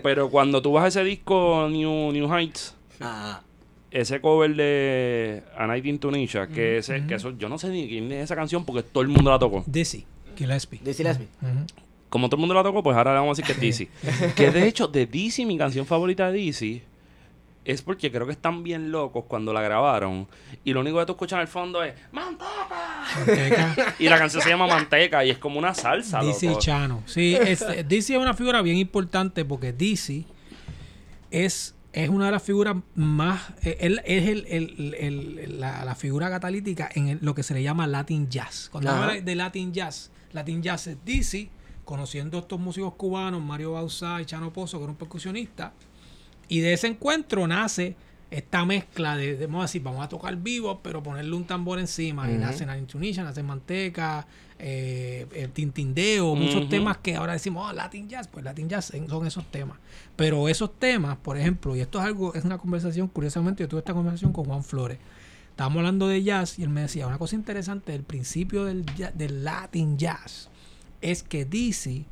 pero 0.03 0.31
cuando 0.31 0.61
tú 0.62 0.73
vas 0.73 0.85
a 0.85 0.89
ese 0.89 1.05
disco 1.05 1.68
New, 1.70 2.12
New 2.12 2.33
Heights, 2.35 2.75
Ah, 3.01 3.41
ese 3.91 4.20
cover 4.20 4.55
de 4.55 5.43
A 5.57 5.66
Night 5.66 5.85
in 5.87 5.99
Tunisia, 5.99 6.47
que 6.47 6.79
ese, 6.79 7.05
que 7.07 7.14
eso, 7.16 7.33
yo 7.37 7.49
no 7.49 7.59
sé 7.59 7.68
ni 7.68 7.89
quién 7.89 8.11
es 8.12 8.25
esa 8.25 8.37
canción 8.37 8.64
porque 8.64 8.83
todo 8.83 9.03
el 9.03 9.09
mundo 9.09 9.31
la 9.31 9.39
tocó. 9.39 9.64
Dizzy, 9.66 10.05
Gillespie. 10.37 10.81
Dizzy. 10.83 11.03
Ujú. 11.05 11.66
Como 12.09 12.29
todo 12.29 12.37
el 12.37 12.41
mundo 12.41 12.55
la 12.55 12.62
tocó, 12.62 12.83
pues 12.83 12.97
ahora 12.97 13.12
le 13.12 13.18
vamos 13.20 13.39
a 13.39 13.43
decir 13.43 13.47
que 13.47 13.53
es 13.53 13.61
Dizzy. 13.61 13.89
que 14.35 14.51
de 14.51 14.66
hecho, 14.68 14.87
de 14.87 15.07
Dizzy, 15.07 15.45
mi 15.47 15.59
canción 15.59 15.85
favorita 15.85 16.31
de 16.31 16.39
Dizzy, 16.39 16.83
es 17.65 17.81
porque 17.83 18.11
creo 18.11 18.27
que 18.27 18.33
están 18.33 18.63
bien 18.65 18.91
locos 18.91 19.25
cuando 19.29 19.53
la 19.53 19.63
grabaron. 19.63 20.27
Y 20.65 20.73
lo 20.73 20.81
único 20.81 20.99
que 20.99 21.07
tú 21.07 21.13
escuchas 21.13 21.37
en 21.37 21.43
el 21.43 21.49
fondo 21.49 21.83
es 21.85 21.95
¡Manteca! 22.11 23.05
Manteca. 23.17 23.95
Y 23.99 24.09
la 24.09 24.19
canción 24.19 24.43
se 24.43 24.49
llama 24.49 24.67
Manteca 24.67 25.25
y 25.25 25.31
es 25.31 25.39
como 25.39 25.59
una 25.59 25.73
salsa, 25.75 26.21
Dizzy 26.23 26.49
loco. 26.49 26.59
Chano. 26.61 27.03
Sí, 27.07 27.37
es, 27.37 27.65
Dizzy 27.89 28.15
es 28.15 28.21
una 28.21 28.35
figura 28.35 28.63
bien 28.63 28.77
importante 28.79 29.45
porque 29.45 29.73
Dizzy 29.73 30.27
es, 31.31 31.75
es 31.93 32.09
una 32.09 32.27
de 32.27 32.33
las 32.33 32.43
figuras 32.43 32.77
más. 32.95 33.41
eh, 33.63 33.79
Él 33.81 34.01
es 34.05 34.29
el, 34.29 34.47
el- 34.49 34.95
el- 34.99 35.39
el- 35.39 35.61
la, 35.61 35.85
la 35.85 35.95
figura 35.95 36.31
catalítica 36.31 36.91
en 36.95 37.09
el- 37.09 37.19
lo 37.23 37.35
que 37.35 37.43
se 37.43 37.55
le 37.55 37.63
llama 37.63 37.87
Latin 37.87 38.29
Jazz. 38.29 38.69
Cuando 38.71 38.91
Ajá. 38.91 39.03
habla 39.11 39.21
de 39.21 39.35
Latin 39.35 39.73
Jazz, 39.73 40.11
Latin 40.33 40.63
Jazz 40.63 40.87
es 40.89 40.97
Dizzy, 41.05 41.51
conociendo 41.85 42.39
a 42.39 42.41
estos 42.41 42.59
músicos 42.61 42.95
cubanos, 42.95 43.43
Mario 43.43 43.73
Bauzá 43.73 44.21
y 44.21 44.25
Chano 44.25 44.53
Pozo, 44.53 44.79
que 44.79 44.85
era 44.85 44.91
un 44.93 44.97
percusionista. 44.99 45.73
Y 46.53 46.61
de 46.61 46.74
ese 46.74 46.86
encuentro 46.86 47.46
nace 47.48 47.96
esta 48.30 48.66
mezcla 48.66 49.16
de, 49.16 49.36
de, 49.38 49.46
vamos 49.46 49.61
a 49.61 49.64
decir, 49.64 49.82
vamos 49.82 50.05
a 50.05 50.09
tocar 50.11 50.36
vivo, 50.36 50.80
pero 50.82 51.03
ponerle 51.03 51.34
un 51.34 51.46
tambor 51.46 51.78
encima. 51.78 52.28
Y 52.30 52.32
Ujú. 52.34 52.42
nace 52.42 52.66
Nine 52.66 52.82
Tunisia, 52.82 53.24
nace 53.24 53.42
Manteca, 53.42 54.26
eh, 54.59 55.26
el 55.34 55.50
Tintindeo, 55.53 56.34
muchos 56.34 56.68
temas 56.68 56.98
que 56.98 57.16
ahora 57.16 57.32
decimos, 57.32 57.70
oh, 57.70 57.72
Latin 57.72 58.07
Jazz, 58.07 58.28
pues 58.28 58.44
Latin 58.44 58.68
Jazz 58.68 58.92
son 59.09 59.26
esos 59.26 59.50
temas. 59.50 59.78
Pero 60.14 60.46
esos 60.46 60.78
temas, 60.78 61.16
por 61.16 61.38
ejemplo, 61.38 61.74
y 61.74 61.80
esto 61.80 61.98
es 62.00 62.05
algo, 62.05 62.34
es 62.34 62.44
una 62.44 62.59
conversación, 62.59 63.09
curiosamente, 63.09 63.62
yo 63.62 63.68
tuve 63.68 63.80
esta 63.80 63.94
conversación 63.94 64.34
con 64.34 64.44
Juan 64.44 64.62
Flores. 64.62 64.98
Estábamos 65.53 65.78
hablando 65.78 66.07
de 66.07 66.22
jazz 66.22 66.59
y 66.59 66.64
él 66.64 66.68
me 66.68 66.82
decía, 66.82 67.07
una 67.07 67.16
cosa 67.16 67.34
interesante 67.34 67.92
del 67.92 68.03
principio 68.03 68.66
del, 68.66 68.84
del 69.14 69.42
Latin 69.42 69.96
Jazz 69.96 70.50
es 71.00 71.22
que 71.22 71.46
Dizzy 71.46 72.05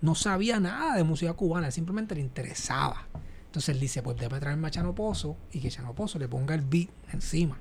no 0.00 0.14
sabía 0.14 0.60
nada 0.60 0.96
de 0.96 1.04
música 1.04 1.34
cubana, 1.34 1.66
él 1.66 1.72
simplemente 1.74 2.14
le 2.14 2.22
interesaba. 2.22 3.06
Entonces 3.52 3.74
él 3.74 3.80
dice, 3.80 4.02
pues 4.02 4.16
déjame 4.16 4.40
traerme 4.40 4.68
a 4.68 4.70
Chano 4.70 4.94
Pozo 4.94 5.36
y 5.52 5.60
que 5.60 5.68
Chano 5.68 5.92
Pozo 5.92 6.18
le 6.18 6.26
ponga 6.26 6.54
el 6.54 6.62
beat 6.62 6.88
encima. 7.12 7.58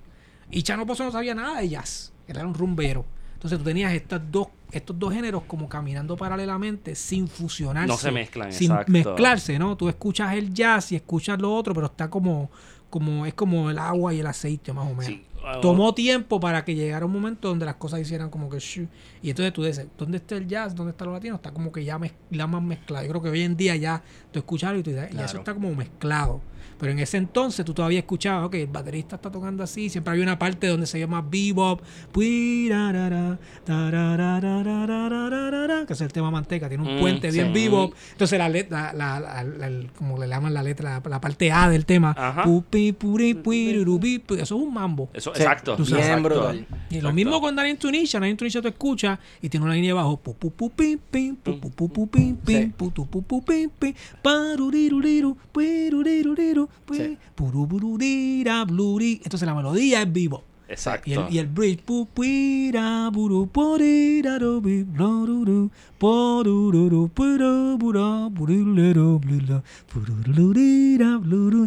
Y 0.50 0.64
Chano 0.64 0.86
Pozo 0.86 1.04
no 1.04 1.12
sabía 1.12 1.36
nada 1.36 1.60
de 1.60 1.68
jazz, 1.68 2.14
él 2.30 2.38
era 2.38 2.48
un 2.48 2.54
rumbero. 2.54 3.04
Entonces 3.34 3.60
tú 3.60 3.66
tenías 3.66 3.92
estas 3.92 4.22
dos, 4.32 4.48
estos 4.72 4.98
dos 4.98 5.14
géneros 5.14 5.44
como 5.44 5.68
caminando 5.68 6.16
paralelamente 6.16 6.96
sin 6.96 7.28
fusionarse. 7.28 7.90
No 7.90 7.98
se 7.98 8.10
mezclan, 8.10 8.54
Sin 8.54 8.72
exacto. 8.72 8.90
mezclarse, 8.94 9.60
¿no? 9.60 9.76
Tú 9.76 9.90
escuchas 9.90 10.34
el 10.34 10.54
jazz 10.54 10.94
y 10.94 10.96
escuchas 10.96 11.38
lo 11.42 11.54
otro, 11.54 11.74
pero 11.74 11.88
está 11.88 12.10
como, 12.10 12.50
como, 12.90 13.26
es 13.26 13.34
como 13.34 13.70
el 13.70 13.78
agua 13.78 14.14
y 14.14 14.22
el 14.22 14.28
aceite 14.28 14.72
más 14.72 14.86
o 14.86 14.96
menos. 14.96 15.08
Sí. 15.08 15.26
Tomó 15.62 15.94
tiempo 15.94 16.40
para 16.40 16.64
que 16.64 16.76
llegara 16.76 17.06
un 17.06 17.12
momento 17.12 17.48
donde 17.50 17.66
las 17.66 17.76
cosas 17.76 18.00
hicieran 18.00 18.30
como 18.30 18.50
que 18.50 18.60
shu. 18.60 18.88
y 19.22 19.30
entonces 19.32 19.52
tú 19.54 19.64
dices, 19.64 19.88
¿dónde 19.98 20.18
está 20.18 20.36
el 20.36 20.48
jazz? 20.48 20.76
¿Dónde 20.76 20.92
está 20.92 21.06
lo 21.06 21.14
latino? 21.14 21.36
Está 21.36 21.52
como 21.52 21.72
que 21.72 21.84
ya, 21.84 21.98
mez- 21.98 22.14
ya 22.30 22.48
más 22.48 22.62
mezclado. 22.62 23.06
Yo 23.06 23.10
creo 23.12 23.22
que 23.24 23.30
hoy 23.30 23.42
en 23.42 23.58
día 23.58 23.76
ya 23.76 24.04
tú 24.32 24.40
escuchas 24.40 24.74
y 24.78 24.84
tú 24.84 24.92
dices, 24.92 25.10
ya 25.10 25.26
eso 25.26 25.34
Claro. 25.34 25.40
está 25.40 25.54
como 25.54 25.74
mezclado. 25.76 26.42
Pero 26.82 26.94
en 26.94 27.00
ese 27.00 27.18
entonces 27.18 27.64
tú 27.64 27.76
todavía 27.76 28.00
escuchabas, 28.00 28.48
ok, 28.48 28.56
el 28.56 28.66
baterista 28.66 29.18
está 29.18 29.32
tocando 29.32 29.62
así, 29.62 29.88
siempre 29.88 30.14
había 30.14 30.24
una 30.24 30.40
parte 30.40 30.66
donde 30.66 30.88
se 30.88 30.98
llama 31.00 31.22
bebop, 31.22 31.80
que 35.86 35.94
es 35.94 36.02
el 36.02 36.12
tema 36.12 36.32
manteca, 36.32 36.68
tiene 36.68 36.84
un 36.84 36.96
mm, 36.96 37.00
puente 37.00 37.30
bien 37.30 37.54
bebop. 37.54 37.94
Entonces 38.14 38.40
la 38.40 38.50
letra, 38.50 38.94
la, 38.94 39.46
como 39.96 40.18
le 40.18 40.28
llaman 40.28 40.56
la 40.56 40.64
letra, 40.64 41.00
la, 41.08 41.22
parte 41.22 41.52
A 41.52 41.70
del 41.70 41.86
tema, 41.86 42.16
eso 44.34 44.42
es 44.42 44.52
un 44.52 44.74
mambo. 44.74 45.12
Eso, 45.14 45.36
exacto. 45.36 45.78
Bien 45.78 46.66
Y 46.90 47.00
lo 47.00 47.14
mismo 47.14 47.40
con 47.40 47.56
Daniel 47.56 47.78
Tunisia, 47.78 48.20
Daniel 48.20 48.38
Tunisia 48.38 48.60
tú 48.60 48.70
escuchas 48.70 49.20
y 49.40 49.50
tiene 49.50 49.68
una 49.68 49.76
línea 49.76 49.94
bajo, 49.94 50.20
Sí. 56.92 57.18
Entonces 59.24 59.46
la 59.46 59.54
melodía 59.56 60.02
es 60.02 60.12
vivo. 60.12 60.44
Exacto. 60.68 61.10
Y 61.30 61.38
el, 61.38 61.48
bridge. 61.48 61.82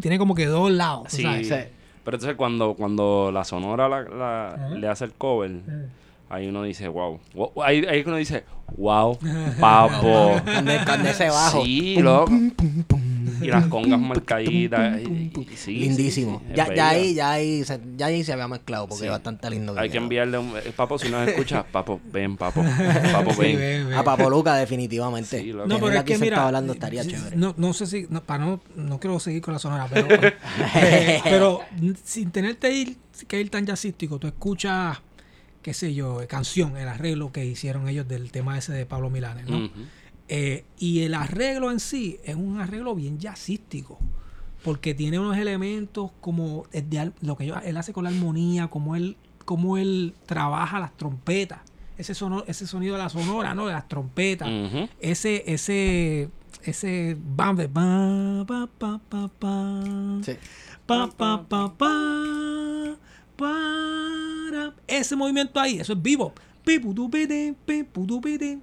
Tiene 0.01 0.19
como 0.19 0.35
que 0.35 0.47
dos 0.47 0.71
lados. 0.71 1.09
Sí. 1.09 1.23
Sabes? 1.23 1.69
Pero 2.05 2.17
entonces 2.17 2.37
cuando, 2.37 2.75
cuando 2.75 3.31
la 3.33 3.45
sonora 3.45 3.89
la, 3.89 4.71
le 4.75 4.89
hace 4.89 5.05
el 5.05 5.13
cover 5.13 5.61
ahí 6.29 6.49
uno 6.49 6.63
dice, 6.63 6.89
wow. 6.89 7.21
Wow, 7.35 7.53
Ahí, 7.63 7.85
ahí 7.89 8.03
uno 8.07 8.17
dice, 8.17 8.45
wow, 8.77 9.19
papo. 9.61 10.41
Con 10.87 11.07
ese 11.07 11.29
bajo. 11.29 11.65
Sí, 11.65 11.97
loco. 11.97 12.33
Y 13.41 13.47
las 13.49 13.67
congas 13.67 13.99
marcaditas. 14.01 15.01
sí, 15.57 15.73
Lindísimo. 15.79 16.39
sí, 16.41 16.45
sí, 16.47 16.51
es 16.51 16.57
ya, 16.57 16.75
ya 16.75 16.89
ahí, 16.91 17.15
ya 17.15 17.31
ahí, 17.33 17.65
se, 17.65 17.81
ya 17.97 18.07
ahí 18.07 18.23
se 18.25 18.33
había 18.33 18.49
mezclado 18.49 18.87
porque 18.87 19.01
Sí. 19.01 19.05
es 19.07 19.11
bastante 19.11 19.51
lindo. 19.51 19.75
Hay 19.79 19.91
que 19.91 19.99
enviarle 19.99 20.39
un... 20.39 20.57
eh, 20.57 20.73
Papo, 20.75 20.99
si 20.99 21.09
nos 21.09 21.27
escuchas, 21.29 21.65
papo, 21.71 22.01
ven, 22.13 22.37
papo. 22.37 22.63
Papo, 23.13 23.33
Sí, 23.33 23.41
ven. 23.41 23.57
ve, 23.59 23.85
ve. 23.85 23.97
A 23.97 24.05
Papo 24.05 24.31
Luca, 24.31 24.55
definitivamente. 24.57 25.43
No, 25.45 25.79
pero 25.81 25.91
es 25.93 26.05
que 26.05 26.19
mira, 26.19 26.47
hablando 26.47 26.73
estaría 26.75 27.05
chévere. 27.05 27.37
No, 27.37 27.55
no 27.57 27.73
sé 27.73 27.87
si, 27.87 28.07
no, 28.09 28.23
para 28.23 28.45
no, 28.45 28.61
no 28.77 28.99
quiero 29.01 29.19
seguir 29.21 29.43
con 29.43 29.53
la 29.55 29.59
sonora, 29.59 29.89
pero, 29.93 30.09
pero 31.25 31.61
sin 32.05 32.31
tenerte 32.31 32.73
ir, 32.73 32.97
que 33.27 33.41
ir 33.41 33.51
tan 33.51 33.67
jazzístico, 33.67 34.19
tú 34.19 34.27
escuchas, 34.27 34.99
qué 35.65 35.75
sé 35.75 35.95
yo, 35.95 36.21
eh, 36.23 36.29
canción, 36.29 36.77
el 36.77 36.87
arreglo 36.87 37.33
que 37.33 37.45
hicieron 37.45 37.89
ellos 37.89 38.07
del 38.07 38.31
tema 38.31 38.57
ese 38.57 38.73
de 38.73 38.87
Pablo 38.87 39.11
Milanes, 39.11 39.49
¿no? 39.49 39.69
Eh, 40.29 40.65
y 40.79 41.01
el 41.01 41.15
arreglo 41.15 41.71
en 41.73 41.81
sí 41.81 42.19
es 42.23 42.37
un 42.37 42.61
arreglo 42.61 42.95
bien 42.95 43.19
jazzístico. 43.19 43.99
Porque 44.63 44.95
tiene 44.95 45.19
unos 45.19 45.37
elementos 45.37 46.11
como 46.21 46.65
el 46.73 46.89
de 46.89 46.99
al- 46.99 47.15
lo 47.21 47.37
que 47.37 47.45
yo- 47.47 47.57
él 47.65 47.77
hace 47.77 47.93
con 47.93 48.05
la 48.05 48.11
armonía, 48.11 48.69
como 48.69 48.95
él, 48.97 49.17
como 49.45 49.77
él 49.77 50.15
trabaja 50.27 50.79
las 50.81 50.97
trompetas. 50.97 51.61
Ese, 51.99 52.13
ese 52.47 52.67
sonido 52.67 52.97
de 52.97 53.03
la 53.03 53.09
sonora, 53.09 53.55
¿no? 53.55 53.67
De 53.67 53.73
las 53.73 53.89
trompetas. 53.89 54.49
Ese, 55.01 55.45
ese, 55.47 56.31
ese 56.63 57.17
bam 57.21 57.57
de 57.57 57.69
pa, 57.69 58.45
pa, 58.47 59.01
pa, 59.09 59.29
pa, 59.29 59.83
Sí. 60.25 60.33
pa, 60.87 61.09
pa, 61.11 61.43
pa, 61.47 61.75
pa, 61.77 62.97
pa, 63.37 64.14
ese 64.87 65.17
movimiento 65.17 65.59
ahí, 65.61 65.79
eso 65.81 65.93
es 65.95 66.03
bebop. 66.03 66.39
Eso 66.67 66.85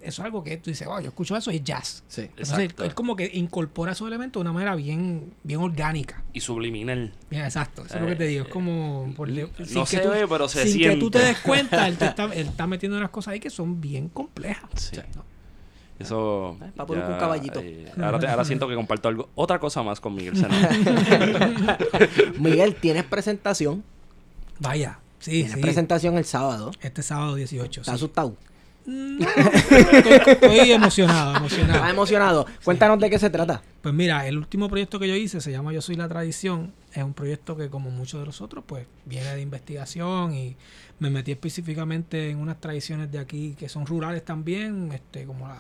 es 0.08 0.20
algo 0.20 0.44
que 0.44 0.58
tú 0.58 0.72
dices, 0.72 0.88
oh, 0.90 1.00
yo 1.00 1.10
escucho 1.10 1.38
eso 1.38 1.52
y 1.52 1.58
es 1.58 1.64
jazz. 1.64 2.04
Sí. 2.08 2.22
Entonces, 2.22 2.58
Exacto. 2.58 2.84
es 2.86 2.94
como 2.96 3.16
que 3.16 3.30
incorpora 3.34 3.92
esos 3.92 4.08
elementos 4.08 4.40
de 4.40 4.42
una 4.42 4.54
manera 4.54 4.76
bien, 4.76 5.32
bien 5.44 5.60
orgánica. 5.60 6.24
Y 6.34 6.40
subliminal. 6.40 7.14
Bien, 7.30 7.46
exacto. 7.46 7.86
Eso 7.86 7.96
es 7.98 8.02
lo 8.02 8.08
que 8.08 8.16
te 8.16 8.24
digo. 8.26 8.46
Es 8.46 8.50
como. 8.50 9.14
por- 9.16 9.28
sin 9.30 9.38
Eh, 9.40 9.50
no 9.74 9.82
que 9.82 9.86
se 9.86 10.00
tú- 10.00 10.10
ve, 10.10 10.28
pero 10.28 10.50
se 10.50 10.68
sin 10.68 10.82
que 10.82 10.96
tú 10.98 11.12
te 11.12 11.20
siente. 11.20 11.34
des 11.36 11.44
cuenta, 11.46 11.88
él, 11.88 11.98
te 11.98 12.06
está, 12.06 12.26
él 12.26 12.48
está 12.48 12.66
metiendo 12.66 12.98
unas 12.98 13.12
cosas 13.12 13.34
ahí 13.34 13.40
que 13.40 13.52
son 13.52 13.80
bien 13.80 14.10
complejas. 14.10 14.68
Sí. 14.76 14.98
¿no? 15.16 15.24
Eso. 16.00 16.58
Eh, 16.60 16.72
pa' 16.76 16.88
poner 16.88 17.06
un 17.06 17.20
caballito. 17.20 17.60
eh, 17.62 17.92
ahora, 18.02 18.18
te- 18.18 18.28
ahora 18.28 18.44
siento 18.46 18.68
que 18.68 18.74
comparto 18.74 19.10
algo. 19.10 19.30
Otra 19.36 19.60
cosa 19.60 19.84
más 19.84 20.00
con 20.00 20.16
Miguel. 20.16 20.34
Miguel, 22.40 22.76
tienes 22.76 23.04
presentación. 23.04 23.84
Vaya, 24.60 25.00
sí, 25.22 25.32
Tienes 25.32 25.54
sí. 25.54 25.62
presentación 25.62 26.18
el 26.18 26.26
sábado. 26.26 26.72
Este 26.82 27.02
sábado 27.02 27.36
18. 27.36 27.82
¿Estás 27.82 27.94
sí. 27.94 27.96
asustado? 27.96 28.36
estoy, 28.86 30.50
estoy 30.50 30.72
emocionado, 30.72 31.38
emocionado. 31.38 31.76
¿Estás 31.76 31.90
emocionado? 31.92 32.46
Cuéntanos 32.64 33.00
de 33.00 33.10
qué 33.10 33.20
se 33.20 33.30
trata. 33.30 33.62
Pues 33.82 33.94
mira, 33.94 34.28
el 34.28 34.38
último 34.38 34.70
proyecto 34.70 35.00
que 35.00 35.08
yo 35.08 35.16
hice 35.16 35.40
se 35.42 35.52
llama 35.52 35.72
Yo 35.74 35.82
Soy 35.82 35.96
la 35.96 36.08
Tradición. 36.08 36.74
Es 36.94 37.04
un 37.04 37.14
proyecto 37.14 37.56
que, 37.56 37.70
como 37.70 37.92
muchos 37.92 38.20
de 38.20 38.26
los 38.26 38.42
otros, 38.42 38.64
pues 38.68 38.88
viene 39.06 39.34
de 39.34 39.42
investigación 39.42 40.34
y 40.34 40.58
me 41.00 41.10
metí 41.10 41.32
específicamente 41.32 42.30
en 42.30 42.38
unas 42.38 42.60
tradiciones 42.60 43.12
de 43.12 43.20
aquí 43.20 43.56
que 43.58 43.70
son 43.70 43.86
rurales 43.86 44.26
también, 44.26 44.92
este, 44.92 45.26
como 45.26 45.48
la 45.48 45.58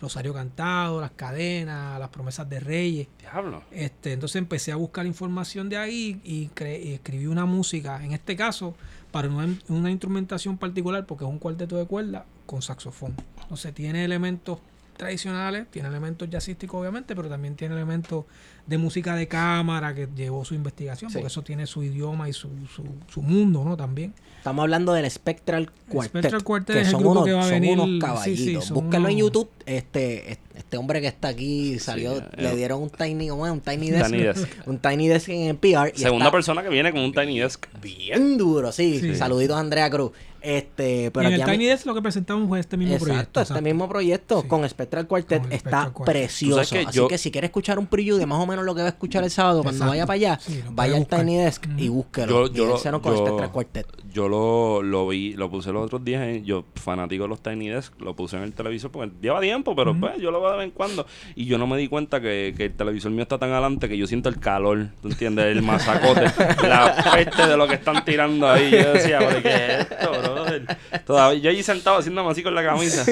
Rosario 0.00 0.34
Cantado, 0.34 1.00
las 1.00 1.12
cadenas, 1.12 1.98
las 1.98 2.10
promesas 2.10 2.48
de 2.48 2.60
reyes. 2.60 3.08
Diablo. 3.18 3.62
Este, 3.70 4.12
entonces 4.12 4.36
empecé 4.36 4.72
a 4.72 4.76
buscar 4.76 5.06
información 5.06 5.68
de 5.68 5.78
ahí 5.78 6.20
y, 6.24 6.50
y 6.62 6.92
escribí 6.92 7.26
una 7.26 7.46
música, 7.46 8.04
en 8.04 8.12
este 8.12 8.36
caso, 8.36 8.74
para 9.14 9.28
una, 9.28 9.46
una 9.68 9.92
instrumentación 9.92 10.58
particular, 10.58 11.06
porque 11.06 11.22
es 11.22 11.30
un 11.30 11.38
cuarteto 11.38 11.76
de 11.76 11.86
cuerda 11.86 12.26
con 12.46 12.62
saxofón. 12.62 13.14
Entonces 13.42 13.72
tiene 13.72 14.04
elementos 14.04 14.58
tradicionales, 14.96 15.70
tiene 15.70 15.86
elementos 15.86 16.28
jazzísticos 16.28 16.80
obviamente, 16.80 17.14
pero 17.14 17.28
también 17.28 17.54
tiene 17.54 17.76
elementos 17.76 18.24
de 18.66 18.78
música 18.78 19.14
de 19.14 19.28
cámara 19.28 19.94
que 19.94 20.08
llevó 20.16 20.44
su 20.44 20.54
investigación, 20.54 21.10
Sí. 21.10 21.18
porque 21.18 21.26
eso 21.28 21.42
tiene 21.42 21.66
su 21.66 21.82
idioma 21.82 22.28
y 22.28 22.32
su, 22.32 22.48
su, 22.74 22.82
su 23.12 23.20
mundo, 23.22 23.62
¿no? 23.64 23.76
También. 23.76 24.14
Estamos 24.38 24.62
hablando 24.62 24.92
del 24.92 25.10
Spectral 25.10 25.70
Quartet. 25.88 26.10
Spectral 26.20 26.44
Quartet 26.44 26.74
que 26.76 26.80
es 26.82 26.88
el 26.88 26.92
son 26.92 27.00
grupo 27.00 27.12
unos, 27.12 27.24
que 27.26 27.32
va 27.32 27.40
a 27.40 27.48
son 27.48 27.52
venir- 27.52 27.72
unos 27.80 27.86
sí, 27.86 27.92
sí, 27.94 27.98
caballitos. 28.00 28.64
son 28.66 28.74
Búsquenlo 28.74 29.08
en 29.08 29.16
YouTube. 29.16 29.48
Este, 29.64 30.38
este 30.54 30.76
hombre 30.76 31.00
que 31.00 31.06
está 31.06 31.28
aquí 31.28 31.78
salió, 31.78 32.18
eh, 32.18 32.22
le 32.36 32.54
dieron 32.54 32.82
un 32.82 32.90
tiny, 32.90 33.28
¿cómo 33.28 33.46
es? 33.46 33.52
un 33.52 33.60
tiny 33.60 33.90
desk. 33.90 34.10
Tiny 34.10 34.22
desk. 34.22 34.48
Un 34.66 34.78
tiny 34.78 35.08
desk 35.08 35.28
en 35.30 35.48
el 35.48 35.56
PR. 35.56 35.92
y 35.94 35.98
Segunda 35.98 36.26
está 36.26 36.32
persona 36.32 36.62
que 36.62 36.68
viene 36.68 36.92
con 36.92 37.00
un 37.00 37.12
Tiny 37.14 37.38
Desk. 37.40 37.66
Bien 37.82 38.36
duro, 38.36 38.70
sí. 38.72 38.98
Sí. 39.00 39.14
Saluditos 39.14 39.56
a 39.56 39.60
Andrea 39.60 39.88
Cruz. 39.90 40.12
Este, 40.44 41.06
Y 41.06 41.10
pero 41.10 41.28
en 41.28 41.34
el 41.34 41.44
Tiny 41.44 41.64
Desk 41.66 41.86
lo 41.86 41.94
que 41.94 42.02
presentamos 42.02 42.46
fue 42.48 42.60
este 42.60 42.76
mismo 42.76 42.94
Exacto, 42.94 43.10
proyecto. 43.12 43.40
este 43.40 43.52
exacto. 43.54 43.64
mismo 43.64 43.88
proyecto 43.88 44.42
Sí. 44.42 44.48
con 44.48 44.68
Spectral 44.68 45.06
Quartet 45.06 45.42
Con 45.42 45.52
está 45.52 45.58
Spectral 45.70 45.92
Quartet. 45.92 46.14
precioso. 46.14 46.74
Que 46.74 46.80
Así 46.80 46.96
yo- 46.96 47.08
que 47.08 47.18
si 47.18 47.30
quieres 47.30 47.48
escuchar 47.48 47.78
un 47.78 47.86
preview 47.86 48.16
de 48.18 48.26
más 48.26 48.38
o 48.38 48.46
menos 48.46 48.64
lo 48.64 48.74
que 48.74 48.82
va 48.82 48.88
a 48.88 48.90
escuchar 48.90 49.24
el 49.24 49.30
sábado 49.30 49.62
cuando 49.62 49.86
vaya 49.86 50.04
para 50.06 50.14
allá, 50.14 50.38
Sí, 50.40 50.62
vaya 50.70 50.96
al. 50.98 51.06
Tiny 51.06 51.36
Desk 51.38 51.66
y 51.78 51.88
búsquelo. 51.88 52.26
Yo- 52.28 52.46
yo 52.52 52.64
Miguel 52.74 52.92
lo- 52.92 53.00
con 53.02 53.14
yo- 53.16 53.26
Spectral 53.26 53.50
Quartet. 53.52 53.86
Yo 54.12 54.28
lo, 54.28 54.82
lo 54.82 55.08
vi, 55.08 55.32
lo 55.32 55.50
puse 55.50 55.72
los 55.72 55.84
otros 55.86 56.04
días. 56.04 56.42
yo, 56.44 56.64
fanático 56.74 57.24
de 57.24 57.28
los 57.28 57.42
Tiny 57.42 57.68
Desk, 57.70 57.98
lo 58.00 58.14
puse 58.14 58.36
en 58.36 58.42
el 58.42 58.52
televisor 58.52 58.90
porque 58.90 59.12
lleva 59.22 59.40
tiempo, 59.40 59.74
pero 59.74 59.98
pues 59.98 60.18
yo 60.18 60.30
lo 60.30 60.40
veo 60.40 60.50
de 60.52 60.56
vez 60.58 60.64
en 60.66 60.70
cuando. 60.72 61.06
Y 61.34 61.46
yo 61.46 61.58
no 61.58 61.66
me 61.66 61.76
di 61.78 61.88
cuenta 61.88 62.20
que, 62.20 62.54
que 62.56 62.66
el 62.66 62.74
televisor 62.74 63.10
mío 63.10 63.22
está 63.22 63.38
tan 63.38 63.50
adelante 63.50 63.88
que 63.88 63.96
yo 63.96 64.06
siento 64.06 64.28
el 64.28 64.38
calor, 64.38 64.88
¿tú 65.02 65.08
entiendes? 65.08 65.46
El 65.46 65.62
masacote, 65.62 66.22
la 66.68 66.94
peste 67.14 67.46
de 67.46 67.56
lo 67.56 67.66
que 67.66 67.74
están 67.74 68.04
tirando 68.04 68.48
ahí. 68.50 68.70
Yo 68.70 68.92
decía, 68.92 69.18
"¿Pero 69.18 69.42
¿qué 69.42 69.48
es 69.54 69.80
esto, 69.90 70.33
brother? 70.34 70.78
Todavía, 71.06 71.40
yo 71.40 71.50
allí 71.50 71.62
sentado 71.62 71.98
haciéndome 71.98 72.30
así 72.30 72.42
con 72.42 72.54
la 72.54 72.62
camisa. 72.62 73.04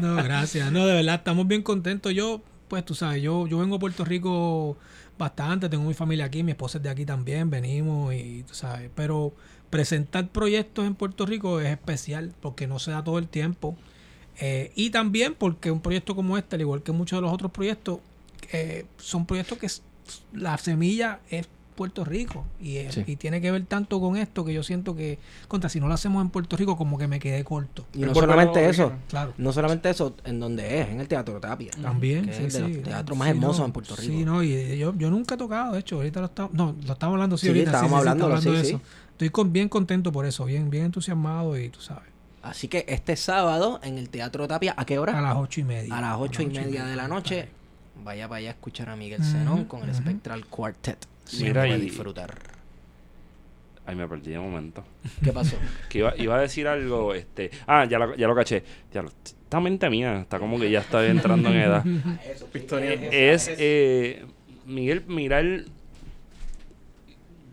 No, 0.00 0.16
gracias. 0.16 0.70
No, 0.70 0.86
de 0.86 0.94
verdad, 0.94 1.16
estamos 1.16 1.46
bien 1.48 1.62
contentos. 1.62 2.12
Yo, 2.12 2.42
pues 2.68 2.84
tú 2.84 2.94
sabes, 2.94 3.22
yo, 3.22 3.46
yo 3.46 3.58
vengo 3.58 3.76
a 3.76 3.78
Puerto 3.78 4.04
Rico 4.04 4.76
bastante, 5.18 5.68
tengo 5.68 5.84
mi 5.84 5.94
familia 5.94 6.24
aquí, 6.26 6.42
mi 6.42 6.52
esposa 6.52 6.78
es 6.78 6.84
de 6.84 6.90
aquí 6.90 7.06
también, 7.06 7.50
venimos 7.50 8.12
y 8.14 8.42
tú 8.42 8.54
sabes, 8.54 8.90
pero 8.94 9.32
presentar 9.70 10.28
proyectos 10.28 10.86
en 10.86 10.94
Puerto 10.94 11.26
Rico 11.26 11.60
es 11.60 11.68
especial 11.68 12.32
porque 12.40 12.66
no 12.66 12.78
se 12.78 12.90
da 12.90 13.02
todo 13.02 13.18
el 13.18 13.28
tiempo. 13.28 13.76
Eh, 14.40 14.72
y 14.74 14.90
también 14.90 15.34
porque 15.34 15.70
un 15.70 15.80
proyecto 15.80 16.16
como 16.16 16.36
este, 16.36 16.56
al 16.56 16.62
igual 16.62 16.82
que 16.82 16.92
muchos 16.92 17.18
de 17.18 17.22
los 17.22 17.32
otros 17.32 17.52
proyectos, 17.52 18.00
eh, 18.52 18.86
son 18.98 19.26
proyectos 19.26 19.58
que 19.58 19.68
la 20.32 20.58
semilla 20.58 21.20
es 21.30 21.48
Puerto 21.74 22.04
Rico 22.04 22.44
y, 22.60 22.78
Sí. 22.90 23.04
y 23.06 23.16
tiene 23.16 23.40
que 23.40 23.50
ver 23.50 23.64
tanto 23.66 24.00
con 24.00 24.16
esto 24.16 24.44
que 24.44 24.52
yo 24.54 24.62
siento 24.62 24.94
que, 24.94 25.18
contra, 25.48 25.68
si 25.68 25.80
no 25.80 25.88
lo 25.88 25.94
hacemos 25.94 26.22
en 26.22 26.30
Puerto 26.30 26.56
Rico, 26.56 26.76
como 26.76 26.96
que 26.98 27.08
me 27.08 27.18
quedé 27.20 27.42
corto. 27.44 27.84
Y 27.94 27.98
no 28.00 28.14
solamente 28.14 28.68
eso. 28.68 28.92
Claro. 29.08 29.32
no 29.38 29.52
solamente 29.52 29.90
eso, 29.90 30.14
en 30.24 30.40
donde 30.40 30.80
es, 30.80 30.88
en 30.88 31.00
el 31.00 31.08
Teatro 31.08 31.40
Tapia. 31.40 31.70
También, 31.82 32.24
que 32.26 32.30
es 32.30 32.36
sí, 32.36 32.42
el 32.44 32.52
de 32.52 32.58
sí. 32.68 32.74
los 32.74 32.82
teatros 32.84 33.18
más 33.18 33.26
Sí, 33.26 33.30
hermosos 33.30 33.58
no, 33.60 33.64
en 33.66 33.72
Puerto 33.72 33.96
Rico. 33.96 34.12
Sí, 34.12 34.24
no, 34.24 34.42
y 34.42 34.78
yo, 34.78 34.94
yo 34.96 35.10
nunca 35.10 35.34
he 35.34 35.38
tocado, 35.38 35.72
de 35.74 35.80
hecho, 35.80 35.96
ahorita 35.96 36.20
lo 36.20 36.26
estamos, 36.26 36.52
no, 36.54 36.76
lo 36.86 36.92
estamos 36.92 37.14
hablando, 37.14 37.36
sí, 37.36 37.42
Sí, 37.42 37.48
ahorita. 37.48 37.70
estábamos 37.70 37.98
hablándolo, 37.98 38.40
sí, 38.40 38.50
de 38.50 38.60
sí. 38.64 38.68
eso. 38.68 38.80
Estoy 39.12 39.30
con- 39.30 39.52
bien 39.52 39.68
contento 39.68 40.10
por 40.12 40.26
eso, 40.26 40.44
bien, 40.44 40.70
bien 40.70 40.86
entusiasmado 40.86 41.58
y 41.58 41.68
tú 41.68 41.80
sabes, 41.80 42.04
Así 42.42 42.68
que 42.68 42.84
este 42.88 43.16
sábado 43.16 43.80
en 43.82 43.96
el 43.96 44.10
Teatro 44.10 44.46
Tapia, 44.46 44.74
¿a 44.76 44.84
qué 44.84 44.98
hora? 44.98 45.16
a 45.18 45.22
las 45.22 45.36
ocho 45.36 45.60
y 45.60 45.64
media. 45.64 45.96
A 45.96 46.00
las 46.02 46.16
ocho 46.18 46.42
y 46.42 46.50
las 46.50 46.66
media 46.66 46.84
de 46.84 46.94
la 46.96 47.08
noche. 47.08 47.48
Vaya 48.04 48.28
para 48.28 48.40
allá 48.40 48.48
a 48.48 48.52
escuchar 48.52 48.90
a 48.90 48.96
Miguel 48.96 49.22
Zenón 49.24 49.64
con 49.64 49.82
el. 49.88 49.94
Spectral 49.94 50.44
Quartet. 50.46 51.06
Mira, 51.32 51.62
Siempre 51.64 51.76
y- 51.78 51.80
disfrutar. 51.80 52.34
Ay, 53.86 53.96
me 53.96 54.08
perdí 54.08 54.30
de 54.30 54.38
momento. 54.38 54.82
¿Qué 55.22 55.30
pasó? 55.32 55.56
Que 55.90 55.98
iba, 55.98 56.14
iba 56.16 56.36
a 56.36 56.40
decir 56.40 56.66
algo, 56.66 57.12
este... 57.14 57.50
Ah, 57.66 57.84
ya 57.84 57.98
lo, 57.98 58.14
ya 58.16 58.26
lo 58.26 58.34
caché. 58.34 58.62
Ya 58.92 59.02
lo- 59.02 59.10
esta 59.24 59.60
mente 59.60 59.88
mía 59.90 60.20
está 60.20 60.38
como 60.38 60.58
que 60.58 60.70
ya 60.70 60.80
está 60.80 61.06
entrando 61.06 61.50
en 61.50 61.56
edad. 61.56 61.84
Eh, 62.72 63.32
es 63.34 63.50
eh, 63.58 64.24
Miguel 64.66 65.04
mirar 65.06 65.64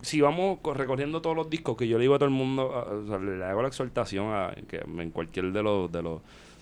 si 0.02 0.22
vamos 0.22 0.60
co- 0.62 0.74
recorriendo 0.74 1.22
todos 1.22 1.36
los 1.36 1.50
discos 1.50 1.78
que 1.78 1.88
yo 1.88 1.98
le 1.98 2.04
digo 2.04 2.16
a 2.16 2.18
todo 2.18 2.26
el 2.30 2.34
mundo 2.34 2.74
a- 2.74 2.84
o 2.94 3.08
sea, 3.08 3.18
le 3.20 3.44
hago 3.44 3.62
la 3.62 3.68
exhortación 3.68 4.28
a 4.34 4.54
que 4.68 4.78
en 4.78 5.12
cualquier 5.12 5.52
de 5.52 5.62
los 5.62 5.92
de 5.92 6.02
los 6.02 6.22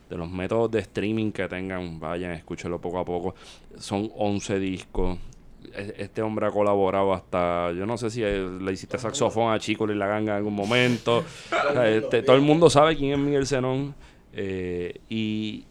de 0.10 0.18
los 0.18 0.30
métodos 0.30 0.72
de 0.72 0.80
streaming 0.80 1.32
que 1.32 1.48
tengan 1.48 2.00
vayan 2.00 2.32
escúchenlo 2.32 2.82
poco 2.82 3.00
a 3.00 3.06
poco 3.06 3.36
son 3.78 4.10
11 4.16 4.60
discos 4.60 5.18
este 5.76 6.22
hombre 6.22 6.48
ha 6.48 6.52
colaborado 6.52 7.14
hasta 7.14 7.72
yo 7.72 7.86
no 7.86 7.98
sé 7.98 8.10
si 8.10 8.24
eh, 8.24 8.48
le 8.60 8.72
hiciste 8.72 8.98
saxofón 8.98 9.54
a 9.54 9.60
Chico 9.60 9.90
y 9.90 9.96
la 9.96 10.08
ganga 10.08 10.34
en 10.34 10.38
algún 10.38 10.56
momento 10.56 11.24
O 11.70 11.74
sea, 11.74 11.90
este, 11.90 12.24
todo 12.24 12.36
el 12.36 12.42
mundo 12.42 12.70
sabe 12.70 12.96
quién 12.96 13.12
es 13.12 13.20
Miguel 13.20 13.48
Zenón 13.48 13.96
eh, 14.34 15.00
y 15.10 15.66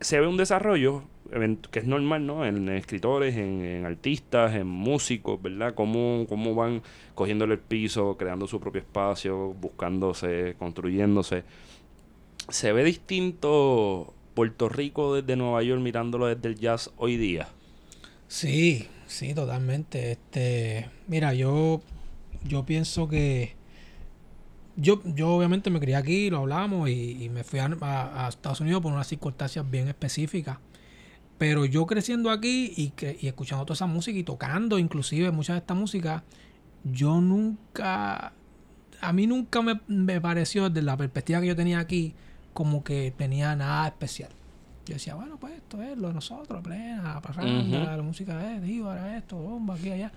se 0.00 0.20
ve 0.20 0.26
un 0.26 0.36
desarrollo 0.36 1.04
que 1.70 1.80
es 1.80 1.86
normal, 1.86 2.26
¿no? 2.26 2.46
En 2.46 2.68
escritores, 2.68 3.36
en, 3.36 3.64
en 3.64 3.84
artistas, 3.84 4.54
en 4.54 4.66
músicos, 4.66 5.40
¿verdad? 5.42 5.74
Cómo, 5.74 6.26
cómo 6.28 6.54
van 6.54 6.82
cogiéndole 7.14 7.54
el 7.54 7.60
piso, 7.60 8.16
creando 8.16 8.46
su 8.46 8.60
propio 8.60 8.80
espacio, 8.80 9.52
buscándose, 9.54 10.54
construyéndose. 10.58 11.44
Se 12.48 12.72
ve 12.72 12.84
distinto 12.84 14.14
Puerto 14.34 14.68
Rico 14.68 15.14
desde 15.14 15.36
Nueva 15.36 15.62
York 15.62 15.80
mirándolo 15.80 16.26
desde 16.26 16.48
el 16.48 16.56
jazz 16.56 16.92
hoy 16.96 17.16
día. 17.16 17.48
Sí, 18.28 18.88
sí, 19.06 19.34
totalmente. 19.34 20.12
Este, 20.12 20.90
mira, 21.06 21.34
yo, 21.34 21.80
yo 22.44 22.64
pienso 22.66 23.08
que 23.08 23.56
yo, 24.76 25.00
yo 25.04 25.30
obviamente 25.30 25.70
me 25.70 25.80
crié 25.80 25.96
aquí, 25.96 26.30
lo 26.30 26.38
hablamos 26.38 26.90
y, 26.90 27.28
me 27.30 27.44
fui 27.44 27.60
a, 27.60 27.66
a- 27.80 28.28
Estados 28.28 28.60
Unidos 28.60 28.82
por 28.82 28.92
unas 28.92 29.06
circunstancias 29.06 29.68
bien 29.70 29.88
específicas. 29.88 30.58
Pero 31.38 31.66
yo 31.66 31.86
creciendo 31.86 32.30
aquí 32.30 32.72
y, 32.76 32.94
y 33.20 33.28
escuchando 33.28 33.64
toda 33.66 33.74
esa 33.76 33.86
música 33.86 34.18
y 34.18 34.24
tocando 34.24 34.78
inclusive 34.78 35.30
mucha 35.32 35.54
de 35.54 35.60
esta 35.60 35.74
música, 35.74 36.24
yo 36.84 37.20
nunca, 37.20 38.32
a 39.00 39.12
mí 39.14 39.26
nunca 39.26 39.62
me, 39.62 39.80
me 39.88 40.20
pareció 40.20 40.70
desde 40.70 40.82
la 40.86 40.96
perspectiva 40.96 41.40
que 41.40 41.48
yo 41.48 41.56
tenía 41.56 41.80
aquí 41.80 42.14
como 42.54 42.84
que 42.84 43.12
tenía 43.16 43.56
nada 43.56 43.88
especial. 43.88 44.30
Yo 44.86 44.94
decía, 44.94 45.16
bueno, 45.16 45.36
pues 45.38 45.54
esto 45.54 45.82
es 45.82 45.98
lo 45.98 46.08
de 46.08 46.14
nosotros, 46.14 46.62
plena, 46.62 47.20
parranda, 47.20 47.78
Ujú. 47.78 47.96
la 47.96 48.02
música 48.02 48.54
es, 48.54 48.62
digo, 48.62 48.88
ahora 48.88 49.18
esto, 49.18 49.36
bomba, 49.36 49.74
aquí, 49.74 49.90
allá. 49.90 50.12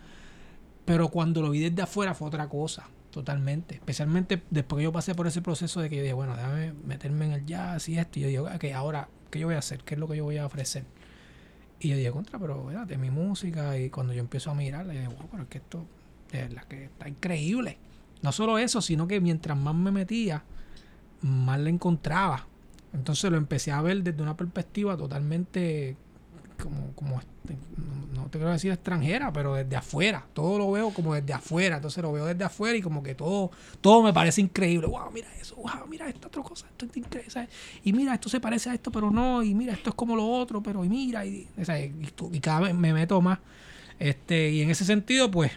Pero 0.86 1.10
cuando 1.10 1.42
lo 1.42 1.50
vi 1.50 1.60
desde 1.60 1.82
afuera 1.82 2.14
fue 2.14 2.28
otra 2.28 2.48
cosa, 2.48 2.88
totalmente. 3.12 3.76
Especialmente 3.76 4.44
después 4.50 4.80
que 4.80 4.84
yo 4.84 4.92
pasé 4.92 5.16
por 5.16 5.26
ese 5.28 5.42
proceso 5.42 5.82
de 5.82 5.90
que 5.90 5.96
yo 5.98 6.02
dije, 6.04 6.14
bueno, 6.14 6.36
déjame 6.36 6.74
meterme 6.86 7.26
en 7.26 7.32
el 7.34 7.46
jazz 7.46 7.90
y 7.90 7.98
esto. 7.98 8.20
Y 8.20 8.22
yo 8.24 8.28
digo, 8.28 8.44
ok, 8.46 8.66
ahora, 8.76 9.10
¿qué 9.32 9.40
yo 9.40 9.48
voy 9.48 9.56
a 9.56 9.60
hacer? 9.60 9.84
¿Qué 9.84 9.96
es 9.96 10.00
lo 10.00 10.08
que 10.08 10.18
yo 10.18 10.24
voy 10.24 10.38
a 10.38 10.46
ofrecer? 10.46 10.84
Y 11.80 11.90
yo 11.90 11.96
dije, 11.96 12.12
contra, 12.12 12.38
pero 12.38 12.68
fíjate, 12.68 12.98
mi 12.98 13.10
música. 13.10 13.78
Y 13.78 13.90
cuando 13.90 14.14
yo 14.14 14.20
empiezo 14.20 14.52
a 14.52 14.56
mirarla, 14.56 14.94
yo 14.94 15.00
dije, 15.00 15.14
wow, 15.14 15.28
pero 15.32 15.44
es 15.44 15.50
que 15.50 15.58
esto, 15.60 15.86
de 16.32 16.42
verdad 16.44 16.64
que 16.66 16.86
está 16.86 17.10
increíble. 17.10 17.78
No 18.22 18.32
solo 18.32 18.58
eso, 18.60 18.82
sino 18.82 19.08
que 19.08 19.20
mientras 19.20 19.58
más 19.58 19.74
me 19.74 19.92
metía, 19.92 20.44
más 21.22 21.60
la 21.60 21.70
encontraba. 21.70 22.46
Entonces 22.94 23.30
lo 23.30 23.38
empecé 23.38 23.72
a 23.72 23.82
ver 23.82 24.04
desde 24.04 24.22
una 24.22 24.36
perspectiva 24.36 24.98
totalmente 24.98 25.96
como, 26.62 26.94
como 26.94 27.20
este, 27.20 27.56
no 28.14 28.26
te 28.26 28.38
quiero 28.38 28.52
decir 28.52 28.72
extranjera, 28.72 29.32
pero 29.32 29.56
desde 29.56 29.76
afuera. 29.76 30.26
Todo 30.34 30.58
lo 30.58 30.72
veo 30.72 30.92
como 30.92 31.14
desde 31.14 31.34
afuera. 31.34 31.78
Entonces 31.78 32.04
lo 32.04 32.12
veo 32.12 32.26
desde 32.26 32.44
afuera 32.44 32.78
y 32.78 32.82
como 32.82 33.02
que 33.02 33.16
todo, 33.16 33.52
todo 33.82 34.04
me 34.04 34.14
parece 34.14 34.42
increíble. 34.42 34.88
Wow, 34.88 35.12
mira 35.12 35.28
eso, 35.40 35.56
wow, 35.56 35.88
mira 35.90 36.10
esta 36.10 36.28
otra 36.28 36.44
cosa, 36.44 36.68
esto 36.68 36.86
es 36.86 36.98
increíble. 36.98 37.48
Y 37.84 37.94
mira, 37.94 38.14
esto 38.14 38.30
se 38.30 38.40
parece 38.40 38.70
a 38.70 38.74
esto, 38.74 38.92
pero 38.92 39.10
no, 39.10 39.42
y 39.44 39.54
mira, 39.56 39.74
esto 39.74 39.90
es 39.90 39.96
como 39.96 40.16
lo 40.16 40.28
otro, 40.28 40.62
pero 40.62 40.84
y 40.84 40.90
mira, 40.90 41.26
y, 41.26 41.48
y, 41.58 42.40
cada 42.40 42.62
vez 42.62 42.76
me 42.76 42.94
meto 42.94 43.22
más. 43.22 43.40
Este, 43.98 44.50
y 44.52 44.62
en 44.62 44.70
ese 44.70 44.86
sentido, 44.86 45.30
pues, 45.30 45.52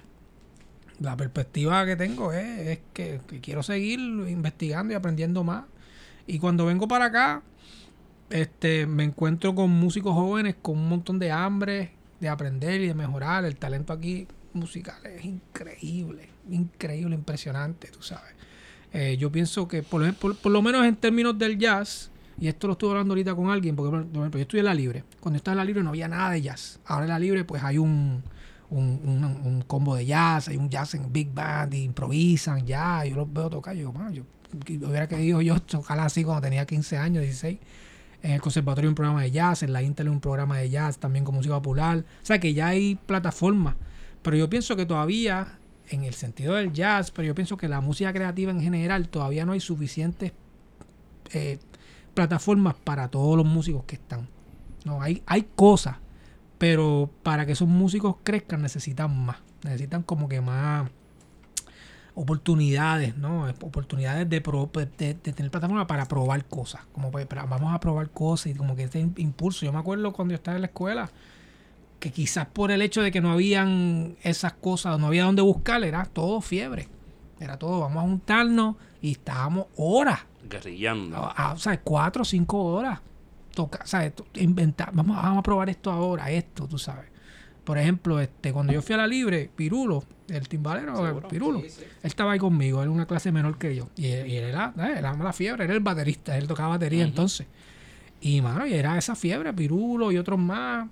la 1.00 1.16
perspectiva 1.16 1.84
que 1.86 1.96
tengo 1.96 2.32
es, 2.32 2.78
que 2.92 3.20
quiero 3.40 3.62
seguir 3.62 3.98
investigando 4.00 4.92
y 4.92 4.96
aprendiendo 4.96 5.44
más. 5.44 5.64
Y 6.27 6.39
cuando 6.39 6.66
vengo 6.66 6.86
para 6.89 7.07
acá, 7.07 7.43
este, 8.31 8.86
me 8.86 9.05
encuentro 9.05 9.55
con 9.55 9.70
músicos 9.70 10.15
jóvenes 10.15 10.57
con 10.61 10.78
un 10.78 10.89
montón 10.89 11.19
de 11.19 11.31
hambre 11.31 11.93
de 12.20 12.28
aprender 12.28 12.81
y 12.81 12.86
de 12.86 12.94
mejorar. 12.94 13.44
El 13.44 13.57
talento 13.57 13.93
aquí 13.93 14.27
musical 14.55 15.05
es 15.07 15.24
increíble, 15.24 16.28
increíble, 16.51 17.15
impresionante, 17.15 17.89
tú 17.89 18.03
sabes. 18.03 18.32
Eh, 18.93 19.16
yo 19.19 19.32
pienso 19.32 19.66
que 19.69 19.82
por, 19.82 20.12
por- 20.15 20.36
por 20.36 20.53
lo 20.53 20.62
menos 20.62 20.85
en 20.86 20.97
términos 20.97 21.36
del 21.39 21.59
jazz, 21.59 22.11
y 22.39 22.49
esto 22.49 22.66
lo 22.66 22.74
estuve 22.74 22.90
hablando 22.93 23.12
ahorita 23.12 23.35
con 23.35 23.51
alguien, 23.51 23.74
porque 23.77 23.90
por 23.90 24.01
ejemplo, 24.01 24.39
yo 24.39 24.43
estudié 24.43 24.61
en 24.61 24.66
la 24.66 24.74
libre. 24.74 25.05
Cuando 25.20 25.36
estaba 25.36 25.53
en 25.55 25.59
la 25.59 25.65
libre 25.65 25.82
no 25.82 25.90
había 25.90 26.09
nada 26.09 26.31
de 26.31 26.43
jazz. 26.43 26.78
Ahora 26.86 27.05
en 27.05 27.11
la 27.11 27.19
libre 27.19 27.44
pues 27.44 27.62
hay 27.62 27.78
un, 27.78 28.23
un, 28.70 29.01
un- 29.44 29.62
combo 29.66 29.94
de 29.97 30.07
jazz, 30.07 30.49
hay 30.49 30.57
un 30.57 30.69
jazz 30.70 30.94
en 30.94 31.12
big 31.12 31.32
band, 31.32 31.74
y 31.74 31.82
improvisan 31.82 32.66
ya, 32.66 33.05
yo 33.05 33.16
los 33.16 33.32
veo 33.32 33.51
tocar, 33.51 33.74
yo 33.77 33.93
"Mano, 33.93 34.11
yo 34.12 34.24
hubiera 34.53 35.09
querido 35.09 35.41
yo 35.41 35.61
tocar 35.61 35.99
así 36.01 36.24
cuando 36.24 36.43
tenía 36.43 36.66
15 36.66 36.97
años, 36.97 37.23
16. 37.23 37.59
En 38.23 38.31
el 38.33 38.41
conservatorio 38.41 38.89
un 38.89 38.95
programa 38.95 39.23
de 39.23 39.31
jazz, 39.31 39.62
en 39.62 39.73
la 39.73 39.83
Intel 39.83 40.09
un 40.09 40.20
programa 40.20 40.59
de 40.59 40.70
jazz 40.70 40.99
también 40.99 41.24
con 41.24 41.35
música 41.35 41.55
popular. 41.57 42.05
O 42.23 42.27
sea 42.27 42.39
que 42.39 42.55
ya 42.55 42.69
hay 42.69 42.95
plataformas. 42.95 43.74
Pero 44.23 44.37
yo 44.37 44.49
pienso 44.49 44.77
que 44.77 44.87
todavía, 44.87 45.59
en 45.89 46.05
el 46.05 46.15
sentido 46.15 46.55
del 46.55 46.73
jazz, 46.73 47.11
pero 47.11 47.27
yo 47.27 47.35
pienso 47.35 47.57
que 47.57 47.66
la 47.69 47.81
música 47.81 48.12
creativa 48.12 48.53
en 48.53 48.61
general, 48.61 49.09
todavía 49.09 49.45
no 49.45 49.53
hay 49.53 49.61
suficientes 49.61 50.33
eh, 51.33 51.59
plataformas 52.15 52.74
para 52.74 53.09
todos 53.09 53.37
los 53.37 53.47
músicos 53.47 53.85
que 53.85 53.97
están. 53.97 54.29
No, 54.85 55.03
hay, 55.03 55.23
hay 55.27 55.49
cosas, 55.57 55.97
pero 56.59 57.11
para 57.23 57.47
que 57.47 57.53
esos 57.53 57.69
músicos 57.69 58.16
crezcan 58.23 58.62
necesitan 58.62 59.16
más. 59.24 59.39
Necesitan 59.65 60.03
como 60.03 60.29
que 60.29 60.41
más 60.41 60.91
oportunidades, 62.14 63.16
¿no? 63.16 63.44
Oportunidades 63.62 64.28
de, 64.28 64.40
pro- 64.40 64.70
de, 64.74 64.86
de 65.14 65.14
tener 65.14 65.51
plataforma 65.51 65.86
para 65.86 66.06
probar 66.06 66.44
cosas. 66.47 66.82
Como 66.93 67.10
pues, 67.10 67.26
para- 67.26 67.44
vamos 67.44 67.74
a 67.74 67.80
probar 67.80 68.10
cosas 68.10 68.47
y 68.48 68.55
como 68.55 68.76
que 68.76 68.84
este 68.84 69.01
im- 69.02 69.18
impulso. 69.18 69.64
Yo 69.64 69.72
me 69.72 69.78
acuerdo 69.78 70.12
cuando 70.12 70.32
yo 70.32 70.36
estaba 70.36 70.56
en 70.56 70.62
la 70.62 70.66
escuela, 70.68 71.10
que 72.01 72.10
quizás 72.10 72.47
por 72.47 72.70
el 72.70 72.82
hecho 72.82 73.01
de 73.02 73.10
que 73.12 73.20
no 73.20 73.30
habían 73.32 74.16
esas 74.22 74.52
cosas, 74.55 74.98
no 74.98 75.06
había 75.06 75.24
dónde 75.24 75.43
buscar, 75.43 75.82
era 75.84 76.05
todo 76.05 76.40
fiebre. 76.40 76.89
Era 77.40 77.59
todo, 77.59 77.80
vamos 77.80 77.98
a 77.98 78.06
juntarnos 78.06 78.76
y 79.01 79.12
estábamos 79.12 79.66
horas 79.76 80.20
Guerrillando. 80.48 81.16
a- 81.16 81.30
a- 81.30 81.52
o 81.52 81.59
sea, 81.59 81.80
cuatro 81.80 82.22
o 82.22 82.24
cinco 82.24 82.62
horas. 82.64 83.01
Toca. 83.55 83.84
To- 84.14 84.26
Inventar, 84.34 84.90
vamos, 84.94 85.16
vamos 85.16 85.39
a 85.39 85.43
probar 85.43 85.68
esto 85.70 85.90
ahora, 85.90 86.30
esto, 86.30 86.66
tú 86.66 86.78
sabes. 86.78 87.06
Por 87.64 87.78
ejemplo, 87.78 88.18
este, 88.20 88.52
cuando 88.52 88.72
yo 88.72 88.82
fui 88.82 88.94
a 88.94 88.98
la 88.98 89.06
libre, 89.06 89.51
Pirulo, 89.55 90.02
el 90.32 90.48
timbalero, 90.48 91.06
el 91.18 91.22
Pirulo, 91.24 91.59
él 91.60 91.70
estaba 92.02 92.32
ahí 92.32 92.38
conmigo, 92.38 92.78
él 92.80 92.84
era 92.84 92.90
una 92.90 93.06
clase 93.06 93.30
menor 93.32 93.59
que 93.59 93.74
yo. 93.76 93.88
Y, 93.96 94.06
él- 94.06 94.26
y 94.26 94.36
él 94.36 94.44
era, 94.44 94.72
eh, 94.78 94.94
era 94.98 95.14
la 95.14 95.32
fiebre, 95.32 95.64
era 95.64 95.74
el 95.74 95.80
baterista, 95.80 96.36
él 96.36 96.46
tocaba 96.46 96.70
batería 96.70 97.04
entonces. 97.04 97.46
Y 98.20 98.40
mano, 98.40 98.66
y 98.66 98.74
era 98.74 98.96
esa 98.98 99.14
fiebre, 99.16 99.52
Pirulo 99.52 100.12
y 100.12 100.18
otros 100.18 100.38
más. 100.38 100.88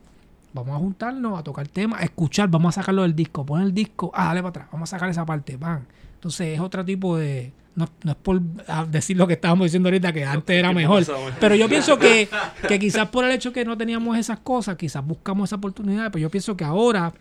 Vamos 0.52 0.74
a 0.74 0.78
juntarnos 0.78 1.38
a 1.38 1.44
tocar 1.44 1.68
temas, 1.68 2.00
a 2.00 2.04
escuchar, 2.04 2.48
vamos 2.48 2.76
a 2.76 2.80
sacarlo 2.80 3.02
del 3.02 3.14
disco, 3.14 3.46
poner 3.46 3.66
el 3.68 3.72
disco, 3.74 4.10
ah, 4.14 4.26
dale 4.26 4.40
para 4.40 4.48
atrás, 4.50 4.66
vamos 4.72 4.88
a 4.92 4.96
sacar 4.96 5.08
esa 5.08 5.24
parte, 5.24 5.56
van. 5.56 5.86
Entonces 6.14 6.48
es 6.54 6.60
otro 6.60 6.84
tipo 6.84 7.16
de. 7.16 7.52
No, 7.76 7.86
no 8.02 8.10
es 8.10 8.16
por 8.16 8.42
ah, 8.66 8.84
decir 8.84 9.16
lo 9.16 9.28
que 9.28 9.34
estábamos 9.34 9.66
diciendo 9.66 9.88
ahorita, 9.88 10.12
que 10.12 10.24
antes 10.24 10.56
era 10.56 10.68
¿qué 10.70 10.74
mejor. 10.74 11.04
Pero 11.38 11.54
yo 11.54 11.68
pienso 11.68 11.96
que, 12.00 12.28
que 12.66 12.78
quizás 12.80 13.08
por 13.10 13.24
el 13.24 13.30
hecho 13.30 13.52
que 13.52 13.64
no 13.64 13.78
teníamos 13.78 14.18
esas 14.18 14.40
cosas, 14.40 14.76
quizás 14.76 15.06
buscamos 15.06 15.48
esa 15.48 15.56
oportunidad. 15.56 16.10
Pero 16.10 16.22
yo 16.22 16.30
pienso 16.30 16.56
que 16.56 16.64
ahora 16.64 17.12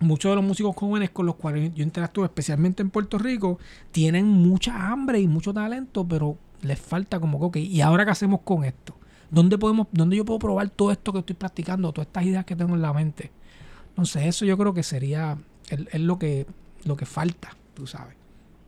muchos 0.00 0.30
de 0.30 0.36
los 0.36 0.44
músicos 0.44 0.74
jóvenes 0.74 1.10
con 1.10 1.26
los 1.26 1.36
cuales 1.36 1.72
yo 1.74 1.82
interactúo, 1.82 2.24
especialmente 2.24 2.82
en 2.82 2.90
Puerto 2.90 3.18
Rico, 3.18 3.58
tienen 3.92 4.26
mucha 4.26 4.90
hambre 4.90 5.20
y 5.20 5.28
mucho 5.28 5.52
talento, 5.52 6.06
pero 6.06 6.36
les 6.62 6.78
falta 6.78 7.20
como 7.20 7.50
que, 7.50 7.60
¿y 7.60 7.80
ahora 7.80 8.04
qué 8.04 8.10
hacemos 8.10 8.40
con 8.42 8.64
esto? 8.64 8.96
¿Dónde, 9.30 9.58
podemos, 9.58 9.86
¿Dónde 9.92 10.16
yo 10.16 10.24
puedo 10.24 10.38
probar 10.40 10.70
todo 10.70 10.90
esto 10.90 11.12
que 11.12 11.20
estoy 11.20 11.36
practicando, 11.36 11.92
todas 11.92 12.08
estas 12.08 12.24
ideas 12.24 12.44
que 12.44 12.56
tengo 12.56 12.74
en 12.74 12.82
la 12.82 12.92
mente? 12.92 13.30
Entonces 13.90 14.24
eso 14.24 14.44
yo 14.44 14.58
creo 14.58 14.74
que 14.74 14.82
sería, 14.82 15.38
es, 15.68 16.00
lo, 16.00 16.18
que, 16.18 16.46
lo 16.84 16.96
que 16.96 17.06
falta, 17.06 17.56
tú 17.74 17.86
sabes. 17.86 18.16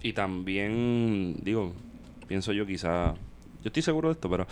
Y 0.02 0.12
también, 0.12 1.36
digo, 1.42 1.72
pienso 2.28 2.52
yo 2.52 2.66
quizá, 2.66 3.14
yo 3.14 3.66
estoy 3.66 3.82
seguro 3.82 4.08
de 4.08 4.12
esto, 4.12 4.28
pero 4.30 4.46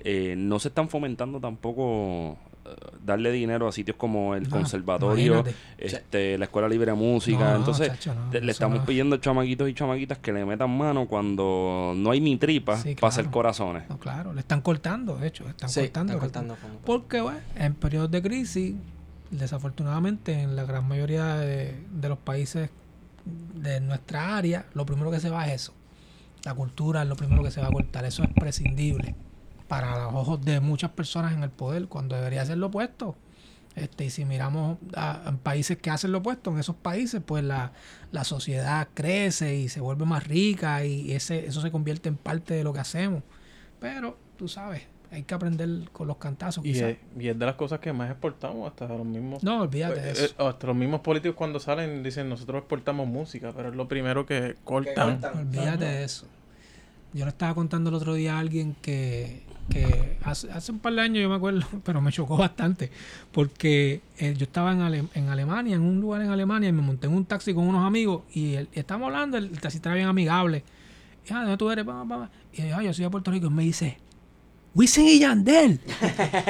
eh, 0.00 0.34
no 0.36 0.58
se 0.58 0.68
están 0.68 0.88
fomentando 0.88 1.40
tampoco 1.40 2.38
darle 3.04 3.30
dinero 3.32 3.68
a 3.68 3.72
sitios 3.72 3.96
como 3.96 4.34
el 4.34 4.44
No, 4.44 4.50
conservatorio, 4.50 5.34
imagínate. 5.40 5.54
este, 5.78 6.38
la 6.38 6.44
escuela 6.46 6.68
libre 6.68 6.90
de 6.92 6.96
música. 6.96 7.50
No, 7.52 7.56
Entonces, 7.56 7.88
chacho, 7.88 8.14
no, 8.14 8.30
te- 8.30 8.40
le 8.40 8.52
estamos 8.52 8.78
no. 8.80 8.84
pidiendo 8.84 9.16
a 9.16 9.20
chamaquitos 9.20 9.68
y 9.68 9.74
chamaquitas 9.74 10.18
que 10.18 10.32
le 10.32 10.44
metan 10.44 10.76
mano 10.76 11.06
cuando 11.06 11.92
no 11.96 12.10
hay 12.10 12.20
ni 12.20 12.36
tripa 12.36 12.76
Sí, 12.78 12.94
para 12.94 13.08
hacer 13.08 13.26
corazones. 13.30 13.88
No, 13.88 13.98
claro, 13.98 14.32
le 14.32 14.40
están 14.40 14.60
cortando, 14.60 15.16
de 15.16 15.28
hecho, 15.28 15.44
le 15.44 15.50
están 15.50 15.68
Sí, 15.68 15.80
cortando. 15.80 16.12
están 16.14 16.20
cortando 16.28 16.56
como- 16.60 16.78
Porque, 16.80 17.20
bueno, 17.20 17.38
en 17.56 17.74
periodos 17.74 18.10
de 18.10 18.22
crisis, 18.22 18.74
desafortunadamente, 19.30 20.40
en 20.42 20.56
la 20.56 20.64
gran 20.64 20.86
mayoría 20.88 21.36
de, 21.36 21.74
de 21.90 22.08
los 22.08 22.18
países 22.18 22.70
de 23.54 23.80
nuestra 23.80 24.36
área, 24.36 24.66
lo 24.74 24.86
primero 24.86 25.10
que 25.10 25.20
se 25.20 25.30
va 25.30 25.46
es 25.48 25.62
eso. 25.62 25.74
La 26.44 26.54
cultura 26.54 27.02
es 27.02 27.08
lo 27.08 27.16
primero 27.16 27.42
que 27.42 27.50
se 27.50 27.60
va 27.60 27.66
a 27.66 27.72
cortar. 27.72 28.04
Eso 28.04 28.22
es 28.22 28.30
prescindible 28.30 29.14
para 29.68 30.04
los 30.04 30.14
ojos 30.14 30.44
de 30.44 30.60
muchas 30.60 30.90
personas 30.90 31.32
en 31.32 31.42
el 31.42 31.50
poder, 31.50 31.88
cuando 31.88 32.16
debería 32.16 32.44
ser 32.44 32.58
lo 32.58 32.66
opuesto. 32.66 33.16
Este, 33.74 34.06
y 34.06 34.10
si 34.10 34.24
miramos 34.24 34.78
a, 34.94 35.28
a 35.28 35.32
países 35.32 35.76
que 35.76 35.90
hacen 35.90 36.10
lo 36.10 36.18
opuesto, 36.18 36.50
en 36.50 36.58
esos 36.58 36.76
países, 36.76 37.20
pues 37.24 37.44
la, 37.44 37.72
la 38.10 38.24
sociedad 38.24 38.88
crece 38.94 39.54
y 39.56 39.68
se 39.68 39.80
vuelve 39.80 40.06
más 40.06 40.26
rica 40.26 40.84
y 40.84 41.12
ese, 41.12 41.46
eso 41.46 41.60
se 41.60 41.70
convierte 41.70 42.08
en 42.08 42.16
parte 42.16 42.54
de 42.54 42.64
lo 42.64 42.72
que 42.72 42.80
hacemos. 42.80 43.22
Pero, 43.78 44.16
tú 44.38 44.48
sabes, 44.48 44.84
hay 45.10 45.24
que 45.24 45.34
aprender 45.34 45.68
con 45.92 46.06
los 46.08 46.16
cantazos. 46.16 46.64
Y 46.64 46.72
quizás. 46.72 46.90
es, 46.90 46.98
y 47.18 47.28
es 47.28 47.38
de 47.38 47.44
las 47.46 47.56
cosas 47.56 47.80
que 47.80 47.92
más 47.92 48.10
exportamos, 48.10 48.66
hasta 48.66 48.88
los 48.88 49.04
mismos... 49.04 49.42
No, 49.42 49.60
olvídate 49.60 50.00
de 50.00 50.08
eh, 50.08 50.12
eso. 50.12 50.24
eh, 50.24 50.48
hasta 50.48 50.66
los 50.68 50.76
mismos 50.76 51.00
políticos 51.00 51.36
cuando 51.36 51.60
salen 51.60 52.02
dicen 52.02 52.30
nosotros 52.30 52.60
exportamos 52.60 53.06
música, 53.06 53.52
pero 53.54 53.68
es 53.68 53.74
lo 53.74 53.86
primero 53.88 54.24
que 54.24 54.56
cortan. 54.64 55.20
Olvídate 55.34 55.84
de 55.84 56.04
eso. 56.04 56.26
Yo 57.12 57.24
le 57.24 57.30
estaba 57.30 57.54
contando 57.54 57.90
el 57.90 57.96
otro 57.96 58.14
día 58.14 58.36
a 58.36 58.40
alguien 58.40 58.74
que, 58.82 59.42
que 59.68 60.16
hace, 60.24 60.50
hace 60.50 60.72
un 60.72 60.78
par 60.78 60.92
de 60.94 61.00
años 61.02 61.22
yo 61.22 61.28
me 61.28 61.34
acuerdo, 61.36 61.66
pero 61.84 62.00
me 62.00 62.12
chocó 62.12 62.36
bastante, 62.36 62.90
porque 63.32 64.00
eh, 64.18 64.34
yo 64.36 64.44
estaba 64.44 64.72
en, 64.72 64.80
Ale- 64.80 65.04
en 65.14 65.28
Alemania, 65.28 65.76
en 65.76 65.82
un 65.82 66.00
lugar 66.00 66.22
en 66.22 66.30
Alemania, 66.30 66.68
y 66.68 66.72
me 66.72 66.82
monté 66.82 67.06
en 67.06 67.14
un 67.14 67.24
taxi 67.24 67.52
con 67.54 67.66
unos 67.66 67.84
amigos, 67.84 68.22
y, 68.32 68.54
el- 68.54 68.68
y 68.74 68.78
estábamos 68.78 69.06
hablando, 69.08 69.36
el, 69.38 69.50
taxista 69.60 69.88
era 69.90 69.96
bien 69.96 70.08
amigable. 70.08 70.62
Y, 71.28 71.32
ah, 71.32 71.38
¿de 71.40 71.42
dónde 71.42 71.56
tú 71.56 71.70
eres? 71.70 71.84
Y 72.54 72.68
yo, 72.68 72.76
"Ah, 72.76 72.82
yo 72.82 72.94
soy 72.94 73.04
de 73.04 73.10
Puerto 73.10 73.30
Rico, 73.30 73.46
y 73.48 73.50
me 73.50 73.62
dice, 73.64 73.98
Wisin 74.74 75.08
y 75.08 75.18
Yandel. 75.20 75.80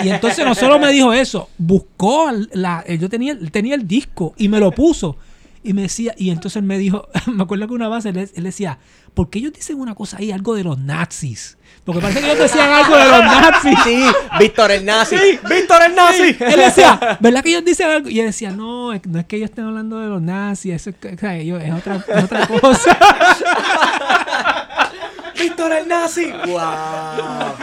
Y 0.05 0.09
entonces 0.09 0.45
no 0.45 0.55
solo 0.55 0.79
me 0.81 0.91
dijo 0.91 1.13
eso, 1.13 1.49
buscó 1.59 2.31
la, 2.53 2.83
eh, 2.87 2.99
yo 2.99 3.09
tenía, 3.09 3.39
tenía 3.53 3.77
el 3.77 3.87
disco 3.87 4.35
y 4.37 4.49
me 4.49 4.59
lo 4.59 4.73
puso. 4.73 5.17
Y 5.63 5.73
me 5.73 5.83
decía, 5.83 6.13
y 6.19 6.31
entonces 6.31 6.61
me 6.63 6.77
dijo, 6.77 7.07
me 7.33 7.45
acuerdo 7.45 7.69
que 7.69 7.75
una 7.75 7.87
base 7.89 8.09
él, 8.09 8.17
él 8.35 8.43
decía, 8.45 8.79
¿por 9.17 9.31
qué 9.31 9.39
ellos 9.39 9.55
dicen 9.55 9.81
una 9.81 9.95
cosa 9.95 10.19
ahí, 10.19 10.31
algo 10.31 10.55
de 10.55 10.63
los 10.63 10.79
nazis? 10.79 11.57
Porque 11.85 12.03
parece 12.03 12.21
que 12.21 12.27
ellos 12.27 12.39
decían 12.39 12.71
algo 12.71 12.97
de 12.97 13.05
los 13.05 13.21
nazis. 13.21 13.79
Sí, 13.85 14.05
Víctor 14.39 14.71
el 14.73 14.85
nazi. 14.85 15.17
Víctor 15.49 15.83
el 15.87 15.95
nazi. 15.95 16.37
Él 16.39 16.57
decía, 16.57 17.17
¿verdad 17.21 17.43
que 17.43 17.49
ellos 17.49 17.65
dicen 17.65 17.89
algo? 17.89 18.11
Y 18.11 18.21
él 18.21 18.27
decía, 18.27 18.51
no, 18.51 18.93
no 18.93 19.19
es 19.19 19.25
que 19.27 19.37
ellos 19.37 19.49
estén 19.51 19.65
hablando 19.65 19.99
de 20.01 20.09
los 20.09 20.21
nazis, 20.21 20.75
eso 20.75 20.91
es, 20.91 20.97
o 21.15 21.19
sea, 21.19 21.37
ellos- 21.39 21.63
es 21.63 21.73
otra, 21.73 22.05
es 22.07 22.25
otra 22.25 22.47
cosa. 22.47 22.99
Víctor 25.39 25.73
el 25.73 25.89
nazi. 25.89 26.31
Wow. 26.47 27.55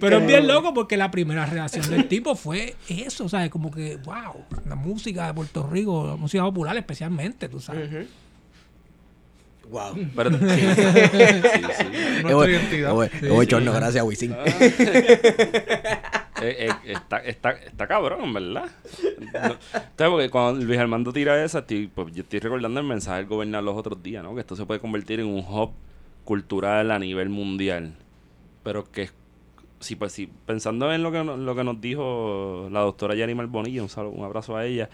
Pero 0.00 0.18
es 0.18 0.26
bien 0.26 0.46
loco 0.46 0.72
porque 0.74 0.96
la 0.96 1.10
primera 1.10 1.46
reacción 1.46 1.88
del 1.90 2.08
tipo 2.08 2.34
fue 2.36 2.76
eso, 2.88 3.28
¿sabes? 3.28 3.50
Como 3.50 3.70
que, 3.70 3.96
wow, 4.04 4.44
la 4.66 4.74
música 4.76 5.26
de 5.26 5.34
Puerto 5.34 5.68
Rico, 5.70 6.06
la 6.06 6.16
música 6.16 6.42
popular 6.44 6.76
especialmente, 6.76 7.48
tú 7.48 7.60
sabes. 7.60 8.06
Wow. 9.70 9.94
Pero, 10.14 10.30
sí, 10.30 10.38
sí, 10.38 11.62
sí. 11.78 12.22
Nuestra 12.22 12.50
identidad. 12.50 12.94
Chorno, 13.48 13.72
gracias, 13.72 14.04
Wisin. 14.04 14.34
Eh, 16.42 16.68
eh, 16.68 16.92
está, 16.92 17.16
está, 17.20 17.52
está 17.52 17.86
cabrón, 17.86 18.30
¿verdad? 18.34 18.66
No, 19.32 19.38
Entonces, 19.38 20.08
porque 20.10 20.28
cuando 20.28 20.62
Luis 20.66 20.78
Armando 20.78 21.10
tira 21.10 21.42
esa, 21.42 21.60
estoy- 21.60 21.86
pues 21.92 22.12
yo 22.12 22.24
estoy 22.24 22.40
recordando 22.40 22.78
el 22.78 22.86
mensaje 22.86 23.16
del 23.20 23.26
gobernador 23.26 23.64
los 23.64 23.76
otros 23.78 24.02
días, 24.02 24.22
¿no? 24.22 24.34
Que 24.34 24.40
esto 24.40 24.54
se 24.54 24.66
puede 24.66 24.78
convertir 24.78 25.18
en 25.20 25.26
un 25.28 25.38
hub 25.38 25.70
cultural 26.24 26.90
a 26.90 26.98
nivel 26.98 27.30
mundial. 27.30 27.94
Pero 28.62 28.84
que 28.92 29.08
sí, 29.80 29.96
pues 29.96 30.12
sí, 30.12 30.28
pensando 30.44 30.92
en 30.92 31.02
lo 31.02 31.10
que, 31.10 31.24
lo 31.24 31.54
que 31.56 31.64
nos 31.64 31.80
dijo 31.80 32.68
la 32.70 32.80
doctora 32.80 33.14
Yanimar 33.14 33.46
Bonilla, 33.46 33.82
un, 33.82 33.88
saludo- 33.88 34.12
un 34.12 34.24
abrazo 34.24 34.58
a 34.58 34.66
ella, 34.66 34.90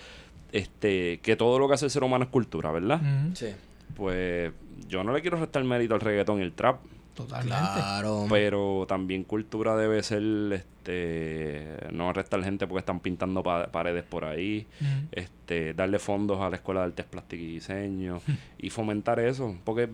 este, 0.53 1.19
que 1.25 1.35
todo 1.35 1.59
lo 1.59 1.67
que 1.67 1.75
hace 1.75 1.87
el 1.87 1.91
ser 1.91 2.05
humano 2.05 2.23
es 2.25 2.31
cultura, 2.31 2.71
¿verdad? 2.71 3.01
Sí. 3.35 3.49
Pues 3.97 4.53
yo 4.89 5.05
no 5.05 5.13
le 5.13 5.21
quiero 5.21 5.39
restar 5.39 5.63
mérito 5.65 5.95
al 5.95 6.01
reggaetón 6.01 6.41
y 6.41 6.43
el 6.43 6.53
trap, 6.53 6.81
Totalmente. 7.15 7.55
Claro. 7.75 8.27
pero 8.31 8.87
también 8.89 9.25
cultura 9.25 9.77
debe 9.77 10.03
ser, 10.03 10.23
este, 10.53 11.77
no 11.93 12.09
arrestar 12.09 12.43
gente 12.43 12.67
porque 12.67 12.81
están 12.81 13.01
pintando 13.01 13.43
pa- 13.43 13.67
paredes 13.67 14.03
por 14.05 14.25
ahí, 14.25 14.67
este, 15.13 15.75
darle 15.75 15.99
fondos 15.99 16.41
a 16.41 16.49
la 16.49 16.57
Escuela 16.57 16.81
de 16.81 16.87
Artes 16.87 17.05
Plásticas 17.07 17.45
y 17.45 17.53
Diseño 17.55 18.21
y 18.59 18.71
fomentar 18.71 19.21
eso, 19.21 19.57
porque 19.65 19.89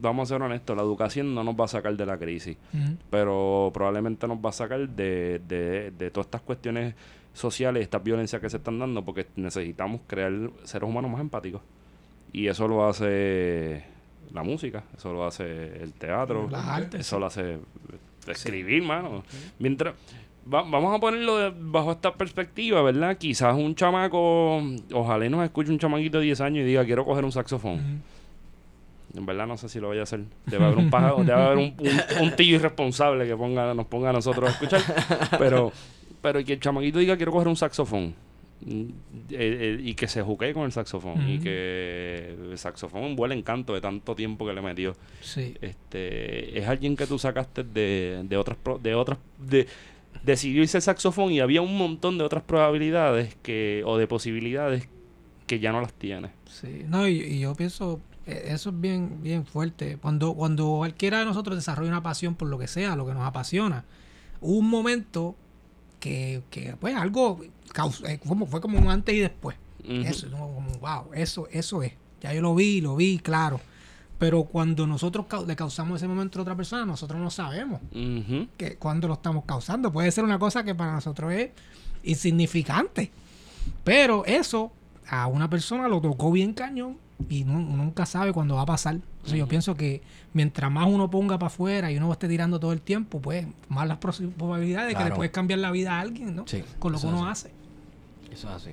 vamos 0.00 0.30
a 0.30 0.34
ser 0.34 0.42
honestos, 0.42 0.76
la 0.76 0.82
educación 0.82 1.34
no 1.34 1.42
nos 1.42 1.54
va 1.58 1.64
a 1.64 1.68
sacar 1.68 1.96
de 1.96 2.04
la 2.06 2.18
crisis, 2.18 2.56
pero 3.10 3.70
probablemente 3.72 4.28
nos 4.28 4.38
va 4.38 4.50
a 4.50 4.52
sacar 4.52 4.88
de, 4.88 5.40
de, 5.48 5.90
de 5.96 6.10
todas 6.10 6.26
estas 6.26 6.42
cuestiones 6.42 6.94
sociales, 7.32 7.82
estas 7.82 8.02
violencias 8.04 8.42
que 8.42 8.50
se 8.50 8.58
están 8.58 8.78
dando, 8.78 9.04
porque 9.04 9.26
necesitamos 9.36 10.02
crear 10.06 10.32
seres 10.64 10.88
humanos 10.88 11.10
más 11.10 11.20
empáticos. 11.20 11.62
Y 12.32 12.46
eso 12.48 12.68
lo 12.68 12.86
hace 12.86 13.84
la 14.32 14.42
música, 14.42 14.84
eso 14.96 15.12
lo 15.12 15.24
hace 15.26 15.82
el 15.82 15.92
teatro, 15.94 16.48
Las 16.50 16.66
artes, 16.66 17.00
eso 17.00 17.18
lo 17.18 17.26
hace 17.26 17.58
escribir, 18.26 18.82
mano. 18.82 19.22
Mientras 19.58 19.94
va- 20.52 20.62
vamos 20.62 20.94
a 20.94 21.00
ponerlo 21.00 21.38
de- 21.38 21.52
bajo 21.58 21.92
esta 21.92 22.12
perspectiva, 22.14 22.82
¿verdad? 22.82 23.16
Quizás 23.16 23.54
un 23.56 23.74
chamaco, 23.74 24.62
ojalá 24.92 25.24
y 25.26 25.30
nos 25.30 25.42
escuche 25.44 25.70
un 25.70 25.78
chamaquito 25.78 26.18
de 26.18 26.24
10 26.26 26.40
años 26.42 26.62
y 26.62 26.66
diga, 26.66 26.84
quiero 26.84 27.04
coger 27.04 27.24
un 27.24 27.32
saxofón. 27.32 28.02
En 29.16 29.24
verdad 29.24 29.46
no 29.46 29.56
sé 29.56 29.70
si 29.70 29.80
lo 29.80 29.86
voy 29.88 29.98
a 29.98 30.02
hacer. 30.02 30.20
Debe 30.44 30.66
haber 30.66 30.76
un 30.78 30.90
pájaro, 30.90 31.16
debe 31.24 31.32
haber 31.32 31.56
un, 31.56 31.74
un, 31.78 32.22
un 32.24 32.36
tío 32.36 32.56
irresponsable 32.56 33.26
que 33.26 33.34
ponga, 33.34 33.72
nos 33.72 33.86
ponga 33.86 34.10
a 34.10 34.12
nosotros 34.12 34.50
a 34.50 34.52
escuchar. 34.52 34.82
Pero, 35.38 35.72
pero 36.20 36.44
que 36.44 36.52
el 36.54 36.60
chamaquito 36.60 36.98
diga 36.98 37.16
quiero 37.16 37.32
coger 37.32 37.48
un 37.48 37.56
saxofón. 37.56 38.14
Eh, 38.66 38.90
eh, 39.30 39.80
y 39.82 39.94
que 39.94 40.08
se 40.08 40.20
juquee 40.22 40.52
con 40.52 40.64
el 40.64 40.72
saxofón. 40.72 41.28
Y 41.28 41.38
que 41.38 42.36
el 42.50 42.58
saxofón 42.58 43.04
un 43.04 43.16
buen 43.16 43.32
encanto 43.32 43.74
de 43.74 43.80
tanto 43.80 44.14
tiempo 44.14 44.46
que 44.46 44.52
le 44.52 44.60
metió. 44.60 44.94
Sí. 45.20 45.54
Este, 45.60 46.58
es 46.58 46.66
alguien 46.66 46.96
que 46.96 47.06
tú 47.06 47.18
sacaste 47.18 47.62
de, 47.62 48.24
de 48.24 48.36
otras 48.36 48.58
pro- 48.62 48.78
de 48.78 48.94
otras 48.94 49.18
de 49.38 49.66
decidió 50.24 50.62
irse 50.62 50.78
el 50.78 50.82
saxofón 50.82 51.30
y 51.32 51.40
había 51.40 51.62
un 51.62 51.78
montón 51.78 52.18
de 52.18 52.24
otras 52.24 52.42
probabilidades 52.42 53.36
que 53.42 53.82
o 53.86 53.96
de 53.96 54.06
posibilidades 54.08 54.88
que 55.46 55.60
ya 55.60 55.70
no 55.70 55.80
las 55.80 55.92
tiene. 55.92 56.30
Sí, 56.46 56.82
no, 56.88 57.06
y, 57.06 57.20
y 57.22 57.40
yo 57.40 57.54
pienso, 57.54 58.00
eh, 58.26 58.46
eso 58.48 58.70
es 58.70 58.80
bien, 58.80 59.22
bien 59.22 59.46
fuerte. 59.46 59.96
Cuando, 59.98 60.34
cuando 60.34 60.76
cualquiera 60.78 61.20
de 61.20 61.24
nosotros 61.26 61.56
desarrolla 61.56 61.90
una 61.90 62.02
pasión 62.02 62.34
por 62.34 62.48
lo 62.48 62.58
que 62.58 62.66
sea, 62.66 62.96
lo 62.96 63.06
que 63.06 63.14
nos 63.14 63.22
apasiona, 63.22 63.84
un 64.40 64.68
momento 64.68 65.36
que, 66.00 66.42
que 66.50 66.76
pues 66.80 66.94
algo 66.96 67.40
causó, 67.72 68.06
eh, 68.06 68.18
como, 68.26 68.46
fue 68.46 68.60
como 68.60 68.78
un 68.78 68.88
antes 68.88 69.14
y 69.14 69.18
después. 69.18 69.56
Eso, 69.84 70.30
como, 70.30 70.60
wow, 70.80 71.12
eso, 71.14 71.48
eso 71.50 71.82
es. 71.82 71.92
Ya 72.20 72.32
yo 72.34 72.42
lo 72.42 72.54
vi, 72.54 72.80
lo 72.80 72.96
vi, 72.96 73.18
claro. 73.18 73.60
Pero 74.18 74.42
cuando 74.44 74.86
nosotros 74.86 75.26
le 75.46 75.54
causamos 75.56 75.96
ese 75.96 76.08
momento 76.08 76.38
a 76.38 76.42
otra 76.42 76.56
persona, 76.56 76.84
nosotros 76.84 77.20
no 77.20 77.30
sabemos 77.30 77.80
Ujú. 77.92 78.48
que 78.56 78.76
cuando 78.76 79.06
lo 79.08 79.14
estamos 79.14 79.44
causando. 79.44 79.92
Puede 79.92 80.10
ser 80.10 80.24
una 80.24 80.38
cosa 80.38 80.64
que 80.64 80.74
para 80.74 80.92
nosotros 80.92 81.32
es 81.32 81.50
insignificante. 82.02 83.10
Pero 83.84 84.24
eso 84.26 84.72
a 85.08 85.26
una 85.26 85.48
persona 85.48 85.88
lo 85.88 86.00
tocó 86.00 86.32
bien 86.32 86.52
cañón 86.52 86.98
y 87.28 87.44
no- 87.44 87.60
nunca 87.60 88.06
sabe 88.06 88.32
cuándo 88.32 88.56
va 88.56 88.62
a 88.62 88.66
pasar. 88.66 88.98
Yo 89.36 89.46
pienso 89.48 89.74
que 89.76 90.02
mientras 90.32 90.70
más 90.70 90.86
uno 90.86 91.10
ponga 91.10 91.38
para 91.38 91.48
afuera 91.48 91.90
y 91.92 91.96
uno 91.96 92.10
esté 92.12 92.28
tirando 92.28 92.58
todo 92.60 92.72
el 92.72 92.80
tiempo, 92.80 93.20
pues 93.20 93.46
más 93.68 93.86
las 93.88 93.98
probabilidades 93.98 94.88
de 94.88 94.94
que 94.94 95.04
le 95.04 95.14
puedes 95.14 95.32
cambiar 95.32 95.58
la 95.60 95.70
vida 95.70 95.96
a 95.96 96.00
alguien, 96.00 96.36
¿no? 96.36 96.44
Sí, 96.46 96.64
Con 96.78 96.92
lo 96.92 96.98
que 97.00 97.06
uno 97.06 97.28
hace. 97.28 97.52
Eso 98.30 98.48
es 98.48 98.54
así. 98.54 98.70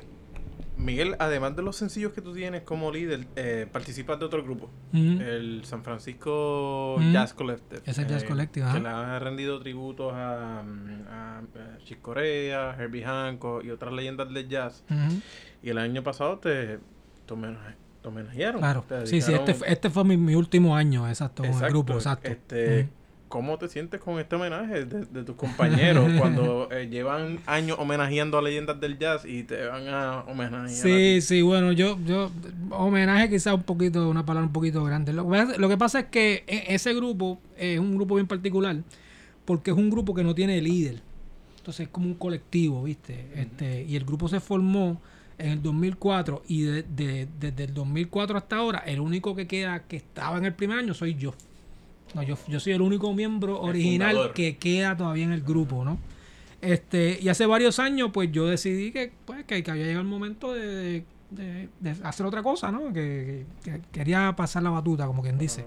Miguel, 0.78 1.16
además 1.20 1.56
de 1.56 1.62
los 1.62 1.78
sencillos 1.78 2.12
que 2.12 2.20
tú 2.22 2.34
tienes 2.34 2.64
como 2.64 2.92
líder, 2.92 3.26
eh, 3.38 3.66
participas 3.72 4.20
de 4.20 4.26
otro 4.26 4.44
grupo. 4.44 4.70
El 4.94 5.62
San 5.64 5.84
Francisco 5.84 6.98
Mm. 7.00 7.14
Jazz 7.14 7.34
Collective. 7.34 7.82
Es 7.86 7.98
el 7.98 8.08
Jazz 8.08 8.24
eh, 8.24 8.28
Collective, 8.28 8.66
Que 8.74 8.80
le 8.82 8.90
han 8.90 9.22
rendido 9.22 9.58
tributos 9.62 10.12
a, 10.14 10.60
a, 10.60 11.42
Chick 11.86 12.02
Corea, 12.02 12.76
Herbie 12.78 13.06
Hancock 13.06 13.64
y 13.64 13.70
otras 13.72 13.94
leyendas 13.94 14.34
del 14.34 14.50
jazz. 14.50 14.84
Y 15.64 15.70
el 15.70 15.78
año 15.78 16.04
pasado 16.04 16.40
te, 16.40 16.80
te, 17.26 17.34
homenaje- 17.34 17.76
te 18.06 18.10
homenajearon. 18.10 18.62
Claro. 18.62 18.86
Te 18.88 19.08
Sí, 19.08 19.22
sí, 19.22 19.34
este, 19.34 19.56
este 19.68 19.90
fue 19.90 20.04
mi, 20.04 20.16
mi 20.18 20.36
último 20.36 20.76
año, 20.76 21.08
exacto, 21.10 21.44
con 21.44 21.64
el 21.64 21.70
grupo, 21.70 21.94
exacto. 21.94 22.30
Este. 22.30 22.88
¿Cómo 23.28 23.58
te 23.58 23.68
sientes 23.68 24.00
con 24.00 24.20
este 24.20 24.36
homenaje 24.36 24.86
de, 24.86 25.06
de 25.06 25.24
tus 25.24 25.36
compañeros 25.36 26.10
cuando 26.20 26.70
eh, 26.72 26.88
llevan 26.88 27.40
años 27.48 27.78
homenajeando 27.80 28.38
a 28.38 28.42
leyendas 28.42 28.80
del 28.80 29.00
jazz 29.00 29.26
y 29.26 29.44
te 29.44 29.66
van 29.66 29.88
a 29.90 30.20
homenajear? 30.22 30.70
Sí, 30.70 31.20
sí, 31.22 31.42
bueno, 31.42 31.72
yo, 31.72 31.98
yo, 32.06 32.32
homenaje 32.70 33.30
quizás 33.30 33.56
un 33.56 33.64
poquito, 33.64 34.08
una 34.08 34.26
palabra 34.26 34.46
un 34.46 34.54
poquito 34.54 34.84
grande. 34.84 35.12
Lo, 35.12 35.28
lo 35.28 35.70
que 35.70 35.78
pasa 35.78 36.02
es 36.02 36.06
que 36.06 36.44
e- 36.46 36.76
ese 36.76 36.94
grupo 36.94 37.40
es 37.58 37.80
un 37.80 37.96
grupo 37.96 38.16
bien 38.16 38.28
particular, 38.28 38.78
porque 39.44 39.72
es 39.72 39.78
un 39.78 39.90
grupo 39.90 40.14
que 40.14 40.24
no 40.24 40.36
tiene 40.36 40.62
líder. 40.62 41.02
Entonces 41.58 41.88
es 41.88 41.90
como 41.92 42.06
un 42.06 42.14
colectivo, 42.14 42.84
¿viste? 42.84 43.32
Este, 43.34 43.84
y 43.84 43.96
el 43.96 44.06
grupo 44.06 44.30
se 44.30 44.40
formó 44.40 45.02
en 45.38 45.50
el 45.52 45.62
2004 45.62 46.44
y 46.48 46.62
de- 46.64 46.84
de- 46.84 47.28
desde 47.40 47.64
el 47.66 47.74
2004 47.74 48.38
hasta 48.38 48.58
ahora, 48.58 48.80
el 48.80 49.00
único 49.00 49.36
que 49.36 49.48
queda 49.48 49.84
que 49.84 49.98
estaba 49.98 50.38
en 50.38 50.46
el 50.46 50.54
primer 50.54 50.80
año 50.80 50.94
soy 50.94 51.16
yo. 51.16 51.34
No, 52.14 52.24
yo, 52.24 52.38
yo 52.48 52.60
soy 52.60 52.74
el 52.74 52.82
único 52.82 53.14
miembro 53.14 53.60
original 53.62 54.16
que 54.34 54.58
queda 54.58 54.96
todavía 54.96 55.26
en 55.26 55.34
el 55.34 55.42
grupo, 55.42 55.84
¿no? 55.84 55.98
Este, 56.62 57.20
y 57.22 57.28
hace 57.30 57.46
varios 57.46 57.78
años, 57.80 58.12
pues 58.14 58.32
yo 58.32 58.48
decidí 58.48 58.92
que, 58.92 59.12
pues, 59.26 59.44
que, 59.44 59.62
que 59.62 59.72
había 59.72 59.84
llegado 59.86 60.02
el 60.02 60.08
momento 60.08 60.54
de, 60.54 61.04
de- 61.32 61.70
hacer 62.04 62.26
otra 62.26 62.42
cosa, 62.42 62.72
¿no? 62.72 62.94
Que, 62.94 63.46
que- 63.64 63.72
que 63.72 63.82
quería 63.92 64.34
pasar 64.36 64.64
la 64.64 64.70
batuta, 64.70 65.06
como 65.06 65.22
quien 65.22 65.38
dice. 65.38 65.66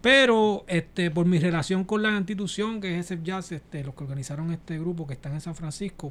Pero 0.00 0.64
este, 0.66 1.10
por 1.10 1.26
mi 1.26 1.38
relación 1.38 1.84
con 1.84 2.02
la 2.02 2.16
institución, 2.16 2.80
que 2.80 2.98
es 2.98 3.04
ese 3.12 3.22
Jazz, 3.22 3.52
este, 3.52 3.84
los 3.84 3.94
que 3.94 4.04
organizaron 4.04 4.50
este 4.50 4.78
grupo 4.78 5.06
que 5.06 5.12
están 5.12 5.34
en 5.34 5.42
San 5.42 5.54
Francisco, 5.54 6.10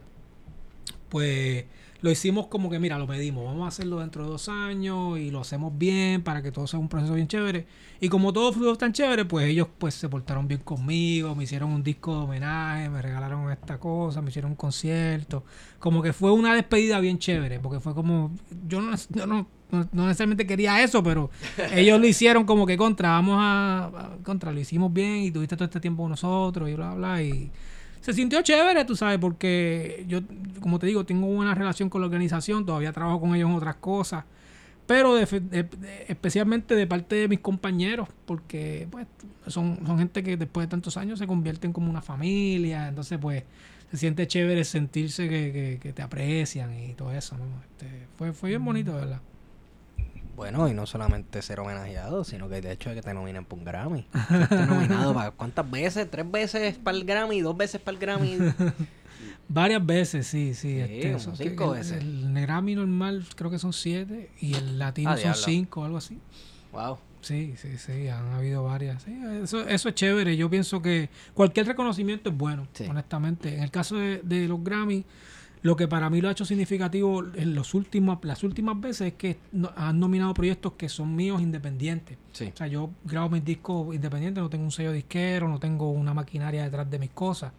pues 1.10 1.66
lo 2.02 2.10
hicimos 2.12 2.48
como 2.48 2.70
que, 2.70 2.80
mira, 2.80 2.98
lo 2.98 3.08
medimos, 3.08 3.44
vamos 3.46 3.66
a 3.66 3.68
hacerlo 3.68 4.00
dentro 4.00 4.24
de 4.24 4.30
dos 4.30 4.48
años 4.50 5.20
y 5.20 5.32
lo 5.32 5.42
hacemos 5.42 5.78
bien 5.78 6.22
para 6.24 6.42
que 6.42 6.52
todo 6.52 6.66
sea 6.68 6.80
un 6.80 6.88
proceso 6.88 7.14
bien 7.14 7.28
chévere. 7.28 7.68
Y 8.00 8.08
como 8.08 8.32
todo 8.32 8.54
fluyo 8.54 8.76
tan 8.78 8.94
chévere, 8.94 9.26
pues 9.26 9.48
ellos 9.50 9.68
pues 9.78 9.96
se 9.96 10.08
portaron 10.08 10.48
bien 10.48 10.62
conmigo, 10.62 11.36
me 11.36 11.44
hicieron 11.44 11.72
un 11.72 11.84
disco 11.84 12.16
de 12.16 12.24
homenaje, 12.24 12.90
me 12.90 13.02
regalaron 13.02 13.52
esta 13.52 13.78
cosa, 13.80 14.22
me 14.22 14.30
hicieron 14.30 14.52
un 14.52 14.56
concierto. 14.58 15.44
Como 15.80 16.02
que 16.02 16.14
fue 16.14 16.32
una 16.32 16.56
despedida 16.56 17.00
bien 17.02 17.20
chévere, 17.20 17.60
porque 17.60 17.80
fue 17.82 17.94
como, 17.94 18.32
yo 18.68 18.82
no, 18.82 18.96
yo 19.10 19.26
no, 19.28 19.48
no- 19.72 19.88
no 19.92 20.04
necesariamente 20.08 20.48
quería 20.48 20.82
eso, 20.82 21.04
pero 21.04 21.30
ellos 21.74 22.00
lo 22.00 22.08
hicieron 22.08 22.46
como 22.46 22.66
que 22.66 22.78
contra, 22.78 23.10
vamos 23.10 23.36
a, 23.40 23.86
a- 23.88 24.18
contra, 24.24 24.54
lo 24.54 24.60
hicimos 24.62 24.94
bien 24.94 25.18
y 25.18 25.32
tuviste 25.32 25.56
todo 25.58 25.66
este 25.66 25.80
tiempo 25.82 26.04
con 26.04 26.12
nosotros 26.12 26.70
y 26.70 26.74
bla, 26.76 26.94
bla, 26.94 27.22
y 27.22 27.52
se 28.02 28.14
sintió 28.14 28.42
chévere, 28.42 28.86
tú 28.86 28.96
sabes, 28.96 29.20
porque 29.20 30.06
yo, 30.08 30.20
como 30.62 30.80
te 30.80 30.88
digo, 30.88 31.06
tengo 31.06 31.28
buena 31.28 31.54
relación 31.56 31.90
con 31.90 32.02
la 32.02 32.08
organización, 32.08 32.66
todavía 32.66 32.92
trabajo 32.94 33.20
con 33.22 33.36
ellos 33.36 33.50
en 33.50 33.56
otras 33.56 33.76
cosas, 33.76 34.26
pero 34.88 35.18
especialmente 36.08 36.76
de 36.76 36.88
parte 36.88 37.16
de 37.16 37.28
mis 37.28 37.40
compañeros, 37.40 38.10
porque 38.26 38.88
pues 38.92 39.08
son, 39.48 39.80
son 39.86 40.00
gente 40.00 40.24
que 40.24 40.38
después 40.38 40.66
de 40.68 40.72
tantos 40.72 40.98
años 40.98 41.20
se 41.20 41.28
convierten 41.28 41.74
como 41.74 41.90
una 41.90 42.02
familia, 42.02 42.88
entonces 42.88 43.18
pues 43.22 43.44
se 43.92 43.98
siente 43.98 44.28
chévere 44.28 44.64
sentirse 44.64 45.28
que, 45.30 45.52
que- 45.52 45.80
que 45.82 45.94
te 45.94 46.02
aprecian 46.02 46.74
y 46.80 46.94
todo 46.94 47.12
eso, 47.14 47.38
¿no? 47.38 47.46
Este, 47.64 48.08
fue, 48.18 48.34
fue 48.34 48.50
bien 48.50 48.64
bonito, 48.66 48.94
¿verdad? 48.96 49.22
Bueno, 50.40 50.70
y 50.70 50.74
no 50.74 50.86
solamente 50.86 51.42
ser 51.42 51.60
homenajeado, 51.60 52.24
sino 52.24 52.48
que 52.48 52.62
de 52.62 52.72
hecho 52.72 52.90
es 52.90 52.96
que 52.96 53.02
te 53.02 53.14
nominen 53.14 53.44
para 53.44 53.60
un 53.60 53.66
Grammy. 53.66 54.06
Fuiste 54.28 54.66
nominado 54.66 55.14
para 55.14 55.32
cuántas 55.32 55.70
veces, 55.70 56.10
tres 56.10 56.32
veces 56.32 56.78
para 56.78 56.96
el 56.98 57.04
Grammy, 57.04 57.42
dos 57.42 57.58
veces 57.58 57.82
para 57.82 57.96
el 57.96 58.00
Grammy. 58.00 58.38
Varias 59.50 59.86
veces, 59.86 60.28
sí, 60.28 60.54
sí. 60.54 60.82
Sí, 60.88 61.02
este, 61.02 61.20
cinco 61.36 61.74
el, 61.74 61.80
veces. 61.80 61.98
El 62.02 62.34
Grammy 62.42 62.76
normal 62.76 63.26
creo 63.36 63.52
que 63.52 63.60
son 63.60 63.74
siete 63.74 64.30
y 64.40 64.54
el 64.54 64.80
latino 64.80 65.10
Ah, 65.10 65.14
son 65.16 65.24
diablo. 65.24 65.42
cinco, 65.44 65.84
algo 65.84 65.98
así. 65.98 66.18
wow. 66.72 66.98
Sí, 67.22 67.56
sí, 67.58 67.78
sí, 67.78 68.08
han 68.08 68.32
habido 68.32 68.64
varias. 68.64 69.04
Sí, 69.04 69.14
eso, 69.44 69.68
eso 69.68 69.90
es 69.90 69.96
chévere. 69.96 70.38
Yo 70.38 70.50
pienso 70.50 70.82
que 70.82 71.10
cualquier 71.34 71.68
reconocimiento 71.68 72.30
es 72.30 72.38
bueno, 72.38 72.66
Sí. 72.72 72.86
honestamente. 72.90 73.54
En 73.58 73.64
el 73.64 73.72
caso 73.72 73.98
de, 73.98 74.22
de 74.24 74.48
los 74.48 74.64
Grammy, 74.64 75.04
lo 75.62 75.76
que 75.76 75.88
para 75.88 76.10
mí 76.10 76.22
lo 76.22 76.30
ha 76.30 76.32
hecho 76.32 76.46
significativo 76.46 77.24
en 77.36 77.54
los 77.54 77.74
últimos, 77.74 78.20
las 78.24 78.44
últimas 78.44 78.80
veces 78.80 79.08
es 79.08 79.14
que 79.16 79.38
no- 79.52 79.72
han 79.76 80.00
nominado 80.00 80.34
proyectos 80.34 80.74
que 80.74 80.88
son 80.88 81.16
míos 81.16 81.42
independientes. 81.42 82.18
Sí. 82.32 82.52
O 82.54 82.58
sea, 82.58 82.68
yo 82.68 82.92
grabo 83.04 83.30
mis 83.30 83.44
discos 83.44 83.94
independientes, 83.94 84.42
no 84.42 84.50
tengo 84.50 84.64
un 84.64 84.72
sello 84.72 84.92
disquero, 84.94 85.50
no 85.50 85.60
tengo 85.60 85.92
una 85.92 86.14
maquinaria 86.14 86.64
detrás 86.64 86.90
de 86.90 86.98
mis 87.00 87.10
cosas. 87.10 87.52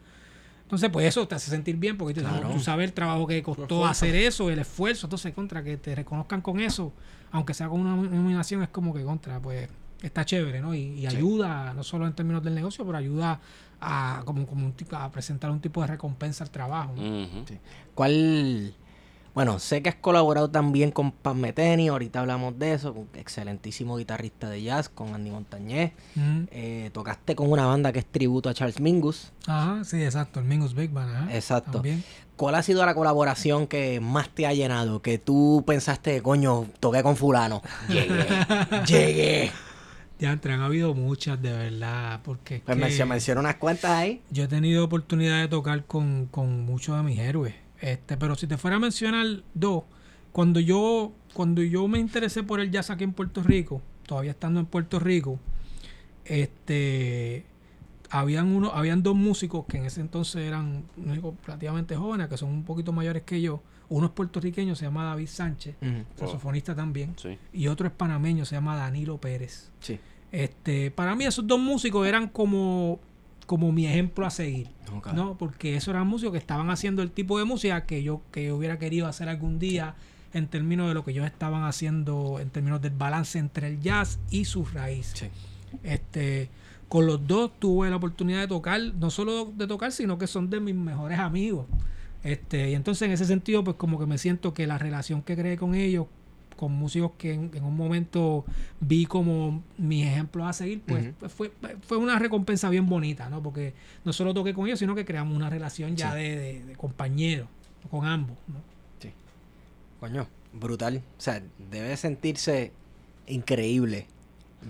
Entonces, 0.63 0.89
pues 0.91 1.05
eso 1.07 1.27
te 1.29 1.35
hace 1.35 1.51
sentir 1.51 1.77
bien, 1.77 1.99
porque 1.99 2.15
tú, 2.15 2.21
Claro. 2.21 2.49
tú 2.51 2.61
sabes 2.61 2.87
el 2.89 2.93
trabajo 2.95 3.27
que 3.27 3.43
costó 3.43 3.85
hacer 3.87 4.15
eso, 4.15 4.49
el 4.51 4.61
esfuerzo. 4.61 5.07
Entonces, 5.07 5.35
contra 5.35 5.63
que 5.65 5.77
te 5.77 5.95
reconozcan 5.95 6.41
con 6.41 6.61
eso, 6.61 6.93
aunque 7.33 7.55
sea 7.55 7.69
con 7.69 7.81
una 7.81 7.97
nominación, 7.97 8.63
es 8.63 8.69
como 8.69 8.95
que 8.95 9.03
contra, 9.03 9.41
pues 9.41 9.69
está 10.03 10.25
chévere, 10.25 10.61
¿no? 10.61 10.75
Y, 10.75 11.01
y 11.01 11.07
ayuda, 11.07 11.75
no 11.75 11.83
solo 11.83 12.07
en 12.07 12.15
términos 12.15 12.43
del 12.43 12.55
negocio, 12.55 12.85
pero 12.85 12.99
ayuda 12.99 13.41
a 13.81 14.23
como, 14.25 14.47
como 14.47 14.67
un 14.67 14.73
tipo, 14.73 14.97
a 14.97 15.11
presentar 15.11 15.51
un 15.51 15.61
tipo 15.61 15.81
de 15.81 15.89
recompensa 15.89 16.45
al 16.45 16.51
trabajo. 16.51 16.95
¿Cuál? 17.95 18.75
Bueno, 19.33 19.61
sé 19.61 19.81
que 19.81 19.89
has 19.89 19.95
colaborado 19.95 20.51
también 20.51 20.91
con 20.91 21.13
Pam 21.13 21.39
Meteni, 21.39 21.87
ahorita 21.89 22.19
hablamos 22.19 22.59
de 22.59 22.75
eso, 22.75 22.93
un 22.93 23.09
excelentísimo 23.15 23.97
guitarrista 23.97 24.51
de 24.51 24.61
jazz, 24.63 24.89
con 24.89 25.15
Andy 25.15 25.31
Montañez. 25.31 25.93
Eh, 26.51 26.91
tocaste 26.93 27.37
con 27.37 27.51
una 27.51 27.65
banda 27.65 27.93
que 27.93 28.01
es 28.01 28.07
tributo 28.07 28.49
a 28.49 28.55
Charles 28.55 28.81
Mingus. 28.81 29.33
Ajá, 29.47 29.85
sí, 29.85 30.03
exacto, 30.03 30.41
el 30.41 30.47
Mingus 30.47 30.75
Big 30.75 30.91
Band, 30.91 31.15
ajá. 31.15 31.35
Exacto. 31.35 31.73
También. 31.73 32.03
¿Cuál 32.35 32.57
ha 32.57 32.63
sido 32.63 32.85
la 32.85 32.95
colaboración 32.95 33.67
que 33.67 34.01
más 34.01 34.31
te 34.31 34.47
ha 34.47 34.53
llenado? 34.53 35.01
Que 35.01 35.19
tú 35.19 35.63
pensaste, 35.67 36.21
coño, 36.23 36.67
toqué 36.81 37.03
con 37.03 37.17
fulano. 37.17 37.63
Llegué, 37.89 38.27
llegué. 38.87 39.53
Ya 40.21 40.33
entre, 40.33 40.53
han 40.53 40.61
habido 40.61 40.95
muchas, 40.95 41.41
de 41.41 41.51
verdad, 41.51 42.21
porque 42.23 42.57
es 42.57 42.63
Pues 42.63 42.77
menciona, 42.77 43.15
menciona 43.15 43.41
unas 43.41 43.57
cuantas 43.57 43.91
ahí. 43.91 44.23
yo 44.31 44.45
he 44.45 44.49
tenido 44.49 44.85
oportunidad 44.85 45.41
de 45.41 45.49
tocar 45.49 45.85
con, 45.87 46.27
con 46.27 46.61
muchos 46.65 46.97
de 46.97 47.03
mis 47.03 47.19
héroes. 47.19 47.55
Este, 47.81 48.17
pero 48.19 48.35
si 48.35 48.47
te 48.47 48.59
fuera 48.59 48.77
a 48.77 48.81
mencionar 48.81 49.27
dos, 49.55 49.85
cuando 50.33 50.61
yo, 50.61 51.13
cuando 51.33 51.63
yo 51.63 51.89
me 51.89 51.99
interesé 51.99 52.43
por 52.43 52.61
el 52.61 52.71
jazz 52.71 52.91
aquí 52.91 53.05
en 53.05 53.15
Puerto 53.15 53.43
Rico, 53.43 53.81
todavía 54.07 54.33
estando 54.33 54.61
en 54.61 54.67
Puerto 54.67 54.99
Rico, 54.99 55.41
este 56.25 57.47
habían 58.11 58.49
uno, 58.49 58.73
habían 58.75 59.03
dos 59.03 59.15
músicos 59.15 59.65
que 59.67 59.79
en 59.79 59.87
ese 59.87 60.01
entonces 60.01 60.43
eran 60.43 60.85
relativamente 61.47 61.97
jóvenes, 61.97 62.29
que 62.29 62.37
son 62.37 62.51
un 62.51 62.65
poquito 62.65 62.93
mayores 62.93 63.23
que 63.23 63.41
yo. 63.41 63.63
Uno 63.91 64.07
es 64.07 64.13
puertorriqueño, 64.13 64.75
se 64.77 64.85
llama 64.87 65.05
David 65.05 65.27
Sánchez, 65.27 65.75
saxofonista 66.17 66.75
también, 66.75 67.13
Sí. 67.17 67.37
y 67.53 67.67
otro 67.69 67.87
es 67.87 67.93
panameño, 67.93 68.45
se 68.47 68.55
llama 68.55 68.75
Danilo 68.77 69.19
Pérez. 69.19 69.71
Sí. 69.81 69.99
Este, 70.33 70.91
para 70.93 71.15
mí 71.17 71.25
esos 71.25 71.47
dos 71.47 71.59
músicos 71.61 72.07
eran 72.07 72.29
como, 72.29 73.01
como 73.47 73.73
mi 73.73 73.87
ejemplo 73.87 74.25
a 74.25 74.31
seguir. 74.31 74.69
¿no? 75.15 75.37
Porque 75.37 75.77
esos 75.77 75.89
eran 75.89 76.07
músicos 76.07 76.33
que 76.33 76.39
estaban 76.39 76.71
haciendo 76.71 77.03
el 77.03 77.11
tipo 77.11 77.39
de 77.39 77.45
música 77.45 77.85
que 77.85 78.03
yo, 78.03 78.23
que 78.33 78.47
yo 78.47 78.57
hubiera 78.57 78.79
querido 78.79 79.07
hacer 79.09 79.29
algún 79.29 79.59
día 79.59 79.95
en 80.33 80.47
términos 80.47 80.87
de 80.89 80.95
lo 80.95 81.05
que 81.05 81.11
ellos 81.11 81.27
estaban 81.27 81.65
haciendo, 81.65 82.39
en 82.41 82.51
términos 82.51 82.81
del 82.81 82.93
balance 82.93 83.39
entre 83.41 83.67
el 83.67 83.81
jazz 83.81 84.21
y 84.31 84.45
sus 84.45 84.73
raíces. 84.73 85.19
Sí. 85.19 85.27
Este, 85.83 86.49
con 86.89 87.07
los 87.07 87.27
dos 87.27 87.51
tuve 87.59 87.91
la 87.91 87.97
oportunidad 87.97 88.41
de 88.41 88.47
tocar, 88.49 88.81
no 88.81 89.11
solo 89.11 89.53
de 89.57 89.67
tocar, 89.67 89.91
sino 89.93 90.17
que 90.19 90.27
son 90.29 90.49
de 90.51 90.61
mis 90.61 90.75
mejores 90.77 91.19
amigos. 91.19 91.67
Este, 92.23 92.71
y 92.71 92.75
entonces 92.75 93.03
en 93.07 93.13
ese 93.13 93.25
sentido, 93.25 93.65
pues 93.65 93.77
como 93.77 93.99
que 93.99 94.07
me 94.07 94.19
siento 94.19 94.53
que 94.53 94.67
la 94.67 94.79
relación 94.79 95.23
que 95.23 95.37
creé 95.37 95.57
con 95.57 95.75
ellos, 95.75 96.07
con 96.57 96.73
músicos 96.73 97.13
que 97.17 97.33
en, 97.33 97.51
en 97.55 97.65
un 97.65 97.75
momento 97.75 98.45
vi 98.81 99.07
como 99.07 99.63
mis 99.79 100.07
ejemplos 100.07 100.47
a 100.47 100.53
seguir, 100.53 100.83
pues 100.87 101.13
fue, 101.35 101.51
fue 101.87 101.97
una 101.97 102.19
recompensa 102.19 102.69
bien 102.69 102.87
bonita, 102.87 103.31
¿no? 103.31 103.43
Porque 103.43 103.73
no 104.05 104.13
solo 104.13 104.35
toqué 104.35 104.53
con 104.53 104.67
ellos, 104.67 104.79
sino 104.79 104.95
que 104.95 105.07
creamos 105.07 105.35
una 105.35 105.49
relación 105.49 105.97
ya 105.97 106.13
Sí. 106.13 106.19
de, 106.19 106.37
de, 106.37 106.65
de 106.67 106.77
compañeros, 106.77 107.49
con 107.91 108.05
ambos, 108.07 108.37
¿no? 108.49 108.61
Coño, 110.01 110.27
brutal. 110.55 111.03
O 111.19 111.21
sea, 111.21 111.43
debe 111.71 111.95
sentirse 111.97 112.73
increíble 113.27 114.07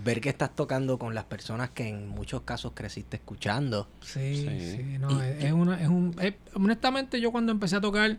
ver 0.04 0.20
que 0.20 0.28
estás 0.28 0.54
tocando 0.54 0.98
con 0.98 1.14
las 1.14 1.24
personas 1.24 1.70
que 1.70 1.88
en 1.88 2.08
muchos 2.08 2.42
casos 2.42 2.72
creciste 2.74 3.16
escuchando. 3.16 3.88
Sí, 4.00 4.46
Sí. 4.48 4.76
sí, 4.76 4.98
no, 4.98 5.20
es, 5.22 5.44
es 5.44 5.52
una, 5.52 5.80
es 5.80 5.88
un, 5.88 6.14
es- 6.20 6.34
honestamente 6.54 7.20
yo 7.20 7.32
cuando 7.32 7.52
empecé 7.52 7.76
a 7.76 7.80
tocar, 7.80 8.18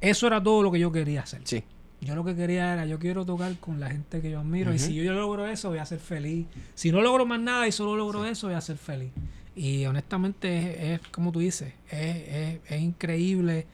eso 0.00 0.26
era 0.26 0.42
todo 0.42 0.62
lo 0.62 0.70
que 0.70 0.78
yo 0.78 0.92
quería 0.92 1.22
hacer. 1.22 1.40
Sí. 1.44 1.64
Yo 2.00 2.14
lo 2.14 2.24
que 2.24 2.34
quería 2.34 2.72
era, 2.72 2.86
yo 2.86 2.98
quiero 2.98 3.26
tocar 3.26 3.54
con 3.58 3.78
la 3.78 3.90
gente 3.90 4.22
que 4.22 4.30
yo 4.30 4.40
admiro. 4.40 4.72
Y 4.72 4.78
si 4.78 4.94
yo, 4.94 5.02
yo 5.02 5.12
logro 5.12 5.46
eso, 5.46 5.68
voy 5.68 5.78
a 5.80 5.84
ser 5.84 5.98
feliz. 5.98 6.46
Si 6.74 6.90
no 6.90 7.02
logro 7.02 7.26
más 7.26 7.40
nada 7.40 7.68
y 7.68 7.72
solo 7.72 7.94
logro 7.96 8.24
eso, 8.24 8.46
voy 8.46 8.56
a 8.56 8.60
ser 8.62 8.78
feliz. 8.78 9.10
Y 9.54 9.84
honestamente 9.84 10.94
es, 10.94 11.00
es 11.00 11.08
como 11.08 11.30
tú 11.30 11.40
dices, 11.40 11.74
es, 11.90 12.16
es, 12.28 12.60
es 12.70 12.80
increíble 12.80 13.66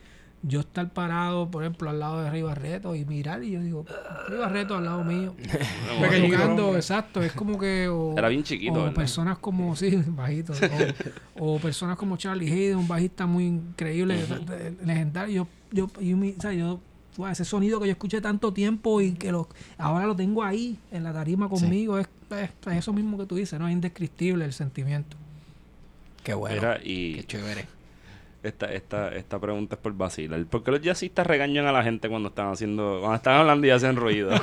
yo 0.43 0.61
estar 0.61 0.89
parado, 0.93 1.51
por 1.51 1.63
ejemplo, 1.65 1.91
al 1.91 1.99
lado 1.99 2.23
de 2.23 2.31
Rey 2.31 2.43
Barreto 2.43 2.95
y 2.95 3.05
mirar 3.05 3.43
y 3.43 3.53
yo 3.53 3.61
digo, 3.61 3.85
Rey 4.29 4.39
Barreto 4.39 4.77
al 4.77 4.85
lado 4.85 5.03
mío. 5.03 5.35
Hombre. 6.63 6.77
exacto, 6.79 7.23
es 7.23 7.33
como 7.33 7.59
que... 7.59 7.89
o- 7.89 8.15
Era 8.19 8.29
bien 8.29 8.43
chiquito, 8.45 8.73
o 8.73 8.77
¿verdad? 8.77 8.95
personas 8.95 9.39
como, 9.39 9.75
sí, 9.77 9.97
bajito. 10.07 10.53
O, 11.39 11.55
o 11.55 11.59
personas 11.59 11.97
como 11.97 12.17
Charlie 12.17 12.51
Hayden, 12.53 12.77
un 12.79 12.89
bajista 12.89 13.27
muy 13.27 13.47
increíble, 13.47 14.19
legendario. 14.85 15.49
Yo, 15.73 15.87
yo, 15.89 16.01
yo, 16.03 16.17
mi- 16.17 16.35
o 16.39 16.41
sea, 16.41 16.53
yo- 16.53 16.81
wow, 17.17 17.29
ese 17.29 17.45
sonido 17.45 17.81
que 17.81 17.87
yo 17.87 17.93
escuché 17.93 18.21
tanto 18.21 18.53
tiempo 18.53 19.01
y 19.01 19.13
que 19.13 19.33
lo, 19.33 19.49
ahora 19.79 20.07
lo 20.07 20.15
tengo 20.15 20.43
ahí, 20.45 20.79
en 20.93 21.03
la 21.03 21.13
tarima 21.13 21.49
conmigo, 21.49 21.99
es, 21.99 22.07
es- 22.31 22.51
es 22.71 22.77
eso 22.79 22.93
mismo 22.93 23.17
que 23.19 23.27
tú 23.27 23.37
dices, 23.37 23.59
¿no? 23.59 23.67
Es 23.67 23.73
indescriptible 23.73 24.45
el 24.45 24.53
sentimiento. 24.53 25.17
Qué 26.23 26.35
bueno. 26.35 26.57
Mira, 26.57 26.79
y 26.85 27.15
Qué 27.15 27.25
chévere. 27.25 27.67
Esta, 28.43 28.73
esta, 28.73 29.15
esta 29.15 29.39
pregunta 29.41 29.77
es 29.77 29.81
por 29.81 29.93
vacilar. 29.95 30.45
¿Por 30.47 30.63
qué 30.63 30.71
los 30.71 30.81
jazzistas 30.81 31.27
regañan 31.27 31.67
a 31.67 31.73
la 31.73 31.83
gente 31.83 32.09
cuando 32.09 32.29
están 32.29 32.53
haciendo, 32.53 32.99
cuando 33.01 33.17
están 33.17 33.41
hablando 33.41 33.67
y 33.67 33.71
hacen 33.71 33.97
ruido? 33.97 34.31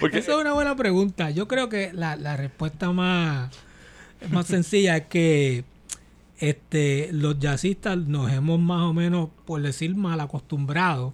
Porque 0.00 0.18
Esa 0.18 0.32
es 0.32 0.38
una 0.38 0.52
buena 0.52 0.74
pregunta. 0.74 1.30
Yo 1.30 1.46
creo 1.46 1.68
que 1.68 1.92
la, 1.92 2.16
la 2.16 2.36
respuesta 2.36 2.90
más, 2.92 3.50
más 4.30 4.46
sencilla 4.46 4.96
es 4.96 5.06
que 5.06 5.64
este, 6.38 7.10
los 7.12 7.38
jazzistas 7.38 7.96
nos 7.96 8.30
hemos 8.32 8.58
más 8.60 8.82
o 8.82 8.92
menos, 8.92 9.30
por 9.44 9.62
decir 9.62 9.94
mal 9.94 10.20
acostumbrados 10.20 11.12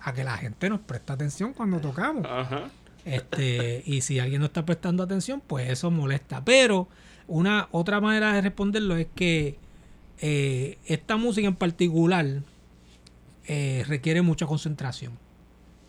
a 0.00 0.12
que 0.12 0.24
la 0.24 0.36
gente 0.36 0.70
nos 0.70 0.80
presta 0.80 1.14
atención 1.14 1.52
cuando 1.52 1.80
tocamos. 1.80 2.26
Ajá. 2.26 2.70
Este, 3.04 3.82
y 3.84 4.00
si 4.00 4.18
alguien 4.18 4.40
no 4.40 4.46
está 4.46 4.64
prestando 4.64 5.02
atención, 5.02 5.42
pues 5.46 5.68
eso 5.68 5.90
molesta. 5.90 6.44
Pero 6.44 6.88
una 7.26 7.68
otra 7.72 8.00
manera 8.00 8.32
de 8.32 8.40
responderlo 8.42 8.96
es 8.96 9.06
que 9.14 9.58
eh, 10.20 10.78
esta 10.86 11.16
música 11.16 11.48
en 11.48 11.56
particular 11.56 12.42
eh, 13.46 13.84
requiere 13.86 14.22
mucha 14.22 14.46
concentración. 14.46 15.12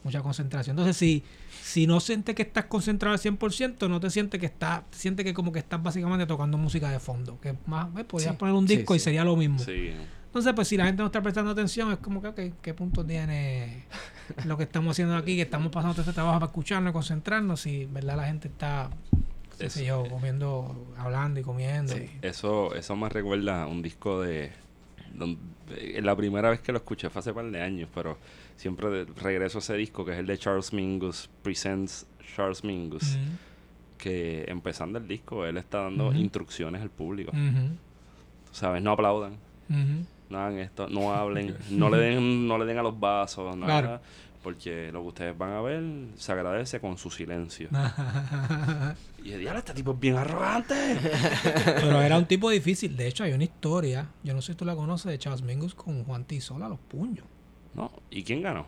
Mucha 0.04 0.22
concentración. 0.22 0.76
Entonces, 0.76 0.98
si, 0.98 1.24
si 1.64 1.88
no 1.88 2.00
sientes 2.00 2.36
que 2.36 2.44
estás 2.44 2.66
concentrado 2.66 3.14
al 3.14 3.20
100%, 3.20 3.90
no 3.90 4.00
te 4.00 4.10
sientes 4.12 4.40
que 4.40 4.46
estás, 4.46 4.84
sientes 4.92 5.26
que 5.26 5.34
como 5.34 5.52
que 5.52 5.60
estás 5.60 5.82
básicamente 5.82 6.28
tocando 6.28 6.58
música 6.58 6.90
de 6.92 7.00
fondo. 7.00 7.40
Que 7.42 7.56
más, 7.66 7.88
eh, 7.98 8.04
podrías 8.04 8.34
Sí, 8.34 8.38
poner 8.38 8.54
un 8.54 8.68
sí, 8.68 8.78
disco 8.78 8.94
y 8.96 9.00
sí. 9.00 9.06
sería 9.06 9.24
lo 9.24 9.36
mismo. 9.36 9.58
Sí. 9.60 9.92
Entonces, 10.28 10.54
pues 10.54 10.68
si 10.68 10.78
la 10.78 10.86
gente 10.86 11.02
no 11.02 11.08
está 11.08 11.22
prestando 11.24 11.52
atención, 11.52 11.92
es 11.92 11.98
como 12.00 12.22
que, 12.22 12.28
ok, 12.28 12.40
¿qué 12.62 12.74
punto 12.74 13.04
tiene 13.06 13.86
lo 14.46 14.58
que 14.58 14.64
estamos 14.64 14.92
haciendo 14.92 15.16
aquí? 15.16 15.36
Que 15.38 15.44
estamos 15.44 15.72
pasando 15.72 15.94
todo 15.94 16.02
este 16.02 16.14
trabajo 16.14 16.40
para 16.40 16.50
escucharnos, 16.52 16.92
concentrarnos, 16.94 17.66
y 17.66 17.86
verdad 17.86 18.18
la 18.18 18.26
gente 18.28 18.50
está, 18.50 18.90
qué 19.58 19.70
sé 19.70 19.86
yo, 19.86 20.08
comiendo, 20.10 20.94
hablando 20.98 21.40
y 21.40 21.44
comiendo. 21.44 21.96
y- 21.98 22.10
Eso, 22.22 22.74
eso 22.76 22.96
me 22.96 23.10
recuerda 23.10 23.68
un 23.68 23.82
disco 23.82 24.22
de, 24.22 24.52
eh, 25.70 26.02
La 26.02 26.16
primera 26.16 26.50
vez 26.50 26.60
que 26.62 26.72
lo 26.72 26.78
escuché 26.80 27.10
fue 27.10 27.20
hace 27.20 27.34
par 27.34 27.46
de 27.50 27.62
años, 27.62 27.90
pero 27.94 28.18
siempre 28.58 28.90
de- 28.90 29.06
regreso 29.06 29.58
a 29.58 29.62
ese 29.62 29.76
disco 29.76 30.04
que 30.06 30.12
es 30.14 30.20
el 30.20 30.26
de 30.28 30.38
Charles 30.38 30.74
Mingus, 30.74 31.30
Presents 31.42 32.06
Charles 32.36 32.64
Mingus, 32.64 33.18
que 33.98 34.44
empezando 34.48 35.00
el 35.00 35.08
disco 35.08 35.46
él 35.46 35.58
está 35.58 35.84
dando 35.84 36.12
instrucciones 36.20 36.82
al 36.82 36.90
público. 36.90 37.32
ujú, 37.32 37.78
¿Sabes? 38.52 38.82
No 38.82 38.92
aplaudan, 38.92 39.38
no 40.30 40.40
hagan 40.40 40.60
esto, 40.60 40.88
no 40.90 41.14
hablen, 41.14 41.56
no 41.70 41.90
le 41.90 41.98
den, 41.98 42.48
no 42.48 42.58
le 42.58 42.66
den 42.66 42.78
a 42.78 42.84
los 42.84 43.00
vasos, 43.00 43.56
no 43.56 43.66
Claro. 43.66 44.02
Porque 44.46 44.92
lo 44.94 45.02
que 45.02 45.08
ustedes 45.08 45.38
van 45.38 45.54
a 45.54 45.62
ver 45.62 45.84
se 46.18 46.32
agradece 46.32 46.80
con 46.80 46.98
su 47.00 47.10
silencio. 47.10 47.68
Y 49.24 49.30
yo 49.32 49.38
dije, 49.40 49.58
este 49.58 49.74
tipo 49.74 49.94
es 49.94 50.00
bien 50.00 50.18
arrogante. 50.18 50.76
Pero 51.66 52.00
era 52.00 52.16
un 52.16 52.28
tipo 52.28 52.48
difícil. 52.52 52.96
De 52.96 53.08
hecho, 53.08 53.24
hay 53.24 53.34
una 53.34 53.44
historia, 53.44 54.08
yo 54.24 54.36
no 54.36 54.42
sé 54.44 54.52
si 54.52 54.56
tú 54.58 54.66
la 54.66 54.76
conoces, 54.76 55.10
de 55.12 55.18
Charles 55.18 55.42
Mingus 55.42 55.74
con 55.74 56.04
Juan 56.04 56.26
Tizola 56.26 56.68
a 56.68 56.70
los 56.70 56.78
puños. 56.80 57.26
¿No? 57.74 57.92
¿Y 58.12 58.24
quién 58.24 58.44
ganó? 58.44 58.68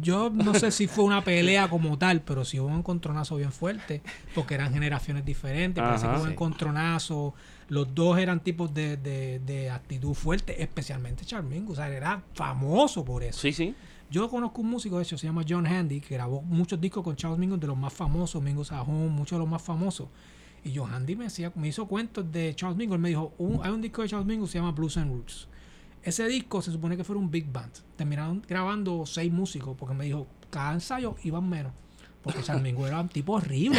Yo 0.00 0.30
no 0.30 0.54
sé 0.54 0.70
si 0.70 0.86
fue 0.86 1.04
una 1.04 1.22
pelea 1.22 1.68
como 1.68 1.98
tal, 1.98 2.22
pero 2.22 2.46
sí 2.46 2.58
hubo 2.58 2.68
un 2.68 2.78
encontronazo 2.78 3.36
bien 3.36 3.52
fuerte, 3.52 4.00
porque 4.34 4.54
eran 4.54 4.72
generaciones 4.72 5.22
diferentes, 5.26 5.84
parece 5.84 6.06
que 6.06 6.12
hubo 6.12 6.20
un 6.22 6.26
Sí. 6.28 6.32
encontronazo, 6.32 7.34
los 7.68 7.94
dos 7.94 8.18
eran 8.18 8.40
tipos 8.40 8.72
de, 8.72 8.96
de, 8.96 9.38
de 9.40 9.68
actitud 9.70 10.14
fuerte, 10.14 10.62
especialmente 10.62 11.26
Charmingo, 11.26 11.72
o 11.74 11.76
sea, 11.76 11.90
era 11.90 12.22
famoso 12.32 13.04
por 13.04 13.22
eso. 13.22 13.38
Sí, 13.38 13.52
sí. 13.52 13.74
Yo 14.10 14.28
conozco 14.28 14.60
un 14.60 14.70
músico, 14.70 14.96
de 14.98 15.02
hecho, 15.02 15.18
se 15.18 15.26
llama 15.26 15.42
John 15.48 15.66
Handy, 15.66 16.00
que 16.00 16.14
grabó 16.14 16.42
muchos 16.42 16.80
discos 16.80 17.02
con 17.02 17.16
Charles 17.16 17.38
Mingus, 17.38 17.58
de 17.60 17.66
los 17.66 17.76
más 17.76 17.92
famosos, 17.92 18.42
Mingus 18.42 18.68
Sajón, 18.68 19.10
muchos 19.10 19.36
de 19.36 19.40
los 19.40 19.48
más 19.48 19.62
famosos. 19.62 20.08
Y 20.64 20.74
John 20.76 20.92
Handy 20.94 21.16
me, 21.16 21.26
hacía, 21.26 21.50
me 21.56 21.68
hizo 21.68 21.86
cuentos 21.86 22.30
de 22.30 22.54
Charles 22.54 22.76
Mingus. 22.78 22.94
Él 22.94 23.00
me 23.00 23.08
dijo, 23.08 23.32
"Un- 23.38 23.60
hay 23.62 23.70
un 23.70 23.80
disco 23.82 24.02
de 24.02 24.08
Charles 24.08 24.26
Mingus 24.26 24.50
se 24.50 24.58
llama 24.58 24.70
Blues 24.72 24.96
and 24.96 25.10
Roots. 25.12 25.48
Ese 26.02 26.26
disco 26.28 26.60
se 26.62 26.70
supone 26.70 26.96
que 26.96 27.04
fuera 27.04 27.18
un 27.20 27.30
big 27.30 27.50
band. 27.50 27.72
Terminaron 27.96 28.42
grabando 28.46 29.04
seis 29.06 29.32
músicos 29.32 29.76
porque 29.76 29.94
me 29.94 30.04
dijo, 30.04 30.26
cada 30.50 30.72
ensayo 30.74 31.16
iban 31.24 31.48
menos. 31.48 31.72
Porque 32.22 32.42
Charles 32.42 32.62
Mingus 32.62 32.86
era 32.88 33.00
un 33.00 33.08
tipo 33.08 33.32
horrible. 33.32 33.78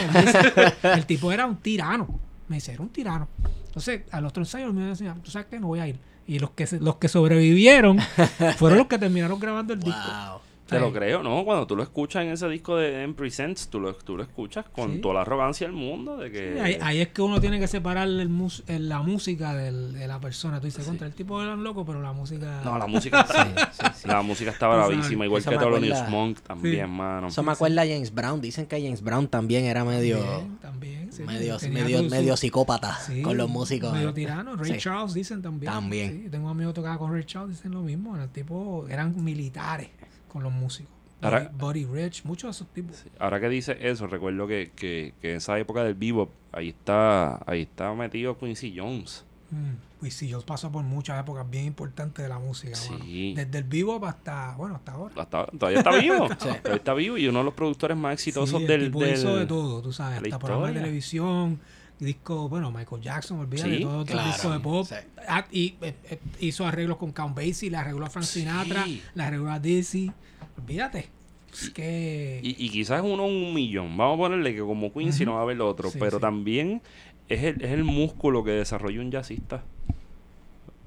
el 0.84 1.06
tipo 1.06 1.32
era 1.32 1.46
un 1.46 1.58
tirano. 1.58 2.20
Me 2.48 2.58
dice, 2.58 2.74
era 2.74 2.82
un 2.84 2.90
tirano. 2.90 3.28
Entonces, 3.68 4.04
al 4.12 4.26
otro 4.26 4.44
ensayo 4.44 4.72
me 4.74 4.84
decía, 4.86 5.16
tú 5.24 5.32
sabes 5.32 5.48
que 5.48 5.60
no 5.60 5.68
voy 5.68 5.80
a 5.80 5.88
ir. 5.88 6.00
Y 6.28 6.40
los 6.40 6.52
que, 6.52 6.68
los 6.80 6.96
que 6.98 7.08
sobrevivieron 7.08 8.00
fueron 8.58 8.80
los 8.80 8.88
que 8.88 8.98
terminaron 8.98 9.40
grabando 9.40 9.74
el 9.74 9.80
disco. 9.80 10.42
Te 10.68 10.80
lo 10.80 10.92
creo, 10.92 11.22
¿no? 11.22 11.46
Cuando 11.46 11.68
tú 11.68 11.76
lo 11.76 11.84
escuchas 11.84 12.24
en 12.24 12.32
ese 12.32 12.50
disco 12.50 12.76
de 12.78 13.04
M 13.04 13.14
Presents, 13.14 13.68
tú 13.68 13.80
lo, 13.80 13.94
tú 13.94 14.18
lo 14.18 14.24
escuchas 14.24 14.66
con 14.74 14.94
Sí. 14.94 15.00
toda 15.00 15.14
la 15.16 15.22
arrogancia 15.22 15.68
del 15.68 15.76
mundo 15.76 16.18
de 16.18 16.32
que... 16.32 16.54
Sí, 16.56 16.60
ahí, 16.60 16.78
ahí 16.82 17.02
es 17.02 17.10
que 17.10 17.22
uno 17.22 17.40
tiene 17.40 17.60
que 17.60 17.68
separar 17.68 18.08
el 18.08 18.30
mus- 18.30 18.64
el- 18.68 18.90
la 18.90 19.04
música 19.04 19.54
del- 19.54 19.94
de 19.94 20.08
la 20.08 20.20
persona. 20.20 20.60
Tú 20.60 20.66
dices, 20.66 20.84
contra 20.86 21.06
el 21.06 21.14
tipo 21.14 21.40
era 21.42 21.56
loco, 21.56 21.86
pero 21.86 22.02
la 22.02 22.14
música... 22.14 22.62
No, 22.66 22.78
la 22.80 22.88
música 22.88 23.26
la 24.06 24.22
música 24.24 24.50
está 24.52 24.68
bravísima, 24.68 25.26
igual 25.26 25.44
que 25.44 25.52
me 25.52 25.58
Thelonious 25.58 25.98
acuerda- 26.00 26.10
Monk 26.10 26.40
también, 26.42 26.86
Sí. 26.88 26.92
mano. 26.92 27.28
Eso 27.28 27.44
me 27.44 27.52
acuerda 27.52 27.82
a 27.84 27.86
James 27.86 28.14
Brown. 28.14 28.42
Dicen 28.42 28.66
que 28.66 28.82
James 28.82 29.02
Brown 29.04 29.28
también 29.28 29.66
era 29.66 29.84
medio, 29.86 30.18
También, 30.20 30.58
también. 30.58 31.14
sí, 31.14 31.24
medio, 31.24 31.58
medio, 31.70 32.00
su- 32.00 32.06
su- 32.06 32.10
medio 32.16 32.38
psicópata 32.38 32.98
sí, 33.06 33.22
con 33.22 33.38
los 33.38 33.50
músicos. 33.50 33.94
Medio 33.94 34.14
tirano. 34.14 34.56
Ray 34.56 34.74
Sí. 34.74 34.78
Charles 34.80 35.14
dicen 35.14 35.42
también. 35.44 35.72
También. 35.72 36.22
Sí, 36.24 36.30
tengo 36.32 36.50
amigos 36.50 36.74
que 36.74 36.78
tocaban 36.78 36.98
con 36.98 37.12
Ray 37.14 37.24
Charles, 37.26 37.58
dicen 37.58 37.72
lo 37.72 37.82
mismo. 37.82 38.18
El 38.18 38.30
tipo 38.30 38.88
eran 38.90 39.24
militares 39.24 39.90
con 40.36 40.44
los 40.44 40.52
músicos. 40.52 40.92
Ahora- 41.22 41.50
Buddy, 41.58 41.86
Rich, 41.86 42.26
muchos 42.26 42.50
de 42.50 42.52
esos 42.52 42.68
tipos. 42.74 43.06
Ahora 43.20 43.40
que 43.40 43.48
dice 43.48 43.78
eso, 43.80 44.06
recuerdo 44.06 44.46
que, 44.48 44.74
que, 44.76 45.14
que 45.22 45.32
en 45.32 45.38
esa 45.38 45.58
época 45.58 45.82
del 45.82 45.94
bebop, 45.96 46.30
ahí 46.52 46.70
está, 46.70 47.40
ahí 47.50 47.62
está 47.62 47.94
metido 47.94 48.38
Quincy 48.38 48.74
Jones. 48.76 49.24
Mm. 49.50 50.10
Sí, 50.10 50.28
yo 50.28 50.40
paso 50.42 50.72
por 50.72 50.84
muchas 50.84 51.20
épocas 51.20 51.50
bien 51.50 51.66
importantes 51.66 52.22
de 52.22 52.30
la 52.30 52.38
música. 52.38 52.76
Sí. 52.76 53.34
Desde 53.36 53.58
el 53.60 53.64
vivo 53.64 54.06
hasta, 54.06 54.54
bueno, 54.58 54.76
hasta 54.76 54.92
ahora. 54.92 55.16
Hasta- 55.18 55.46
todavía 55.48 55.80
está 55.80 55.98
vivo. 55.98 56.28
Todavía 56.38 56.76
está 56.76 56.94
vivo 56.94 57.18
y 57.18 57.28
uno 57.28 57.40
de 57.40 57.46
los 57.46 57.54
productores 57.56 57.98
más 57.98 58.14
exitosos 58.14 58.62
el 58.62 58.68
del, 58.68 58.84
tipo 58.88 59.00
del- 59.00 59.14
hizo 59.16 59.36
de 59.38 59.46
todo, 59.48 59.82
tú 59.82 59.92
sabes, 59.94 60.22
hasta 60.22 60.38
programas 60.38 60.74
de 60.76 60.82
televisión, 60.82 61.60
disco, 62.00 62.50
bueno, 62.50 62.72
Michael 62.72 63.02
Jackson, 63.02 63.40
olvídate, 63.40 63.78
Sí, 63.78 63.84
todo 63.84 64.00
otro 64.00 64.14
claro, 64.14 64.28
disco 64.32 64.50
de 64.52 64.60
pop. 64.60 64.86
sí. 64.88 64.96
Ah, 65.28 65.46
y 65.52 65.76
eh, 65.82 65.96
eh, 66.10 66.20
hizo 66.40 66.66
arreglos 66.66 66.98
con 66.98 67.12
Count 67.12 67.36
Basie, 67.36 67.70
le 67.70 67.78
arregló 67.78 68.06
a 68.06 68.10
Frank 68.10 68.26
Sí. 68.26 68.42
Sinatra, 68.42 68.86
le 69.14 69.24
arregló 69.24 69.52
a 69.52 69.60
Dizzy. 69.60 70.12
Olvídate. 70.58 71.10
Es 71.54 71.70
que 71.70 72.42
Y, 72.44 72.66
y 72.66 72.70
quizás 72.70 73.02
uno 73.02 73.26
un 73.26 73.54
millón. 73.54 73.96
Vamos 73.96 74.16
a 74.16 74.18
ponerle 74.24 74.54
que 74.54 74.60
como 74.62 74.92
Quincy 74.92 75.26
no 75.26 75.34
va 75.36 75.40
a 75.40 75.44
haber 75.44 75.62
otro. 75.62 75.90
Sí, 75.90 75.98
pero 76.00 76.18
sí. 76.18 76.22
también 76.22 76.82
es 77.30 77.44
el, 77.44 77.62
es 77.64 77.72
el 77.72 77.84
músculo 77.86 78.44
que 78.44 78.52
desarrolla 78.52 79.00
un 79.00 79.10
jazzista. 79.12 79.64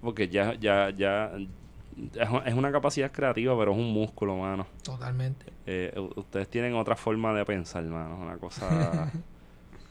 Porque 0.03 0.29
ya, 0.29 0.55
ya, 0.61 0.91
ya 0.91 1.33
es, 2.15 2.29
es 2.47 2.55
una 2.55 2.71
capacidad 2.71 3.11
creativa, 3.11 3.59
pero 3.59 3.73
es 3.73 3.79
un 3.79 3.93
músculo, 3.93 4.37
mano. 4.37 4.67
totalmente. 4.83 5.47
Eh, 5.67 5.93
ustedes 6.17 6.49
tienen 6.49 6.75
otra 6.75 6.97
forma 6.97 7.33
de 7.35 7.45
pensar, 7.45 7.83
mano. 7.85 8.15
Es 8.17 8.21
una 8.21 8.37
cosa 8.37 9.11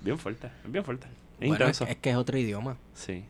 bien 0.01 0.17
fuerte, 0.17 0.47
es 0.65 0.71
bien 0.71 0.83
fuerte. 0.83 1.07
Es 1.39 1.47
Bueno, 1.49 1.65
es, 1.67 1.81
es 1.81 1.95
que 1.97 2.09
es 2.11 2.15
otro 2.15 2.37
idioma. 2.37 2.77
Sí. 2.93 3.23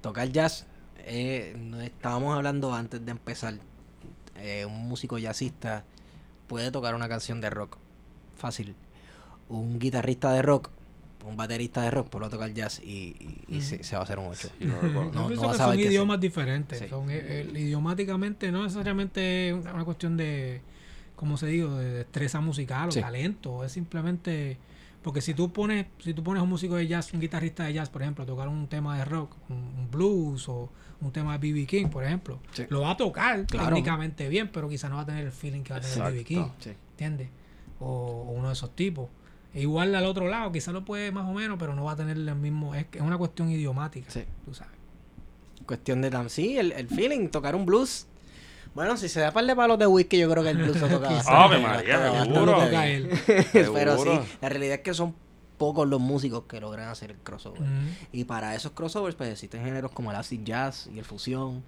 Tocar 0.00 0.28
jazz, 0.30 0.66
eh, 0.98 1.56
no 1.58 1.80
estábamos 1.80 2.34
hablando 2.36 2.72
antes 2.74 3.04
de 3.04 3.10
empezar. 3.10 3.54
eh, 4.36 4.64
un 4.66 4.88
músico 4.88 5.18
jazzista 5.18 5.84
puede 6.48 6.70
tocar 6.70 6.94
una 6.94 7.08
canción 7.08 7.40
de 7.40 7.50
rock. 7.50 7.76
Fácil. 8.36 8.74
Un 9.48 9.78
guitarrista 9.78 10.32
de 10.32 10.42
rock, 10.42 10.70
un 11.24 11.36
baterista 11.36 11.82
de 11.82 11.90
rock 11.92 12.08
puede 12.08 12.28
tocar 12.30 12.52
jazz 12.52 12.80
y, 12.82 13.14
y- 13.48 13.56
y 13.56 13.60
se, 13.60 13.84
se 13.84 13.94
va 13.94 14.00
a 14.00 14.04
hacer 14.04 14.18
un 14.18 14.26
8. 14.26 14.48
Sí, 14.58 14.64
lo 14.64 14.80
recuerdo. 14.80 15.12
No, 15.30 15.54
son 15.54 15.78
idiomas 15.78 16.18
diferentes. 16.20 16.78
Sí. 16.78 16.88
Son, 16.88 17.06
eh, 17.10 17.48
idiomáticamente, 17.54 18.50
no 18.50 18.62
necesariamente 18.64 19.52
una, 19.54 19.74
una 19.74 19.84
cuestión 19.84 20.16
de, 20.16 20.60
como 21.14 21.36
se 21.36 21.46
digo, 21.46 21.76
de 21.76 21.90
destreza 21.98 22.40
musical 22.40 22.88
o 22.88 22.92
Sí. 22.92 23.00
talento. 23.00 23.64
Es 23.64 23.72
simplemente. 23.72 24.56
Porque 25.02 25.20
si 25.20 25.34
tú 25.34 25.52
pones, 25.52 25.86
si 25.98 26.14
tú 26.14 26.22
pones 26.22 26.40
a 26.40 26.44
un 26.44 26.48
músico 26.48 26.76
de 26.76 26.86
jazz, 26.86 27.12
un 27.12 27.20
guitarrista 27.20 27.64
de 27.64 27.72
jazz, 27.72 27.90
por 27.90 28.02
ejemplo, 28.02 28.22
a 28.22 28.26
tocar 28.26 28.46
un 28.48 28.68
tema 28.68 28.96
de 28.98 29.04
rock, 29.04 29.34
un, 29.48 29.88
blues 29.90 30.48
o 30.48 30.70
un 31.00 31.10
tema 31.10 31.36
de 31.36 31.38
B.B. 31.52 31.66
King, 31.66 31.86
por 31.88 32.04
ejemplo, 32.04 32.38
Sí. 32.52 32.64
lo 32.68 32.82
va 32.82 32.92
a 32.92 32.96
tocar 32.96 33.44
Claro. 33.46 33.68
técnicamente 33.70 34.28
bien, 34.28 34.50
pero 34.52 34.68
quizá 34.68 34.88
no 34.88 34.96
va 34.96 35.02
a 35.02 35.06
tener 35.06 35.24
el 35.26 35.32
feeling 35.32 35.62
que 35.62 35.72
va 35.72 35.78
a 35.80 35.82
tener 35.82 36.12
B.B. 36.12 36.24
King. 36.24 36.44
Sí. 36.60 36.70
¿Entiendes? 36.92 37.28
O, 37.80 37.86
o 38.28 38.30
uno 38.32 38.46
de 38.48 38.52
esos 38.54 38.76
tipos. 38.76 39.08
E 39.52 39.62
igual 39.62 39.92
al 39.94 40.06
otro 40.06 40.28
lado, 40.28 40.52
quizá 40.52 40.70
lo 40.72 40.84
puede 40.84 41.10
más 41.10 41.28
o 41.28 41.32
menos, 41.32 41.58
pero 41.58 41.74
no 41.74 41.84
va 41.84 41.92
a 41.92 41.96
tener 41.96 42.16
el 42.16 42.34
mismo. 42.36 42.74
Es, 42.76 42.86
es 42.92 43.00
una 43.02 43.18
cuestión 43.18 43.50
idiomática. 43.50 44.08
Sí. 44.10 44.22
Tú 44.44 44.54
sabes. 44.54 44.72
Cuestión 45.66 46.00
de 46.00 46.10
tam- 46.12 46.28
sí, 46.28 46.56
el, 46.58 46.72
el 46.72 46.88
feeling, 46.88 47.28
tocar 47.28 47.54
un 47.56 47.66
blues. 47.66 48.06
Bueno, 48.74 48.96
si 48.96 49.08
se 49.08 49.20
da 49.20 49.32
par 49.32 49.44
de 49.44 49.54
palos 49.54 49.78
de 49.78 49.86
whisky, 49.86 50.18
yo 50.18 50.30
creo 50.30 50.42
que 50.42 50.50
el 50.50 50.56
blues 50.56 50.80
lo 50.80 50.88
toca. 50.88 51.20
Ave 51.26 51.56
lo 51.56 51.68
María, 51.68 52.22
seguro. 52.24 52.58
Pero 53.74 53.98
sí, 53.98 54.20
la 54.40 54.48
realidad 54.48 54.76
es 54.76 54.80
que 54.80 54.94
son 54.94 55.14
pocos 55.58 55.86
los 55.86 56.00
músicos 56.00 56.44
que 56.48 56.60
logran 56.60 56.88
hacer 56.88 57.12
el 57.12 57.18
crossover. 57.18 57.62
Y 58.12 58.24
para 58.24 58.54
esos 58.54 58.72
crossovers, 58.72 59.14
pues 59.14 59.30
existen 59.30 59.64
géneros 59.64 59.92
como 59.92 60.10
el 60.10 60.16
acid 60.16 60.40
jazz 60.42 60.88
y 60.92 60.98
el 60.98 61.04
fusión 61.04 61.62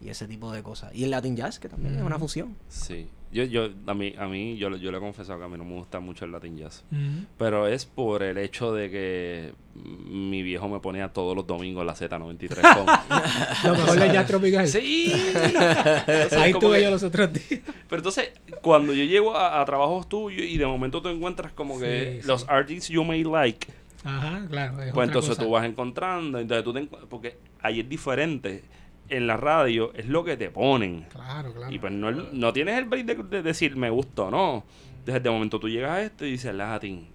y 0.00 0.08
ese 0.08 0.26
tipo 0.26 0.50
de 0.52 0.62
cosas. 0.62 0.94
Y 0.94 1.04
el 1.04 1.10
latin 1.10 1.36
jazz, 1.36 1.58
que 1.58 1.68
también 1.68 1.94
es 1.96 2.02
una 2.02 2.16
Ujú. 2.16 2.24
fusión. 2.26 2.56
Sí. 2.68 3.08
Yo, 3.32 3.44
yo, 3.44 3.68
a 3.86 3.94
mí, 3.94 4.12
a 4.18 4.26
mí 4.26 4.56
yo, 4.56 4.74
yo 4.76 4.90
le 4.90 4.96
he 4.96 5.00
confesado 5.00 5.38
que 5.38 5.44
a 5.44 5.48
mí 5.48 5.56
no 5.56 5.64
me 5.64 5.74
gusta 5.74 6.00
mucho 6.00 6.24
el 6.24 6.32
Latin 6.32 6.56
Jazz. 6.56 6.82
Ujú. 6.90 7.26
Pero 7.38 7.68
es 7.68 7.86
por 7.86 8.24
el 8.24 8.38
hecho 8.38 8.72
de 8.74 8.90
que 8.90 9.52
mi 9.76 10.42
viejo 10.42 10.68
me 10.68 10.80
ponía 10.80 11.10
todos 11.12 11.36
los 11.36 11.46
domingos 11.46 11.86
la 11.86 11.94
Z93 11.94 12.48
con... 12.74 12.86
Lo 13.70 13.76
mejor 13.78 14.00
de 14.00 14.12
jazz 14.12 14.26
tropical. 14.26 14.66
sí. 14.66 15.12
Entonces, 15.34 16.32
Ahí 16.32 16.50
estuve 16.50 16.78
que- 16.78 16.82
yo 16.84 16.90
los 16.90 17.02
otros 17.04 17.32
días. 17.32 17.60
Pero 17.88 17.98
entonces, 18.00 18.30
cuando 18.62 18.92
yo 18.94 19.04
llego 19.04 19.36
a, 19.36 19.60
a 19.60 19.64
trabajos 19.64 20.08
tuyos 20.08 20.42
y 20.44 20.58
de 20.58 20.66
momento 20.66 21.00
tú 21.00 21.08
encuentras 21.08 21.52
como 21.52 21.78
que 21.78 22.18
Sí, 22.22 22.26
los 22.26 22.40
sí. 22.40 22.46
artists 22.50 22.88
you 22.88 23.04
may 23.04 23.22
like, 23.22 23.68
Ajá, 24.02 24.44
claro. 24.50 24.72
es 24.72 24.76
pues 24.76 24.90
otra 24.92 25.04
entonces 25.04 25.28
cosa. 25.30 25.42
tú 25.42 25.50
vas 25.50 25.64
encontrando, 25.66 26.38
entonces 26.40 26.64
tú 26.64 26.72
te 26.72 26.80
encu- 26.80 27.06
porque 27.08 27.36
ahí 27.62 27.78
es 27.78 27.88
diferente. 27.88 28.64
En 29.10 29.26
la 29.26 29.36
radio 29.36 29.92
es 29.94 30.06
lo 30.08 30.24
que 30.24 30.36
te 30.36 30.50
ponen. 30.50 31.06
Claro, 31.10 31.52
claro. 31.52 31.72
Y 31.72 31.78
pues 31.78 31.92
no, 31.92 32.10
no 32.10 32.52
tienes 32.52 32.78
el 32.78 32.84
break 32.84 33.06
de, 33.06 33.14
de 33.16 33.42
decir 33.42 33.76
me 33.76 33.90
gusta 33.90 34.22
o 34.22 34.30
no. 34.30 34.64
Desde 35.04 35.18
el 35.28 35.32
momento 35.32 35.58
tú 35.58 35.68
llegas 35.68 35.90
a 35.90 36.02
esto 36.02 36.24
y 36.24 36.32
dices 36.32 36.54
Latin. 36.54 37.08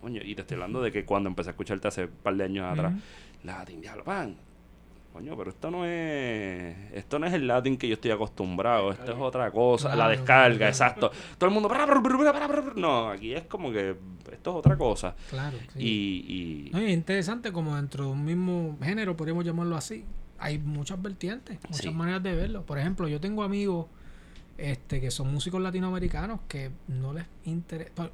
Coño, 0.00 0.20
y 0.24 0.34
te 0.34 0.42
estoy 0.42 0.54
hablando 0.54 0.80
de 0.80 0.90
que 0.92 1.04
cuando 1.04 1.28
empecé 1.28 1.50
a 1.50 1.52
escucharte 1.52 1.88
hace 1.88 2.04
un 2.04 2.10
par 2.22 2.34
de 2.34 2.44
años 2.44 2.66
atrás, 2.70 2.92
Ujú. 2.92 3.00
Latin, 3.44 3.80
diablo, 3.80 4.04
pan. 4.04 4.36
Coño, 5.12 5.36
pero 5.36 5.50
esto 5.50 5.70
no 5.72 5.84
es. 5.84 6.76
Esto 6.92 7.18
no 7.18 7.26
es 7.26 7.32
el 7.32 7.46
Latin 7.46 7.76
que 7.76 7.88
yo 7.88 7.94
estoy 7.94 8.12
acostumbrado. 8.12 8.92
Esto 8.92 9.12
es 9.12 9.18
otra 9.18 9.50
cosa. 9.50 9.94
la 9.96 10.08
descarga, 10.08 10.56
claro. 10.56 10.70
exacto. 10.70 11.10
Todo 11.36 11.48
el 11.48 11.54
mundo. 11.54 11.68
No, 12.76 13.08
aquí 13.08 13.34
es 13.34 13.42
como 13.44 13.72
que. 13.72 13.96
Esto 14.30 14.50
es 14.50 14.56
otra 14.56 14.76
cosa. 14.76 15.16
Claro. 15.28 15.58
sí. 15.74 15.80
Y. 15.80 16.68
y 16.68 16.70
No, 16.70 16.78
es 16.78 16.90
interesante 16.90 17.52
como 17.52 17.74
dentro 17.74 18.04
de 18.04 18.10
un 18.10 18.24
mismo 18.24 18.78
género, 18.80 19.16
podríamos 19.16 19.44
llamarlo 19.44 19.76
así. 19.76 20.04
Hay 20.40 20.58
muchas 20.58 21.00
vertientes, 21.00 21.58
muchas 21.68 21.82
Sí. 21.82 21.90
maneras 21.90 22.22
de 22.22 22.34
verlo. 22.34 22.64
Por 22.66 22.78
ejemplo, 22.78 23.06
yo 23.08 23.20
tengo 23.20 23.42
amigos 23.42 23.86
este, 24.58 25.00
que 25.00 25.10
son 25.10 25.32
músicos 25.32 25.60
latinoamericanos 25.62 26.40
que 26.46 26.70
no 26.88 27.14
les 27.14 27.24
interesa, 27.44 28.10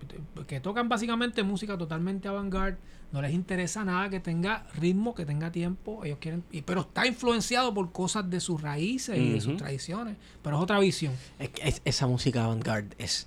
que 0.47 0.61
tocan 0.61 0.89
básicamente 0.89 1.43
música 1.43 1.77
totalmente 1.77 2.29
avant-garde, 2.29 2.79
no 3.11 3.21
les 3.21 3.33
interesa 3.33 3.85
nada 3.85 4.09
que 4.11 4.21
tenga 4.21 4.65
ritmo, 4.79 5.13
que 5.13 5.25
tenga 5.27 5.51
tiempo, 5.51 6.05
ellos 6.05 6.19
quieren, 6.21 6.45
y, 6.53 6.63
pero 6.63 6.83
está 6.83 7.05
influenciado 7.05 7.75
por 7.75 7.91
cosas 7.91 8.31
de 8.31 8.39
sus 8.39 8.61
raíces 8.63 9.19
y 9.19 9.33
de 9.33 9.41
sus 9.41 9.57
tradiciones, 9.57 10.17
pero 10.43 10.57
es 10.57 10.63
otra 10.63 10.79
visión. 10.79 11.13
Es 11.41 11.49
que 11.49 11.69
es- 11.69 11.83
esa 11.85 12.07
música 12.07 12.45
avant-garde 12.45 12.95
es. 12.99 13.27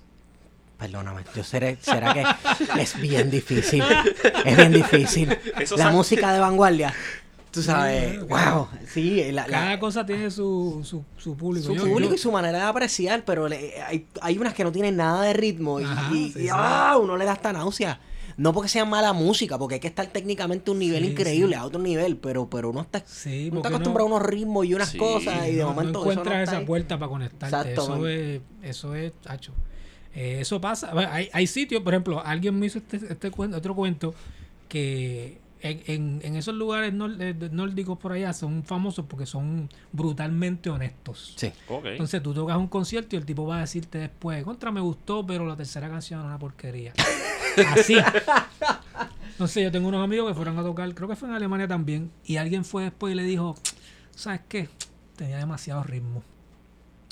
Perdóname, 0.78 1.24
yo 1.36 1.44
seré, 1.44 1.76
será 1.82 2.14
que 2.14 2.24
es 2.80 2.98
bien 2.98 3.30
difícil. 3.30 3.82
Es 4.46 4.56
bien 4.56 4.72
difícil. 4.72 5.28
Eso 5.58 5.76
la 5.76 5.90
música 5.90 6.32
de 6.32 6.40
vanguardia, 6.40 6.94
tú 7.50 7.62
sabes, 7.62 8.12
Sí, 8.12 8.18
wow. 8.28 8.68
Sí, 8.92 9.32
la, 9.32 9.46
la- 9.46 9.60
Cada 9.60 9.78
cosa 9.80 10.06
tiene 10.06 10.30
su, 10.30 10.80
su, 10.84 11.04
su 11.16 11.36
público. 11.36 11.66
su 11.66 11.74
Yo- 11.74 11.84
público 11.84 12.10
yo- 12.10 12.16
y 12.16 12.18
su 12.18 12.30
manera 12.32 12.58
de 12.58 12.64
apreciar, 12.64 13.24
pero 13.24 13.48
le- 13.48 13.80
hay, 13.82 14.06
hay 14.22 14.38
unas 14.38 14.54
que 14.54 14.64
no 14.64 14.72
tienen 14.72 14.96
nada 14.96 15.22
de 15.22 15.32
ritmo 15.32 15.80
y, 15.80 15.84
Ajá, 15.84 16.10
y- 16.14 16.32
sí, 16.32 16.38
y, 16.38 16.42
sí. 16.42 16.48
ah, 16.52 16.96
uno 17.00 17.16
le 17.16 17.24
da 17.24 17.32
hasta 17.32 17.52
náusea. 17.52 18.00
No 18.36 18.54
porque 18.54 18.68
sea 18.70 18.86
mala 18.86 19.12
música, 19.12 19.58
porque 19.58 19.74
hay 19.74 19.80
que 19.80 19.88
estar 19.88 20.06
técnicamente 20.06 20.70
a 20.70 20.72
un 20.72 20.78
nivel 20.78 21.04
Sí, 21.04 21.10
increíble, 21.10 21.56
sí. 21.56 21.60
a 21.60 21.64
otro 21.64 21.78
nivel, 21.80 22.16
pero, 22.16 22.48
pero 22.48 22.70
uno 22.70 22.80
está, 22.80 23.02
Sí, 23.06 23.48
uno 23.50 23.58
está 23.58 23.68
acostumbrado 23.68 24.08
a 24.08 24.12
unos 24.16 24.26
ritmos 24.26 24.64
y 24.64 24.72
unas 24.72 24.88
Sí, 24.90 24.98
cosas 24.98 25.46
y 25.48 25.52
de 25.56 25.62
no, 25.62 25.68
no 25.68 25.74
momento 25.74 25.98
eso 25.98 26.04
no 26.06 26.10
encuentras 26.12 26.40
está 26.40 26.52
esa 26.52 26.60
ahí. 26.60 26.64
puerta 26.66 26.98
para 26.98 27.08
conectarte. 27.10 27.56
Exacto, 27.72 27.82
eso, 27.96 28.08
es, 28.08 28.40
eso 28.62 28.94
es, 28.94 29.12
tacho. 29.20 29.52
Eh, 30.14 30.38
eso 30.40 30.58
pasa. 30.60 30.94
Bueno, 30.94 31.10
Hay, 31.12 31.28
hay 31.32 31.46
sitios, 31.46 31.82
por 31.82 31.92
ejemplo, 31.92 32.22
alguien 32.24 32.58
me 32.58 32.66
hizo 32.66 32.78
este, 32.78 32.96
este 32.96 33.30
cuento, 33.30 33.58
otro 33.58 33.74
cuento 33.74 34.14
que 34.68 35.39
en, 35.62 35.82
en, 35.86 36.20
en 36.22 36.36
esos 36.36 36.54
lugares 36.54 36.92
eh, 36.92 37.48
nórdicos 37.52 37.98
por 37.98 38.12
allá 38.12 38.32
son 38.32 38.64
famosos 38.64 39.04
porque 39.06 39.26
son 39.26 39.68
brutalmente 39.92 40.70
honestos. 40.70 41.34
Sí. 41.36 41.52
Entonces 41.84 42.22
tú 42.22 42.34
tocas 42.34 42.56
un 42.56 42.68
concierto 42.68 43.16
y 43.16 43.18
el 43.18 43.26
tipo 43.26 43.46
va 43.46 43.58
a 43.58 43.60
decirte 43.60 43.98
después, 43.98 44.42
contra 44.44 44.70
me 44.70 44.80
gustó, 44.80 45.26
pero 45.26 45.46
la 45.46 45.56
tercera 45.56 45.88
canción 45.88 46.20
es 46.20 46.26
una 46.26 46.38
porquería. 46.38 46.92
Así. 47.72 47.96
Entonces 49.32 49.64
yo 49.64 49.70
tengo 49.70 49.88
unos 49.88 50.04
amigos 50.04 50.28
que 50.28 50.34
fueron 50.34 50.58
a 50.58 50.62
tocar, 50.62 50.94
creo 50.94 51.08
que 51.08 51.16
fue 51.16 51.28
en 51.28 51.34
Alemania 51.34 51.66
también, 51.66 52.10
y 52.24 52.36
alguien 52.36 52.64
fue 52.64 52.84
después 52.84 53.12
y 53.12 53.16
le 53.16 53.24
dijo, 53.24 53.56
¿sabes 54.14 54.40
qué? 54.48 54.68
Tenía 55.16 55.38
demasiado 55.38 55.82
ritmo. 55.82 56.22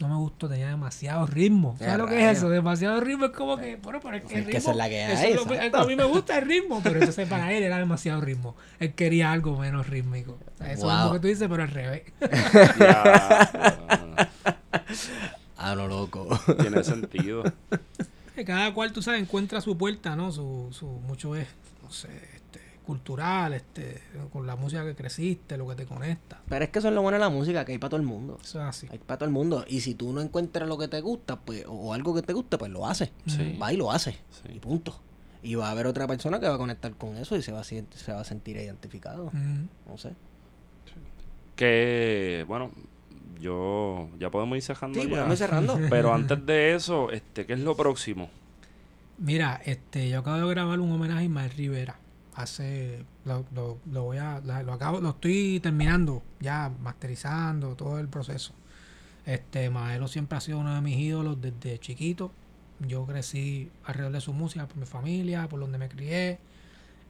No 0.00 0.08
me 0.08 0.14
gustó, 0.16 0.48
tenía 0.48 0.68
demasiado 0.68 1.26
ritmo. 1.26 1.74
¿Sabes 1.78 1.98
lo 1.98 2.06
que 2.06 2.30
es 2.30 2.38
eso? 2.38 2.48
Demasiado 2.48 3.00
ritmo 3.00 3.24
es 3.26 3.30
como 3.32 3.56
que, 3.56 3.76
bueno, 3.76 3.98
pero 4.00 4.16
es 4.16 4.22
que 4.22 4.28
Es 4.28 4.32
el 4.34 4.44
que 4.44 4.46
ritmo, 4.52 4.58
esa 4.58 4.70
es 4.70 4.76
la 4.76 4.88
que 4.88 5.02
hay, 5.02 5.30
es 5.32 5.36
lo 5.36 5.44
que- 5.46 5.70
a 5.74 5.84
mí 5.84 5.96
me 5.96 6.04
gusta 6.04 6.38
el 6.38 6.46
ritmo, 6.46 6.80
pero 6.84 7.00
entonces 7.00 7.28
para 7.28 7.52
él 7.52 7.62
era 7.64 7.78
demasiado 7.78 8.20
ritmo. 8.20 8.54
Él 8.78 8.94
quería 8.94 9.32
algo 9.32 9.58
menos 9.58 9.88
rítmico. 9.88 10.38
Eso 10.60 10.90
es 10.90 11.04
lo 11.04 11.12
que 11.12 11.18
tú 11.20 11.26
dices, 11.26 11.48
pero 11.48 11.62
al 11.64 11.70
revés. 11.70 12.02
Ya. 12.78 14.28
A 15.56 15.74
lo 15.74 15.88
loco. 15.88 16.28
Tiene 16.60 16.84
sentido. 16.84 17.42
Que 18.34 18.44
cada 18.44 18.72
cual, 18.72 18.92
tú 18.92 19.02
sabes, 19.02 19.20
encuentra 19.20 19.60
su 19.60 19.76
puerta, 19.76 20.14
¿no? 20.14 20.30
Su, 20.30 20.68
su, 20.70 20.86
mucho 20.86 21.34
es, 21.34 21.48
no 21.82 21.90
sé, 21.90 22.08
cultural, 22.89 23.52
este, 23.52 24.01
con 24.32 24.47
la 24.47 24.56
música 24.56 24.82
que 24.82 24.94
creciste, 24.94 25.59
lo 25.59 25.69
que 25.69 25.74
te 25.74 25.85
conecta. 25.85 26.40
Pero 26.48 26.65
es 26.65 26.70
que 26.70 26.78
eso 26.78 26.89
es 26.89 26.94
lo 26.94 27.02
bueno 27.02 27.16
de 27.16 27.20
la 27.20 27.28
música, 27.28 27.62
que 27.66 27.73
hay 27.73 27.78
para 27.78 27.90
todo 27.90 28.01
el 28.01 28.06
mundo. 28.06 28.39
Eso 28.43 28.59
es 28.62 28.65
así. 28.66 28.89
Hay 28.90 28.97
para 28.97 29.19
todo 29.19 29.27
el 29.27 29.35
mundo. 29.35 29.62
Y 29.69 29.81
si 29.81 29.94
tú 29.94 30.10
no 30.15 30.23
encuentras 30.23 30.66
lo 30.66 30.78
que 30.78 30.89
te 30.89 31.02
gusta, 31.02 31.39
pues, 31.39 31.66
o, 31.66 31.73
o 31.73 31.93
algo 31.93 32.15
que 32.15 32.23
te 32.23 32.32
guste, 32.32 32.56
pues 32.56 32.70
lo 32.70 32.86
haces. 32.86 33.10
Sí. 33.27 33.59
Va 33.60 33.74
y 33.74 33.77
lo 33.77 33.93
haces. 33.93 34.15
Sí. 34.31 34.55
Y 34.55 34.59
punto. 34.59 34.98
Y 35.43 35.55
va 35.55 35.69
a 35.69 35.73
haber 35.73 35.86
otra 35.86 36.06
persona 36.06 36.40
que 36.40 36.48
va 36.48 36.55
a 36.55 36.59
conectar 36.59 36.90
con 36.94 37.19
eso 37.19 37.36
y 37.36 37.43
se 37.43 37.52
va 37.52 37.60
a, 37.60 37.65
se 37.65 37.85
va 38.10 38.20
a 38.20 38.24
sentir 38.24 38.56
identificado. 38.56 39.31
No 39.86 39.98
sé. 39.98 40.12
Que, 41.56 42.47
bueno, 42.48 42.70
yo 43.39 44.09
ya 44.19 44.31
podemos 44.31 44.56
ir 44.56 44.62
cerrando 44.62 44.98
Sí, 44.98 45.05
ya. 45.06 45.10
podemos 45.10 45.32
ir 45.32 45.39
cerrando. 45.39 45.78
Pero 45.90 46.15
antes 46.15 46.47
de 46.47 46.74
eso, 46.74 47.10
este, 47.10 47.44
¿qué 47.44 47.52
es 47.52 47.60
lo 47.60 47.77
próximo? 47.77 48.31
Mira, 49.19 49.60
este, 49.66 50.09
yo 50.09 50.20
acabo 50.20 50.39
de 50.39 50.55
grabar 50.55 50.81
un 50.81 50.90
homenaje 50.90 51.20
a 51.20 51.24
Ismael 51.24 51.51
Rivera. 51.51 51.97
Hace, 52.39 53.05
lo, 53.24 53.44
lo, 53.52 53.78
lo 53.90 54.05
voy 54.05 54.19
a, 54.19 54.40
lo 54.40 54.73
acabo, 54.73 55.01
lo 55.01 55.10
estoy 55.10 55.59
terminando, 55.59 56.23
ya 56.39 56.70
masterizando 56.81 57.74
todo 57.74 57.98
el 57.98 58.06
proceso. 58.06 58.52
Este, 59.27 59.69
Maelo 59.70 60.06
siempre 60.06 60.39
ha 60.39 60.40
sido 60.40 60.60
uno 60.60 60.73
de 60.73 60.81
mis 60.81 60.97
ídolos 60.98 61.40
desde 61.40 61.81
chiquito. 61.81 62.31
Yo 62.78 63.05
crecí 63.06 63.73
alrededor 63.82 64.12
de 64.12 64.20
su 64.20 64.32
música, 64.32 64.69
por 64.69 64.77
mi 64.77 64.86
familia, 64.86 65.48
por 65.48 65.59
donde 65.59 65.78
me 65.78 65.89
crié. 65.89 66.39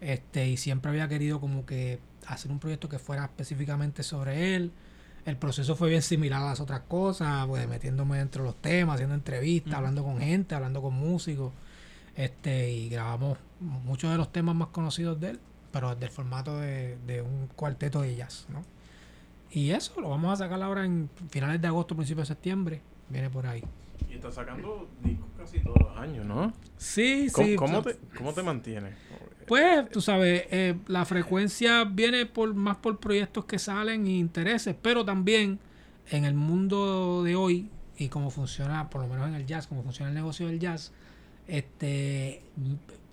Este, 0.00 0.48
y 0.48 0.56
siempre 0.56 0.90
había 0.90 1.08
querido 1.08 1.40
como 1.40 1.66
que 1.66 2.00
hacer 2.26 2.50
un 2.50 2.58
proyecto 2.58 2.88
que 2.88 2.98
fuera 2.98 3.24
específicamente 3.24 4.02
sobre 4.02 4.56
él. 4.56 4.72
El 5.26 5.36
proceso 5.36 5.76
fue 5.76 5.90
bien 5.90 6.00
similar 6.00 6.40
a 6.42 6.46
las 6.46 6.60
otras 6.60 6.80
cosas, 6.88 7.46
pues 7.46 7.68
metiéndome 7.68 8.16
dentro 8.16 8.44
de 8.44 8.48
los 8.48 8.62
temas, 8.62 8.94
haciendo 8.94 9.14
entrevistas, 9.14 9.74
hablando 9.74 10.02
con 10.02 10.20
gente, 10.20 10.54
hablando 10.54 10.80
con 10.80 10.94
músicos. 10.94 11.52
Este, 12.16 12.72
y 12.72 12.88
grabamos 12.88 13.36
muchos 13.60 14.10
de 14.10 14.16
los 14.16 14.32
temas 14.32 14.54
más 14.54 14.68
conocidos 14.68 15.20
de 15.20 15.30
él, 15.30 15.40
pero 15.72 15.94
del 15.94 16.10
formato 16.10 16.58
de, 16.58 16.96
de 17.06 17.22
un 17.22 17.48
cuarteto 17.54 18.02
de 18.02 18.16
jazz, 18.16 18.46
¿no? 18.48 18.62
Y 19.50 19.70
eso 19.70 20.00
lo 20.00 20.10
vamos 20.10 20.32
a 20.32 20.44
sacar 20.44 20.62
ahora 20.62 20.84
en 20.84 21.08
finales 21.30 21.60
de 21.60 21.68
agosto, 21.68 21.94
principios 21.94 22.28
de 22.28 22.34
septiembre. 22.34 22.82
Viene 23.08 23.30
por 23.30 23.46
ahí. 23.46 23.64
Y 24.10 24.14
está 24.14 24.30
sacando 24.30 24.88
discos 25.02 25.28
casi 25.36 25.60
todos 25.60 25.78
los 25.80 25.96
años, 25.96 26.26
¿no? 26.26 26.52
Sí, 26.76 27.28
¿Cómo, 27.32 27.46
sí. 27.46 27.56
cómo 27.56 27.82
te, 27.82 27.96
¿Cómo 28.16 28.32
te 28.32 28.42
mantienes? 28.42 28.94
Pues, 29.46 29.88
tú 29.90 30.02
sabes, 30.02 30.44
eh, 30.50 30.76
la 30.86 31.06
frecuencia 31.06 31.84
viene 31.84 32.26
por 32.26 32.52
más 32.54 32.76
por 32.76 32.98
proyectos 32.98 33.46
que 33.46 33.58
salen 33.58 34.06
y 34.06 34.18
intereses, 34.18 34.76
pero 34.80 35.04
también 35.04 35.58
en 36.10 36.24
el 36.24 36.34
mundo 36.34 37.22
de 37.24 37.34
hoy 37.34 37.70
y 37.96 38.08
cómo 38.08 38.30
funciona, 38.30 38.90
por 38.90 39.00
lo 39.00 39.08
menos 39.08 39.28
en 39.28 39.34
el 39.34 39.46
jazz, 39.46 39.66
cómo 39.66 39.82
funciona 39.82 40.10
el 40.10 40.14
negocio 40.14 40.46
del 40.46 40.58
jazz, 40.58 40.92
este, 41.48 42.42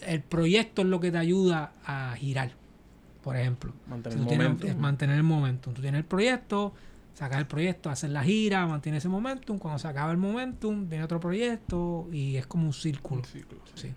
el 0.06 0.22
proyecto 0.22 0.82
es 0.84 0.88
lo 0.88 0.99
que 0.99 1.12
te 1.12 1.18
ayuda 1.18 1.72
a 1.86 2.16
girar, 2.18 2.52
por 3.24 3.36
ejemplo. 3.38 3.74
Mantener 3.88 4.18
Si 4.18 4.22
el 4.24 4.28
tienes- 4.28 4.48
momentum. 4.48 4.70
es 4.70 4.78
mantener 4.78 5.16
el 5.18 5.24
momentum. 5.24 5.74
Tú 5.74 5.82
tienes 5.82 5.99
el 5.99 6.06
proyecto, 6.06 6.74
sacas 7.14 7.40
el 7.40 7.48
proyecto, 7.48 7.90
haces 7.90 8.10
la 8.12 8.24
gira, 8.24 8.68
mantienes 8.68 9.02
ese 9.03 9.10
momentum. 9.10 9.57
Cuando 9.57 9.80
se 9.80 9.88
acaba 9.88 10.12
el 10.12 10.18
momentum, 10.18 10.88
viene 10.90 11.06
otro 11.06 11.20
proyecto 11.20 12.07
y 12.12 12.36
es 12.36 12.45
como 12.45 12.66
un 12.68 12.74
círculo. 12.74 13.22
Un. 13.22 13.28
Sí. 13.76 13.94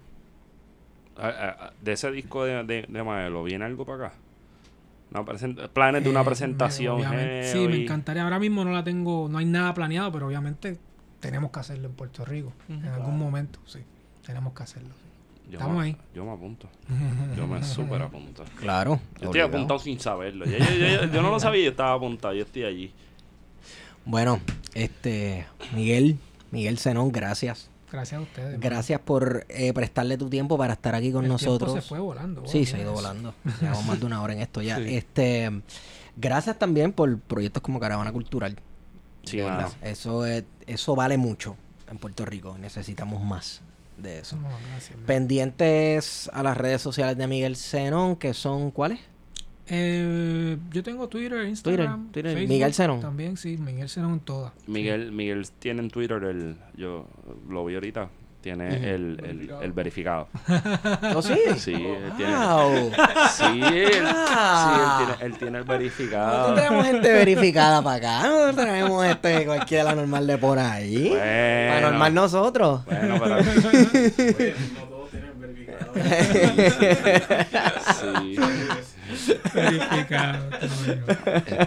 De 1.83 1.93
ese 1.93 2.13
disco 2.13 2.45
de, 2.45 2.63
de, 2.63 2.87
de 2.89 3.03
Maelo, 3.03 3.43
¿viene 3.43 3.65
algo 3.65 3.85
para 3.85 4.07
acá? 4.07 4.15
Planes 5.73 6.05
de 6.05 6.11
una 6.11 6.21
Eh, 6.21 6.25
presentación. 6.25 7.01
me- 7.11 7.43
sí, 7.45 7.67
me 7.67 7.83
encantaría. 7.83 8.23
Ahora 8.23 8.39
mismo 8.39 8.65
no 8.65 8.71
la 8.73 8.85
tengo, 8.85 9.29
no 9.29 9.39
hay 9.39 9.47
nada 9.47 9.75
planeado, 9.75 10.13
pero 10.13 10.27
obviamente 10.29 10.79
tenemos 11.19 11.51
que 11.51 11.59
hacerlo 11.61 11.89
en 11.89 11.95
Puerto 11.95 12.25
Rico. 12.25 12.53
En 12.69 12.85
algún 12.87 13.19
momento, 13.19 13.59
sí. 13.67 13.81
Tenemos 14.29 14.53
que 14.53 14.63
hacerlo. 14.63 14.91
Yo 15.51 15.55
Estamos 15.55 15.79
me, 15.79 15.85
ahí. 15.85 15.97
Yo 16.15 16.25
me 16.25 16.33
apunto. 16.33 16.69
Yo 17.35 17.47
me 17.47 17.63
súper 17.65 18.03
apunto. 18.03 18.45
Claro. 18.61 18.97
Yo 18.97 19.15
estoy 19.15 19.27
obligado. 19.29 19.49
apuntado 19.49 19.81
sin 19.81 19.99
saberlo. 19.99 20.45
Yo, 20.45 20.59
yo- 20.59 20.65
yo- 20.67 21.05
yo 21.11 21.23
no 21.23 21.31
lo 21.31 21.41
sabía, 21.41 21.65
yo 21.65 21.71
estaba 21.71 21.95
apuntado, 21.95 22.35
yo 22.35 22.43
estoy 22.45 22.65
allí. 22.65 22.93
Bueno, 24.05 24.41
este, 24.75 25.47
Miguel, 25.75 26.19
Miguel 26.51 26.79
Zenón, 26.79 27.11
gracias. 27.11 27.71
Gracias 27.91 28.19
a 28.21 28.23
ustedes. 28.23 28.61
Gracias 28.61 29.01
por 29.01 29.47
eh, 29.49 29.73
prestarle 29.73 30.19
tu 30.19 30.29
tiempo 30.29 30.59
para 30.59 30.75
estar 30.75 30.95
aquí 30.95 31.11
con 31.11 31.25
El 31.25 31.31
nosotros. 31.31 31.73
se 31.73 31.81
fue 31.81 31.99
volando. 31.99 32.47
Sí, 32.47 32.67
se 32.67 32.77
ha 32.77 32.81
ido 32.81 32.93
eso. 32.93 33.01
volando. 33.01 33.35
Llevamos 33.63 33.87
más 33.87 33.99
de 34.01 34.05
una 34.07 34.21
hora 34.23 34.35
en 34.35 34.41
esto 34.41 34.61
ya. 34.61 34.77
Sí. 34.85 34.95
Este, 34.97 35.51
gracias 36.17 36.59
también 36.59 36.93
por 36.93 37.19
proyectos 37.21 37.63
como 37.63 37.81
Caravana 37.81 38.13
Cultural. 38.13 38.59
Sí, 39.25 39.39
verdad, 39.39 39.71
Eso 39.83 40.27
es, 40.27 40.45
eso 40.67 40.95
vale 40.95 41.17
mucho 41.17 41.57
en 41.91 41.97
Puerto 41.99 42.27
Rico. 42.27 42.57
Necesitamos 42.59 43.23
más 43.23 43.63
de 43.99 44.21
eso. 44.21 44.37
No, 44.37 44.49
gracias. 44.71 44.97
man. 44.97 45.07
Pendientes 45.07 46.31
a 46.33 46.43
las 46.43 46.57
redes 46.57 46.81
sociales 46.83 47.17
de 47.17 47.27
Miguel 47.27 47.57
Zenón, 47.57 48.17
que 48.17 48.35
son 48.35 48.71
¿cuáles? 48.71 49.01
Eh, 49.71 50.57
yo 50.71 50.83
tengo 50.83 51.09
Twitter, 51.09 51.45
Instagram, 51.45 52.11
Twitter, 52.11 52.33
Facebook 52.33 52.49
Miguel 52.49 52.75
Zenón. 52.75 53.01
También, 53.01 53.37
sí, 53.37 53.59
Miguel 53.59 53.89
Zenón 53.89 54.15
en 54.15 54.21
todas. 54.21 54.53
Miguel, 54.67 55.13
Miguel 55.13 55.47
tiene 55.59 55.83
en 55.83 55.91
Twitter 55.91 56.23
el. 56.25 56.57
Yo 56.77 57.07
lo 57.49 57.65
vi 57.67 57.75
ahorita. 57.75 58.09
Tiene 58.41 58.69
el, 58.95 59.21
el, 59.25 59.51
el 59.63 59.73
verificado. 59.73 60.29
¿Oh, 61.15 61.21
sí? 61.21 61.35
Sí, 61.57 61.75
él 61.75 62.13
tiene. 62.17 62.35
Wow. 62.37 62.93
Sí, 63.37 63.61
él, 63.63 63.93
sí, 63.93 63.99
él 63.99 64.07
tiene, 64.97 65.15
él 65.21 65.39
tiene 65.39 65.59
el 65.59 65.65
Nosotros 65.65 65.67
verificado. 65.67 66.55
tenemos 66.55 66.87
gente 66.87 67.13
verificada 67.13 67.83
para 67.83 67.97
acá. 67.97 68.23
No 68.29 68.55
traemos 68.55 69.05
este 69.07 69.45
cualquiera 69.45 69.93
normal 69.95 70.27
de 70.27 70.39
por 70.39 70.59
ahí. 70.59 71.09
Bueno. 71.09 71.69
Para 71.69 71.81
normal 71.91 72.15
nosotros. 72.15 72.85
Bueno, 72.87 73.17
pero. 73.21 73.37
no 73.43 73.43
todos 74.89 75.11
tienen 75.11 75.41
verificado. 75.41 75.93
Sí. 78.01 78.37
Verificado. 79.55 80.49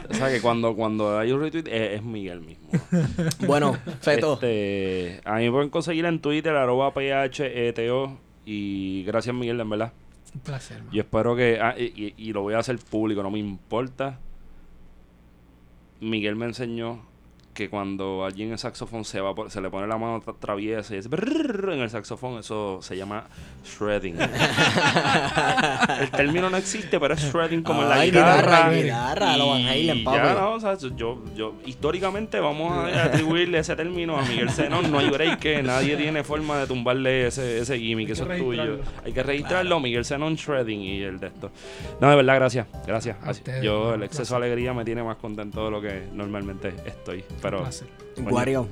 O 0.10 0.14
sea 0.14 0.30
que 0.30 0.42
cuando, 0.42 0.76
cuando 0.76 1.18
hay 1.18 1.32
un 1.32 1.42
retweet 1.42 1.68
eh, 1.68 1.96
es 1.96 2.04
Miguel 2.04 2.42
mismo. 2.42 2.70
Bueno, 3.46 3.78
Feto. 4.02 4.34
Este, 4.34 5.22
a 5.26 5.36
mí 5.36 5.46
me 5.46 5.52
pueden 5.52 5.70
conseguir 5.70 6.06
en 6.06 6.20
Twitter, 6.20 6.56
arroba 6.56 6.94
PHETO. 6.94 8.18
Y 8.46 9.04
gracias, 9.04 9.36
Miguel, 9.36 9.60
en 9.60 9.70
verdad. 9.70 9.94
Un 10.34 10.42
placer. 10.42 10.82
man. 10.84 10.92
Yo 10.94 11.02
espero 11.02 11.36
que. 11.36 11.60
ah, 11.62 11.76
y, 11.78 11.84
y- 11.96 12.14
y 12.18 12.34
lo 12.34 12.42
voy 12.42 12.54
a 12.54 12.60
hacer 12.60 12.78
público, 12.80 13.22
no 13.24 13.30
me 13.32 13.40
importa. 13.40 14.20
Miguel 16.00 16.36
me 16.36 16.46
enseñó 16.46 17.02
que 17.54 17.70
cuando 17.70 18.24
alguien 18.26 18.48
en 18.48 18.54
el 18.54 18.60
saxofón 18.60 19.04
se 19.06 19.20
va 19.22 19.34
se 19.50 19.62
le 19.62 19.70
pone 19.70 19.88
la 19.88 19.98
mano 19.98 20.22
tra- 20.22 20.36
traviesa 20.40 20.96
y 20.96 20.98
es 21.00 21.10
brrrr 21.10 21.74
en 21.74 21.80
el 21.82 21.90
saxofón, 21.90 22.40
eso 22.40 22.80
se 22.82 22.96
llama 22.98 23.26
shredding. 23.66 24.18
el 26.00 26.12
término 26.12 26.50
no 26.50 26.58
existe, 26.58 27.00
pero 27.00 27.14
es 27.14 27.22
shredding 27.22 27.64
como 27.64 27.84
en 27.84 27.90
la 27.90 27.96
Ay, 27.96 28.12
guitarra. 28.12 28.70
guitarra, 28.70 28.72
guitarra, 28.72 29.38
lo 29.38 29.50
Van 29.50 29.62
Y 29.62 30.04
papi. 30.04 30.18
ya, 30.18 30.34
no, 30.34 30.52
o 30.54 30.60
sea, 30.60 30.78
yo, 30.96 31.22
yo, 31.36 31.56
históricamente 31.66 32.40
vamos 32.40 32.72
a 32.74 33.06
atribuirle 33.06 33.60
ese 33.60 33.76
término 33.76 34.18
a 34.18 34.22
Miguel 34.24 34.50
Zenón. 34.50 34.92
No 34.92 35.00
hay 35.00 35.10
break 35.10 35.40
que 35.40 35.62
nadie 35.64 35.98
tiene 35.98 36.24
forma 36.24 36.58
de 36.60 36.68
tumbarle 36.68 37.28
ese, 37.28 37.60
ese 37.60 37.78
gimmick, 37.80 38.08
Hay 38.08 38.14
eso 38.14 38.28
que 38.28 38.36
es 38.36 38.42
tuyo. 38.42 38.80
Hay 39.06 39.12
que 39.14 39.24
registrarlo, 39.24 39.80
Miguel 39.80 40.06
Zenón 40.06 40.36
Shredding 40.36 40.82
y 40.82 41.02
el 41.04 41.20
de 41.20 41.28
esto. 41.28 41.52
No, 42.00 42.10
de 42.10 42.16
verdad, 42.16 42.36
gracias. 42.36 42.68
Gracias. 42.88 43.18
A 43.24 43.32
ustedes, 43.32 43.64
yo, 43.64 43.94
el 43.94 44.04
exceso 44.04 44.34
de 44.40 44.46
alegría 44.46 44.74
me 44.74 44.86
tiene 44.86 45.04
más 45.04 45.18
contento 45.18 45.66
de 45.66 45.72
lo 45.72 45.82
que 45.82 46.08
normalmente 46.14 46.74
estoy. 46.86 47.24
Pero, 47.42 47.58
Un 47.58 47.64
placer. 47.64 47.88
Guario, 48.18 48.68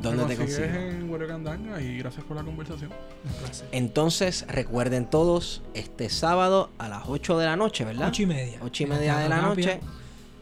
¿dónde 0.00 0.24
te 0.24 0.36
consigues 0.36 0.74
en 0.74 1.10
Huero 1.10 1.26
Candanga 1.28 1.80
y 1.80 1.98
gracias 1.98 2.24
por 2.24 2.36
la 2.36 2.42
conversación. 2.42 2.90
Un 3.24 3.32
placer. 3.44 3.68
Entonces, 3.72 4.46
recuerden 4.48 5.06
todos, 5.06 5.62
este 5.74 6.08
sábado 6.08 6.70
a 6.78 6.88
las 6.88 7.02
8 7.08 7.38
de 7.38 7.46
la 7.46 7.56
noche, 7.56 7.84
¿verdad? 7.84 8.08
Ocho 8.08 8.22
y 8.22 8.26
media. 8.26 8.58
Ocho 8.62 8.82
y 8.82 8.86
En 8.86 8.92
el 8.92 8.98
media 8.98 9.16
de 9.18 9.28
la 9.28 9.42
noche. 9.42 9.80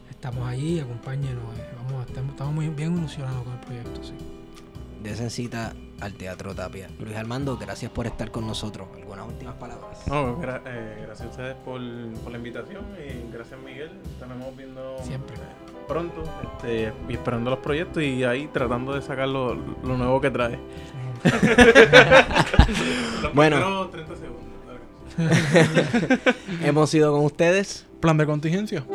Estamos 0.09 0.47
allí, 0.47 0.79
acompáñenos. 0.79 1.57
eh, 1.57 1.65
Vamos, 1.85 2.05
estamos, 2.07 2.31
estamos 2.31 2.53
muy 2.53 2.67
bien 2.69 2.97
ilusionados 2.97 3.43
con 3.43 3.53
el 3.53 3.59
proyecto, 3.59 4.03
sí. 4.03 4.13
Desen 5.01 5.29
cita 5.29 5.73
al 6.01 6.13
Teatro 6.13 6.53
Tapia. 6.53 6.89
Luis 6.99 7.15
Armando, 7.15 7.57
gracias 7.57 7.89
por 7.91 8.05
estar 8.05 8.29
con 8.31 8.45
nosotros. 8.45 8.87
¿Algunas 8.95 9.27
últimas 9.27 9.55
palabras? 9.55 9.97
No, 10.07 10.37
gra- 10.41 10.61
eh, 10.65 11.03
gracias 11.05 11.27
a 11.27 11.31
ustedes 11.31 11.55
por, 11.63 11.79
por 12.21 12.31
la 12.33 12.37
invitación 12.37 12.83
y 12.97 13.31
gracias 13.33 13.59
Miguel. 13.61 13.91
Estaremos 14.13 14.55
viendo 14.57 14.97
Siempre. 15.03 15.35
eh, 15.37 15.68
pronto 15.89 16.23
este, 16.43 16.93
y 17.09 17.13
esperando 17.13 17.49
los 17.49 17.59
proyectos 17.59 18.01
y 18.03 18.23
ahí 18.23 18.47
tratando 18.53 18.93
de 18.93 19.01
sacar 19.01 19.27
lo, 19.27 19.55
lo 19.55 19.97
nuevo 19.97 20.21
que 20.21 20.31
trae. 20.31 20.57
Bueno. 23.33 23.57
primeros 23.57 23.91
30 23.91 24.13
segundos. 24.15 24.39
Hemos 26.63 26.93
ido 26.93 27.11
con 27.11 27.25
ustedes. 27.25 27.85
Plan 27.99 28.17
de 28.17 28.25
contingencia. 28.25 28.85